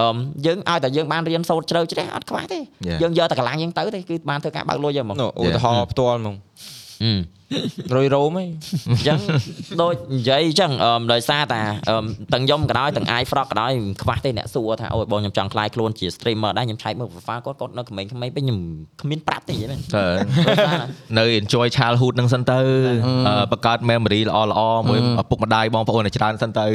[0.00, 0.06] អឺ
[0.46, 2.58] យើងឲ្យតែយើងបានរៀនសូត្រជ្រៅជ្រះអត់ខ្វះទេ
[2.88, 2.98] Yeah.
[3.02, 6.40] យើងយកតែកម្លាំងយើងទៅទេគឺបានធ្វើការបើកលុយយកហ្មងនោះឧទាហរណ៍ផ្ទាល់ហ្មងអឺ
[7.96, 8.44] រុយរោមហី
[8.88, 9.18] អញ្ចឹង
[9.82, 18.58] ដូចនិយាយអញ្ចឹងអឺមដោយសារតាអឺមទាំងខ្ញុំក៏ដោយទាំង i frog ក៏ដោយមិនខ្វះទេអ្នកសួរថាអូយបងខ្ញុំចង់ខ្លាយខ្លួនជា streamer ដែរខ្ញុំឆែកមើល profile គាត់គាត់នៅក្មេងៗពេកខ្ញុំ
[19.00, 20.06] គ្មានប្រាប់ទេយល់មែនតើ
[21.18, 22.58] នៅ enjoy childhood ហ្នឹងសិនទៅ
[23.28, 26.66] អឺបង្កើត memory ល្អល្អមួយឪពុកម្ដាយបងប្អូនឲ្យច្រើនសិនទៅ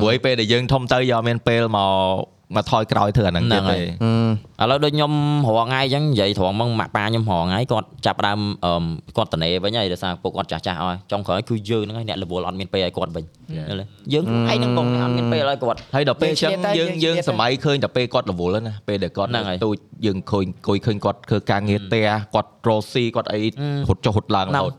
[0.00, 5.12] ព្រោះឯពេលដែលយើងធំទៅយកមានពេលមក មកថយក្រោយធ្វើអាហ្នឹងទៀតទេឥឡូវដូចខ្ញុំ
[5.56, 8.84] រងថ្ងៃអញ្ចឹងនិយាយត្រង់មកម៉ាក់ប៉ាខ្ញុំរងថ្ងៃគាត់ចាប់ផ្ដើមអឺម
[9.16, 13.24] គាត់តនេវិញហើយដោយសារពួកគាត់ចាស់ចាស់អស់ចុងក្រោយគឺយើងហ្នឹងហើយអ្នក level អត់មានពេលឲ្យគាត់វិញ
[13.56, 19.76] យល់ទេយើងខ្លួនឯងហ្នឹងបងអត់មានពេលឲ្យគាត់ហើយដល់ពេលអញ្ចឹងយើងយើងឆ្លៀតទៅយើងឆ្លៀតទៅយើងសម័យឃើញដល់ពេលគាត់រវល់ណាពេលដែលគាត់ហ្នឹងហើយទូច
[20.06, 23.40] យើងឃើញគួយឃើញគាត់ធ្វើការងារផ្ទះគាត់រកស៊ីគាត់អី
[23.88, 24.74] ហត់ចុះហត់ឡើងរហ្នឹងហូត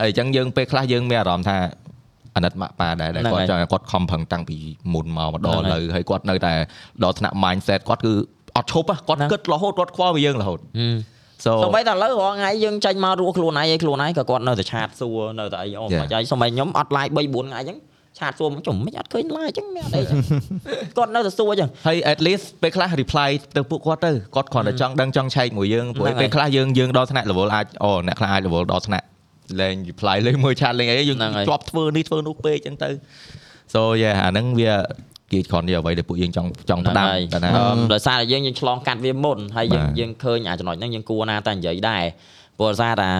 [0.00, 1.56] ហើយអញ្ចឹងយើងពេលខ្លះយើងមានអារម្មណ៍ថា
[2.36, 4.56] អាណិតម៉ាក់ប៉ាដែរដែលហ្នឹងគាត់ហើយចង់ឲ្យគាត់ខំប្រឹងតាំងពី
[4.94, 6.52] មុនមកមកដល់ហ្នឹងហើលើយហើយគាត់នៅតែ
[7.04, 8.12] ដល់ថ្នាក់ mindset គាត់គឺ
[8.56, 10.60] អត់ឈប់ហ៎គាត់ហ្នឹងគិតរហូតគាត់ខ្វល់ពីយើងរហូត
[11.44, 16.02] so សូម្បីតែឥឡូវរាល់ថ្ងៃយើងចេញមករស់ខ្លួនឯងឯងខ្លួនឯងក៏គាត់នៅតែឆាតសួរនៅតែអីអូ Yeah.
[16.02, 17.78] មិនអីសូម្បីខ្ញុំអត់ live 3 4ថ្ងៃអញ្ចឹង
[18.18, 20.18] ឆាតសួរមកចំមិនអត់ឃើញ live អញ្ចឹងមានអត់អីចឹង
[20.98, 29.04] គាត់នៅតែសួរអញ្ចឹងហើយ at least ពេលខ្លះ reply ទៅពួកគាត់ទៅគាត់គ្រាន់តែចង់ដឹងចង់ឆែកមួយយើងព្រោះហ្នឹងហើយពេលខ្លះយើងយើងដល់ថ្នាក់ level អាចអូអ្នកខ្លះអាច level ដល់ថ្នាក់
[29.60, 32.90] លេង reply លេងមើល chat លេងអីយើងហ្នឹងហើយជាប់ធ្វើនេះធ្វើនោះពេកអញ្ចឹងទៅ
[33.74, 34.74] so yeah អាហ្នឹងវា
[35.32, 42.04] គេគ្រាន់តែអ្វីដែលពួកយើងចង់ចង់ផ្ដាំហើយតែណាអឺដោយសារតែយើងយើងឆ្លងកាត់វាមុនហើយយើងបាទយើងឃើញអាចំណុចហ្នឹងយើងគួរណាតែនិយាយដែរ
[42.58, 43.10] ព្រោះដោយសារតែ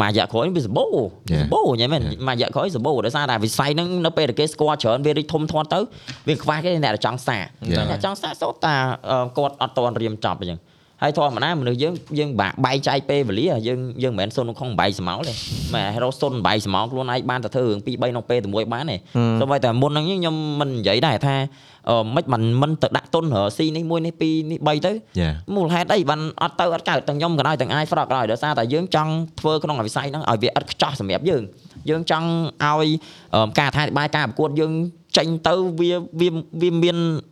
[0.00, 0.96] មួយរយៈក្រោយវាសម្បូរ
[1.32, 1.42] Yeah.
[1.42, 5.80] សម្បូរញ៉ែមែនមួយរយៈក្រោយសម្បូរដោយសារតែវិស័យហ្នឹងនៅពេលដែលគេស្គាល់ច្រើនវារីកធំធាត់ទៅ
[6.28, 7.84] វាខ្វះគេអ្នកដែលចង់សា Yeah.
[7.90, 8.74] អ្នកចង់សាសូត្រតា
[9.10, 10.58] អឺគាត់អត់តន់រៀមចប់អញ្ចឹង
[11.02, 15.32] ហើយធម្មតាមនុស្សយើងយើងបាក់បែកចែកពេលវេលាយើងយើងមិនមែនសុនក្នុងបែកស្មោទេ
[15.74, 18.96] មែនរកសុនបែកស្មោខ្លួនឯងបានតែធ្វើរឿង2 3ក្នុងពេលតែមួយបានទេ
[19.40, 21.36] សូម្បីតែមុនហ្នឹងខ្ញុំមិននិយាយដែរថា
[21.90, 31.42] អឺមិនមិនមិនទៅដាក់ទុនរស៊ីនេះមួយនេះពីរនេះ3ទៅយ៉ាមូលហេតុអីបានអត់ទៅអត់កើតទាំងខ្ញុំក៏ដោយទាំងអាយហ្វ្រកក៏ដោយដោយសារតែយើងចង់ធ្វើក្នុងវិស័យហ្នឹងឲ្យវាឥតខ្ចោះសម្រាប់យើង
[31.90, 32.28] យើងចង់
[32.64, 32.88] ឲ្យ
[33.34, 34.72] អឺការអធិប្បាយការប្រកួតយើង
[35.16, 36.28] ចេញទៅវាវា
[36.62, 37.31] វាមានអ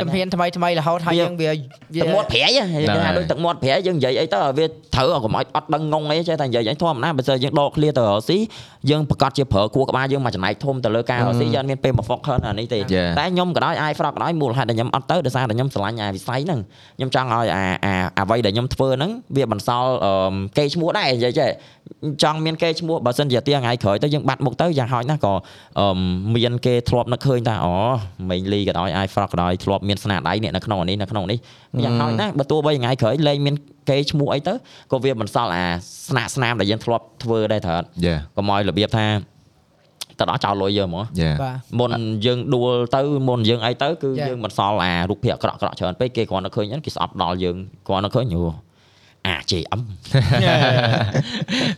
[0.00, 1.50] ជំហ្នឹងហានថ្មីថ្មីរហូតហើយយើងវា
[1.94, 8.38] វាទឹកមាត់ប្រៃហ៎គេថាដូចទឹកមាត់ប្រៃយើងនិយាយអីទៅឲ្យវាត្រូវឲ្យកុំឲ្យអត់ដឹងងងអីចេះតែនិយាយអីធម្មតាបើសិនយើងដកឃ្លាទៅរកស៊ី
[8.90, 13.10] យើងប្រកាសជាប្រើគួរក្បាលយើងមកចំណែកធំទៅលើការរកស៊ីយើងអត់មានពេលមក focus អានេះទេ Yeah.
[13.18, 16.60] តែខ្ញុំក៏ដោយអាយ frog ក៏ដោយមូលហេតុដែលខ្ញុំអត់ទៅដោយសារតែខ្ញុំស្រឡាញ់អាវិស័យហ្នឹង
[16.96, 21.48] ខ្ញុំចង់ឲ្យអាអាអ្វីដែលខ្ញុំធ្វើហ្នឹងវាបន្សល់អឺកេរ្តិ៍ឈ្មោះដែរនិយាយចេះ
[22.22, 25.34] ចង់មានកេរ្តិ៍ឈ្មោះបើសិនជាទៀងថ្ងៃក្រោយទៅយើងបាត់មុខទៅយ៉ាងហោចណាស់ក៏
[25.80, 25.86] អឺ
[26.34, 27.74] មានគេធ្លាប់នឹកឃើញថាអូ
[28.30, 31.38] មេងលីក៏ដោយអាយ frog ក៏ដោយធ្លាប់មានស្នាដៃនេះនៅក្នុងនេះនៅក្នុងនេះ
[31.84, 33.54] យ៉ាងហោចណាស់បើទោះបីថ្ងៃក្រោយលែងមាន
[33.90, 34.54] កេរ្តិ៍ឈ្មោះអីទៅ
[34.92, 35.64] ក៏វាបន្សល់អា
[36.08, 39.06] ស្នាស្នាមដែលយើងធ្លាប់ធ្វើដែរត្រូវអត់យ៉ាកុំឲ្យរបៀបថា
[40.18, 41.90] ទៅដល់ចោលលុយយើងហ្មងយ៉ាបាទមុន
[42.26, 47.56] យើងដួលទៅមុនយើងអីទៅគឺចា៎យើងមិនសល់អារូបភាពអាក្រក់ក្រក់ច្រើនពេកគេគ្រាន់តែឃើញហ្នឹងគេស្អប់ដល់យើង
[47.88, 48.26] គ្រាន់តែឃើញ
[49.26, 49.80] អូអា JM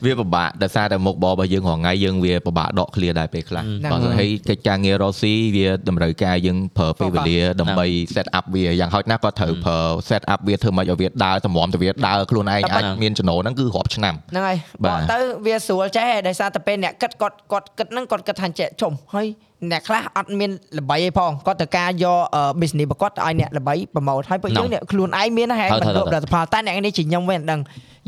[0.04, 9.78] វាពិបាកដោយសារតែមុខបររបស់យើងរងថ្ងៃយើងវាពិបាកដកឃ្លាដែរពេលខ្លះហ្នឹងបើមិនឲ្យកិច្ចការងាររស់ស៊ីវាតម្រូវការយើងប្រើពេលវេលាដើម្បី set up វាយ៉ាងហោចណាស់ក៏ត្រូវប្រើ
[10.10, 19.26] set up វាធ្វើម៉េចឲ្យវាដើរតម្រាំទៅវាដើរខ្លួនឯងអាចមានចំណូលហ្នឹងគឺរាប់ឆ្នាំហ្នឹងហើយបាទបកទៅវាស្រួលចេះដោយសារតែពេលអ្នកគិតគាត់គាត់គិតហ្នឹងគាត់គិតថាចេះជុំហើយ
[19.70, 27.60] អ្នកខ្លះអត់មានល្បីអីផងគាត់ទៅការយកអឺ business របស់គាត់ទៅឲ្យអ្នកល្បីប្រម៉ូទហើយពួកយើងអ្នកខ្លួនឯងមានណាហេតុត្រូវមិនត្រូវលក់ផលិតផលតែអ្នកនេះជាខ្ញុំវិញមិនដឹង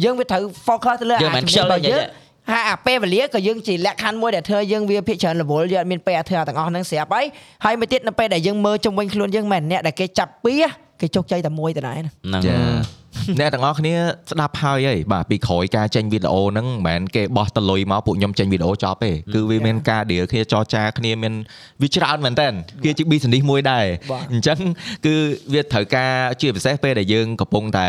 [0.05, 2.09] យើងវាត្រូវ focus ទៅលើយើងមិនអាខ្ជិលរបស់ទេយើងចេះ
[2.53, 7.27] ហើយអាពេលវេលាក៏យើងជាលក្ខខណ្ឌមួយដែលធ្វើយើងវាភាគច្រើនរវល់យើងអត់មានពេលឲ្យធ្វើអាទាំងអស់ហ្នឹងស្រាប់ហើយ
[7.65, 10.55] ហើយមួយទៀតនៅពេលដែលយើងមើលជុំវិញខ្លួនយើងមែនអ្នកដែលគេចាប់ពី
[11.01, 12.98] គេជោគជ័យតែមួយតែដែរណាហ្នឹងចា
[13.41, 13.95] អ្នកទាំងអស់គ្នា
[14.31, 21.35] ស្ដាប់ហើយហីបាទពីក្រោយការចេញវីដេអូហ្នឹងមិនមែនគេបោះតលុយមកពួកខ្ញុំចេញវីដេអូចប់ទេគឺវាមានការ deal គ្នាចរចាគ្នាមាន
[21.83, 22.49] វាច្រើនមែនតើ
[22.85, 24.59] វាជា business មួយដែរបាទអញ្ចឹង
[25.07, 25.15] គឺ
[25.53, 27.89] វាត្រូវការជាពិសេសពេលដែលយើងកំពុងតែ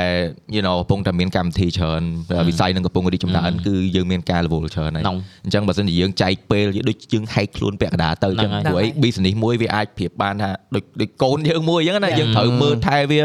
[0.56, 2.02] you know កំពុងតែមានកម្មវិធីច្រើន
[2.50, 13.24] វិស័យនឹងកំពុងរីកចម្រើនគឺយើងមានការរវល់ច្រើនហើយហ្នឹងអញ្ចឹងបើសិនជាយើងចែកពេលដូចយើងហែកខ្លួនពាក់កណ្ដាលទៅអញ្ចឹងហ្នឹងព្រោះអី business មួយវាអាចប្រៀបបានថាដូចដូចកូនយើងមួយអញ្ចឹងណាយើងត្រូវមើលថែវា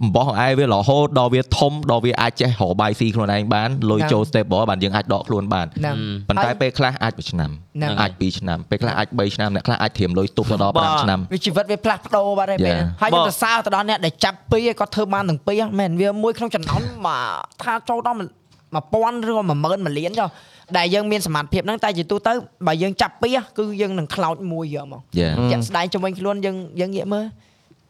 [0.00, 5.96] បំបោះឲ្យវារហូតដល់វាធំដល់វាអាចចេះរកបាយស៊ីខ្លួនឯងបានលុយហ្នឹងចូល stable បានយើងអាចដកខ្លួនបានហ្នឹង
[6.28, 12.80] ប៉ុន្តែហើយពេលខ្លះអាចមួយឆ្នាំហ្នឹងអាចពីរឆ្នាំពេលខ្លះអាច3ឆ្នាំអ្នកខ្លះអាចត្រៀមលុយទុកទៅដល់បាទ5ឆ្នាំវាជីវិតវាផ្លាស់ប្ដូរបាត់ហើយពេល Yeah.
[12.80, 17.20] ហ្នឹងហើយខ្ញុំបាទសរសើរទៅដល់អ្នកដែលចាប់ពីរឯងគាត់ធ្វើបានទាំងពីរហ្នឹងមែនវាមួយក្នុងចំណោមមក
[17.62, 20.28] ថាចូលដល់1000ឬក៏10000មួយលានចុះ
[20.76, 22.32] ដែលយើងមានសមត្ថភាពហ្នឹងតែជាទូទៅ
[22.66, 25.32] បើយើងចាប់ពីរគឺយើងនឹងខ្លោចមួយយកមក Yeah.
[25.50, 27.24] ជាក់ស្ដែងជំនាញខ្លួនយើងយើងងាកមើល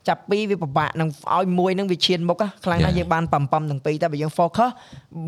[0.08, 2.98] ចាប់ពីរវាពិបាកនឹងឲ្យមួយនឹងវាឈានមុខហ៎ខ្លាំងណាស់ Yeah.
[2.98, 4.70] យើងបានបំពំទាំងពីរតែបើយើង focus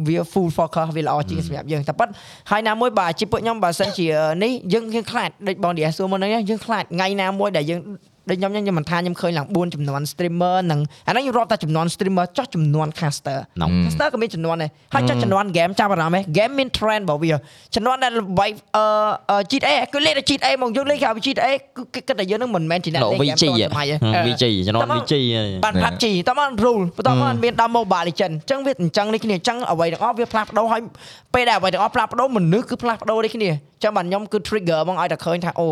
[0.09, 2.09] វា full focus វាល្អជាងសម្រាប់យើងតែប៉ុត
[2.51, 4.07] ហើយណាមួយបើជាពួកខ្ញុំបើសិនជា
[4.43, 7.81] នេះយើងយើងខ្លាចដូចបងឌីអេសសួរមុនហ្នឹងយើងខ្លាចថ្ងៃណាមួយដែលយើង
[8.28, 17.32] ដូចខ្ញុំខ្ញុំមិនថាខ្ញុំឃើញឡើង4ចំនួន streamer និងអាហ្នឹងខ្ញុំរាប់តែចំនួន streamer ចោះចំនួន caster ហ្នឹង caster ក៏មានចំនួនដែរហើយចុះចំនួន game ចាប់អារម្មណ៍ឯង game មាន trend របស់វា
[17.74, 18.47] ចំនួនដែលល្បី
[18.77, 18.85] អឺ
[19.31, 25.15] អឺ GTA គឺលេខតែ GTA មកយើងលេខគេហៅ GTA គឺគេគិតតែយើងនឹងមិនមែនជាអ្នកដល់លេង game VG ទាន់សម័យទេអឺ VG ជំនាន់តែមក VG
[25.65, 30.81] បាន PUBG តើបាន rule បន្តមកមានដល់ Mobile Legend អញ្ចឹងវាអញ្ចឹងនេះគ្នាអញ្ចឹងអ្វីទាំងអស់វាផ្លាស់ប្ដូរហើយ
[31.35, 35.69] ពេលដែលអ្វីទាំងអស់ផ្លាស់ប្ដូរមនុស្សគឺផ្លាស់ប្ដូរនេះគ្នាអញ្ចឹងបាទខ្ញុំគឺ trigger ហ្មងឲ្យតែឃើញថាអូ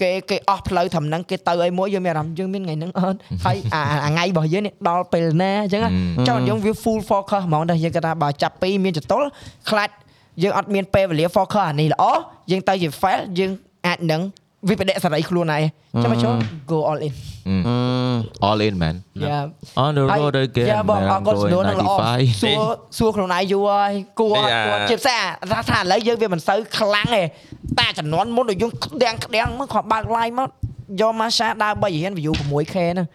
[0.00, 5.90] គេគេអស់ផ្លូវត្រឹមហ្នឹងគេទៅអីមួយយើងមានអារម្មណ៍យើងមានថ្ងៃហ្នឹងអត់ហើយអាអាថ្ងៃរបស់យើងនេះដល់ពេលណាអញ្ចឹងណា
[6.28, 9.22] ចង់យើងវា full focus ហ្មងតែយើងគាត់ថាបើចាប់ពីមានចតុល
[9.70, 9.90] ខ្លាច
[10.42, 12.04] យើងអត់មានពេលវេលា focus អានេះល្អ
[12.50, 13.50] យើងទៅជា fail យើង
[13.86, 14.22] អាចនឹង
[14.68, 15.62] វិបដិសេរីខ្លួនឯង
[16.02, 16.34] ចាំមកចូល
[16.70, 17.12] go all in
[18.46, 22.62] all in man yeah on the ហើយ road again យ៉ាបងអរគុណ man, សំណួរហ្នឹងល្អ95សួរ
[22.98, 27.22] សួរខ្លួនឯងយូរហើយគួរនេះអាគួរជាពិសេសអាថាថាឥឡូវយើងវាមិនសូវខ្លាំងទេ
[27.78, 30.48] តែចំនួនមុនដូចយើងក្តាំងក្តាំងមកគាត់បើក live មក
[31.00, 33.06] យកមកសាដើរ3រៀន view 6k ហ្នឹង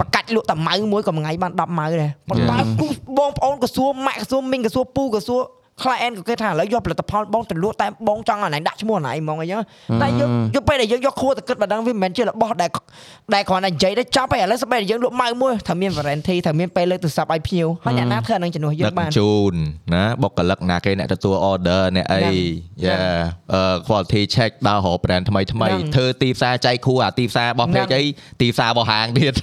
[0.00, 2.86] បកាច់លក់តែម៉ៅមួយក៏មួយថ្ងៃបាន10ម៉ៅដែរប៉ុន្តែគូ
[3.18, 5.40] បងប្អូនក៏សួរម៉ាក់ក៏សួរមីងក៏សួរពូក៏សួរ
[5.82, 9.62] client ក៏គេថាឥឡូវយកផលិតផលបងទៅលក់តែបងចង់ឲ្យណៃដាក់ឈ្មោះណៃហ្មងអីចឹង
[10.02, 12.70] តែយើងយកពេលដែលយើងយកខួរទៅគិតបណ្ដឹងវាមិនមែនជារបស់ដែល
[13.34, 19.54] ដែលគ្រាន់តែនិយាយទៅចប់ហើយឥឡូវស្បែកដែលយើងលក់ម៉ៅមួយត្រូវមាន warranty ត្រូវមានពេលលើកទូរស័ព្ទឲ្យភ្ញៀវហើយអ្នកណាធ្វើអានឹងជំនួសយើងដឹកបានជូន
[19.94, 22.34] ណាបុគ្គលិកណាគេអ្នកទទួល order អ្នកអីហ្នឹង
[22.84, 22.98] យ៉ា
[23.54, 28.04] អឺ quality check ដើររក brand ថ្មីថ្មីហ្នឹងធ្វើទីផ្សារចែកគូអាទីផ្សាររបស់ហ្នឹងពេកអី
[28.40, 29.34] ទីផ្សាររបស់ហាងទៀត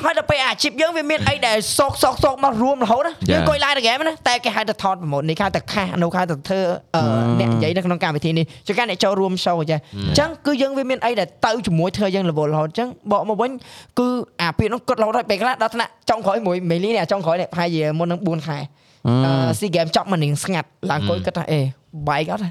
[0.00, 6.60] ហ្នឹងចហើយដល់ពេលអាជីពយើងវាមានអីដែលសោកសោកសោកមករួមរហូតណាយើងអង្គុយ live តែហ្គេមណាតែគេហៅទៅថតប្រម៉ូទនេះគេហៅទៅខាសនោះគេហៅទៅធ្វើ
[6.96, 7.02] អឺ
[7.40, 13.50] អ្នកនិយាយនៅក្នុងកម្មវិធីនេះជាការអ្នកចូលរួម show អញ្ចឹងអញ្ចឹងគឺយើងវាមានអីដែលទៅជាមួយធ្វើយើងរវល់រហូតអញ្ចឹងបកមកវិញ
[13.98, 14.08] គឺ
[14.40, 18.58] អាពាក្យនោះគិតរហូតដល់ពេលខ្លះដល់ថ្នាក់ចុងក្រោយមួយមេលីនេះចុងក្រោយនេះប្រហែលជាមុននឹង4ខែ
[19.06, 21.60] អឺស៊ីហ្គេមចប់មកនឹងស្ងាត់ឡើងអង្គុយគិតថាអេ
[22.08, 22.42] បែកអត់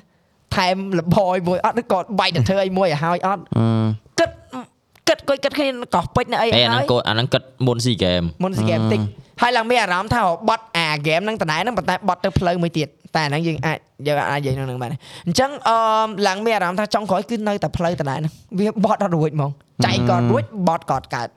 [0.56, 3.42] ថែមលបយមួយអត់ឬក៏បែកទៅធ្វើអីមួយឲ្យហើយអត់
[5.10, 9.00] គិតគិតគួយគិតគ្នាកោះពេជ្រនៅអីពេលអាហើហ្នឹងយកូនអាហ្នឹងគិតមុនស៊ីហ្គេមមុនស៊ីហ្គេមតិច
[9.42, 13.78] ហើយឡើងមានអារម្មណ៍ថាបត់អាហ្គេមហ្នឹងដដែលហ្នឹងប៉ុន្តែបត់ទៅផ្លូវមួយទៀតតែអាហ្នឹងយើងអាច
[14.08, 14.92] យើងអាចនិយាយក្នុងហ្នឹងបាន
[15.26, 15.78] អញ្ចឹងអឺ
[16.28, 19.52] ឡើងមានអារម្មណ៍ថាចុងក្រោយគឺនៅតែផ្លូវដដែលហ្នឹងវាបត់អត់រួចហ្មង
[19.86, 21.28] ចៃក៏រួចបត់ក៏កើត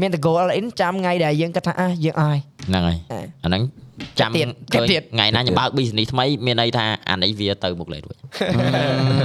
[0.00, 2.38] មានតែ goal in ចាំថ្ងៃដែលយើងគិតថាអះយើងអើយ
[2.68, 3.62] ហ្នឹងហើយអ่าអាហ្នឹង
[4.20, 8.14] ចាំទៀតឃើញទៀតថ្ងៃណាខ្ញុំបើក business ថ្មីមានន័យថាអានេះវាទៅមុខលេរួច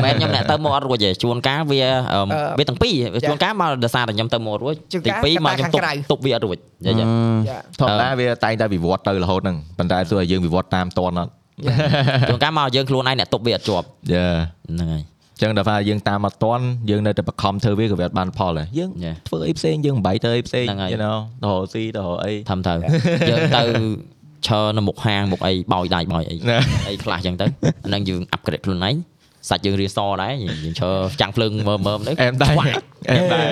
[0.03, 1.81] មែនខ្ញុំអ្នកទៅមកអត់រួចទេជួនកាលវា
[2.13, 2.93] អឺអឺវាទាំងពីរ
[3.23, 7.05] ចាជួនកាលមកដោយសារតែខ្ញុំទៅមករួចជួនទីកាលពីរមកកត្តាខ្ញុំទប់ខាងក្រៅទប់វាអត់រួចយល់ទេចា
[7.79, 11.31] ធម្មតាវាតែងតែវិវត្តទៅរហូតហ្នឹងប៉ុន្តែសួរឲ្យយើងវិវត្តតាមតនអត់
[12.29, 14.23] ជួនកាលមកយើងខ្លួនឯងអ្នកទប់វាអត់ជាប់យេ
[14.71, 15.03] ហ្នឹងហើយ
[15.41, 19.15] ចឹងដល់ថាយើងតាមអត់តន់យើងនៅតែបខំធ្វើវាក៏វាអត់បានផលដែរយើង Yeah.
[19.27, 22.73] ធ្វើអីផ្សេងយើងមិនបាយទៅអីផ្សេងហ្នឹងហើយ you know ទៅរកស៊ីទៅរកអីធំទៅ
[23.29, 23.63] យើងទៅ
[24.47, 26.57] ឈរនៅមុខហាងមុខអីបោយដៃបោយអីណា
[26.89, 27.45] អីខ្លះចឹងទៅ
[27.85, 28.95] អាហ្នឹងយើង upgrade ខ្លួនឯង
[29.49, 30.33] សាច់យើងរៀនសដែរ
[30.63, 32.55] យើងឈរចាំងភ្លើងមើលមើលទៅអែមដែរ
[33.09, 33.51] អែមដែរ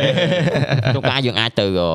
[0.95, 1.89] ជួនកាលយើងអាចទៅអឺ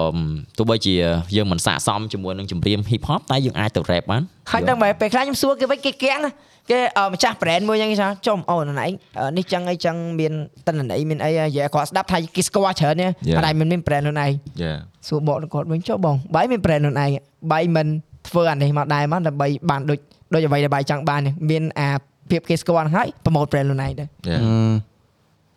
[0.59, 0.95] ទោះបីជា
[1.37, 6.33] យើងមិនស័កសមជាមួយនឹងចម្រៀង hip hop តែយើងអាចទៅ rap បានហើយដល់ពេលពេលខ្លះខ្ញុំសួរគេវិញគេគាំងណា
[6.71, 8.87] គេអឺម្ចាស់ brand មួយហ្នឹងគេថាចុំអូនណៃ
[9.19, 10.33] អឺនេះចឹងអីចឹងមាន
[10.67, 13.37] តិន្នន័យមានអីនិយាយឲ្យគាត់ស្ដាប់ថាគេស្គាល់ច្រើនណា Yeah.
[13.37, 14.31] អត់ដែលមិនមាន brand ខ្លួនឯង
[14.63, 14.73] យ៉ា
[15.09, 17.11] សួរបកគាត់វិញចុះបងបាយមាន brand ខ្លួនឯង
[17.53, 17.87] បាយមិន
[18.29, 19.99] ធ្វើអានេះមកដែរមកដើម្បីបានដូច
[20.35, 21.89] ដូចអ្វីដែលបាយចង់បាននេះមានអា
[22.31, 24.39] ភាពគេស្គាល់ហើយប្រម៉ូទ brand ខ្លួនឯងដែរយ៉ា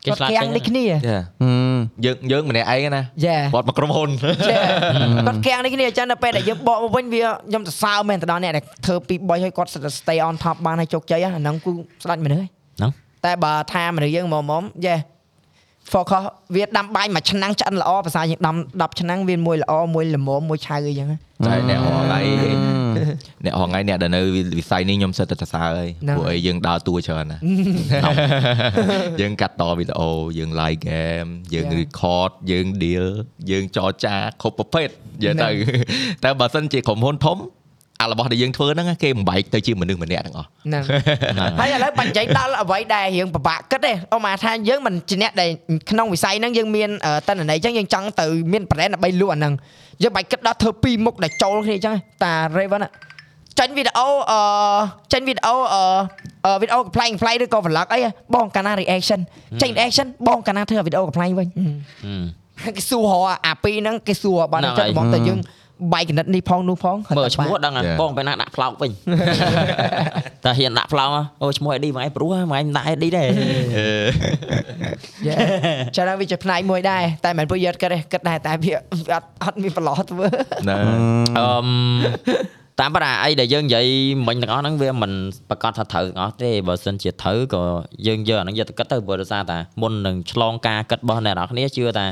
[0.06, 1.20] គេឆ្លាតគាំងចេញនេះគ្នាយ៉ា
[2.06, 4.10] យើងយើងម្នាក់ឯងណាយ៉ាគាត់មកក្រុមហ៊ុន
[4.50, 4.56] ចា
[5.28, 9.70] គាត់គាំងនេះគ្នាអញ្ចឹងដល់ពេលដែលយើងបកមកវិញវាខ្ញុំសរសើរមែនទៅដល់អ្នកដែលធ្វើពី3ឲ្យគាត់
[10.00, 11.72] stay on top បានឲ្យជោគជ័យអាហ្នឹងគឺ
[12.04, 12.92] ស្ដាច់មនុស្សហើយហ្នឹង
[13.26, 14.96] តែបើថាមនុស្សយើងមកមកយេ
[15.94, 16.24] focus
[16.56, 21.18] វាដាំបាយមួយឆ្នាំងឆ្អិនល្អភាសាយើងដាំ10ឆ្នាំងវាមួយល្អមួយល្មមមួយឆៅអីចឹងណា
[21.48, 22.20] តែអ្នករងថ្ងៃ
[23.46, 24.22] អ្នករងថ្ងៃអ្នកដែលនៅ
[24.60, 27.42] វិស័យនេះខ្ញុំសិតតែសរសើរហើយហ្នឹងព្រោះអីយើងដើរតួច្រើនណាស់
[29.22, 30.10] យើងកាត់តវីដេអូ
[30.40, 31.80] យើង live game យើង Yeah.
[31.82, 33.06] record យើង deal
[33.52, 35.54] យើងចរចាគ្រប់ប្រភេទនិយាយហ្នឹទៅង
[36.24, 37.38] តែបើសិនជាក្រុមហ៊ុនធំ
[38.02, 40.84] អារបស់ដែលយើងធ្វើហ្នឹងគេបំបែកទៅជាមនុស្សម្នាក់ទាំងអស់ហ្នឹង
[41.60, 45.50] ហើយឥឡូវបាញ់និយាយដល់អ្វីដែលរៀងពិបាកគិតទេអមថាយើងមិនជាអ្នកដែល
[45.90, 49.54] ក្នុងវិស័យហ្នឹងយើងមានអឺតន្ន័យអញ្ចឹងយើងចង់ទៅមាន brand ដើម្បីលក់អាហ្នឹង
[50.04, 52.90] យើងបាច់គិតដល់ធ្វើពីរមុខដែលចូលគ្នាអញ្ចឹងតា Raven ណា
[53.60, 54.40] ចាញ់វីដេអូអឺ
[55.14, 55.84] ចាញ់វីដេអូអឺ
[56.46, 58.00] អឺវីដេអូកំ pl ែង play ឬក៏ vlog អី
[58.36, 59.20] បងកាលណា reaction
[59.62, 61.48] ចេញ reaction បងកាលណាធ្វើវីដេអូកំ pl ែងវិញ
[62.78, 65.40] គេសួរហៅអាពីរហ្នឹងគេសួរបានហ្នឹងចិត្តហើយហ្មងតែយើង
[65.94, 68.00] បែកកណិតនេះផងនោះផងមើលឈ្មោះដឹងហើយ Yeah.
[68.02, 68.92] បងពេលណាដាក់ផ្លោកវិញ
[70.44, 71.10] តែហ៊ានដាក់ផ្លោក
[71.42, 73.28] អូឈ្មោះ ID មួយឯងព្រោះមួយឯងដាក់ ID ដែរ
[75.28, 75.36] យេ
[75.96, 78.74] ច្រើនវាជាផ្នែកមួយដែរតែមិនពួកយើងគិតទេគិតដែរតែវា
[79.10, 80.26] វាអត់អត់មានប្រឡោះធ្វើ
[80.70, 80.76] ណា
[81.40, 81.68] អឺម
[82.80, 83.88] តាមប៉ុន្តែអីដែលយើងនិយាយ
[84.28, 85.12] មិញទាំងអស់ហ្នឹងវាមិន
[85.50, 87.62] ប្រកាសថាត្រូវទាំងអស់ទេបើសិនជាត្រូវក៏
[88.08, 92.06] យើងយកអាហ្នឹងយកទៅគិតទៅព្រោះដោយសារតែមុននឹងឆ្លងការគិតរបស់អ្នកនរគ្នាជឿថា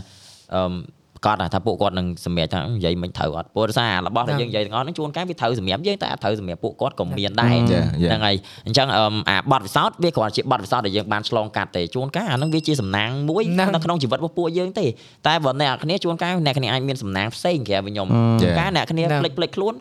[0.55, 0.73] អឺម
[1.17, 8.11] ប្រកាសថាពួកគាត់នឹងសម្រាប់ថានិយាយមិនត្រូវអត់ព្រោះដោយសារអារបស់ដែលយើងនិយាយទាំងអស់ហ្នឹងជួនកាលវាត្រូវសម្រាប់យើងតែអត់ត្រូវសម្រាប់ពួកគាត់ក៏មានដែរ Yeah, yeah.
[8.11, 8.35] ហ្នឹងហើយ
[8.65, 14.85] អញ្ចឹងអឺមអាបទពិសោធន៍វាគ្រាន់ជាបទពិសោធន៍ដែលយើងបានឆ្លងកាត់ទេជួនកាលអាហ្នឹងវាជាសំណាងមួយហ្នឹងនៅក្នុងជីវិតរបស់ពួកយើងទេ
[15.27, 18.41] តែបើអ្នកនរគ្នាជួនកាលអ្នកគ្នាអាចមានសំណាងផ្សេងក្រៅពីខ្ញុំ Yeah.
[18.41, 19.73] ជួនកាលអ្នកគ្នាហ្នឹងភ្លេចភ្លេចខ្លួន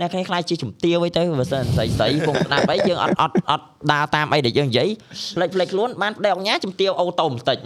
[0.00, 4.88] អ្នកគ្នាខ្លាចជាជំទាវអីទៅបើសិនស្រីស្រីពងស្ដាប់អីយើងអត់អត់អត់ដើរតាមអីដែលយើងនិយាយ
[5.36, 7.56] ផ្លេចផ្លេចខ្លួនបានប្តីអង្គញាជំទាវអូតូបន្តិច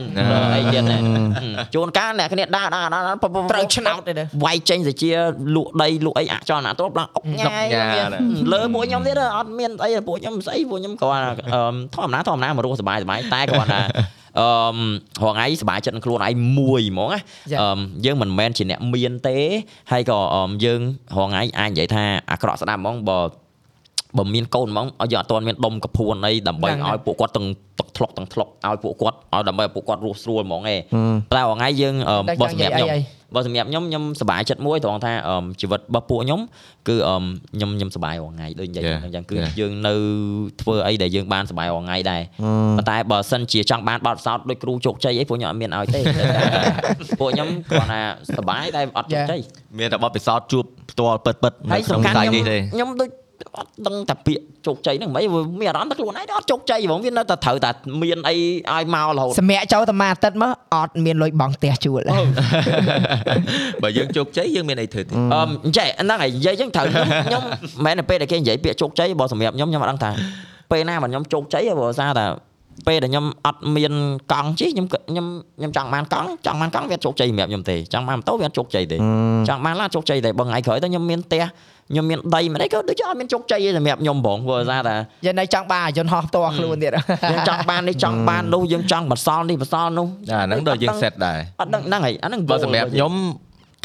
[0.54, 0.82] អីទៀត
[1.74, 2.86] ជួនកាលអ្នកគ្នាដើរដើរ
[3.52, 4.12] ត្រូវឆ្នោតទេ
[4.44, 5.10] វាយចេញទៅជា
[5.54, 7.64] លក់ដីលក់អីអចលនៈទ្រព្យឡើងអុកញ៉ាយ
[8.52, 11.24] លើពួកខ្ញុំទៀតអត់មានអីពួកខ្ញុំស្អីពួកខ្ញុំគ្រាន់
[11.94, 13.80] ធម្មតាធម្មតាមករស់សុបាយសុបាយតែគ្រាន់ថា
[14.39, 14.77] អឺម
[15.23, 17.19] រងថ្ងៃសบายចិត្តនឹងខ្លួនឯងមួយហ្មងណា
[17.51, 19.37] ចា៎ អឺមយើងមិនមែនជាអ្នកមានទេ
[19.91, 20.81] ហើយក៏អឺមយើង
[21.17, 23.19] រងថ្ងៃអាចនិយាយថាអាក្រក់ស្ដាប់ហ្មងបើ
[24.17, 27.47] បើមានកូនហ្មងឲ្យយើងអត់ទាន់មានដុំកពួនអីដើម្បី ហ្នឹងហើយ ឲ្យពួកគាត់ទាំង
[27.79, 30.81] ទឹកធ្លុកទាំងធ្លុកឲ្យពួកគាត់ឲ្យដើម្បីឲ្យពួកគាត់រស់ស្រួលហ្មងឯង
[31.33, 33.01] តែរងថ្ងៃយើងអឺម តែ បើ ចង់ សម្ និយា រាប់ យអី ខ្ញុំ អី
[33.34, 36.40] បើសម្រាប់ខ្ញុំខ្ញុំសប្បាយចិត្តមួយត្រង់ថាអមជីវិតរបស់ពួកខ្ញុំ
[36.88, 37.24] គឺអម
[37.54, 39.50] ខ្ញុំខ្ញុំសប្បាយរាល់ថ្ងៃដូចនិយាយ Yeah, អញ្ចឹងគឺ yeah.
[39.60, 39.94] យើងនៅ
[40.62, 42.22] ធ្វើអីដែលយើងបានសប្បាយរាល់ថ្ងៃដែរ
[42.76, 46.00] ប៉ុន្តែបើសិនជាចង់បានបទពិសោធន៍ដូចគ្រូជោគជ័យអីពួកខ្ញុំអត់មានឲ្យទេ
[47.20, 48.00] ពួកខ្ញុំគ្រាន់តែ
[48.36, 49.40] សប្បាយតែអត់ជោគជ័យ
[49.78, 53.08] មានតែបទពិសោធន៍ជួបផ្ទាល់ពិតពិតៗនៅហើយក្នុងសំខាន់វិស័យខ្ញុំនេះទេខ្ញុំដូច
[53.56, 55.24] អត់ដឹងតែពាក្យជោគជ័យហ្នឹងមិន
[55.60, 57.70] មានអារម្មណ៍ថាខ្លួនឯងអត់ជោគជ័យហ្មងវានៅតែត្រូវតែ
[58.02, 58.34] មានអី
[58.72, 62.00] ឲ្យមករហូតសម្រាប់ចូលតែមួយអាទិត្យមកអត់មានលុយបង់ផ្ទះជួល
[63.82, 66.86] បើយើងជោគជ័យយើងមានអីធ្វើទៀតអឺអញ្ចឹងហ្នឹងហើយនិយាយអញ្ចឹងត្រូវ
[67.26, 67.50] ខ្ញុំមិ
[67.80, 70.10] នមែនតែពេលដែលគេនិយាយពាក្យជោគជ័យបើសម្រាប់ខ្ញុំខ្ញុំអត់ដឹងថា
[70.70, 72.26] ពេលណាបើខ្ញុំជោគជ័យព្រោះសារតែ
[72.86, 73.92] ពេលដែលខ្ញុំអត់មាន
[74.32, 75.26] កង់ជិះខ្ញុំខ្ញុំ
[75.58, 78.96] ខ្ញុំចង់បានកង់ចង់បានកង់វាជោគជ័យសម្រាប់ខ្ញុំទេចង់បានម៉ូតូវាអត់ជោគជ័យទេ
[79.48, 81.44] ចង់បានឡានជោគជ័យទេបើថ្ងៃក្រោយទៅខ្ញុំមានផ្ទះ
[81.92, 86.92] ខ្ញុំមានដីមិនអីក៏ដូចជាអត់មានជោគជ័យទេសម្រាប់ខ្ញុំហ្មងព្រោះសារតែយើងនៅចង់បានយន្តហោះផ្ទាល់ខ្លួនទៀត
[87.30, 93.14] យើងចង់បាននេះចង់បាននោះយើងចង់បន្សល់នេះបន្សល់នោះអាហ្នឹងដល់យើង set ដែរអត់ដឹងហ្នឹងហើយអាហ្នឹងបើសម្រាប់ខ្ញុំ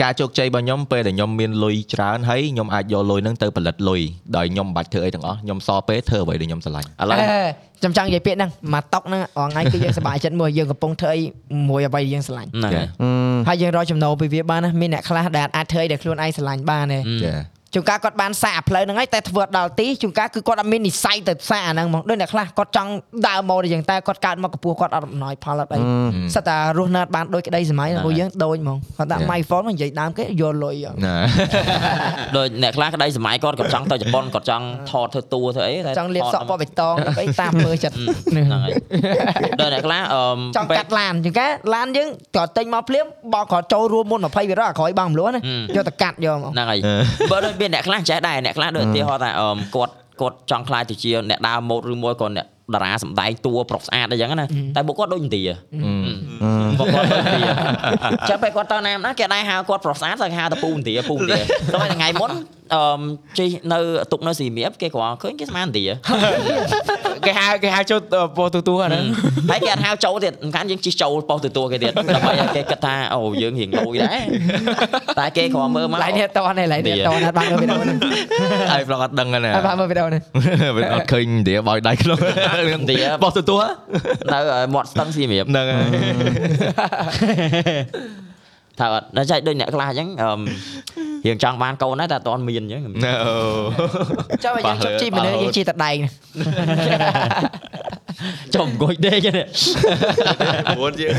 [0.03, 4.01] ការជោគជ័យរបស់ខ្ញុំពេលដែលខ្ញុំមានលុយច្រើនហើយខ្ញុំអាចយកលុយហ្នឹងទៅផលិតលុយ
[4.37, 7.17] ដោយខ្ញុំមិនបាច់ធ្វើអីទាំងអស់ខ្ញុំសល់ពេលធ្វើអ្វីដែលខ្ញុំស្រឡាញ់ឥឡូវ
[7.83, 11.21] ចាំចង់និយាយពាក្យហ្នឹងមកតុកហ្នឹងអងថ្ងៃគឺយើងសប្បាយចិត្តមួយយើងកំពុងធ្វើអី
[11.69, 12.87] មួយអ្វីយើងស្រឡាញ់ហ្នឹងហើយ
[13.47, 17.33] ហើយយើងរកចំណូលពីវាបានណាមានអ្នកខ្លះដែលអាចធ្វើអីដែលខ្លួនឯងស្រឡាញ់បានទេចា
[17.75, 22.91] ជួនកាលគាត់បានសាកផ្លូវហ្នឹងហើយតែធ្វើអត់ដល់ទីជួនកាលគឺគាត់អត់មាននិស្ស័យទៅសាកអាហ្នឹងហ្មងដូចអ្នកខ្លះគាត់ចង់
[23.27, 25.79] ដើរម៉ូដូចយ៉ាងតែគាត់កើតមកកម្ពស់គាត់អត់អំណោយផលអត់អី
[26.35, 30.75] សិតតែរស់នៅអត់បានដូចក្តីសម័យពួកយើងដូចហ្មងគាត់ដាក់ my phone មកនិយាយដើមគេយកលុយ
[31.05, 31.15] ណា
[32.37, 37.95] ដូចអ្នកខ្លះក្តីសម័យគាត់ក៏ចង់ទៅជប៉ុនគាត់ចង់ថតធ្វើតួធ្វើអីតែចង់លាបសក់ពណ៌បៃតងអីតាមមើលចិត្ត
[38.31, 38.69] ហ្នឹងហើយ
[39.59, 40.21] ដល់អ្នកខ្លះអឺ
[40.57, 44.31] ចង់កាត់ឡានជួនកាលឡានយើងគាត់ទិញមកភ្លាមបោកគាត់ចូលរួមមុន20%អា
[44.79, 45.41] ក្រោយបងមលួនណា
[45.75, 46.79] យកទៅកាត់យកមកហ្នឹងហើយ
[47.31, 55.43] បើដូចមានអ្នកខ្លះចេះដែរអ្នកខ្លះដូចឧទាហរណ៍ថាអឺគាត់គាត់ចង់ខ្លាចទៅជាអ្នកដើរម៉ូតឬមួយក៏អ្នកតារាសម្ដែងតួប្រុសស្អាតអីចឹងណាតែពួកគាត់ដូចឥណ្ឌា
[56.79, 57.49] ពួកគាត់ដូចឥណ្ឌា
[58.29, 61.39] ចាំពេលគាត់ទៅណាម្ដងគេដែរហៅគាត់ប្រុសស្អាតតែគេហៅតែពូឥណ្ឌាពូឥណ្ឌា
[61.73, 62.31] តែថ្ងៃមុន
[62.73, 62.81] អឺ
[63.37, 63.79] ជិះនៅ
[64.11, 65.85] ទុកនៅស៊ីមៀបគេគ្រាន់ឃើញគេស្មានឥណ្ឌា
[67.25, 67.99] គេហៅគេហៅចូល
[68.37, 69.03] ពោះទូទូអាហ្នឹង
[69.49, 74.21] ហើយគេអត់ហៅចូលទៀតសំខាន់យើងជិះចូលប៉ុស្តិ៍ទទួលគេទៀតដើម្បីឲ្យគេគិតថាអូយើងរៀងលួយដែរ
[75.19, 77.97] តែគេគ្រាន់មើលមកឡៃនេះតនេះឡៃនេះតនេះបានមើលវីដេអូនេះ
[78.71, 80.21] ហើយប្រុសអត់ដឹងណាបានមើលវីដេអូនេះ
[80.77, 82.19] វាអត់ឃើញឥណ្ឌាបោយដៃក្នុង
[82.75, 83.63] ឥណ្ឌាបោះទទួល
[84.33, 84.39] នៅ
[84.73, 85.85] មាត់ស្ទឹងសៀមរាបហ្នឹងហើយ
[88.79, 90.39] ថាអត់ដល់ចែកដូចអ្នកខ្លះអញ្ចឹងអឺម
[91.25, 93.35] រៀងចង់បានកូនដែរតែអត់ទាន់មានអញ្ចឹងអូ
[94.43, 95.95] ចាំបើយើងជិះជីមនុស្សយើងជិះតដែង
[98.55, 99.47] ចុំអង្គុយដេកហ្នឹង
[100.77, 101.13] ពួនយើង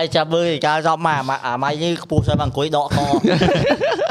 [0.00, 2.98] ឯចាំមើលឯកាលចប់មកអាអាម៉ៃនេះខ្ពស់ស្អីមកអង្គុយដកក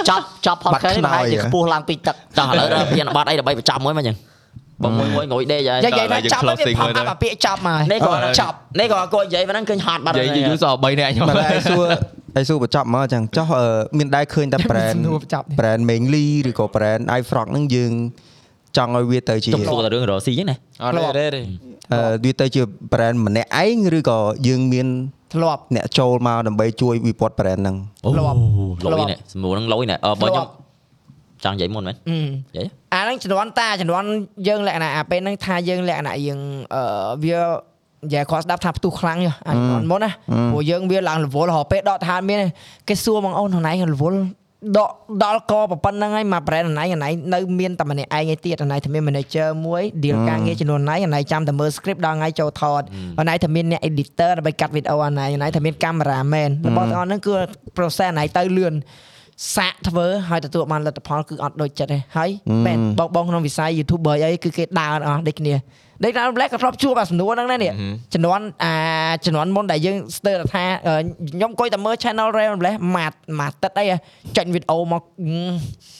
[0.09, 4.17] ចាប់ចាប់ podcast នេះមកឲ្យខ្ពស់ឡើងពីទឹកចោះឥឡូវដល់មានបត់អីដើម្បីបញ្ចប់មួយមកអញ្ចឹង
[4.83, 11.87] បងមួយមួយអង្គុយដេកហើយនិយាយថាចាប់វាផំអាពាក្យចាប់មកនេះក៏ចប់នេះក៏គាត់និយាយប៉ុណ្ណឹងឃើញហត់បាត់និយាយយូរសោះ3នាក់ខ្ញុំបើឯងសួរ
[12.39, 13.65] ឯងសួរបញ្ចប់មកអញ្ចឹងចុះអឺ
[13.97, 17.91] មានដែរឃើញតែ brand សំណួរបញ្ចប់ brand Mengli ឬក៏ brand iFrog ហ្នឹងយើង
[18.77, 21.41] ចង់ឲ្យវាទៅជាជុំសួរតែរឿងរ៉ស៊ីអញ្ចឹងណាអត់ទេទេ
[21.93, 22.61] អឺវាទៅជា
[22.91, 24.87] brand ម្នាក់ឯងឬក៏យើងមាន
[25.33, 27.75] ធ្លាប់អ្នកចូលមកដើម្បីជួយវិវត្ត brand ហ្នឹង
[28.05, 28.37] អូធ្លាប់
[28.93, 30.47] លុយនេះសំណួរហ្នឹងលុយនេះអឺបើខ្ញុំ
[31.43, 32.17] ចង់និយាយមុនមែនអឺ
[32.55, 34.07] និយាយអាហ្នឹងជំនាន់តាជំនាន់
[34.47, 36.39] យើងលក្ខណៈអាពេលហ្នឹងថាយើងលក្ខណៈយើង
[36.75, 36.83] អឺ
[37.23, 37.39] វា
[38.03, 40.11] និយាយគាត់ស្ដាប់ថាផ្ទុះខ្លាំងយោអាជំនាន់មុនណា
[40.51, 42.39] ព្រោះយើងវាឡើងរវល់រហូតពេលដកឋានមាន
[42.87, 44.19] គេសួរបងអូនខ្លួនឯងរវល់
[44.77, 44.89] ដក
[45.23, 45.53] ដល់ក
[45.83, 52.81] ប៉ុណ្្នឹងហើយមក brand ណៃណៃនៅមានតែម្នាក់ឯងឯទៀតណៃតែមាន manager មួយ deal ការងារចំនួនណៃណៃចាំតែមើល script ដល់ថ្ងៃចូលថត
[53.29, 57.33] ណៃតែមានអ្នក editor ដើម្បីកាត់វីដេអូអាណៃណៃតែមាន cameraman របស់ទាំងអស់ហ្នឹងគឺ
[57.77, 58.73] process ណៃទៅលឿន
[59.55, 62.29] សាកធ្វើហើយទទួលបានលទ្ធផលគឺអត់ដូចចិត្តទេហើយ
[62.65, 65.53] មែនបងបងក្នុងវិស័យ YouTuber អីគឺគេដើរអស់ដូចគ្នា
[66.03, 67.73] ដូចតាមប្លែកក៏ធ្លាប់ជួបអាសំណួរហ្នឹងដែរនេះ
[68.13, 68.73] ជំនាន់អា
[69.25, 70.93] ជំនាន់មុនដែលយើងស្ទើរតែថាអឺ
[71.33, 73.85] ខ្ញុំអង្គុយតែមើល channel Rail ម្លេះម៉ាត់ម៉ាត់ទឹកអី
[74.37, 75.01] ចាញ់វីដេអូមក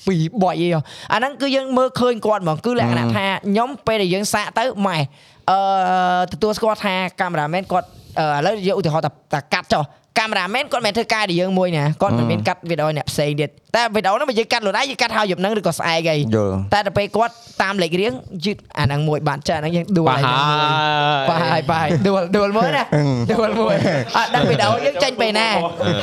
[0.07, 0.67] ពីរ3អី
[1.13, 4.97] អាហ្នឹងគឺយើងមើលឃើញគាត់ហ្មងគឺលក្ខណៈថាខ្ញុំពេលដែលយើងសាកទៅម៉ែ
[5.49, 5.59] អឺ
[6.31, 7.88] ទទួលស្គាល់ថាកាមេរ៉ាមែនគាត់
[8.19, 9.84] អឺឥឡូវយកឧទាហរណ៍តែតែកាត់ចុះ
[10.18, 18.14] កាមេរ៉ាមែនគាត់មិនមែនធ្វើការដែលយើងមួយណាគាត់មិនមានកាត់វីដេអូអ្នកផ្សេងទៀតតែវីដេអូហ្នឹងបើយើងកាត់ខ្លួនឯងយើងកាត់ហើយយប់ហ្នឹងឬក៏ស្អែកអីយល់តែទៅពេលគាត់តាមលេខរៀង
[18.45, 22.84] យឺតអាហ្នឹងមួយបានចាស់ហ្នឹងយើងដួលបាឲ្យហាបាយបាយដួលដួលមួយណា
[23.34, 23.76] ដួលមួយ
[24.18, 25.48] អត់ដឹងវីដេអូយើងចាញ់ពេលណា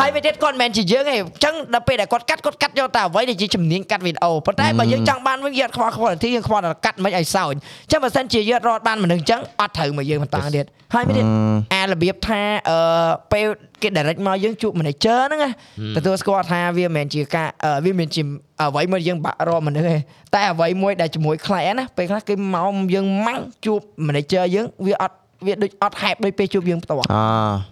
[0.01, 11.25] ហើយវាទៀតគាត់មិនមែនជាយើងទេអញ្ចឹងដល់ពេលដែលគាត់កាត់គាត់កាត់យកតែអ្វីដែលជាជំនាញកាត់វីដេអូប៉ុន្តែបើយើងចង់បានវិញយើងអត់ខ្វល់ quality យើងខ្វល់តែកាត់មិនឲ្យសោចអញ្ចឹងបើសិនជាយើងរត់បានមនុស្សអញ្ចឹងអត់ត្រូវមកយើងបន្តទៀតហើយវាទៀត
[11.75, 12.79] អារបៀបថាអឺ
[13.33, 13.47] ពេល
[13.83, 15.51] គេ direct មកយើងជួប manager ហ្នឹងណា
[15.97, 18.23] ទទួលស្គាល់ថាវាមិនមែនជាការអឺវាមិនមែនជា
[18.61, 19.97] អ្វីមួយយើងបាក់រកមនុស្សទេ
[20.35, 25.17] តែអ្វីមួយដែលជាមួយ client ណាពេលខ្លះគេមកយើងម៉ាំងជួប manager យើងវាអត់
[25.47, 27.17] វាដូចអត់ហែបដូចពេលជួបយើងផ្ទាល់អ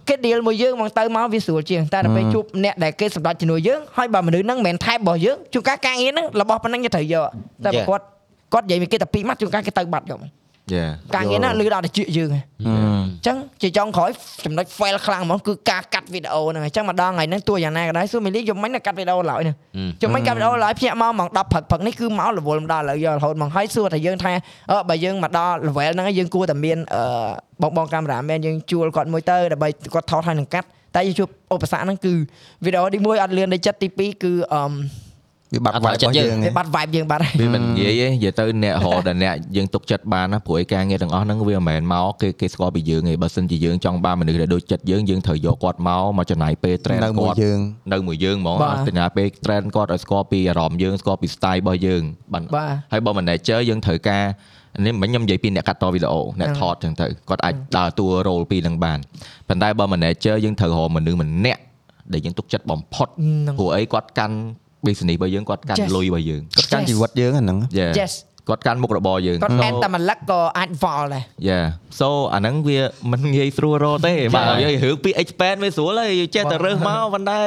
[0.07, 7.27] គេ deal មួយយើងមកទៅមកវាស្រួលជាងតែដល់ពេលជួបអ្នកដែលគេសម្ដេចជំនួយយើងហើយបើមនុស្សហ្នឹងមិនមែនថែបរបស់យើងជួនកាលការងារហ្នឹងរបស់ប៉ុណ្ណឹងគេត្រូវយក
[7.65, 8.03] តែបើគាត់
[8.53, 10.25] គាត់និយាយមកគេតែពីរម៉ាត់ជួនកាលគេទៅបាត់យកម
[10.65, 10.85] កយ៉ា
[11.15, 12.69] ការងារណាលឺដល់តែជឿយើងហ៎អ
[13.03, 14.09] ញ្ចឹងជាចុងក្រោយ
[14.45, 19.55] ចំណុច fail ខ្លាំងហ្មងគឺការកាត់វីដេអូហ្នឹងអញ្ចឹងមកដល់ថ្ងៃហ្នឹងទោះយ៉ាងណាក៏ដោយសួរមីលីយំមិញនៅកាត់វីដេអូឡើយហ្នឹង
[20.01, 24.31] យំមិញកាត់វីដេអូឡើយភ្ញាក់មកម៉ោង10ព្រឹកព្រឹកនេះគឺមករវល់មកដល់ឥឡូវយករហូតមកហើយសួរថាយើងថា
[24.71, 27.03] អឺបើយើងមកដល់ level ហ្នឹងហើយយើងគួរតែមានអឺ
[27.61, 32.13] បងបងកាមេរ៉ាមែនយើងជួលគាត់មួយទៅដើម្បីគាត់ថតហើយនឹងកាត់តែយើងជួបឧបសគ្គហ្នឹងគឺ
[32.65, 34.61] វីដេអូទី1អត់លឿនដូចចិត្តទី2គឺអឺ
[35.53, 47.59] វាបាត់វាយរបស់យើងវាបាត់ vibe យើងបាត់ហើយវាមិននិយាយទេនិយាយទៅអ្នករហដែលអ្នកយើងទុកចិត្តបានណាព្រោះឯការងារទាំងអស់ហ្នឹងវាមិនមែនមកគេគេស្គាល់ពីយើងទេបើសិនជាយើងចង់បានមនុស្សដែលដូចចិត្តយើងយើងត្រូវយកគាត់មកមកចំណាយពេល train នៅមួយគាត់យើង
[47.93, 52.01] នៅមួយយើងហ្មងបាទអត់ចំណាយពេល train គាត់ឲ្យស្គាល់ពីអារម្មណ៍យើងស្គាល់ពី style របស់យើង
[52.33, 54.23] បាទបាទហើយបើ manager យើងត្រូវការ
[54.85, 58.99] នេះមិញខ្ញុំនិយាយពីអ្នកកាត់តវីដេអូអ្នកថតចឹងទៅគាត់អាចដើរតួ role ពីរហ្នឹងបាន
[59.47, 61.61] ប៉ុន្តែបើ manager យើងត្រូវរកមនុស្សម្នាក់
[62.13, 64.37] ដែលយើងទុកចិត្តបំផុតហ្នឹងព្រោះអីគាត់កាន់
[64.87, 65.89] business របស់យើងគាត់កាន់ Yes.
[65.95, 67.93] លុយរបស់យើងគាត់កាន់ជីវិតយើងអាហ្នឹង Yeah.
[68.01, 68.13] Yes
[68.49, 71.65] គាត់កាន់មុខរបរយើងគាត់ So- អែនតែមួយលឹកក៏អាចវល់ដែរ Yeah
[71.99, 72.79] so អាហ្នឹងវា
[73.11, 77.39] មិនងាយស្រួលរកទេបាទយើងរឿងពី expand វាស្រួលហើយចេះតែរើសមកប៉ុន្តែ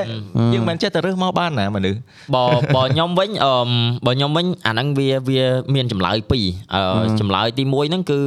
[0.52, 1.98] យើងមិនចេះតែរើសមកបានណាមនុស្ស
[2.34, 2.44] បើ
[2.76, 3.68] បើខ្ញុំវិញអឺម
[4.06, 5.42] បើខ្ញុំវិញអាហ្នឹងវាវា
[5.74, 8.20] មានចម្លើយពីរអឺចម្លើយទី1ហ្នឹងគឺ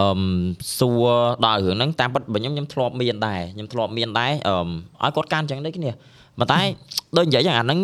[0.00, 0.20] អឺម
[0.78, 1.06] សួរ
[1.44, 4.68] ដល់រឿងហ្នឹងតាមពិតបើខ្ញុំខ្ញុំធ្លាប់មានដែរខ្ញុំធ្លាប់មានដែរអឺម
[5.02, 5.90] ឲ្យគាត់កាន់អញ្ចឹងដូចគ្នា
[6.40, 6.60] ប៉ុន្តែ
[7.16, 7.78] ដូចនិយាយចឹងអាហ្នឹង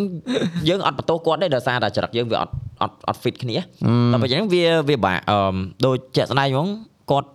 [0.69, 6.67] យើងអត់បន្ទោសគាត់ទេដោយសារតែចរិតយើងវាអត់អត់អត់ fit គ្នាតែបើអញ្ចឹងវាវាបាក់អឺមដូចជាក់ស្ដែងហ្មង
[7.11, 7.29] គាត់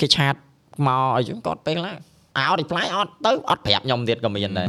[0.00, 0.34] គេឆាត
[0.86, 1.96] មកអីចឹងគាត់ពេលខ្លះ
[2.38, 4.66] អោ reply អត់ទៅអត់ប្រាប់ខ្ញុំទៀតក៏មានដែរ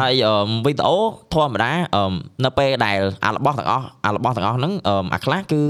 [0.00, 0.96] ហើយអឺមវីដេអូ
[1.34, 2.12] ធម្មតាអឺម
[2.44, 5.62] នៅពេលដែលអារបស់ទាំងអស់អារបស់ទាំងអស់ហ្នឹងអឺមអាខ្លះគឺ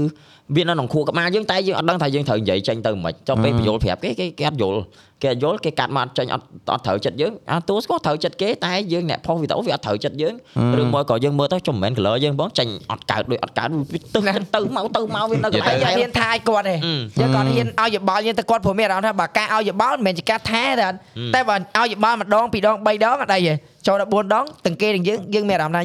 [0.53, 4.79] វានៅក្នុងខួរក្បាលយើងតែយើងអត់ដឹងថាយើងត្រូវនិយាយចេញទៅមិនចុះពេលបញ្យល់ប្រាប់គេគេគេអត់យល់
[5.21, 10.33] គេអត់យល់គេកាត់មកអត់ចេញអត់អត់ត្រូវចិត្តយើងអាតួស្គាល់ត្រូវចិត្តគេតែយើងអ្នកផុសវីដេអូវាអត់ត្រូវចិត្តយើង
[10.79, 14.19] ឬមួយក៏យើងមើលទៅចំមិនមែន color យើងបងចេញអត់កើតដូចអត់កើតវាទៅ
[14.55, 20.97] ទៅមកទៅមកវានៅកន្លែងហើយដែរហ៊ានថាឲ្យគាត់ទេអឺយើងគាត់ហ៊ានឲ្យយោបល់យើងទៅគាត់ព្រោះមានអារម្មណ៍ថាបើការឲ្យយោបល់មិនមែនជាការថាទេអត់
[21.35, 23.53] តែបើឲ្យយោបល់ម្ដងពីរដងបីដងអត់ដែរទេ
[23.87, 25.83] ចូលដល់4ដងទាំងគេទាំងយើងយើងមានអារម្មណ៍ថា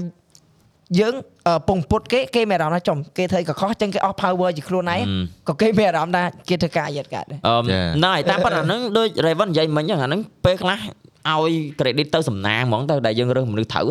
[1.00, 1.29] យើងអឺ
[1.68, 5.00] ពងពុតគេគេមានអារម្មណ៍ថាចំគេធ្វើកខុសចឹងគេអស់ power ជាខ្លួនឯង
[5.48, 10.78] ក៏គេមានអារម្មណ៍ថាគេធ្វើការយត់កាត់ដែរអឺមចា៎ហ្នឹងហើយតាមប៉ុន្តែអាហ្នឹងដូច Raven និយាយមិញហ្នឹងអាហ្នឹងពេលខ្លះ
[11.28, 13.86] ឲ្យ credit ទៅសំណាងហ្មងទៅដែលយើងរើសមនុស្សត្រូវ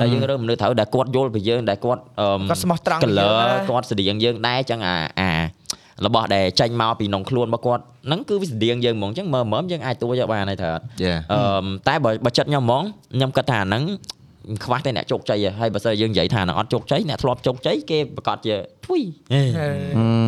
[0.00, 5.30] ដែលយើងរើសមនុស្សត្រូវដែលគាត់យល់ពីយើងដែលគាត់អឺមគាត់ស្មោះត្រង់ color យើងណាគាត់ស្តៀងយើងដែរចឹងអាអា
[6.06, 12.82] របស់ដែលចេញមកពីក្នុងខ្លួនរបស់គាត់ហ្នឹងគឺវាស្តៀងយើងហ្មងចឹងមើលមើលយើងអាចទួយកបានហើយត្រូវអត់ Yeah អឺមតែបើបើចិត្តខ្ញុំហ្មង
[13.14, 13.82] ខ្ញុំគិតថាអាហ្នឹង
[14.64, 19.00] ខ្វះតែអ្នកជោគជ័យហើយហើយបើសិនជាយើងនិយាយថាអាហ្នឹងអត់ជោគជ័យអ្នកធ្លាប់ជោគជ័យគេប្រកាសជាធ្វី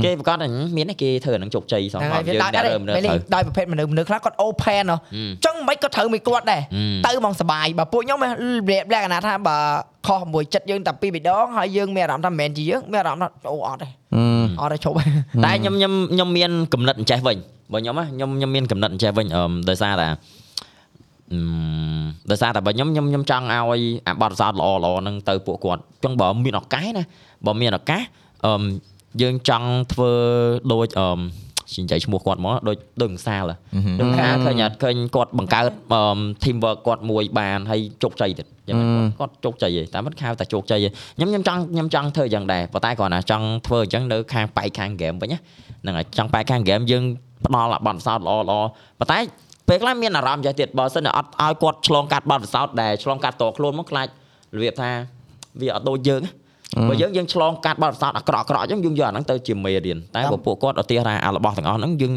[0.05, 9.57] គេប្រកាសថាមានទេគេធ្វើអាហ្នឹងជោគជ័យសោះហ្នឹងបើហើយវាយើងដោយអ្នកអត់រើមនៅទេត្រូវដោយប្រភេទមនុស្សមនុស្សខ្លះគាត់ open ហ៎អញ្ចឹងមិនក៏ត្រូវមួយគាត់ដែរហឹមទៅហ្មងសបាយបើពួកខ្ញុំលក្ខណៈថាបើ
[10.07, 13.89] ខុសមួយចិត្តយើងតែពីរបីដងហើយយើងមានអារម្មណ៍ថាមិនមែនជាយើងមានអារម្មណ៍ថាអូអត់ទេ
[14.61, 14.95] អត់ទេឈប់
[15.45, 17.37] តែខ្ញុំខ្ញុំខ្ញុំមានកំណត់អញ្ចេះវិញ
[17.73, 20.17] បើខ្ញុំណាខ្ញុំខ្ញុំមានកំណត់អញ្ចេះវិញអឺមដោយសារតែអឺម
[22.31, 27.05] ដោយសារតែបើខ្ញុំខ្ញុំខ្ញុំចង់ឲ្យអាបទពិសោធន៍ល្អល្អហ្នឹងទៅពួកគាត់អញ្ចឹងបើមានឱកាសណា
[27.47, 28.03] បើមានឱកាស
[28.47, 28.63] អឺម
[29.23, 30.13] យើងចង់ធ្វើ
[30.73, 31.21] ដូចអឺម
[31.83, 33.43] និយាយឈ្មោះគាត់មកដូចដូចកសាល
[34.01, 35.65] ដូចកសាលឃើញអត់ឃើញគាត់បង្កើត
[35.95, 45.39] អឺម team work គាត់មួយបានហើយជោគជ័យទៀតយ៉ាងម៉េចគាត់គាត់ជោគជ័យឯងតែមិនខៅតែជោគជ័យឯងខ្ញុំខ្ញុំចង់ខ្ញុំចង់ធ្វើយ៉ាងដែរប៉ុន្តែគ្រាន់តែចង់ធ្វើអញ្ចឹងនៅខាងបែកខាង game វិញណា
[45.83, 47.03] ហ្នឹងហើយចង់បែកខាង game យើង
[47.47, 48.61] ផ្ដល់អាបទពិសោធន៍ល្អល្អ
[48.99, 49.19] ប៉ុន្តែ
[49.69, 54.07] ពេលខ្លះមានអារម្មណ៍ចេះទៀតបើសិនជាអត់ឲ្យគាត់ឆ្លងកាត់បទពិសោធន៍ដែលឆ្លងកាត់តខ្លួនមកខ្លាច
[54.55, 54.91] របៀបថា
[55.61, 56.33] វាអត់ដូចយើងណា
[56.89, 62.15] បើយើងយើងឆ្លងកាត់បទពិសោធន៍អាក្រក់អាក្រក់អញ្ចឹងយើងយកអាហ្នឹងទៅជាមេរៀនតែបើពួកគាត់ឧទាហរណ៍ថាអារបស់ទាំងអស់ហ្នឹងយើង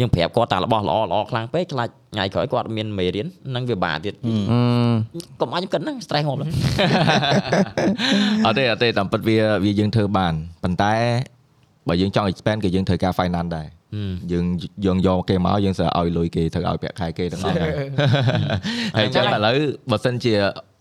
[0.00, 4.14] យើងប្រាប់គាត់តែរបស់ល្អល្អខ្លាំងពេកខ្លាចថ្ងៃក្រោយគាត់មានមេរៀនហ្នឹងវាបាក់ទៀត
[5.40, 6.50] កុំឲ្យខ្ញុំគិតហ្នឹង stress ងាប់ហ្នឹង
[8.46, 10.94] អត់ទេអត់ទេតាមពិតវាវាយើងធ្វើបានប៉ុន្តែ
[11.88, 13.68] បើយើងចង់ expand គឺយើងត្រូវការ finance ដែរ
[14.32, 14.44] យើង
[14.84, 17.72] យើងយកគេមកយើងស្រើឲ្យលុយគេត្រូវឲ្យប្រាក់ខែគេទាំងអស់ហើយ
[18.96, 19.56] ហើយអញ្ចឹងឥឡូវ
[19.90, 20.32] បើសិនជា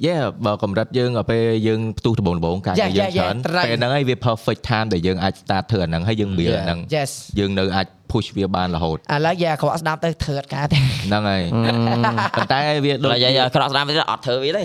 [0.05, 3.35] យេបើកម្រិតយើងដល់ពេលយើងផ្ទុះដំបងដំបងការងារយើងច្រើន
[3.65, 11.41] ពេលហ្នឹងហើយវា perfect time ដែលយើងអាច start ធ្វើអាហ្នឹងហើយយើងមានអាហ្នឹង Yes យើងនៅអាច push វាបានរហូតឥឡូវយ៉ាគ្រាន់ស្ដាប់ទៅធ្វើអត់ការទេហ្នឹងហើយ
[12.37, 14.63] ប៉ុន្តែវាដូចដល់និយាយក្រក់ស្ដាប់ទៀតអត់ធ្វើវាទេ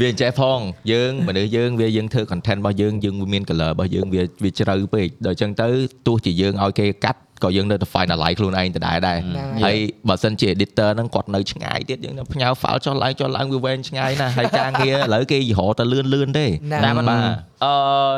[0.00, 0.58] វាអញ្ចេះផង
[0.92, 5.68] យើងមនុស្សយើងវាយើងធ្វើ content របស់យើងយើងមាន color របស់យើងវាវាជ្រៅពេកដល់អញ្ចឹងទៅ
[6.06, 9.18] ទោះជាយើងឲ្យគេកាត់ ក៏យើងនៅតែ finalize ខ្លួនឯងដដែលដែរ
[9.64, 9.76] ហើយ
[10.08, 16.46] បើសិនជា editor ហ្នឹងគាត់នៅឆ្ងាយទៀតយើងនៅផ្ញើ file ចុះឡើងចុះឡើងវាវែងឆ្ងាយណាស់ហើយការងារឥឡូវគេយល់តែលឿនលឿនទេ
[16.84, 17.06] ណាបាទ
[17.64, 17.72] អឺ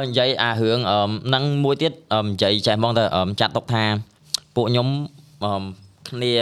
[0.08, 3.84] និយាយអារឿងអឺនឹងមួយទៀតអឺនិយាយចេះហ្មងទៅអឺចាត់ទុកថា
[4.56, 4.86] ពួកខ្ញុំ
[5.44, 5.62] អឺ
[6.10, 6.32] គ្នា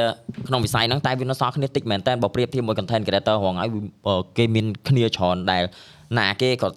[0.48, 5.62] ក្នុងវិស័យហ្នឹងតែវានៅសល់គ្នាតិចមែនតើបើប្រៀបធៀបមួយ content creator រងឲ្យវាអឺគេមានគ្នាច្រើនដែល
[6.18, 6.68] ណាគេក៏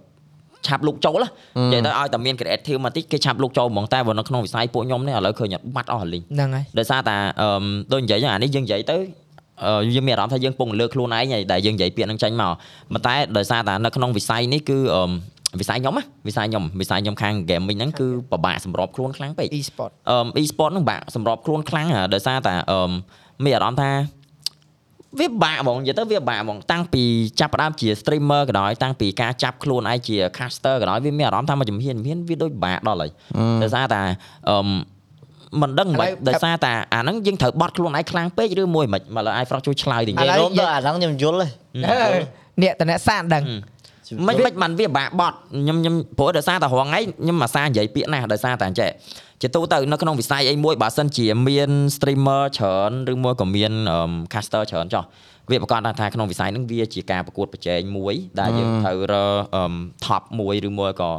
[0.67, 1.23] ឆាប់លុកចូល
[1.71, 8.97] និយាយទៅឲ្យតែមាន creative មកតិចគេឆាប់លុកចូលហ្មងតែបើនៅក្នុងវិស័យពួកខ្ញុំនេះឥឡូវឃើញបាត់អស់លីងហ្នឹងហើយដោយសារតែអឺដូចនិយាយចឹងអានេះយើងនិយាយទៅ
[9.65, 12.53] អឺយើងមានអារម្មណ៍ថាយើងពងលើកខ្លួនឯងហើយដែលយើងនិយាយពាក្យហ្នឹងចេញមក
[12.91, 15.03] ប៉ុន្តែដោយសារតែនៅក្នុងវិស័យនេះគឺអឺ
[15.59, 22.91] វិស័យខ្ញុំណាវិស័យខ្ញុំវិស័យខ្ញុំខាង gaming ហ្នឹងគឺពិបាកសម្របខ្លួនខ្លាំងពេក e-sport អឺ e-sport ហ្នឹងបាក់សម្របខ្លួនខ្លាំងហ่าដោយសារតែអឺ
[23.43, 23.89] មានអារម្មណ៍ថា
[25.19, 27.03] វាបាក់ហ្មងនិយាយទៅវាបាក់ហ្មងតាំងពី
[27.39, 33.11] ចាប់ផ្ដើមជា streamer ក៏ដោយតាំងពីការចាប់ខ្លួនឯងជា caster ក៏ដោយវាមានអារម្មណ៍ថាមកជំហានជំហានវាដូចបាក់ដល់ហើយ
[33.63, 34.01] ដោយសារតែ
[34.49, 34.57] អឺ
[35.61, 41.47] មិនដឹងមិនដោយសារតែអាហ្នឹងយើងត្រូវបត់ខ្លួនឯងខ្លាំងពេកឬមួយមិនមកលើ iFrost ជួយឆ្លើយតិចឥនិឡូវយាយរួមទៅអាហ្នឹងខ្ញុំយល់ទេ
[42.61, 43.43] អ្នកតអ្នកសានដឹង
[44.27, 48.89] មិនមិនមិនវាបាក់បត់ខ្ញុំខ្ញុំព្រោះដោយសារតែរងថ្ងៃខ្ញុំអាសានិយាយពាក្យណាស់ដោយសារតែអញ្ចេះ
[49.41, 53.71] ជាទូទៅនៅក្នុងវិស័យអីមួយបើសិនជាមាន streamer ច្រើនឬមួយក៏មាន
[54.33, 55.03] caster ច្រើនចុះ
[55.49, 59.73] វាប្រកាសថាក្នុងវិស័យហ្នឹងវាជាការប្រកួតប្រជែងមួយដែលយើងត្រូវរក
[60.05, 61.11] top មួយឬមួយក៏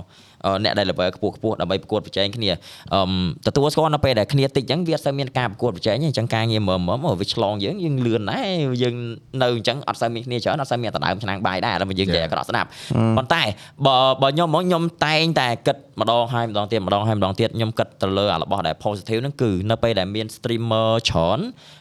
[0.65, 2.51] អ្នកដែល level ខ្ពស់ខ្ពស់ដើម្បីប្រកួតប្រជែងគ្នា
[2.95, 3.01] អឺ
[3.47, 8.49] ទទួលស្គាល់នៅពេលដែលគ្នាតិចអញ្ចឹងវាអត់សូវមានការប្រកួតប្រជែងទេអញ្ចឹងការងារមើលមើលវាឆ្លងយើងយើងលឿនដែរ
[8.83, 8.95] យើង
[9.43, 12.69] នៅអញ្ចឹងអត់សូវមានគ្នាច្រើនអត់សូវមានដដើមឆ្នាំងបាយដែរតែយើងនិយាយអាក្រក់ស្ដាប់
[13.17, 13.43] ប៉ុន្តែ
[13.87, 21.39] បើបើខ្ញុំមកខ្ញុំតែងតែគិតម្ដងហើយម្ដងទៀតម្ដងហើយម្ដងទៀតខ្ញុំគិតទៅលើអារបស់ដែល positive ហ្នឹងគឺនៅពេលដែលមាន streamer ច្រើន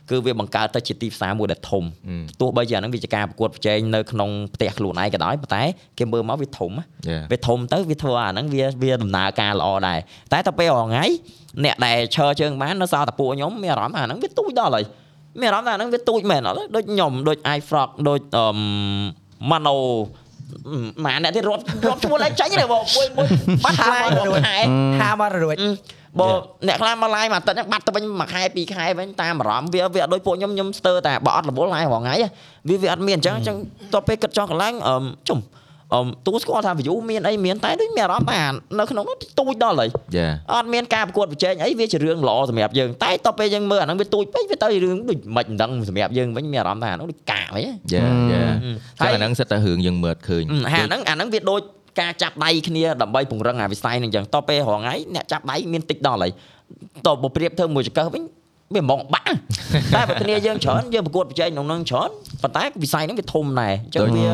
[0.09, 1.83] គឺវាបង្កើតទៅជាទីផ្សារមួយដែលធំ
[2.41, 5.63] ទោះបីជាអាហ្នឹងវាជាការប្រកួតប្រជែងនៅក្នុងផ្ទះខ្លួនឯងក៏ដោយប៉ុន្តែ
[5.97, 6.71] គេមើលមកវាធំ
[7.09, 7.23] Yeah.
[7.31, 9.99] វាធំទៅវាធ្វើអាហ្នឹងវាវាដំណើរការល្អដែរ
[10.31, 11.05] តែទៅពេលរងថ្ងៃ
[11.63, 14.85] អ្នកដែលឈរជើងបាននៅសល់តែពួកខ្ញុំមានអារម្មណ៍ថាអាហ្នឹងវាទូចដល់ហើយ
[15.41, 18.45] មានអារម្មណ៍ថាអាហ្នឹងវាទូចមែនអត់ដូចខ្ញុំដូច iFrog ដូចអឺ
[19.49, 19.75] Mano
[21.05, 23.27] ម៉ាអ្នកទៀតរាប់រាប់ឈ្មោះឡើងចាញ់ទេបងមួយមួយ
[23.63, 24.57] បាត់ខ្លាយមួយខែ
[25.01, 25.57] ហាមករួច
[26.19, 26.27] បើ
[26.67, 32.15] អ្នកខ្លះមកឡាយមួយអាទិត្យហ្នឹងបាត់ទៅវិញមួយខែពីរខែវិញតាមអារម្មណ៍វាវាអត់ដូចពួកខ្ញុំខ្ញុំស្ទើរតែបើអត់រវល់ឡាយរាល់ថ្ងៃ
[32.69, 33.57] វាវាអត់មានអញ្ចឹងអញ្ចឹង
[33.93, 34.95] តទៅពេលគិតចង់កន្លែងអឺ
[35.27, 35.39] ជុំ
[35.93, 38.43] អឺទូស្គាល់ថា view មានអីមានតែដូចមានអារម្មណ៍ថា
[38.79, 48.55] នៅក្នុងនោះទូចដល់ហើយយ៉ាអត់មានការប្រកួតប្រជែងអីវាជារឿងល្អសម្រាប់យើងតែតទៅពេលយើងមើលអាហ្នឹងវាទូចពេកវាទៅរឿងដូចមិនដឹងសម្រាប់យើងវិញមានអារម្មណ៍ថាអាហ្នឹងដូចកាកវិញយ៉ាយ៉ាចឹង
[48.99, 51.61] ហើយអាហ្នឹងសិតតែរឿងយើងមើលឃើញហាហ្នឹងអាហ្នឹងវាដូច
[52.01, 56.31] ការចាប់ដៃគ្នាដើម្បីពង្រឹងអាវិស័យហ្នឹងអញ្ចឹងតទៅពេលរងថ្ងៃអ្នកចាប់ដៃមានតិចដល់ហើយ
[57.07, 58.23] តបើប្រៀបធ្វើមួយចង្កឹះវិញ
[58.75, 59.25] វាហ្មងបាក់
[59.95, 62.09] តែបើគ្នាយើងច្រើនយើងប្រកួតប្រជែងក្នុងហ្នឹងច្រើន
[62.43, 64.27] ប៉ុន្តែវិស័យហ្នឹងវាធំដែរអញ្ចឹងវា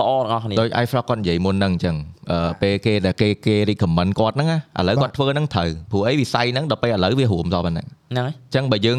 [0.00, 1.96] ល្អទាំងអស់គ្នាដូច iFrog គាត់និយាយមុនហ្នឹងអញ្ចឹង
[2.30, 8.98] អឺពេលគេដែលគេគេ recommend គាត់ហ្នឹងណាឥឡូវគាត់ធ្វើហ្នឹងត្រូវព្រោះអីវិស័យហ្នឹងដល់ពេលឥឡូវវារួមដល់ប៉ុណ្ណឹងហ្នឹងហើយអញ្ចឹងបើយើង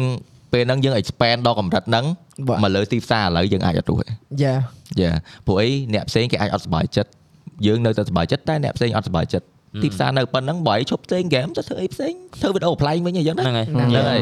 [0.52, 2.04] ពេលហ្នឹងយើង expand ដល់កម្រិតហ្នឹង
[2.48, 4.12] បាទមកលើទីផ្សារឥឡូវយើងអាចអត់រស់ទេ
[4.42, 4.54] យ៉ា
[5.00, 5.12] យ៉ា
[5.46, 7.10] ព្រោះអីអ្នកផ្សេងគេអាចអត់សប្បាយចិត្ត
[7.66, 9.46] យើងនៅតែសប្បាយចិត្តតែអ្នកផ្សេងអត់សប្បាយចិត្ត
[9.82, 14.20] ទីផ្សារនៅប៉ុណ្ណឹងបើឲ្យឈប់ផ្សេងហ្គេមទៅធ្វើអីផ្សេងធ្វើវីដេអូប្លែកវិញអញ្ចឹងណាហ្នឹងហើយហ្នឹងហើយ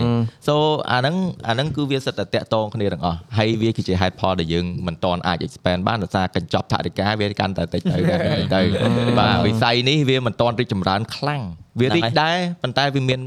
[0.48, 0.54] so
[0.92, 1.14] អាហ្នឹង
[1.48, 8.60] អាហ្នឹងគឺវាសិតតែតាក់តងគ្នាទាំងអស់ហើយវាគឺជាហេតុផលដែលយើងមិនតន់អាច expand បានដោយសារកញ្ចប់ថវិកាវាកាន់តែតិចទៅកាន់តែតិចទៅ
[9.18, 11.42] បាទវិស័យនេះវាមិនតន់រីកចម្រើនខ្លាំង
[11.80, 13.20] វារីកដែរប៉ុន្តែវាមាន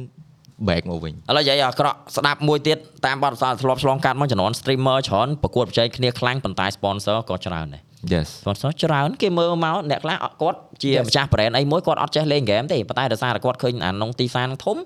[0.67, 7.83] back មកវិញឥឡូវនិយាយអាក្រក់ស្ដាប់មួយទៀតតាមបទពិសោធន៍ធ្លាប់ឆ្លងកាត់មកចំនួន streamer ច្រើនប្រកួតប្រជែងគ្នាខ្លាំងប៉ុន្តែ sponsor ក៏ច្រើនដែរ
[8.13, 14.77] yes sponsor ច្រើនគេមើលមកអ្នកខ្លះអត់គាត់ជាម្ចាស់ brand អីមួយគាត់អត់ចេះលេង game ទេប៉ុន្តែដោយសារតែគាត់ឃើញអាក្នុងទីផ្សារហ្នឹងធំ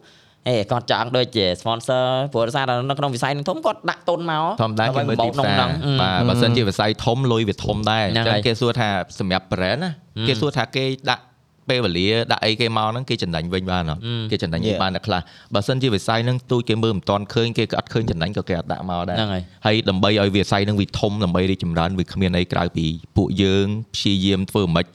[0.47, 5.69] ហេគាត់ចង់ដូចជា sponsor ព្រោះដោយសារតែនៅក្នុងវិស័យហ្នឹងធំគាត់ដាក់ទុនមកធម្មតាគេមើលទីផ្សារហ្នឹង
[6.01, 8.87] បាទបើសិនជាវិស័យធំលុយវាធំដែរអហ្នឹងញ្ចឹហើងយគេសួរថា
[9.19, 9.91] សម្រាប់ brand ណា
[10.27, 11.23] គេសួរថាគេដាក់
[11.69, 15.21] ពេលវេលាដាក់អីគេមកហ្នឹងគេចំណេញវិញបានអត់គេចំណេញវិញបានតែខ្លះ
[15.53, 22.85] បើសិនជាវិស័យហ្នឹងទូចគេមើលមិនតាន់ឃើញគេក៏អត់ឃើញចំណេញក៏គេអត់ដាក់មកដែរហ្នឹងហើយហើយដើម្បីឲ្យវិស័យហ្នឹងវាធំដើម្បីរីកចម្រើនវាគ្មានអីក្រៅពី
[23.17, 24.85] ពួកយើងព្យាយាមធ្វើមិន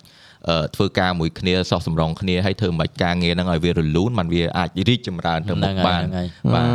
[0.49, 6.69] អឺធ្វើការមួយគ្នាសោះសម្រងគ្នាហើយធ្វើមិនការងារហ្នឹងឲ្យវារលូនมันវាអាចរីកចម្រើនទៅមុខបានហ្នឹងហើយបាទ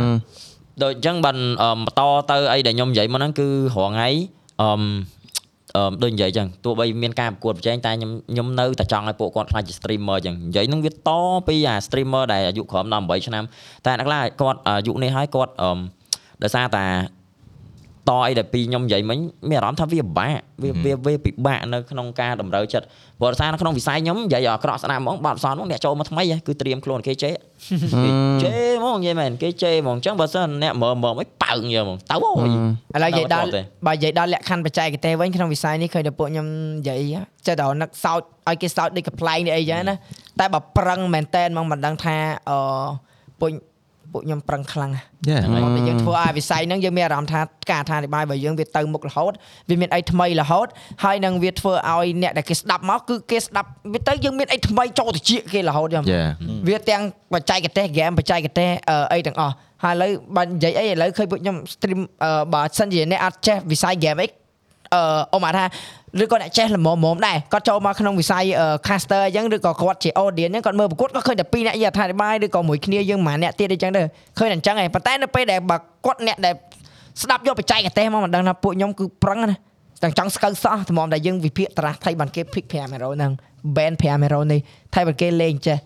[0.82, 4.08] ដូចអញ្ចឹងបានអឺបន្តទៅអីដែលខ្ញុំនិយាយមកហ្នឹងគឺរងថ្ងៃ
[4.62, 5.17] អឺអឺ
[6.02, 10.94] ដូចនិយាយអញ្ចឹងទោះបីមានការប្រកួតប្រជែងតែខ្ញុំខ្ញុំនៅតែចង់ឲ្យពួកគាត់ខ្លាចជា streamer អញ្ចឹងនិយាយហ្នឹងវាត
[11.48, 13.44] ពីអា streamer ដែលអាយុក្រោមដល់8ឆ្នាំ
[13.86, 15.78] តែអ្នកខ្លះគាត់អាយុនេះហើយគាត់អឺ
[16.42, 16.84] ដោយសារតែ
[18.08, 22.86] តអីដែលពីខ្ញុំនិយាយមិញមានអារម្មណ៍ថាវាពិបាកវាវាវាពិបាកនៅក្នុងការតម្រូវចិត្ត
[23.20, 27.32] ព្រោះដោយសារនៅក្នុងវិស័យខ្ញុំនិយាយឲ្យអាក្រក់ស្ដាប់ហ្មងបាត់អសនហ្នឹងអ្នកចូលមកថ្មីហ៎គឺត្រៀមខ្លួនគេចេះ
[28.02, 28.10] គេ
[28.42, 32.48] ជេរហ្មងនិយាយមែនគេជេរហ្មងអញ្ចឹងបើសិនអ្នកមើលមើលមិនប៉ើងយកហ្មងទៅអូយ
[32.94, 36.46] ឥឡូវនិយាយដល់ទេបើនិយាយដល់លក្ខខណ្ឌបច្ចេកទេសវិញក្នុងវិស័យនេះឃើញតែពួកខ្ញុំ
[36.78, 37.00] និយាយ
[37.46, 39.94] ចេះតែនឹកសោតឲ្យគេសោតដូចកំ pl ែងនេះអីចឹងណា
[40.40, 42.16] តែបើប្រឹងមែនតែនហ្មងមិនដឹងថា
[42.50, 42.58] អឺ
[43.40, 43.50] ពួក
[44.12, 45.40] ពួកខ្ញុំប្រឹងខ្លាំងណាស់ Yeah.
[45.44, 49.32] ហ្នឹងហើយតែយើងធ្វើឲ្យវិស័យហ្នឹងយើងមានអារម្មណ៍ថាការអធិប្បាយរបស់យើងវាទៅមុខរហូត
[49.68, 50.66] វាមានអីថ្មីរហូត
[51.04, 56.28] ហើយនឹងវាធ្វើឲ្យអ្នកដែលគេស្ដាប់មកគឺគេស្ដាប់វាទៅយើងមានអីថ្មីចូលទៅជាគេរហូតចឹង Yeah.
[56.68, 57.02] វាទាំង
[57.34, 59.54] បច្ចេកទេស game បច្ចេកទេសអឺអីទាំងអស់
[59.84, 64.28] ហើយឥឡូវបើនិយាយអីឥឡូវឃើញពួកខ្ញុំ stream អឺបើសិនជាអ្នកអត់ចេះវិស័យ game អី
[64.94, 65.02] អឺ
[65.34, 65.64] អមថា
[66.22, 68.44] ឬក៏អ្នកចេះល្មមៗដែរគាត់ចូលមកក្នុងវិស័យ
[68.86, 74.02] caster អញ្ចឹងឬក៏គាត់ជា audience អញ្ចឹងគាត់មើលប្រកួតគាត់ឃើញតែពីរអ្នកយីអត្ថាធិប្បាយឬក៏មួយគ្នាយើងមួយអ្នកទៀតអញ្ចឹងទៅ
[74.38, 76.54] ឃើញតែអញ្ចឹងឯងប៉ុន្តែនៅពេលដែលបើគាត់អ្នកដែល
[77.22, 79.56] ស្ដាប់យកបច្ចេកទេសមកមិនដឹងថាពួកខ្ញុំគឺប្រឹងណា
[80.02, 83.32] ទាំងចង់ស្កៅសោះតម្រាំតែយើងវិភាគត្រាស់ថៃបានគេ pick 5 hero ហ្នឹង
[83.76, 84.60] ban 5 hero នេះ
[84.94, 85.78] ថៃបានគេលេងចេះ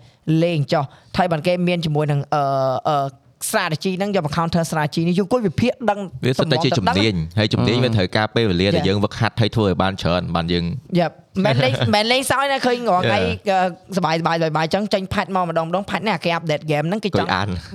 [0.43, 0.83] លេងចោះ
[1.17, 2.43] ថៃបានគេមានជាមួយនឹងអឺ
[2.89, 10.65] អឺ strategy ហ្នឹងយកមក counter strategy នេះយើងគួយវិភាគដឹងវាសុទ្ធតែជាជំនាញហើយជំនាញវាត្រូវការពេលវេលាដែលយើងវឹកហាត់ហើយធ្វើឲ្យបានច្រើនបានយើង
[10.99, 11.07] យ៉ា
[11.45, 13.19] មែនលេងមែនលេងសោយណាឃើញរងថ្ងៃ
[13.97, 17.29] សបាយសបាយសបាយចឹងចេញផាច់មកម្ដងម្ដងផាច់នេះគេ update game ហ្នឹងគេចង់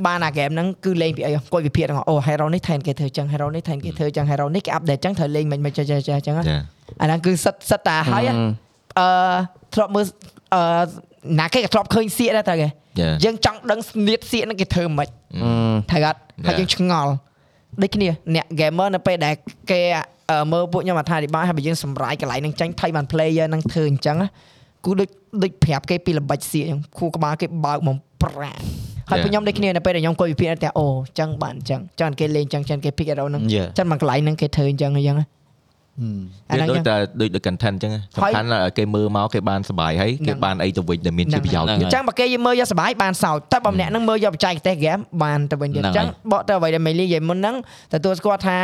[0.06, 6.36] បានអា game ហ្នឹងគឺលេងពីអីគាត់វិភាគទាំងអូ hero នេះថែនគេធ្វើចឹង hero នេះថែនគេធ្វើចឹង hero នេះគេ update ចឹងត្រូវលេងមិនមិនចេះចេះចឹង
[7.02, 8.28] អាហ្នឹងគឺសិតសិតតាហើយ
[8.98, 9.08] អឺ
[9.74, 10.06] ធ្លាប់មើល
[10.54, 10.62] អឺ
[11.40, 12.68] ណាគេក៏ធ្លាប់ឃើញសៀកដែរតើគេ
[13.24, 15.08] យើងចង់ដឹងស្នៀតសៀកហ្នឹងគេធ្វើមិន
[15.90, 17.12] ថៃអត់ហើយយើងឆ្ងល់
[17.82, 19.34] ដូចគ្នាអ្នក gamer នៅពេលដែល
[19.70, 19.80] គេ
[20.52, 24.16] មើលពួកខ្ញុំអត្ថាធិប្បាយហើយបើយើងសម្រាយកន្លែងហ្នឹងចាញ់ថៃបាន player ហ្នឹងធ្វើអញ្ចឹង
[24.84, 25.08] គូដូច
[25.42, 28.52] ដូចប្រាប់គេពីល្បិចសៀកខ្ញុំគូក្បាលគេបើកមកប្រា
[29.10, 33.42] ហើយពួកខ្ញុំដូចគ្នានៅពេលដែលខ្ញុំគួយវិភាគតែអូអញ្ចឹងបានអញ្ចឹងចឹងគេលេងអញ្ចឹងចឹងគេ pick arrow ហ្នឹង
[33.78, 35.16] ចឹងមកកន្លែងហ្នឹងគេធ្វើអញ្ចឹងអញ្ចឹង
[36.50, 47.56] អាហ្នឹងដូចតែដូចដូច content អញ្ចឹងសំខាន់គេមើលមកគេបានសុបាយហើយគេបានអីទៅវិញដែលមានជាប្រយោជន៍ទៀតអញ្ចឹងបើគេមើលយកសុបាយបានសោចតែបើម្នាក់ហ្នឹងមើលយកបច្ចេកទេស game បានទៅវិញទៀតអញ្ចឹងបកទៅអ្វីដែលមេលីនិយាយមុនហ្នឹង
[47.94, 48.56] ទទួលស្គាល់ថា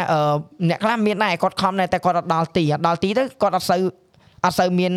[0.68, 3.82] អ្នកខ្លះមានដែរគាត់ខំដែរតែគាត់អត់ដល់ទីអត់ដល់ទីទៅគាត់អត់សូវ
[4.44, 4.92] អត់សូវមាន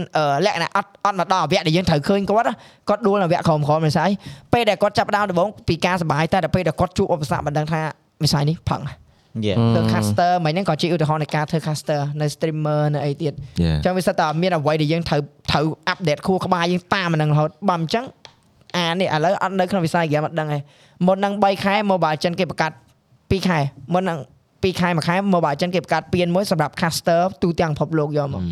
[0.46, 2.48] លក្ខណៈអត់អត់មកដល់អវៈដែលយើងត្រូវឃើញគាត់
[2.90, 4.10] គាត់ដួលអវៈក្រមក្រមមិនស្អី
[4.54, 7.82] ពេលដែលគាត់ចាប់ដើមដំបូងពីការសុបាយតែដល់ពេលដែលគាត់ជួបឧបសគ្គមិនដឹងថា
[8.24, 8.82] វិស័យនេះផឹង
[9.74, 18.06] ធ្វើ caster មិនហ្នឹងក៏ជាឧទាហរណ៍នៃការធ្វើ caster នៅ streamer នៅអីទៀតអញ្ចឹងវាសិតតែមានអ្វីដែលយើងត្រូវត្រូវ update ខួរក្បាលយើងតាមហ្នឹងរហូតបើមិនអញ្ចឹង
[18.78, 20.60] អានេះឥឡូវអត់នៅក្នុងវិស័យ game អត់ដឹងទេ
[21.08, 22.76] មុនហ្នឹង3ខែ Mobile Legends គេបង្កាត់
[23.12, 23.60] 2ខែ
[23.94, 24.20] មុនហ្នឹង
[24.54, 28.44] 2ខែមួយខែ Mobile Legends គេបង្កាត់ពៀនមួយសម្រាប់ caster ទូទាំងពិភពលោកយកមក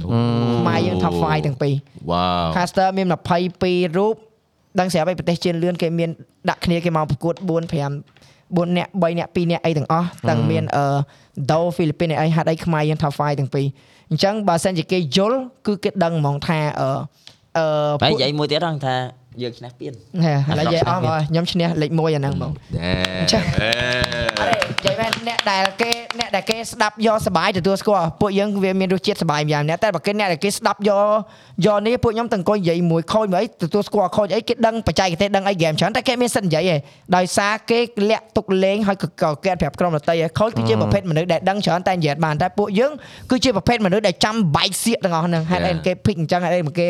[0.60, 1.74] ខ្មែរយើង top 5ទាំងពីរ
[2.12, 3.08] Wow caster មាន
[3.52, 4.16] 22រូប
[4.80, 6.10] ដឹងស្រាប់ឯប្រទេសជឿនលឿនគេមាន
[6.50, 8.15] ដាក់គ្នាគេមកប្រកួត4 5
[8.50, 10.86] 4នាក់3នាក់2នាក់អីទាំងអស់ទាំងមានអឺ
[11.52, 13.66] ដូហ្វីលីពីនអីហាត់អីខ្មែរយើង top 5ទាំងពីរ
[14.10, 16.90] អញ្ចឹងបើសិនជាគេយល់គឺគេដឹងហ្មងថាអឺ
[17.58, 17.66] អឺ
[18.02, 18.96] បែរនិយាយមួយទៀតហ្នឹងថា
[19.42, 19.94] យើងឈ្នះពៀន
[20.24, 22.52] ហេឥឡូវនិយាយអស់មកខ្ញុំឈ្នះលេខ1អាហ្នឹងហ្មង
[23.20, 24.46] អញ្ចឹងអរេ និ
[24.86, 31.02] យាយមែនអ្នកដែលគេអ្នកដែលគេស្ដាប់យកសបាយទទួលស្គាល់ពួកយើងវាមានរសជាតិសបាយយ៉ាងណាតែបើគេអ្នកដែលគេស្ដាប់យក
[31.66, 36.80] យកនេះពួកខ្ញុំទាំងអង្គុយនិយាយមួយខូចមួយអីទទួលស្គាល់ខូចអីគេដឹងបច្ចេកទេសដឹងអីហ្គេមច្រើនតែគេមានសិទ្ធិនិយាយឯង
[37.16, 42.92] ដោយសារគេលាក់ទុកលេងហើយក៏គេប្រាប់ក្រុមដតីឯងខូចគឺជាប្រភេទមនុស្សដែលដឹងច្រើនតែនិយាយបានតែពួកយើង
[43.32, 46.88] គឺជាប្រភេទមនុស្សដែលចាំបែកសៀកទាំងអស់ហ្នឹងហេតុអីគេ pick អញ្ចឹងហេតុអីគេ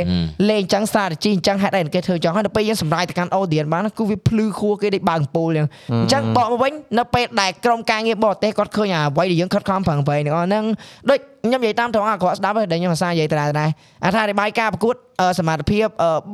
[0.50, 5.62] លេងអញ្ចឹង strategy អញ្ចឹងហេតុអីគេធ្វើអញ្ចឹងហើយដល់ពេលយើងសម្រាយទៅកាន់ audience បានគឺវាភ្លឺខួរគេដូចបើកអំពូលអ
[6.06, 10.65] ញ្ចឹងបកមកវិញនៅពេលដែលក្រុមការងារបរទេសគាត់ឃើញអាអ្វីដែលយើងខិតខំប្រឹងប្រែងទាំងអស់ហ្នឹង
[11.09, 13.71] ដូចខ្ញុំនិយាយតាមត្រង់អាក្រក់ស្ដាប់ហើយដែលខ្ញុំអាសានិយាយតាដែរ
[14.05, 14.95] អត្ថាធិប្បាយការប្រកួត
[15.39, 15.87] សមត្ថភាព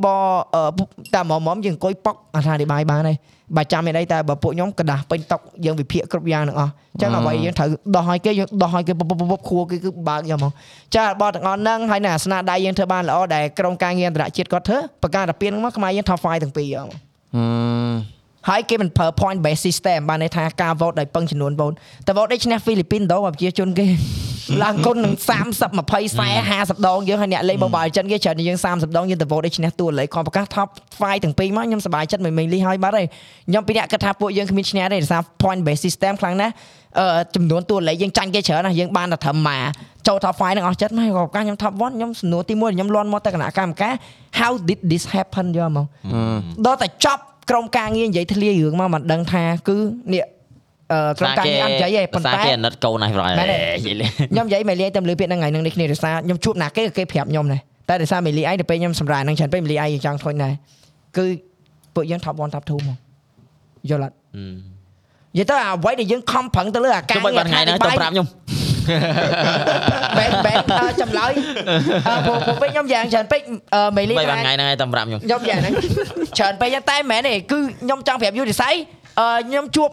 [0.05, 0.07] ប
[1.15, 3.17] តាមមុំមុំយើងអង្គុយប៉ុកអត្ថាធិប្បាយបានហើយ
[3.57, 10.53] បើចាំមានអីតែបើពួកខ្ញុំกระដាស់ពេញតុកយើងវិភាគគ្រប់យ៉ាងទាំងអស់អញ្ចឹងអ្វីយើងត្រូវដោះឲ្យគេយើងដោះឲ្យគេពុបពុបខួរគេគឺបើកយកមក
[10.95, 16.97] ចាបតទាំងអស់ហ្នឹងហើយនៅអាស្នាដៃយើងធ្វើបានល្អដែលក្រុមការងារអន្តរជាតិគាត់ធ្វើបង្កើតតែពៀនមកខ្មែរយើង top 5ទាំងពីរយកមក
[18.50, 21.76] ហើយគេមិនប្រើ point based system បានន័យថាការ vote ដោយពឹងចំនួន vote
[22.08, 23.86] តែ vote ដូចឈ្នះហ្វីលីពីនដោប្រជាជនគេ
[24.64, 26.22] ឡើងគុណនឹង30 20 40
[26.52, 30.70] 50ដងយើងហើយអ្នកលេង Mobile Legends គេច្រើនយើង30ដងយើងទៅ vote ដូចឈ្នះតួលេខខំប្រកាស top
[31.02, 33.04] 5ទាំងពីរមកខ្ញុំសប្បាយចិត្តមិនមែនលីហើយបាត់ទេ
[33.50, 36.54] ខ្ញុំពីអ្នកគិតថាពួកយើងគ្មានឈ្នះទេដោយសារ point based system ខ្លាំងណាស់
[37.00, 37.06] អឺ
[37.36, 39.64] ចំនួនតួលេខយើងចាញ់គេច្រើនណាស់យើងបានតែត្រឹមមក
[40.08, 43.94] ចូល top 5នឹងអស់ចិត្តមកក៏កាខ្ញុំ top 1ខ្ញុំសំណួរទី1ខ្ញុំលន់មកទៅគណៈកម្មការ
[44.40, 45.86] how did this happen យកមក
[46.66, 49.78] ដល់តែចប់ ក្រុមការងារនិយាយធ្លាយរឿងមកមិនដឹងថាគឺ
[50.14, 50.24] នេះ
[51.20, 53.36] ក្រុមការងារអត់និយាយទេប៉ុន្តែគេអាណិតកូនហើយប្រហែល
[54.32, 60.54] ខ្ញុំនិយាយមេលីតែលើពាក្យហ្នឹងថ្ងៃហ្នឹងនេះគ្នាដោយសារខ្ញុំជួបណាគេគេប្រាប់ខ្ញុំដែរតែដោយសារមេលីឯងទៅពេលខ្ញុំសម្រាប់ហ្នឹងច្រើនពេកមេលីឯងចង់ធុញដែរ
[61.18, 61.26] គឺ
[61.96, 62.98] ពួកយើង top 1 top 2មក
[63.90, 64.16] យល់អត់
[65.36, 68.28] និយាយទៅអ្វីដែលយើងខំប្រឹងទៅលើអាការងារថ្ងៃហ្នឹងទៅប្រាប់ខ្ញុំ
[70.19, 70.61] បែបបែប
[71.01, 71.33] ចម្លើយ
[72.27, 73.41] ពួកពួកពេកខ្ញុំយ៉ាងច្រើនពេក
[73.97, 75.73] មេលីថ្ងៃហ្នឹងឯងទៅប្រាប់ខ្ញុំខ្ញុំយ៉ាងហ្នឹង
[76.39, 78.75] ច្រើនពេកតែមិនមែនទេគឺខ្ញុំចង់ប្រាប់យូរនិស័យ
[79.49, 79.89] ខ្ញុំជួប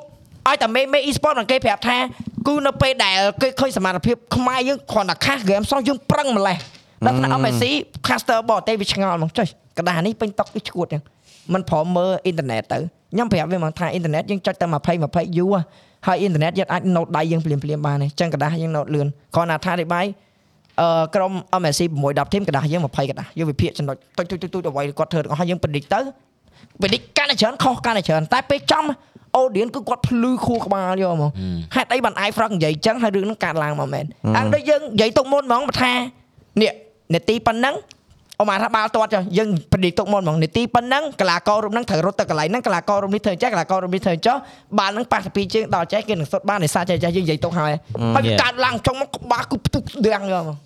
[0.48, 1.98] ឲ្យតែមេមេ e-sport នឹងគេប្រាប់ថា
[2.48, 6.58] គឺនៅពេលដែលគេឃើញសមត្ថភាពខ្មែរយើងគ្រាន់តែខាស game សោះយើងប្រឹងម្លេះ
[7.06, 7.64] ដល់ថ្នាក់ MSC
[8.08, 9.46] caster បរទេសវាឆ្ងល់មកចុះ
[9.78, 11.02] กระดาษនេះពេញតុកវាឈួតចឹង
[11.54, 12.80] มันព្រមមើលអ៊ីនធឺណិតទៅ
[13.14, 14.76] ខ្ញុំប្រាប់វាមកថាអ៊ីនធឺណិតយើងចុចតែ20
[15.06, 15.56] 20យូរ
[16.09, 20.05] ហើយអ៊ីនធឺណិតយើងអាច note ដៃយើងភ្លាមភ្លាមបានទេចឹងក្រដាស់យើង note លឿនគ្រាន់តែថារិបាយ
[20.81, 26.01] អឺក្រុម MSC 6 10 team ក្រដាស់យើង20ក្រដាស់យើងវិភាគចំណុចទុចទុចទុចអ្វីគាត់ធ្វើទាំងអស់ហើយយើងពិនិចទៅ
[26.83, 28.85] ពិនិចកាន់តែច្រើនខុសកាន់តែច្រើនតែពេលចំ
[29.41, 31.31] audience គឺគាត់ភ្លឺខួរក្បាលយកហ្មង
[31.75, 34.05] ហេតុអីបានអាយហ្វ្រកនិយាយចឹងហើយរឿងហ្នឹងកាត់ឡើងមកមែន
[34.37, 35.93] អង្គដូចយើងនិយាយទុកមុនហ្មងថា
[36.63, 36.73] នេះ
[37.15, 37.75] នេតិប៉ុណ្ណឹង
[38.41, 44.37] អូម៉ាថាបាល់ទាត់ចុះយើងប្រឌិតទុកមុនហ្មងនេតិប៉ុណ្ណឹងកីឡាកររូបហ្នឹងត្រូវរត់ទៅកន្លែងហ្នឹងកីឡាកររូបនេះធ្វើចេះកីឡាកររូបនេះធ្វើចុះ
[44.79, 47.73] បាល់ហ្នឹងប៉ះទៅពីជើងដល់ចេះគេនឹងសុតបានដោយសារចេះចេះយើងនិយាយទុកហើយ
[48.15, 50.57] ហើយវាកាត់ឡើងចុងមកក្បាលគឺផ្ទុះដាំងយកមក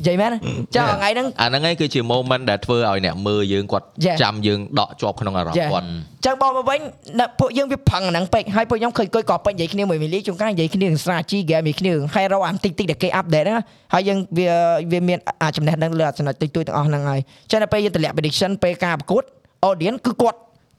[0.00, 0.30] និយាយមែន
[0.74, 4.16] ចុះថ្ងៃហ្នឹងអាហ្នឹងឯងគឺជា moment ដែលធ្វើឲ្យអ្នកមើលយើងគាត់ Yeah.
[4.22, 5.70] ចាំយើងដកជាប់ក្នុងអារម្មណ៍ Yeah.
[5.72, 5.86] គាត់
[6.26, 6.80] ចឹងបងមកវិញ
[7.18, 13.56] អ្នកពួកយើងវាផឹងអាហ្នឹងពេកហើយពួកខ្ញុំឃើញគួយក៏ពេញនិយាយគ្នាមួយមីលីជួនកាលនិយាយគ្នានឹងស្រាជីហ្គេមនិយាយគ្នានឹង hero អាតិចតិចដែលគេអាប់ដេតហ្នឹង
[13.94, 14.48] ហើយយើងវា
[14.92, 17.20] វាមានអាចចំណេះដឹងលើចំណុចទុយទុយទាំងអស់ហ្នឹងហើយ
[17.50, 19.22] ចឹងដល់ពេលយើងតម្លាក់ prediction ពេលការប្រកួត
[19.68, 20.38] audience គឺគាត់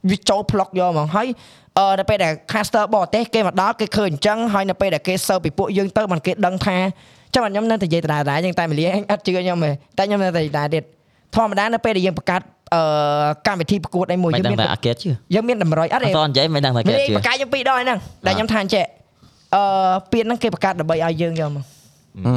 [0.10, 1.28] វាចូល plug យកហ្មងហើយ
[1.80, 6.78] អឺដល់ពេលដែល caster បរទេសគេមកដល់គេឃើញអញ្ចឹងហើយនៅពេលដែលគេ serve ពីពួកយើងទៅมันគេដឹងថា
[7.34, 10.84] ចាំខ្ញុំនៅតែនិយាយដដែលៗចឹងតែមីលីអត់ជឿខ្ញុំទេតែខ្ញុំនៅតែដដែលទៀត
[11.36, 12.42] ធម្មតានៅពេលដែលយើងបង្កើត
[12.76, 12.82] អឺ
[13.48, 18.86] កម្មវិធីប្រកួតអីមួយមិនយើងដឹងមានតែអាកេតជឿយើងមានតម្រុយអត់អទេត់តនិយាយមិនដឹងតែមីកេតលីជឿបកាយយើងពីរដងហ្នឹងដែលខ្ញុំថាអញ្ចេះ
[19.56, 19.64] អឺ
[20.12, 21.66] ពៀនហ្នឹងគេបង្កើតដើម្បីឲ្យយើងយកមក
[22.28, 22.34] អឺ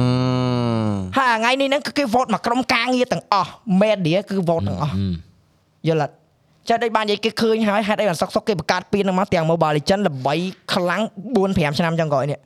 [1.17, 3.51] ហើយថ្ងៃនេះហ្នឹងគឺគេ vote មកក្រុមការងារទាំងអស់
[3.81, 4.93] media គឺ vote ទាំងអស់
[5.87, 6.13] យល់អត់
[6.69, 10.35] ចាដូចបាននិយាយគេឃើញហើយហេតុអីបានសុកសុកគេបង្កើតពៀនហ្នឹងមកទាំង Mobile Legend ល្បី
[10.73, 11.01] ខ្លាំង
[11.35, 12.39] 4 5ឆ្នាំចុងក្រោយនេះ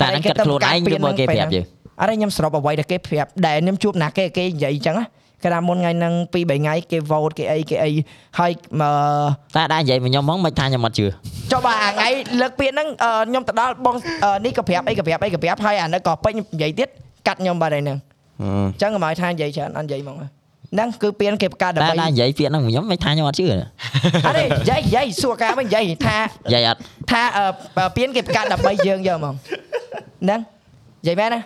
[0.00, 1.64] តែហ្នឹងគិតខ្លួនឯងយកមកគេប្រាប់យើង
[2.00, 5.06] អត់ទេខ្ញុំសរុបអ្វីដែលគេប្រាប់ដែលខ្ញុំជួបណាគេគេនិយាយអញ្ចឹងណា
[5.42, 7.90] គេថាមុនថ្ងៃហ្នឹង2 3ថ្ងៃគេ vote គេអីគេអី
[8.38, 11.06] ហើយមកតែដែរនិយាយមកខ្ញុំហ្មងមិនថាខ្ញុំអត់ជឿ
[11.52, 12.08] ចុះបាទអាថ្ងៃ
[12.40, 16.88] លើកពៀនហ្នឹងអឺខ្ញុំទៅដល់បងអឺនេះក៏ប្រាប់អីក៏ប្រាប់អីក៏ប្រាប់ហើយអានេះក៏ពេញនិយាយទៀត
[17.26, 17.98] កាត់ខ្ញុំបាត់ហើយហ្នឹង
[18.40, 18.44] អ
[18.76, 26.78] ញ្ចឹងកុំឲ្យថានិយាយច្រើនអត់និយាយហ្មងហ្នឹងគឺពៀនគេបង្កើតតែដើម្បីដែរនិយាយពាក្យហ្នឹងខ្ញុំមិនថាខ្ញុំអត់ជឿអត់ទេនិយាយនិយាយសួរការវិញនិយាយថានិយាយអត់
[27.10, 29.34] ថាអឺពៀនគេបង្កើតដើម្បីយើងយកហ្មង
[30.24, 30.40] ហ្នឹង
[31.04, 31.40] និយាយមែនណា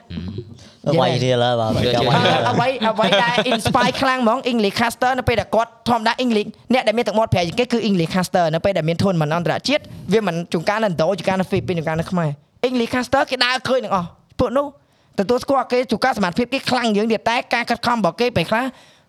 [1.00, 12.30] វាយរៀលហើយបាទចាំអឺអ្វីអ្វីដែល inspire ខ្លាំងហ្មង English caster នៅពេលដែលគាត់ធម្មតា English អ្នកដែលមានទឹកមាត់ប្រែជាងគេគឺ English caster នៅពេលដែលមានធនមិនអន្តរជាតិវាមិនជួនកាលនៅឥណ្ឌូជួនកាលនៅហ្វីលីពីនជួនកាលនៅខ្មែរ
[12.68, 14.66] English caster គេដើរឃើញទាំងអស់ពួកនោះ
[15.18, 18.64] ទទួលស្គាល់គេជួនកាលសមត្ថភាពគេខ្លាំងជាងទៀតតែការខិតខំរបស់គេពេលខ្លះ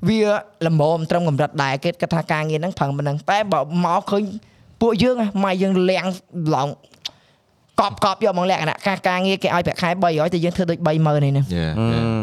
[0.09, 0.21] វា
[0.67, 4.23] ល្មមត្រឹមកម្រិតដែរគេគិតថាការងារហ្នឹងប្រឹងប៉ុណ្ណឹងតែបើមកឃើញ
[4.81, 6.05] ពួកយើងម៉ែយើងលៀង
[6.55, 6.67] ឡង
[7.79, 12.21] កប់កប់យកមកលក្ខណៈការការងារគេឲ្យប្រាក់ខែ300តែយើងធ្វើដូច30000ឯនេះ Yeah, អឺ yeah.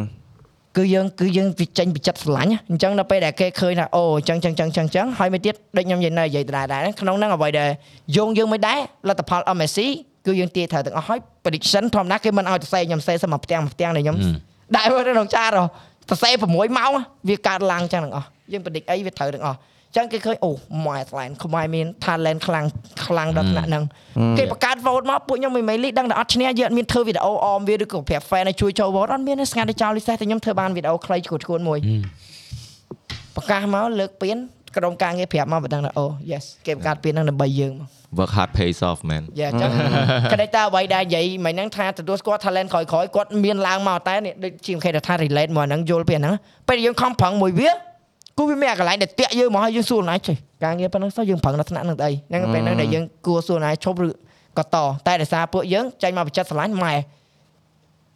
[0.76, 7.68] គឺយើងគឺយើងវាចេញពីចិត្តស្រឡាញ់ណាអញ្ចឹងដល់ពេលដែលគេឃើញថាអូអញ្ចឹងអញ្ចឹងអញ្ចឹងអញ្ចឹងហើយមួយទៀតដូចខ្ញុំនិយាយនៅនិយាយដដែលដែរក្នុងហ្នឹងអ្វីដែល
[8.16, 8.78] យោងយើងមិនដែរ
[9.08, 9.78] លទ្ធផល MSC
[10.26, 14.16] គឺយើងទាយត្រូវទាំងអស់ហើយ prediction ធម្មតាគេមិនឲ្យទៅសេខ្ញុំសេសមកផ្ទាំងមកផ្ទាំងដែលខ្ញុំ
[14.76, 15.50] ដែរមើលនៅក្នុងចាត
[16.10, 16.92] ទៅសេ6ម៉ោង
[17.28, 20.52] វាកើតឡើងអញ្ចឹងទាំងអស់យើង predict អីវាត្រូវទាំងអស់អញ្ចឹងគេឃើញអូ
[20.86, 22.64] my talent ខ្មែរមាន talent ខ្លាំង
[23.06, 23.84] ខ្លាំងដល់ថ្នាក់ហ្នឹង
[24.38, 31.78] គេបង្កើត vote មកពួកខ្ញុំមិនមែនលីដឹងតែអត់ឈ្នះយើងអត់មានធ្វើវីដេអូអមវាឬក៏ប្រាប់ fan ឲ្យជួយចូល vote អត់មានទេស្ងាត់តែចោលលិសេសតែខ្ញុំធ្វើបានវីដេអូខ្លីឈួតឈួតមួយ
[33.36, 34.38] ប្រកាសមកលើកពៀន
[34.76, 39.70] ក្រុមការងារប្រាប់មកបណ្ដឹងថាអូ yes គេបង្កើតពៀនហ្នឹងដើម្បីយើងមក work hard pays off man យ៉ាអញ្ចឹង
[40.32, 46.34] ក្តីតើអ្វីដែលនិយាយមិនហ្នឹងថាទទួលស្គាល់ talent ក្រោយៗគាត់មានឡើងមកតែនេះដូចជាគេថា relate មកហ្នឹងយល់ពីហ្នឹង
[46.68, 47.70] ពេលយើងខំប្រឹងមួយវា
[48.38, 54.08] គូវាមានអាកន្លែងដែលតាក់យើងមកឲ្យយើងសួរណៃចេះការងារប៉ុណ្ណឹងសោះយើងប្រឹងដល់ថ្នាក់ហ្នឹងទៅអីហ្នឹងពេលហ្នឹងដែលយើងគួរសួរណៃឈប់ឬ
[54.58, 56.94] ក៏តតែដោយសារពួកយើងចាញ់មកបច្ចិតស្រឡាញ់ម៉ែ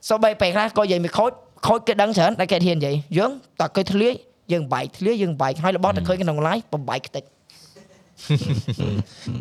[0.08, 1.30] សូម្បីពេលខ្លះក៏និយាយមិនខូច
[1.66, 4.14] ខូចគេដឹងច្រើនតែគេហ៊ាននិយាយយើងតើគេធ្លាយ
[4.52, 7.24] យើងបែកធ្លាយយើងបែកហើយរបស់តែឃើញក្នុង live បំបែកខ្ទេច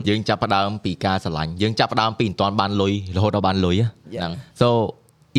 [0.07, 4.67] យើងចាប់ផ្ដើមពីការស្រឡាញ់យើងចាប់ផ្ដើមពីមិនទាន់បានលុយរហូតដល់បានលុយហ្នឹង so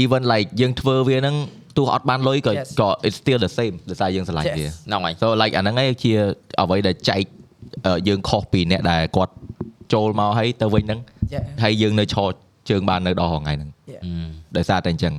[0.02, 1.36] even like យើងធ្វើវាហ្នឹង
[1.77, 2.69] ទោះអត់បានលុយក៏ Yes.
[2.81, 4.57] ក៏ it's still the same ដោយសារយើងស្រឡាញ់ Yes.
[4.59, 6.13] វាហ្នឹងហើយ so like អាហ្នឹងឯងជា
[6.61, 7.25] អ្វីដែលចែក
[7.87, 9.33] អឺយើងខុសពីអ្នកដែលគាត់
[9.93, 11.01] ចូលមកហើយទៅវិញហ្នឹង
[11.35, 11.45] Yeah.
[11.63, 12.29] ហើយយើងនៅឈរ
[12.71, 14.03] ជើងបាននៅដល់ថ្ងៃហ្នឹង Yeah.
[14.57, 15.15] ដោយសារតែអញ្ចឹង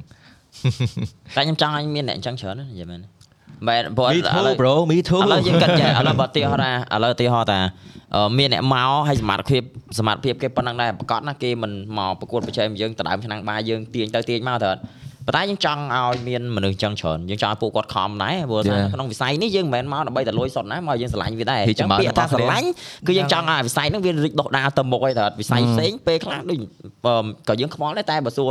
[1.36, 3.00] តែខ្ញុំចង់ឲ្យមានអ្នកអញ្ចឹងច្រើនណានិយាយមែន
[3.68, 7.60] បែរព្រោះ me ឥឡូ too វ bro me too ឥឡូវយើងគិតចេះឥឡូវបើទីហោថាឥឡូវទីហោថា
[8.16, 9.62] អឺមានអ្នកមកហើយសមត្ថភាព
[10.00, 14.82] សមត្ថភាពគេប៉ុណ្ណឹងដែរប្រកាសណាគេមិនមកប្រកួតប្រជែងយើងដដើមឆ្នាំងបាយយើងទាញទៅទាញមកទៅអត់
[15.28, 18.92] ប៉ុន្តែយើងចង់ឲ្យមានមនុស្សអញ្ចឹងច្រើនយើងចង់ឲ្យពួកគាត់ខំដែរព្រោះថា Yeah.
[18.94, 22.68] ក្នុងវិស័យនេះយើងមិនមែនមកដើម្បីតែលួចសុទ្ធណាមកយើងស្រឡាញ់វាដែរពីអញ្ចឹងចម្រើនពាក្យថារបស់គ្នាស្រឡាញ់
[23.08, 28.50] គឺយើងចង់ឲ្យវិស័យហ្នឹងវារីកដុះដាលទៅមុខអីទៅអត់វិស័យផ្សេងពេលខ្លះដូចអឺក៏យើងខ្វល់ដែរតែបើសួរ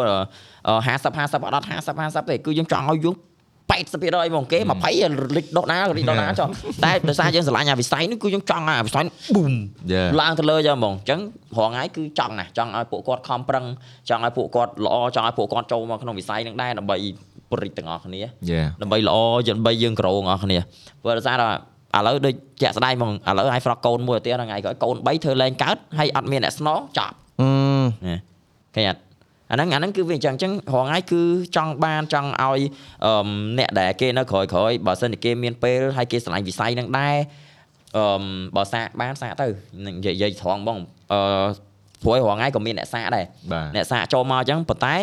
[0.68, 3.16] អឺ50 50អត់50 50ទេគឺយើងចង់ឲ្យយើង
[3.70, 4.58] 80%ហ្មងគេ
[4.96, 6.48] 20រីកដុះដាលរីកដុះដាលចុះ
[6.84, 9.54] តែដោយសារយើងស្រឡាញ់អាវិស័យនេះគឺយើងចង់អាវិស័យ boom
[9.92, 10.08] Yeah.
[10.20, 11.20] ឡើងទៅលើយកហ្មងអញ្ចឹង
[11.58, 13.64] រងថ្ងៃគឺចង់ណាស់ចង់ឲ្យពួកគាត់ខំប្រឹង
[14.08, 16.96] ចង់ឲ្យពួកគាត់ល្អចង់ឲ្យពួកគាត់ចូលមកក្នុងវិស័យហ្នឹងដែរដើម្បី
[17.50, 19.16] បរិទ្ធទាំងអស់គ្នា yeah ដើម្បីល្អ
[19.48, 20.58] ដើម្បីយើងក្រងអស់គ្នា
[21.02, 21.48] ព្រោះដោយសារថា
[21.98, 27.50] ឥឡូវដូចជាក់ស្ដែងហ្មងឥឡូវឲ្យ frog កូនមួយទៀតថ្ងៃក្រោយកូន3ធ្វើលែងកើតហើយអត់មានអ្នកស្នងចប់អឺ
[28.06, 28.16] ណា
[28.74, 29.00] ឃើញអត់
[29.50, 31.22] អាហ្នឹងអាហ្នឹងគឺវាអញ្ចឹងអញ្ចឹងរងថ្ងៃគឺ
[31.56, 32.60] ចង់បានចង់ឲ្យ
[33.04, 37.16] អឺមអ្នកដែលគេនៅក្រោយក្រោយបើសិនជាគេមានពេលហើយគេឆ្លាញ់វិស័យហ្នឹងដែរ
[37.96, 38.22] អឺម
[38.56, 39.46] បើសាកបានសាកទៅ
[39.86, 40.78] នឹងនិយាយនិយាយត្រង់បង
[41.12, 41.20] អឺ
[42.02, 44.94] ព្រោះរងថ្ងៃក៏មានអ្នកសាកដែរបាទអ្នកសាកចូលមកអញ្ចឹងប៉ុន្តែ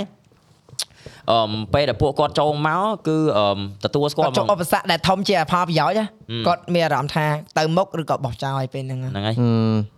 [1.31, 6.05] អឺពេលដែលពួកគាត់ចូលមកគឺអឺទទួលស្គាគាល់ត់ជួបហ្មឧងបសគ្គដែលធំជាផលប្រយោជន៍ណា
[6.47, 7.25] គាត់មានអារម្មណ៍ថា
[7.57, 9.35] ទៅមុខឬក៏បោះចោលឲ្យពេលហ្នឹងណាហ្នឹងហើយ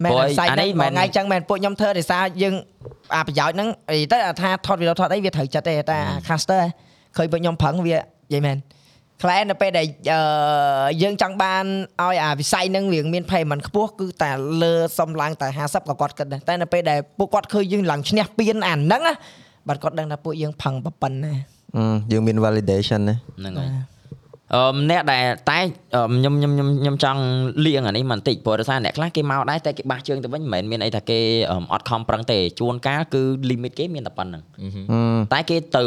[0.04, 2.54] មែនព្រោះសាច់អានេះនេះមែមែននថ្ងៃចឹងមែនពួកខ្ញុំធ្វើដោយសារយើង
[3.16, 5.98] អាប្រយោជន៍ហ្នឹងអីទៅថាថតវីដេអូថតអីវាត្រូវចិត្តទេតែ
[6.28, 6.64] caster
[7.18, 8.02] ឃើញពួកខ្ញុំប្រឹងវានិ
[8.34, 8.58] យាយមែន
[9.24, 10.20] ខ្លះនៅពេលដែលអឺ
[11.02, 11.64] យើងចង់បាន
[12.02, 14.32] ឲ្យអាវិស័យហ្នឹងវាមាន payment ខ្ពស់គឺតែ
[14.64, 19.16] លើសំឡើងតែ50ក៏គាត់គិតដែរតែនៅពេលដែលពួកគាត់ឃើញយើងឡើងឈ្នះពៀនអាហ្នឹងណា
[19.70, 21.34] បាទគាត់ដឹងថាពួកយើងផឹងប៉ុណ្ណា
[21.78, 23.70] អឺយើងមាន validation ណាហ្នឹងហើយ
[24.56, 25.60] អឺអ្នកដែលតែ
[25.96, 27.22] អឺខ្ញុំខ្ញុំខ្ញុំខ្ញុំចង់
[27.66, 31.20] លៀងអានេះបន្តិចព្រោះដោយសារអ្នកខ្លះគេមកដែរតែគេបាសជើងទៅវិញមិនមែនមានអីថាគេ
[31.52, 35.00] អឺអត់ខំប្រឹងទេជួនកាលគឺ limit គេមានតែប៉ុណ្្នឹងអឺ
[35.34, 35.84] តែគេទៅ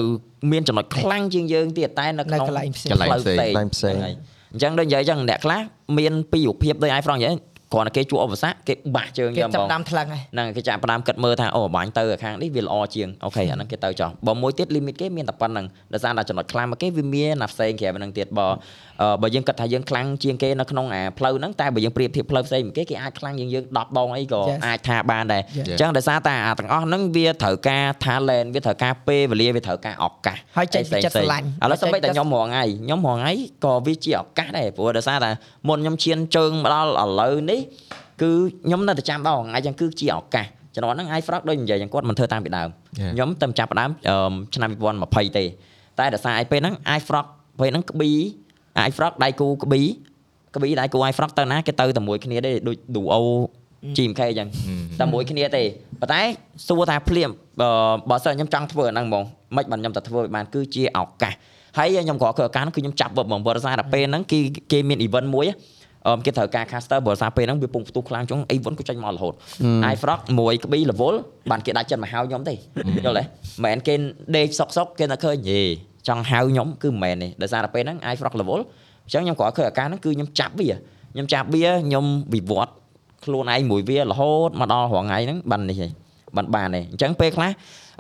[0.53, 4.15] មានចំណុចខ្លាំងជាងយើងទៀតតែនៅក្នុងនៅកន្លែងផ្សេងផ្លូវផ្សេងកន្លែងផ្សេងហ្នឹងហើយ
[4.53, 5.61] អញ្ចឹងដូចនិយាយអញ្ចឹងអ្នកខ្លះ
[5.99, 7.35] មានពីររូបភាពដោយ iPhone និយាយ
[7.73, 18.55] គ្រាន់តែគេជួបឧបសគ្គគេបាសជើងគេយកហ្មចាប់ងដាំថ្លឹងហើយហ្នឹងគេចាប់ផ្ដើមគិតមើលថាអូបាញ់ទៅខាងនេះវាល្អជាងអូខេអាហ្នឹងគេទៅចោះបើមួយទៀត limit គេមានតែប៉ុណ្្នឹងដោយសារតែចំណុចខ្លាំងមកគេវាមានណាផ្សេងក្រៅពីហ្នឹងទៀតបើអឺ
[19.23, 24.61] បើយើងគិតថាយើងខ្លាំងជាងគេនៅក្នុងអាផ្លូវហ្នឹងតែបើយើងប្រៀបធៀបផ្លូវផ្សេងមួយគេគេអាចខ្លាំងជាងយើង10ដងអីក៏ Yes.
[24.67, 25.67] អាចថាបានដែរ Yes.
[25.69, 33.33] អញ្ចឹងដោយសារតែអាទាំងអស់ហ្នឹងវាត្រូវការ talent វាត្រូវការពេលវេលាវាត្រូវការឱកាសហើយចេញពីចិត្តស្រឡាញ់ឥឡូវសូម្បីតែខ្ញុំរងថ្ងៃខ្ញុំរងថ្ងៃ
[33.65, 35.31] ក៏វាជាឱកាសដែរព្រោះដោយសារតែ
[35.69, 37.61] មុនខ្ញុំឈានជើងមកដល់ឥឡូវនេះ
[38.23, 38.31] គឺ
[38.67, 42.69] ខ្ញុំនៅតែចាំដល់រងថ្ងៃអញ្ចឹងគឺជាឱកាសចំណុចហ្នឹង iFrog ដូចនិយាយយ៉ាងគាត់មិនធ្វើតាមពីដើម
[43.01, 43.13] Yeah.
[43.15, 44.71] ខ្ញុំតែចាប់ផ្ដើមអឺឆ្នាំ
[45.05, 45.45] 2020ទេ
[45.99, 47.27] តែដោយសារឯពេលហ្នឹង iFrog
[47.61, 48.13] ពេលហ្នឹងក្ប៊ី
[48.89, 49.83] iFrog ដៃគូក្ប៊ី
[50.55, 53.19] ក្ប៊ីដៃគូ iFrog ទៅណាគេទៅតែមួយគ្នាទេដូច Duo
[53.97, 54.49] GMK អញ្ចឹង
[55.01, 55.63] តែមួយគ្នាទេ
[56.01, 56.21] ប៉ុន្តែ
[56.67, 57.69] សួរថាភ្លាមបើ
[58.11, 59.25] បើសិនខ្ញុំចង់ធ្វើអាហ្នឹងហ្មង
[59.57, 61.35] មិនបានខ្ញុំតែធ្វើឲ្យបានគឺជាឱកាស
[61.79, 64.39] ហើយខ្ញុំក៏គឺឱកាសហ្នឹងគឺខ្ញុំចាប់វឹកហ្មងបើដោយសារតែពេលហ្នឹងគេ
[64.73, 65.47] គេមាន event មួយ
[66.09, 69.35] អឺគេត្រូវការ caster បើដោយសារពេលហ្នឹងវាពងផ្ទុះខ្លាំងចុង event ក៏ចេញមករហូត
[69.95, 71.15] iFrog មួយក្ប៊ី level
[71.51, 73.29] បានគេដាច់ចិត្តមកហៅខ្ញុំទេយល់ទេមិ
[73.61, 73.95] នមែនគេ
[74.37, 75.61] ដេកសុកសុកគេនៅឃើញហេ
[76.09, 78.61] ចង់ហៅខ្ញុំគឺមិនមែនទេដោយសារតែពេលហ្នឹង iFrog level
[79.05, 80.69] អញ្ចឹងខ្ញុំក៏ឃើញឱកាសហ្នឹងគឺខ្ញុំចាប់វា
[81.13, 82.73] ខ្ញុំចាប់វាខ្ញុំវិវត្ត
[83.25, 85.91] ខ្លួនឯងមួយវារហូតមកដល់រងថ្ងៃហ្នឹងបាននេះហើយ
[86.37, 87.51] បានបានទេអញ្ចឹងពេលខ្លះ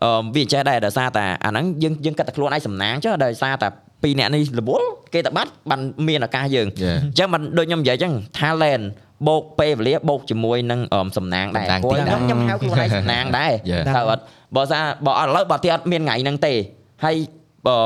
[0.02, 3.68] អឺវាចេះដែរដោយសារតែអាហ្នឹងយើងយើងគិតតែខ្លួនឯងសំណាងចុះដោយសារតែ
[4.02, 6.96] ពីរអ្នកនេះរវល់គេតែបាត់បានមានឱកាសយើង Yeah.
[7.04, 8.84] អញ្ចឹងមិនដូចខ្ញុំនិយាយអញ្ចឹង talent
[9.28, 13.82] បូកពេលវេលាបូកជាមួយនឹងអមសំណាងដែរសំណាងព្រោះតិចខ្ញុំខ្ញុំហៅខ្លួនឯងសំណាងដែរ Yeah.
[13.88, 14.22] ថាអត់
[14.56, 16.54] បើសារបើឥឡូវបើទីអត់មានថ្ងៃហ្នឹងទេ
[17.04, 17.16] ហើយ
[17.66, 17.76] អឺ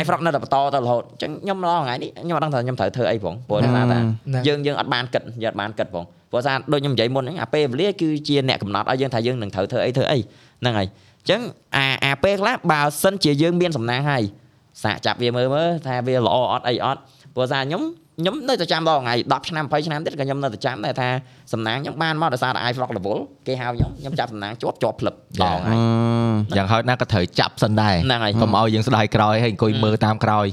[0.00, 11.40] iFrog នៅតែបន្តទៅរហូតអញ្ចឹងខ្ញុំឡងថ្ងៃនេះខ្ញុំអត់ដឹងថាខ្ញុំត្រូវធ្វើអីផងព្រោះដោយសារតែហ្នឹងយើងយើងអត់បានគិតយើងអត់បានគិតផងព្រោះសារដូចខ្ញុំនិយាយមុនហ្នឹងអាពេលវេលាគឺជាអ្នកកំណត់ឲ្យយើងថាយើងនឹងត្រូវធ្វើអីធ្វើអីហ្នឹងហើយអញ្ចឹង
[11.76, 14.22] អាអាពេលខ្លះបើសិនជាយើងមានសំណាងហើយ
[14.82, 17.00] សាកចាប់វាមើលមើលថាវាល្អអត់អីអត់
[17.34, 17.82] ព្រោះសារខ្ញុំ
[18.18, 21.08] ខ្ញុំនៅតែចាំដល់ថ្ងៃ10ឆ្នាំ20ឆ្នាំទៀតក៏ខ្ញុំនៅតែចាំដែរថា
[21.52, 25.74] សំណាងខ្ញុំបានមកដោយសារតែ iFrog level គេហៅខ្ញុំខ្ញុំចាប់សំណាងជាប់ជាប់ផ្លឹបដល់ថ្ងៃ
[26.56, 30.46] យ៉ាងហោចណាស់ក៏ត្រូវចាប់សិនដែរហ្នឹងហើយកុំឲ្យយើងស្ដាយក្រោយហើយអង្គុយមើលតាមក្រោយ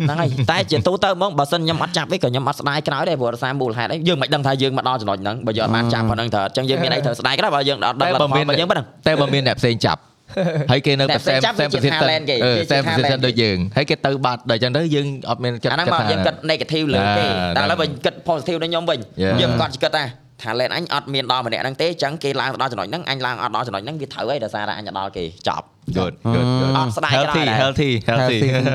[0.00, 10.00] ហ្នឹងហើយតែជាទូទៅហ្មងបើសិនខ្ញុំអត់ចាប់ទេក៏ខ្ញុំអត់ស្ដាយក្រោយដែរព្រោះដោយសារមូលហេតុអីយើងមិនដឹងថាយើងមកដល់ចំណុចហ្នឹងបើយើងអត់បានចាប់ប៉ុណ្្នឹងត្រូវអញ្ចឹងយើងមានអីត្រូវស្ដាយក្រោយបើយើងអត់ដឹងតែលទ្ធបើផលមានបើយើងប៉ុណ្្នឹងតែបើមានអ្នកផ្សេងចាប់
[10.70, 18.58] ហើយគេនៅអ្នកតែផ្សេង same ចាប់វា same ជា position talent គេអឺវាជា same talent position ដូចយើងហើយគេទៅបាត់ដល់អញ្ចឹងទៅយើងអត់មានចិត្តអាហ្នឹងមកយើងគិត negative លើគេអាតែឥឡូវបើគិត positive
[18.62, 19.34] ដូចខ្ញុំវិញ Yeah.
[19.40, 20.04] យើងគាត់គិតថា
[20.42, 25.66] talent អញអត់មានដល់ម្នាក់ហ្នឹងទេអញ្ចឹងគេឡើងទៅដល់ចំណុចហ្នឹងអញឡើងអត់ដល់ចំណុចហ្នឹងវាត្រូវហើយដោយសារតែអញដល់គេចប់
[25.96, 28.66] good good good អត់ស្ដាយក្រោយ healthy ដែរ healthy healthy Healthy thinking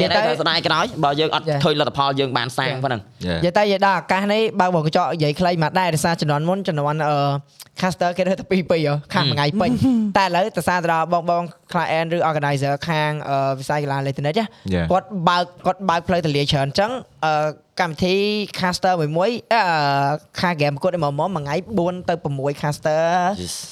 [0.00, 1.60] មានតែតែស្ដាយក្រោយបើយើងអត់ Yeah.
[1.64, 3.38] ឃើញលទ្ធផលយើងបានសាងប៉ុណ្ណឹង Yeah.
[3.44, 7.16] និយាយទៅនិយាយដល់ឱកាសនេះបើបងកញ្ចក់និយាយខ្លីមកដែរដោយសារជំនាន់មុនជំនាន់អឺ
[7.80, 9.70] caster គេរើសតែ2 2ខាងមួយថ្ងៃពេញ
[10.18, 11.42] តែឥឡូវទៅសារទៅដល់បងបង
[11.72, 14.86] client ឬ organizer ខាងអឺវិស័យកីឡាអេឡិចត្រូនិកណា Yeah.
[14.90, 16.90] គាត់បើកគាត់បើកផ្លូវទលាច្រើនអញ្ចឹង
[17.24, 17.32] អឺ
[17.80, 18.14] កម្មវិធី
[18.60, 19.62] caster មួយមួយអឺ
[20.40, 22.14] ខា game គាត់មកមកមួយថ្ងៃ4ទៅ
[22.56, 23.02] 6 caster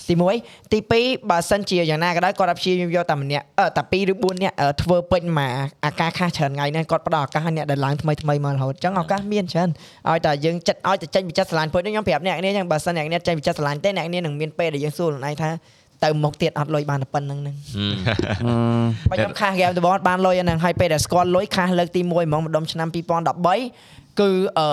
[0.08, 5.50] ទី1ទី2បើសិនជាយ៉ាងណាក៏ដោយគាត់អត់ព្យាយាមយកតែម្នាក់អឺតែ2ឬ4នាក់អឺធ្វើពេញមក
[5.84, 9.70] អាការខាសច្រើនថ្ងៃហ្នឹងគាត់ផ្ដល់ឱកាសឲ្យអ្នកដែលឡើងថ្មីថ្មីមករហូតអញ្ចឹងឱកាសមានច្រើន
[10.08, 15.50] ឲ្យតែយើងចិត្តឲ្យតែចេញពីចិត្តស្រឡាញ់ព្រោះខ្ញុំប្រាប់អ្នកនេះអញ្ចឹងបើសិនអ្នកនេះចេញពីចិត្តស្រឡាញ់ទេអ្នកនេះនឹងមានពេលដែលយើងសួរខ្លួនឯងថា
[16.04, 17.54] ទៅមុខទៀតអត់លុយបានតែប៉ុណ្្នឹងហ្នឹង
[19.10, 24.66] បើខ្ញុំខាស game ដំបូងអត់បានលុយអាហ្នឹងហើយពេលដែលស្គាល់លុយខាសលើកទី1ហ្មងម្ដុំឆ្នាំ2013គឺអឺ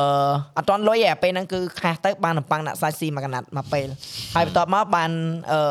[0.57, 3.87] អត់ទាន់លុយទេអាពេលហ្នឹងគឺខាសទៅបាននំប៉័ងដាក់សាច់ស៊ីមួយកណាត់មកពេល
[4.35, 5.11] ហើយបន្ទាប់មកបាន
[5.51, 5.61] អឺ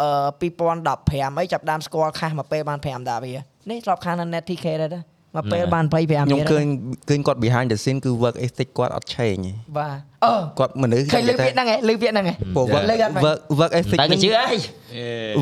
[0.00, 0.10] អឺ
[0.40, 3.32] 2015អីចាប់ដើមស្គាល់ខាសមកពេលបាន5ដាក់វា
[3.70, 5.02] នេះធ្លាប់ខាសនៅ Net TK ដែរណា
[5.36, 14.56] មកពេលបាន25ខ្ញុំឃើញទៀតឃើញគាត់ behind the scene គឺ work ethic គាត់អត់ change ទេបាទអឺគាត់មនុស្សឃើញលើពាក្យហ្នឹងហ៎លើពាក្យហ្នឹងហ៎ព្រោះ work លើកអត់មែន work work ethic តែគេហ្នឹងជឿអី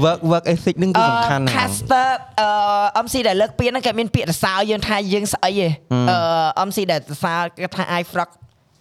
[0.05, 2.09] work work ethic ហ្នឹងគឺសំខាន់ណាស់ caster
[2.41, 5.69] អឺ MC ដែលលើកពាក្យហ្នឹងគេមានពាក្យសរសើរយើងថាយើងស្អីទេ
[6.11, 8.31] អឺ MC ដែលសរសើរគេថា I frog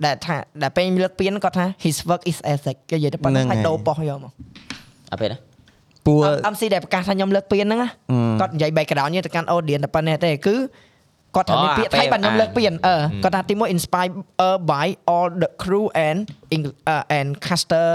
[0.05, 4.31] ដែលថាដែលពេលលើកពាក្យហ្នឹងគាត់ថា his work is ethic គេនិយាយទៅប៉ុណ្ណឹងហ្នឹងហើយហើយដូរប៉ោះយកមក
[5.11, 5.54] អត់ពេលណា
[6.05, 6.19] ព្រោះ
[6.53, 7.89] MC ដែលប្រកាសថាខ្ញុំលើកពៀនហ្នឹងណា
[8.39, 10.55] គាត់និយាយ background ទៅកាន់ audience តែប៉ុណ្ណេះទេគឺ
[11.35, 14.13] គាត់ថាមានពាក្យថៃបាទខ្ញុំលើកពៀនអឺគាត់ថាទីមួយ inspired
[14.45, 16.17] uh, by all the crew and
[16.55, 17.89] Eng- uh, and caster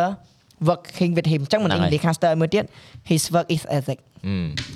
[0.69, 2.65] working with him អញ្ចឹងមិនហ្នឹងហើយ English caster មួយទៀត
[3.11, 3.99] his work is ethic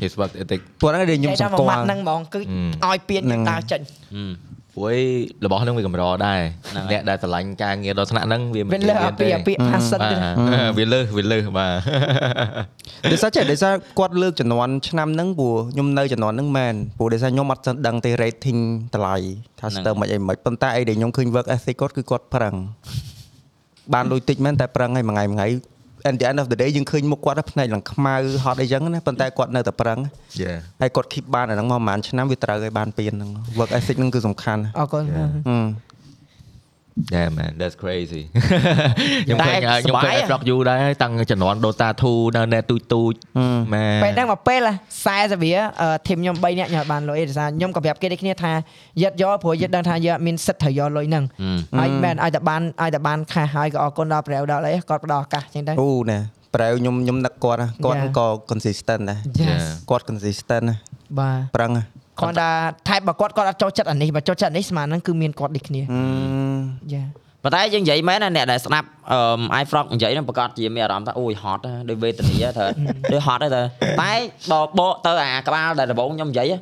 [0.03, 2.41] his work ethic ព្រោះហ្នឹងដែលខ្ញុំតែសង្មកកម៉ាត់ល់ហ្នឹងហ្មងគឺ
[2.87, 3.81] ឲ្យពៀនយើងដើរចេញ
[4.75, 4.97] ព្រោះ
[5.45, 6.41] របស់ហ្នឹងវាកម្រដែរ
[6.91, 11.73] អ្នកដែលឆ្លាញ់ការងារដល់ថ្នាក់ហ្នឹងវាវាលើអាពីអាពី passion បាទៀតទវាលើវាលើបាទ
[13.13, 18.61] ដោយសារចេះដោយសារគាត់លើកចំនួនឆ្នាំហ្នឹងព្រោះខ្ញុំនៅចំនួនហ្នឹងមែនព្រោះដោយសារខ្ញុំអត់ស្ដឹងទេ rating
[18.95, 19.17] តម្លៃ
[19.61, 22.55] ថាស្ទើរមិនអីមិនប៉ុន្តែអីដែលខ្ញុំឃើញ work ethic គាត់គឺគាត់ប្រឹង
[23.95, 25.49] បានលុយតិចមែនតែប្រឹងឲ្យមួយថ្ងៃមួយថ្ងៃ
[26.09, 29.99] at the end of the day យើងឃើញមុខគាត់ផ្នែកឡើងខ្មៅហត់អីចឹងណាប៉ុន្តែគាត់នៅតែប្រឹង
[30.41, 35.25] យេហើយគាត់ keep បានអាហ្នឹងមកប្រហែលឆ្នាំវាត្រូវឲ្យបានពៀនហ្នឹង work ethic ហ្នឹងគឺសំខាន់អរគុណហឹ
[35.63, 35.65] ម
[37.15, 38.23] Yeah man that's crazy
[39.25, 43.13] ខ្ញុំតែឃើញខ្ញុំឃើញសប្បាយ Flock You ដែរតាំងជំនាន់ Dota 2នៅ net ទូចទូច
[43.73, 44.61] មែនពេលហ្នឹងមកពេល
[45.05, 45.55] 40វា
[46.09, 48.53] ធីមខ្ញុំ3នាក់ញ៉ាំបានលុយឯដោយសារខ្ញុំក៏ប្រាប់គេដូចគ្នាថា
[49.03, 51.25] យិតយកព្រោះយិតដឹងថាយកមានសិទ្ធត្រូវយកលុយហ្នឹង
[51.79, 56.19] ហើយមែនឲ្យតែបានឲ្យតែបានខាសហើយក៏អរគុណដល់ប្រែវដល់អីគាត់ផ្ដល់ឱកាសអញ្ចឹងទៅអូណែ
[56.55, 58.11] ប្រែវខ្ញុំខ្ញុំនឹកគាត់ណាគាត់ Yeah.
[58.19, 60.75] ក៏ consistent ដែរ Yes គាត់ consistent ណា
[61.19, 61.83] បាទប្រឹងណា
[62.21, 62.49] គាត់ថា
[62.89, 67.05] ថែបបើគាត់គាត់អត់ចូលចិត្តអានេះបើចូលចិត្តអានេះស្មើហ្នឹងគឺមានគាត់ដូចគ្នាអឺយ៉ា
[67.45, 72.65] ប៉ុន្តែយើងនិយាយមែនណាអ្នកដែលស្ដាប់អឺ iFrog និយាយហ្នឹងប្រកាសជាមានអារម្មណ៍ថាអូយហត់ណាដូចវេទនាទៅ
[73.13, 73.63] ដូចហត់ទៅតែ
[74.03, 76.55] បើបកទៅអាក្បាលដែលដំបូងខ្ញុំនិយាយ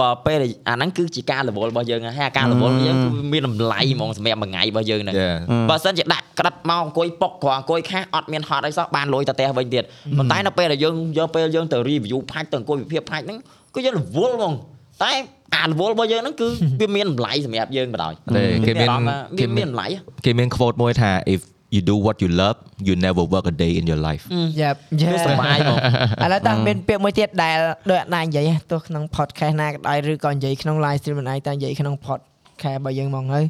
[0.00, 0.38] បើពេល
[0.68, 5.36] អាហ្នឹងគឺជាការរវល់របស់យើងហើយអាការរវល់របស់យើងគឺមានតម្លៃហ្មងសម្រាប់មួយថ្ងៃរបស់យើងហ្នឹង Yeah.
[5.70, 9.84] បើសិនជាដាក់ក្រិតមកអង្គុយប៉ុកគ្រាន់អង្គុយខាសអត់មានហត់អីសោះបានលុយទៅផ្ទះវិញទៀត
[10.18, 13.38] ប៉ុន្តែនៅពេលដែលយើងយកពេលយើងទៅ review ផាច់ទៅអង្គុយវិភាគផាច់ហ្នឹង
[13.74, 14.54] គឺយើងរវល់ហ្មង
[15.02, 15.12] តែ
[15.56, 16.48] អារវល់របស់យើងហ្នឹងគឺ
[16.80, 19.86] វាមានតម្លៃសម្រាប់យើងបណ្ដោយទេគេមានអារម្មណ៍ថាគេវាមាមាននតម្លៃ
[20.24, 21.40] គេមាន quote មួយថា if
[21.74, 24.24] you do what you love you never work a day in your life
[24.60, 24.70] យ៉ា
[25.00, 25.78] យ៉ាវាសុបាយហ្មង
[26.24, 27.56] ឥឡូវតើមានពាក្យមួយទៀតដែល
[27.90, 33.44] ដូចអត់ណានិយាយទោះក្នុង podcast ណាក៏ដោយឬក៏និយាយក្នុង live stream មិនអាចតែនិយាយក្នុង podcast របស់យើងហ្មងហើយ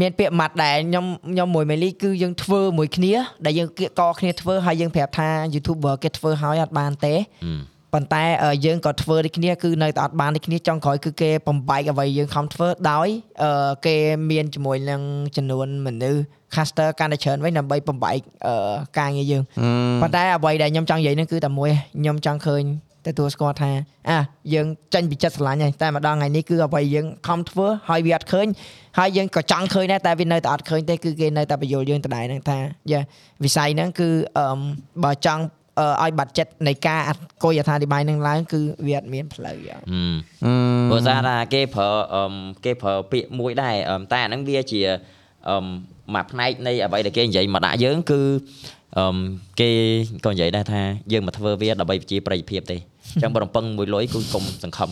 [0.00, 3.12] មានពាក្យម៉ាត់ដែលខ្ញុំខ្ញុំមួយមេលីគឺយើងធ្វើមួយគ្នា
[3.44, 7.14] ដែលយើងគៀកកគ្នាធ្វើហើយយើងប្រាប់ថា YouTuber គេធ្វើហើយអត់បានទេ
[7.92, 13.08] ប៉ុន្តែអឺយើងក៏ធ្វើដូចគ្នាគឺនៅតែអត់បានដូចគ្នាចុងក្រោយគឺគេបំបែកអ្វីយើងខំធ្វើដោយ
[13.42, 13.96] អឺគេ
[14.30, 15.00] មានជាមួយនឹង
[15.36, 16.20] ចំនួនមនុស្ស
[16.54, 19.42] caster កាន់តែច្រើនវិញដើម្បីបំបែកអឺការងារយើង
[20.02, 21.70] ប៉ុន្តែអ្វីដែលខ្ញុំចង់និយាយហ្នឹងគឺតែមួយ
[22.00, 22.64] ខ្ញុំចង់ឃើញ
[23.06, 23.70] ទទួលស្គាល់ថា
[24.10, 24.18] អា
[24.54, 28.46] យើងចាញ់ពីចិត្តស្រឡាញ់ហើយតែម្ដងថ្ងៃនេះគឺអ្វីយើងខំធ្វើហើយវាអត់ឃើញ
[28.98, 32.58] ហើយយើងក៏ចង់ឃើញដែរតែវានៅតែអត់ឃើញទេគឺគេនៅតែបញ្យល់យើងដដែលហ្នឹងថា
[32.92, 33.00] យ៉ា
[33.44, 34.60] វិស័យហ្នឹងគឺអឺ
[35.04, 35.59] បើចង់អឺ
[36.02, 39.80] ឲ្យបាត់ចិត្តនៃការអត់គយអត្ថាធិប្បាយហ្នឹងឡើងគឺវាអត់មានផ្លូវយ៉ាង
[40.90, 42.24] ព្រោះសារថាគេប្រើអឺ
[42.64, 44.80] គេប្រើពាក្យមួយដែរអឺតែអាហ្នឹងវាជា
[45.48, 45.56] អឺ
[46.14, 48.20] មួយផ្នែកនៃអ្វីដែលគេនិយាយមកដាក់យើងគឺ
[48.98, 49.18] អឺ
[49.60, 49.70] គេ
[50.24, 54.90] ក៏និយាយដែរថាយើងមកធ្វើវាដើម្បីប្រជាប្រិយភាពទេអញ្ចឹងបើរំពឹងមួយលុយគឺកុំសង្ឃឹម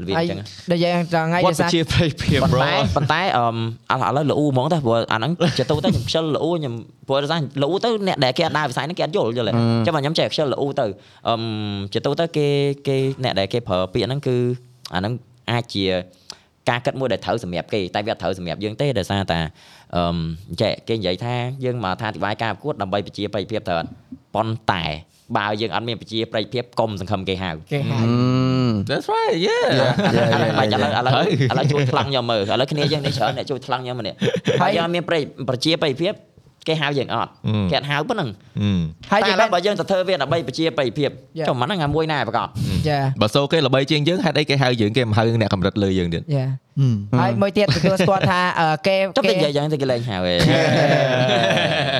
[0.00, 0.38] របៀបអហើយញ្ចឹង
[0.72, 6.74] ដូចយើងចង់ថ្ងៃវដត្តេសាជាប្រិយភាពប៉ុន្ bro តែប៉ុន្តែអឺឥឡូវល្អូហ្មងតែព្រោះអាហ្នឹងជាទូទៅខ្ញុំខ្ជិលល្អូខ្ញុំ
[7.08, 10.86] ព្រោះថាល្អូទៅអ្នកដែលគេអត់ដើរវិស័យហ្នឹងគេអត់យល់យល់ទេអញ្ចឹងបើខ្ញុំចេះខ្ជិលល្អូទៅ
[11.28, 11.34] អឺ
[11.92, 12.46] ជាទូទៅគេ
[12.88, 14.36] គេអ្នកដែលគេប្រើពាក្យហ្នឹងគឺ
[14.94, 15.12] អាហ្នឹង
[15.50, 15.84] អាចជា
[16.68, 19.38] ការគិតមួយដែលត្រូវសម្រាប់គេតែវាអត់ត្រូវសម្រាប់យើងទេដោយសារតែ
[19.96, 20.18] អឺ
[20.60, 21.34] ចេះគេនិយាយថា
[21.64, 23.90] យើងមកថាអធិប្បាយការប្រកួតដើម្បីប្រជាប្រិយភាពត្រូវអត់
[24.34, 24.84] ប៉ុន្តែ
[25.36, 27.96] បើយើងអត់មានប្រជាប្រិយភាពកុំសង្ឃឹមគេហៅគេហៅ
[28.88, 29.66] That's right yeah
[30.58, 34.16] បាច់ឥឡូវឥឡូវឥឡូវជួយថ្លឹងខ្ញុំមើលឥឡូវគ្នាយើងនេះច្រើនអ្នកជួយថ្លឹងខ្ញុំម្នាក់
[34.62, 36.14] ហើយយើងអត់មានប្រេប្រជាប្រិយភាព
[36.68, 37.30] គេហៅយើងអត់
[37.70, 38.28] គេអត់ហៅប៉ុណ្ណឹង
[39.12, 41.48] ហើយតែនិឥយាយឡូវបើយើងទៅធ្វើវាដើម្បីប្រជាប្រិយភាព Yeah.
[41.48, 42.48] ចុះមិនហ្នឹងអាមួយណាប្រកប
[42.88, 46.46] យ៉ាបើសូគេល្បីជាងយើងហេតុអីគេហៅយើងគេមិនហៅអ្នកកម្រិតលើយើងទៀតយ៉ា
[47.18, 50.38] ហើយមួយទៀតទទួលស្គាល់ថាអឺគេចុះគេតែនិយាយយ៉ាងទៅគេលែងហៅឯង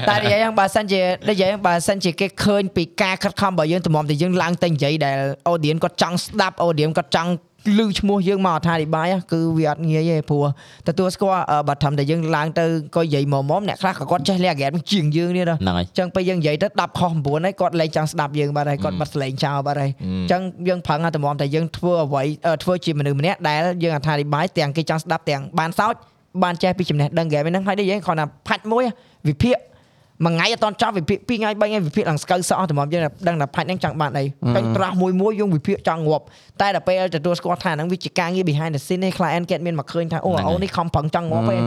[0.09, 5.19] តែនិយាយយ៉ាងបើសិនជានិយាយយ៉ាងបើសិនជាគេឃើញពីការខិតខំរបស់យើងតម្រាំតែយើងឡើងទៅនិយាយដែល
[5.53, 7.31] audience គាត់ចង់ស្ដាប់ audience គាត់ចង់
[7.79, 10.45] ឮឈ្មោះយើងមកអត្ថាធិប្បាយគឺវាអត់ងាយទេព្រោះ
[10.89, 12.65] ទទួលស្គាល់អឺបើត្រឹមតែយើងឡើងទៅ
[12.97, 19.91] ក៏និយាយមកមកអ្នកខ្លះក៏គាត់ចេះលាក់ហ្គេមជាងយើងនេះដែរហ្នឹងហើយចឹងពេលយើងនិយាយទៅ10ខុស9ហើយគាត់លែងចង់ស្ដាប់យើងបាត់ហើយគាត់បាត់សលេងចោលបាត់ហើយ
[20.31, 25.95] ចឹងយើងប្រឹងឲ្យតម្រាំតែយើងធ្វើអ្វីអឺធ្វើជាមនុស្សម្នាក់ដែលយើងអត្ថាធិប្បាយទាំងគេចង់ស្ដាប់ទាំងបានសោច
[26.43, 28.85] បានចេះពីចំណេះដឹងហ្គេមហ្នឹងហើយដូចយើងគ្រាន់តែផាច់មួយ
[29.29, 29.57] វិភាគ
[30.25, 36.25] មួយថ្ងៃអត់តន់ចប់វិភាគពីរថ្ងៃបីថ្ងៃវិភាគឡើងស្កៅសក់តម្រាំយើងដឹងថាផាច់ហ្នឹងចង់បានអីពេញត្រាស់មួយមួយយើងវិភាគចង់ងាប់
[36.61, 41.61] តែដល់ពេលទទួលស្គាល់ថាហ្នឹងវាជាការងារ behind the scene ឯ client គេអត់មានមកឃើញថាអូអូនេះខំប្រឹងចង់ងាប់ឯង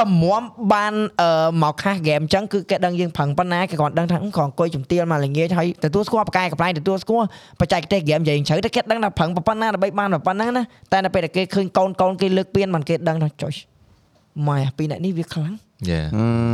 [0.00, 7.26] តម្រាំបានអឺមកខាសហ្គេមអញ្ចឹងគឺគេដឹងយើងប្រឹងប៉ុណ្ណាគេគ្រាន់ដឹងថាគ្រាន់អង្គុយជំទាវមកល្ងាចហើយទទួលស្គាល់បកកាយកំ pl ទទួលស្គាល់
[7.60, 10.62] បច្ចេកទេសហ្គេមនិយាយជ្រៅតែគេដឹងថាប្រឹងប៉ុណ្ណាដើម្បីបានប៉ុណ្ណាណា
[10.92, 13.52] តែដល់ពេលដែលគេឃើញកូនកូនគេលើកពៀនបានគេដឹងថាចុយ
[14.48, 15.65] ម៉ែពីអ្នកនេះវាខ្លាំងយ៉ា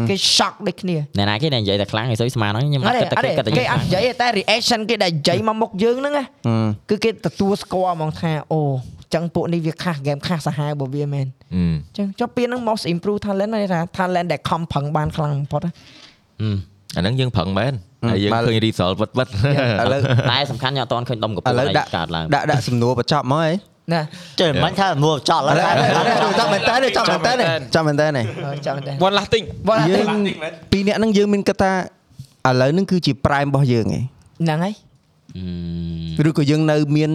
[0.09, 6.25] គេ shock ដូចគ្នាណែណាគេដែលនិយាយតែខ្លាំងឯងសុយស្មានហ្នឹងខ្ញុំអអត់ត់គិតតែទេគេគិតតែគេអត់និយាយទេតែ reaction គេដែលនិយាយមកមុខយើងហ្នឹងណា
[6.91, 8.61] គឺគេទទួលស្គាល់ហ្មងថាអូ
[9.15, 11.65] ចឹងពួកនេះវាខាស់ game ខាស់សាហាវរបស់វាមែនអឺ
[11.97, 15.73] ចឹងចុះពេលហ្នឹង most improve talent ហ្នឹងថា talent ដែលខំប្រឹងបានខ្លាំងបំផុតណា
[16.97, 17.73] អាហ្នឹងយើងប្រឹងមែន
[18.11, 19.31] ហើយយើងបើឃើញ result វិតវិតឥ
[19.93, 24.01] ឡូវតែសំខាន់ខ្ញុំអត់ទាន់ឃើញដុំកំឥពុងឡូវឯងដាក់កើតឡើងដាក់ដាក់សំណួរបញ្ចប់មកហី ណា
[24.41, 25.77] ចេះមិនថាមួចោលឥឡូវហើយ
[26.39, 27.33] ចាំមែនតើចាំមែនតើ
[27.75, 30.07] ចាំមែនតើនេះអឺចាំតែ one last thing បងយើង
[30.73, 31.73] ពីរនាក់ហ្នឹងយើងមានគិតថា
[32.49, 34.03] ឥឡូវហ្នឹងគឺជា prime របស់យើងឯង
[34.43, 34.75] ហ្នឹងហើយ
[36.19, 37.11] អឺឬក៏យើងនៅមាន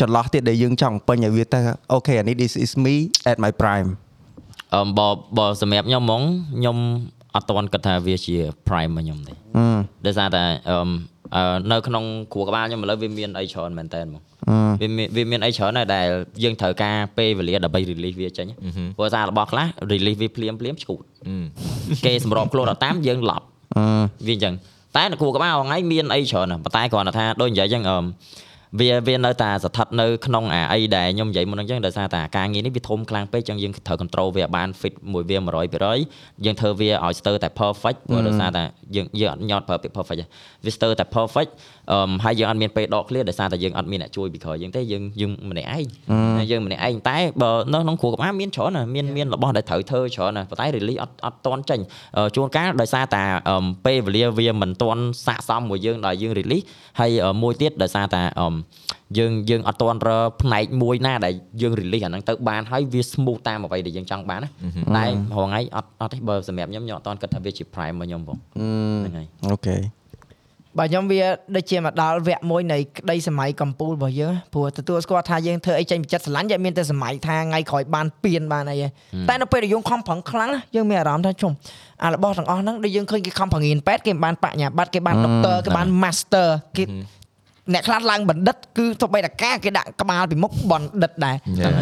[0.00, 1.60] ចន្លោះទៀតដែលយើងចង់ពេញឲ្យវាទៅ
[1.92, 2.94] អូខេអានេះ this is me
[3.30, 3.88] at my prime
[4.74, 6.22] អឺបើបើសម្រាប់ខ្ញុំហ្មង
[6.58, 6.76] ខ្ញុំ
[7.34, 8.36] អត់ទាន់គិតថាវាជា
[8.68, 10.88] prime របស់ខ្ញុំទេអឺដោយសារតែអឺអឺ
[11.72, 16.06] នៅក្នុងគ្រួក្បាលខ្ញុំឥឡូវវាមានអីច្រើនមែនតើហ្មងអឺវាមានវាមានអីច្រើនដែរដែល
[16.42, 18.46] យើងត្រូវការពេលវេលាដើម្បី release វាចេញ
[18.96, 21.02] ព្រោះសាររបស់ខ្លះ release វាភ្លាមភ្លាមឈួត
[22.06, 23.44] គេសម្របខ្លួនអត់តាមយើងឡប់
[23.76, 23.84] អឺ
[24.26, 24.54] វាអញ្ចឹង
[24.96, 27.96] តែនៅគួរក្បាលថ្ងៃមានអីច្រើនណាស់ប៉ុន្តែគ្រាន់តែថាដូចនិយាយអញ្ចឹងអឺ
[28.78, 35.36] វាវានៅតែស្ថិតនៅក្នុងអាអីដែលខ្ញុំនិយាយមុនហ្នឹងអញ្ចឹងដោយសារតែការងារនេះវាធំខ្លាំងពេកអញ្ចឹងយើងត្រូវ control វាឲ្យបាន fit មួយវា
[35.90, 38.62] 100%យើងធ្វើវាឲ្យស្ទើរតែ perfect ព្រោះដោយសារតែ
[38.96, 40.26] យើងយើងអត់ញត់ប្រើពាក្យ perfect ទេ
[40.66, 41.50] វាស្ទើរតែ perfect
[41.92, 45.84] អឺហើយយើងអត់មានពេលដកឃ្លាដោយសារតែយើងអត់មានអ្នកជួយពីក្រោយយើងទេយើងយើងម្នាក់ឯង
[46.50, 51.80] យើងម្នាក់ឯងតែបើនៅក្នុងគ្រួក្បាលមានច្រើនណាស់មានមានរបស់ដែលត្រូវធ្វើច្រើនណាស់ប៉ុន្តែ release អត់អត់តន់ចេញ
[52.16, 56.64] អឺជួនកាលដោយសារតែអឺពេលវេលាវាមិនតន់ស័កសមមួយយើងដល់យើង release
[57.00, 58.54] ហើយអឺមួយទៀតដោយសារតែអឺ
[59.18, 64.48] យើងយើងអត់តន់រើផ្នែកមួយណាដែលយើង release អាហ្នឹងទៅបានហើយវា smooth តាមអ្វីដែលយើងចង់បានណា
[64.96, 69.76] តែរហងៃអត់អត់ទេបើសម្រាប់ខ្ញុំខ្ញុំអត់តន់គិតថាវាជា prime របស់ខ្ញុំផងហ្នឹងហើយអូខេ
[70.78, 71.22] បើខ្ញុំវា
[71.56, 78.90] ដូចជាមកដល់វគ្គមួយនៃក្តីសម័យកម្ពុជារបស់យើងព្រោះទទួលស្គាល់ថាយើងធ្វើអីចេញពីចិត្តស្រឡាញ់យើងមានតែសម័យថាថ្ងៃក្រោយបានពៀនបានអីហើយ
[79.28, 81.52] តែនៅពេលដែលយើងខំប្រឹងខ្លាំងណាយើងមានអារម្មណ៍ថាជុំ
[82.04, 86.84] អារបស់ទាំងអស់ហ្នឹងដូចយើងឃើញគេខំប្រឹងរៀនពេទ្យគេមិនបានបញ្ញាបត្រគេបានដុកទ័រគេបាន master គេ
[87.72, 91.36] អ្នកខ្លះឡើងបណ្ឌិតគឺទោះបីតែការគេដាក់ក្បាលពីមុខបណ្ឌិតដែរ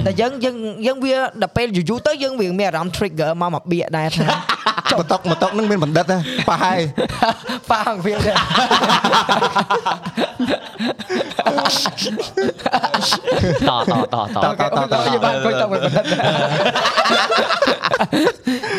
[0.07, 4.27] តែយើងយើងយើងវាដល់ពេលយូរៗទៅយើងវាមានអារម្មណ៍ trigger មកមកបៀកដែរថា
[4.99, 6.19] បន្តុកបន្តុកហ្នឹងមានបណ្ឌិតណា
[6.49, 6.81] ប្រហែល
[7.71, 8.35] ប៉ាអង្គវាដែរ
[13.69, 14.67] តតតតអូខេ
[15.07, 16.05] អូយបានគួយទៅមិនបណ្ឌិត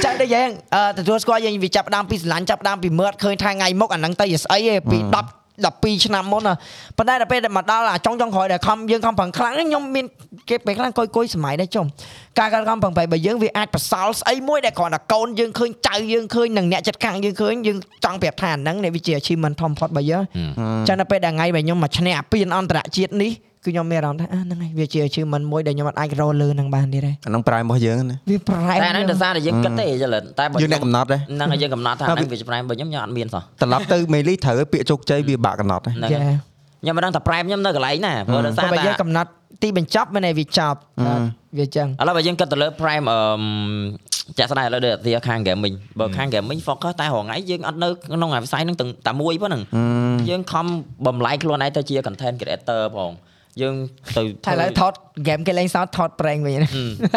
[0.03, 6.55] ចាដូចយ៉ាងអឺទទួលស្គាល់យើងវាចាប់ផ្ដើមពីស្រឡាញ់ចាប់ផ្ដើមពីមើលឃើញថាថ្ងៃមុខអាហ្នឹងទៅជាស្អីឯងពី10 12ឆ្នាំមុនណា
[6.97, 10.05] ប៉ុន្តែដល់ពេលដែលមកដល់អាចុងចុងក្រោយដែលខំយើងខំប្រឹងខ្លាំងខ្ញុំមាន
[10.49, 11.85] គេពេលខ្លះគួយគួយសម័យដែរចុំ
[12.39, 20.23] ការការខំប្រឹងប្រែងបើយើងវាអាចបន្សល់ស្អីមួយដែលគ្រាន់តែកូនយើងឃើញចៅយើងឃើញនិងអ្នកចិត្តខាងយើងឃើញយើងចង់ប្រាប់ថាអាហ្នឹងនេះវាជា achievement ធំបំផុតរបស់យើង
[20.87, 23.31] ចឹងដល់ពេលដែលថ្ងៃដែលខ្ញុំមកឈ្នះអាពានអន្តរជាតិនេះ
[23.63, 36.37] គឺខ្ញុំមានអារម្មណ៍ថាអាហ្នឹងហើយវាជា achievement មួយដែលខ្ញុំអត់អាចរកលើនឹងបានទៀតទេអាហ្នឹង prime របស់យើងណាវាប្រែតែអាហ្នឹងដោយសារតែយើងគិតទេចលិនតែបើយើងអ្នកកំណត់ដែរហ្នឹងហើយយើងកំណត់ថាអាហ្នឹងវាជា prime របស់ខ្ញុំខ្ញុំអត់មានសោះត្រឡប់ទៅមេលីត្រូវឲ្យពាក្យជោគជ័យវាបាក់កំណត់ដែរហ្នឹងចាហើយ
[36.81, 39.29] ខ្ញុំមិនដឹងថា prime ខ្ញុំនៅកន្លែងណាព្រោះដោយសារតែបើតែយើងកំណត់
[39.61, 40.79] ទីបញ្ចប់មិនឯវាចប់
[41.59, 43.19] វាចឹងឥឡូវបើយើងគិតទៅលើ prime អឺ
[44.37, 49.63] ចាក់ស្ដាយឥឡូវដូចអាខាង gaming បើខាង gaming focus តែរហងៃយើងអត់នៅក្នុងអាវិស័យហ្នឹងទាំងតែមួយប៉ុណ្ណឹង
[50.29, 50.65] យើងខំ
[51.07, 53.11] បំលែងខ្លួនឯងទៅជា content creator ផង
[53.61, 53.75] យើង
[54.17, 54.93] ទៅតែឥឡូវថត
[55.27, 56.67] game គេលេងសោតថតប្រេងវិញណា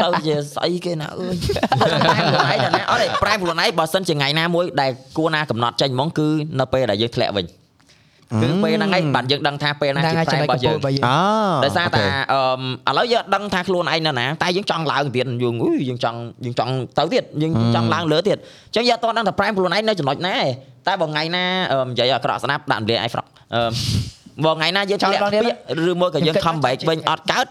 [0.05, 1.37] ទៅជាស្អីគេណាអើយ
[2.05, 6.29] prime ខ្លួនឯងណាអត់ទេ prime ខ្លួនឯងបើសិនជាថ្ងៃណាមួយដែលគួរណាកំណត់ចេញហ្មងគឺ
[6.61, 7.47] នៅពេលដែលយើងធ្លាក់វិញ
[8.43, 11.19] គឺពេលហ្នឹងឯងបានយើងដឹងថាពេលណាហ្នឹងជាហើយចំណុ prime ចរបស់កំពូយើលងរបស់យើងអូ
[11.65, 12.03] ដោយសារតែ
[12.87, 20.47] អឺឥឡូវយើងអត់ដឹងថាខ្លួនឯងនៅណាតែយើងចង់ឡើងទៀតយើងអុយយើងចង់យើងចង់ទៅទៀតយើងចង់ឡើងលើទៀតអញ្ចឹងយើងអត់ទាន់ដឹងថា prime ខ្លួនឯងនៅចំណុចណាទេ
[20.87, 23.63] តែបើថ្ងៃណាអឺនិយាយឲ្យអាក្រក់ស្ដាប់ដាក់ម្លាយឯងហ្វ្រកអឺ
[24.45, 25.55] បើថ្ងៃណាយើងធ្លាក់ពាក្យ
[25.91, 27.47] ឬមួយក៏យើង come back វិញអត់កើត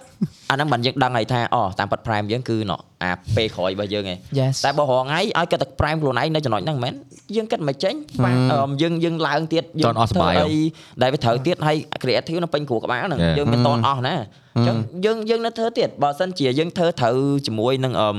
[0.51, 6.93] អាហ្នឹងបានយើងដឹងហើយថាអូតាមពិត prime យើងគឺណអាពេលក្រោយរបស់យើងឯង Yes តែបើរងថ្ងៃឲ្យគិតតែ prime ខ្លួនឯងនៅចំណុចហ្នឹងមិនមែន
[7.35, 7.93] យើងគិតមិនចេញ
[8.23, 10.61] បាទអឺយើងយើងឡើងទៀតយើចង់អស់សុបាយហ៎អី
[11.01, 13.35] ដែលវាត្រូវទៀតហើយ creative នៅពេញគ្រួក្បាលហ្នឹង Yeah.
[13.37, 14.15] យើងមានតន់អស់ណា
[14.55, 17.15] អញ្ចឹងយើងយើងនៅធ្វើទៀតបើសិនជាយើងធ្វើត្រូវ
[17.47, 18.09] ជាមួយនឹងអឺ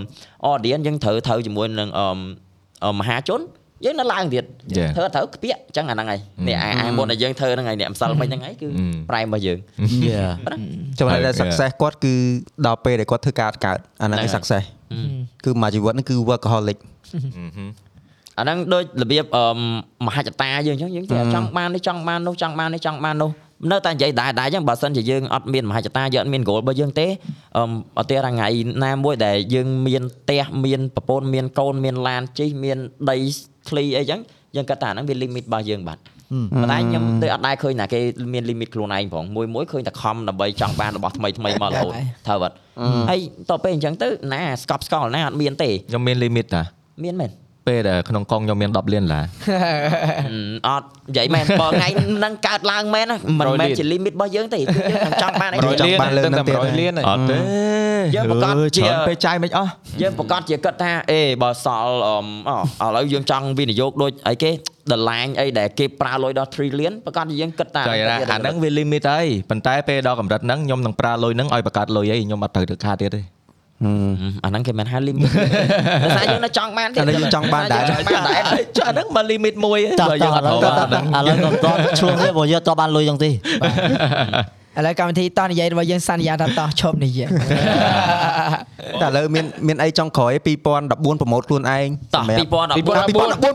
[0.52, 2.07] audience យើងត្រូវត្រូវជាមួយនឹងអឺ
[2.84, 3.41] អឺមហាជន
[3.85, 4.44] យើងនៅឡើងទៀត
[4.78, 4.91] Yeah.
[4.97, 8.94] ធ្វើត្រូវខ្ពាក់អញ្ចឹងអាហ្នឹងហើយនេះអាអាមុនដែលយើងធ្វើហ្នឹងហើយនេះអំសិលមិញហ្នឹងហើយគឺ Mm.
[9.11, 9.59] prime របស់យើង
[10.99, 11.41] ចំណុចដែល Okay.
[11.41, 12.15] success គាត់គឺ
[12.67, 14.65] ដល់ពេលដែលគាត់ធ្វើការកើតអាហ្នឹងហ្នឹងឯហើយង success
[15.44, 16.78] គឺមួយជីវិតហ្នឹងគឺ workaholic
[18.39, 19.44] អាហ្នឹងដូចរបៀបអឺ
[20.07, 23.31] មហិច្ឆតាយើងអញ្ចឹងយើងតែចង់បាននេះចង់បាននោះចង់បាននេះចង់បាននោះ
[23.70, 27.07] នៅតែនិយាយដែរដែរអញ្ចឹងបើសិនជាយើងអត់មានមហិច្ឆតាយើងអត់មាន goal របស់យើងទេ
[27.57, 27.62] អឺ
[27.99, 28.49] អត់ទេថ្ងៃ
[28.85, 32.78] ណាមួយដែលយើងមានផ្ទះមានប្រពន្ធមានកូនមានឡានជិះមាន
[33.11, 33.17] ដី
[33.68, 34.20] ធ្លីអីចឹង
[34.57, 35.99] យើងគិតថាហ្នឹងវា limit របស់យើងបាទ
[36.55, 38.00] ប៉ុន្តែខ្ញុំដូចអត់ដែរឃើញណាគេ
[38.32, 41.92] មាន limit ខ្លួនឯងផងមួយមួយឃើញតែខំដើម្បីចង់បានរបស់ថ្មីថ្មីមករហូត
[42.26, 42.55] ត្រូវអត់
[43.10, 46.62] ហើយតទៅពេលអញ្ចឹងទៅណាស្កប់ស្កល់ណាអត់មានទេខ្ញុំមាន limit តា
[47.05, 47.31] មានមែន
[47.66, 49.20] ពេលដែលក្នុងកងខ្ញុំមាន10លានឡា
[50.68, 57.36] អត់និយាយមែនបើថ្ងៃហ្នឹងកើតឡើងមែនណាមិនមែនជា limit របស់យើងទេគឺយើងចង់បានអី100ចង់លានបានលើទៅនឹងតែទៀត100លានហើយអត់ទេ
[58.15, 59.70] យើងប្រកាសជាច្រើនពេលចាយមិនអស់
[60.02, 62.26] យើងប្រកាសជាគិតថាអេបើសល់អម
[62.82, 64.50] អូឥឡូវយើងចង់វិនិយោគដូចអីគេ
[64.91, 73.20] the line អីដែលគេប្រើលុយដល់ trillion ប្រកាសជាយើងគិតថាចាយណាអាហ្នឹងវា limit ហើយប៉ុន្តែពេលដល់កម្រិតហ្នឹងខ្ញុំនឹងប្រើលុយហ្នឹងឲ្យបង្កើតលុយអីខ្ញុំអត់ត្រូវទៅខាតទៀតទេ
[74.44, 75.28] អាហ្នឹងគេមិនហៅ limit
[76.02, 78.41] តែថាយើងនៅចង់បានទៀតអាហ្នឹងយើងចង់បានដែរចង់បានដែរ
[78.78, 83.31] ចាអាហ្នឹងមក limit មួយតោះបើតោះយើងអឥត់ឡូត្រូវវអាហ្នឹងឥឡូវខ្ញុំតោះឆ្លងនេះព្រោះយើងតោះបានលុយចឹងទេ
[84.78, 87.28] ឥឡូវកម្មវិធីតោះនិយាយរបស់យើងសន្យាថាតោះឈប់និយាយ
[89.02, 93.52] តែឥឡូវមានមានអីចង់ក្រោយ2014ប្រម៉ូតខ្លួនឯងតោះ2014 2014 2024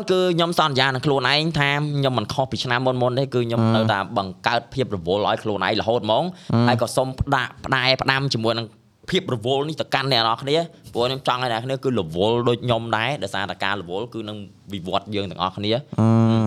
[0.00, 6.24] 2024គឺខ្ញុំសន្យានឹងខ្លួនឯងថាខ្ញុំមិនខុសពីឆ្នាំមុនមុនទេគឺខ្ញុំនៅតែបង្កើតភាពរវល់ឲ្យខ្លួនឯងរហូតហ្មង
[6.68, 8.66] ហើយក៏សុំផ្ដាផ្ដាយផ្ដាំជាមួយនឹង
[9.10, 10.56] ភាពរវល់នេះទៅកាន់អ្នកនរគ្នា
[10.92, 14.36] ព្រោះខ្ញុំចង់ឲ្យអ្នកគ្នាគឺរវល់ដូចខ្ញុំដែរដោយសារតែការរវល់គឺនឹង
[14.72, 15.72] វិវត្តយើងទាំងអស់គ្នា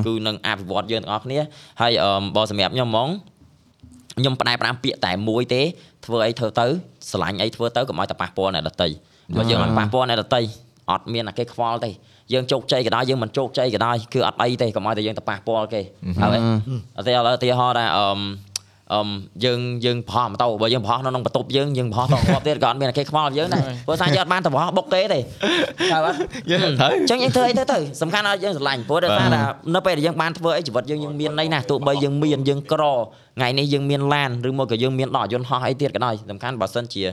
[0.06, 1.40] គឺនឹងអភិវឌ្ឍយើងទាំងអស់គ្នា
[1.82, 3.10] ហើយអឺបើសម្រាប់ខ្ញុំហ្មង
[4.18, 5.62] ខ្ញុំផ្ដាយផ្ដាំពាក្យតែមួយទេ
[6.06, 6.66] ធ្វើអីធ្វើទៅ
[7.12, 8.88] ស្រឡាញ់អីធ្វើទៅកុំឲ្យតែប៉ះពាល់អ្នកដទៃ
[9.38, 10.42] បើយើងអត់ប៉ះពាល់អ្នកដទៃ
[10.92, 11.90] អត់មានអាគេខ្វល់ទេ
[12.34, 15.82] យើងជោគជ័យក៏ដោយយើងមិនជោគជ័យក៏ដោយគឺអត់អីទេកុំឲ្យតែយើងទៅប៉ះពាល់គេ
[16.22, 16.40] ហើយ
[16.98, 18.53] អត់ទេឥឡូវឧទាហរណ៍ថាអឺ
[18.94, 19.02] អឺ
[19.46, 25.20] យើងយើងប្រហោះម៉ូតូបើយើងប្រហោះនៅក្នុងបន្ទប់យើងយើងប្រហោះតគាត់ទៀតក៏អត់មានអាគេខ្វល់យើងដែរព្រោះថាយើងអត់បានទៅប្រហោះបុកគេទេ
[25.92, 26.18] ហើយអត់
[26.52, 29.42] យើងត្រូវអញ្ចឹងយើងធ្វើអីទៅទៅសំខាន់ឲ្យយើងស្រឡាញ់ព្រោះដោយសារថា
[29.76, 32.84] នៅពេលដែលយើងបានធ្វើអីជីវិតយើងយើងមានន័យណាស់ទោះបីយើងមានយើងក្រ
[33.38, 37.04] ថ្ងៃនេះយើងមានឡានឬមកក៏យើងមានដកយន្តហោះអីទៀតក៏ដោយសំខាន់បើសិនជា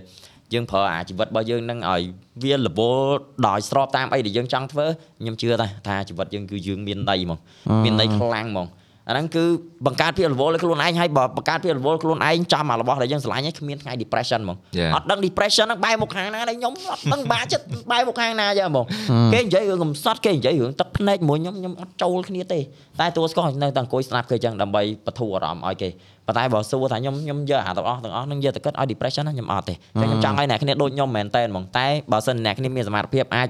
[0.52, 2.02] យើងប្រើអាជីវិតរបស់យើងនឹងឲ្យ
[2.42, 4.86] វាលវលដោយស្របតាមអីដែលយើងចង់ធ្វើ
[5.20, 7.38] ខ្ញុំជឿថាថាជីវិតយើងគឺយើងមានន័យហ្មង
[7.84, 8.66] មានន័យខ្លាំងហ្មង
[9.10, 9.44] អាហ្នឹងគឺ
[9.86, 14.92] បង្កើតភាពរវល់ឲ្យខ្លួនឯងហើយបើបង្កើតភាពរវល់ខ្លួនឯងចំអារបស់ដែលយើងស្រឡាញ់ឯងគ្មានថ្ងៃ depression ហ្មង Yeah.
[14.94, 18.84] អត់ដឹង depression ហ្នឹងបែរមកខាងណាដែរខ្ញុំអត់ដឹងបាក់ចិត្តបែរមកខាងណាចឹងហ្មង
[19.32, 22.60] គេនិយាយរឿងកំសត់គេនិយាយរឿងទឹកភ្នែកមួយខ្ញុំខ្ញុំអត់ចូលគ្នាទេ
[23.00, 25.88] តែតួស្គាល់នៅតែអង្គុយស្ដាប់គេចឹងដើម្បីបន្ធូរអារម្មណ៍ឲ្យគេ
[26.26, 33.48] ប៉ុន្តែបើសួរថាខ្ញុំខ្ញុំយកអាទាំងអស់ទាំងអស់ហ្នឹងយកទៅគិតឲ្យ depression ហ្នឹងខ្ញុំអត់ទេតែខ្ញុំចង់ឲ្យអ្នកគ្នាដូចខ្ញុំមែនតើហ្មងតែបើសិនអ្នកគ្នាមានសមត្ថភាពអាច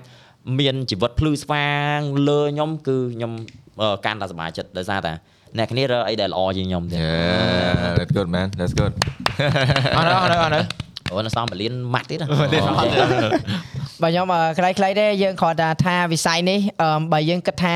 [0.58, 1.98] មានជីវិតភ្លឺស្វាង
[2.28, 3.32] លើខ្ញុំគឺខ្ញុំ
[3.80, 5.12] អឺកាន់តែសប្បាយចិត្តដោយសារតែ
[5.58, 8.92] អ្នកគ្នារើអីដែលល្អជាងខ្ញុំទេ Yeah that's good man that's good
[9.96, 10.60] អត់នៅអត់នៅអត់នៅ
[11.12, 12.26] អូនសំបលៀនម៉ាត់ទៀតណា
[14.02, 17.74] បើខ្ញុំអឺខ្លីៗទេយើងគ្រាន់តែថាវិស័យនេះអឺបើយើងគិតថា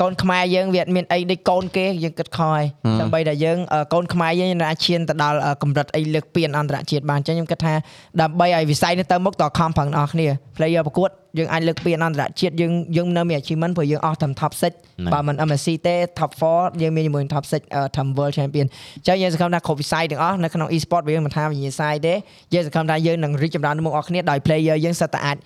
[0.00, 2.64] កូនខ្មែរយើងវាអត់មានអីដូចកូនគេយើងគិតខំហើយ
[3.00, 7.74] ដើម្បីតែយើងអឺកូនខ្មែរយើងអាចឈានទៅដល់អឺកម្រិតអីលើកពានអន្តរជាតិបានអញ្ចឹងខ្ញុំគិតថា
[8.22, 10.26] ដើម្បីឲ្យវិស័យនេះទៅមុខតខំប្រឹងអ្នកនរគ្នា
[10.56, 14.52] player ប្រកួត យើងអាចលើកពានអន្តរជាតិយើងយើងនៅមាន achievement ព្រោះយើងអស់តាម top
[14.82, 18.66] 6បើមិន MSC ទេ top 4យើងមានជាមួយ top 6អឺ top world champion
[18.98, 22.14] អញ្ចឹងយើងសង្ឃឹមថាគ្រប់វិស័យទាំងអស់នៅក្នុង e-sport វាយើងមិនថាវិញ្ញាសាយទេ
[22.54, 25.36] យើងសង្ឃឹមថាយើងនឹងរីកចម្រើនទៅមុខអស់គ្នាដោយ player យើងសិតតែអាច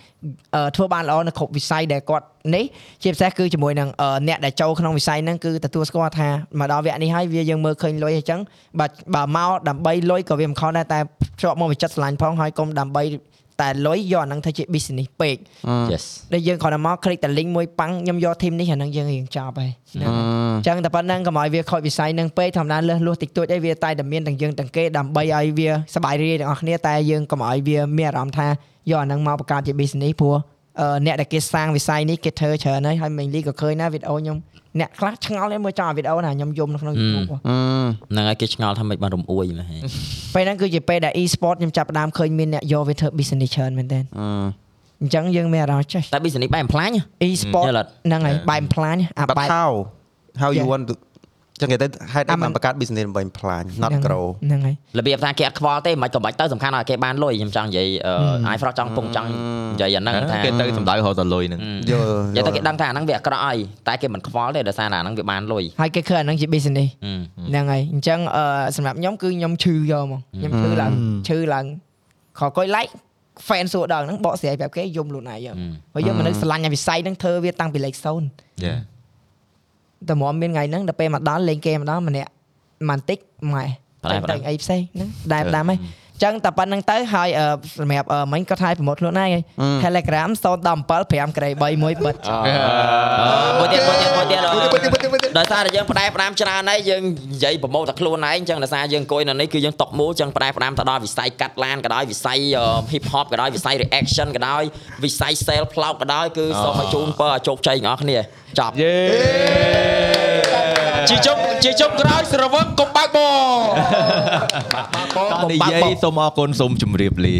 [0.55, 2.25] អឺធ្វើបានល្អនៅគ្រប់វិស័យដែលគាត់
[2.55, 2.65] នេះ
[3.03, 6.27] ជាពិសេសគឺជាមួយនឹងអឺអ្នកដែលចូលក្នុងវិស័យហ្នឹងគឺទទួលស្គាល់ថា
[6.59, 8.39] មកដល់វគ្គនេះហើយវាយើងមើលឃើញលុយអញ្ចឹង
[8.79, 8.85] បើ
[9.15, 10.99] បើមកដើម្បីលុយក៏វាមិនខុសដែរតែ
[11.35, 13.03] ភ្ជាប់មកវិចិត្រស្រឡាញ់ផងហើយកុំដើម្បី
[13.61, 15.37] តែលុយយកអាហ្នឹងធ្វើជា business ពេក
[15.91, 16.03] Yes
[16.33, 20.23] ដែលយើងគ្រាន់តែមក click តែ link មួយប៉ាំងខ្ញុំយក team នេះអាហ្នឹងយើងរៀងចប់ហើយហ្នឹងហើយ
[20.57, 28.47] អញ្ចឹងតែប៉ុណ្្នឹងកុំឲ្យវាខូចវិស័យហ្នឹងពេកធម្មតាលើសលួសតិចតួចអីវាតែតែមានទាំងយើងទាំងគេដើម្បីឲ្យវាសប្បាយរីករាយទាំងអស់គ្នាតែយើងកុំឲ្យវាមានអារម្មណ៍ថា
[28.89, 30.35] យកអាហ្នឹងមកបង្កើតជា business ព្រោះ
[30.81, 34.37] អឺអ្នកដែលគេសាងវិស័យនេះគេធ្វើច្រើនហើយហើយ mainly ក៏ឃើញណាវីដេអូខ្ញុំ
[34.79, 37.37] អ្នកខ្លះឆ្ងល់ឯងមើលចង់វីដេអូណាខ្ញុំយំនៅក្នុង YouTube ហ៎
[38.11, 39.81] ហ្នឹងហើយគេឆ្ងល់ថាមិនបានរំអួយមែន
[40.35, 44.03] ពេលហ្នឹងគឺជាពេលដែល e-sport ខ្ញុំចាប់ផ្ដើមឃើញមានអ្នកយកវាធ្វើ business ច្រើនមែនទែន
[45.01, 46.91] អញ្ចឹងយើងមានអារម្មណ៍ចេះតែ business បែបផ្លាញ
[47.27, 49.71] e-sport យល់អត់ហ្នឹងហើយបែបផ្លាញអា but បែប how
[50.41, 50.71] how you Yeah.
[50.73, 50.93] want to
[51.61, 57.87] ចឹងគេទៅហេតុអីអាមិនបានបង្កើត business ដើម្បីផ្លាញ not ហ្នឹង grow ហ្នឹងហើយរបៀបថាគេអត់ខ្វល់ទេមិនក៏បាច់ទៅសំខាន់ឲ្យគេបានលុយខ្ញុំចង់និយាយ
[58.47, 59.29] អាយហ្វ្រកចង់ពងចង់
[59.73, 61.59] និយាយអាហ្នឹងថាគេទៅសម្ដៅរហូតដល់លុយហ្នឹង
[61.91, 66.89] យល់និយាយទៅគេដឹងថាអាហ្នឹងវាអាក្រក់ហើយតែគេមិនខ្វល់ទេដោយសារតែអាហ្នឹងវាបានលុយហើយគេឃើញអាហ្នឹងជា business
[67.49, 68.43] ហ្នឹងហើយអញ្ចឹងអឺ
[68.75, 70.91] សម្រាប់ខ្ញុំគឺខ្ញុំឈឺយកមកខ្ញុំឈឺឡើង
[71.27, 71.65] ឈឺឡើង
[72.39, 72.91] ខកុយ like
[73.47, 75.55] fan សួរដល់ហ្នឹងបកស្រាយប្រាប់គេយំខ្លួនឯងយក
[75.93, 77.93] ព្រោះយើងមិននឹកស្រឡាញ់ឲ្យវិស័យហ្នឹងធ្វើវាតាំងពីលេខ
[78.29, 78.79] 0 Yeah
[80.09, 82.29] តែមកមានថ្ងៃហ្នឹងដល់ពេលមកដល់លេងគេម្ដងម្នាក់
[82.89, 83.19] មិនតិច
[83.53, 83.65] ម៉ែ
[84.03, 85.79] ផ្លែផ្លែតែអីផ្សេងហ្នឹងដែរតាមហើយ
[86.13, 87.45] អញ្ចឹងតែប៉ុណ្្នឹងទៅហើយអឺ
[87.79, 89.43] សម្រាប់អឺមិញគាត់ឲ្យប្រម៉ូទខ្លួនឯងហើយ
[89.83, 90.29] Telegram
[90.73, 90.83] 017
[91.27, 102.39] 5ក្រេ3 1បិទមួយទៀតមួយទៀតមួយទៀត ដោយសារតែយើងផ្ដែផ្ដាំច្រើនហើយយើងនិយាយប្រម៉ូទតែខ្លួនឯងអញ្ចឹងដោយសារយើងអង្គុយនៅនេះគឺយើងຕົកមូលអញ្ចឹងផ្ដែផ្ដាំទៅដល់វិស័យកាត់ឡានក៏ដោយវិស័យ
[102.93, 104.63] hip hop ក៏ដោយវិស័យ reaction ក៏ដោយ
[105.03, 108.17] វិស័យ sale ផ្លោកក៏ដោយគឺសូមឲ្យជូនពរឲ្យជោគជ័យទាំងអស់គ្នា
[108.59, 108.95] ចប់យេ
[111.09, 113.17] ជាជុំជាជុំក្រោយស្រវឹងកុំបើកប
[115.31, 117.37] តោះនិយាយសូមអរគុណសូមជម្រាបលា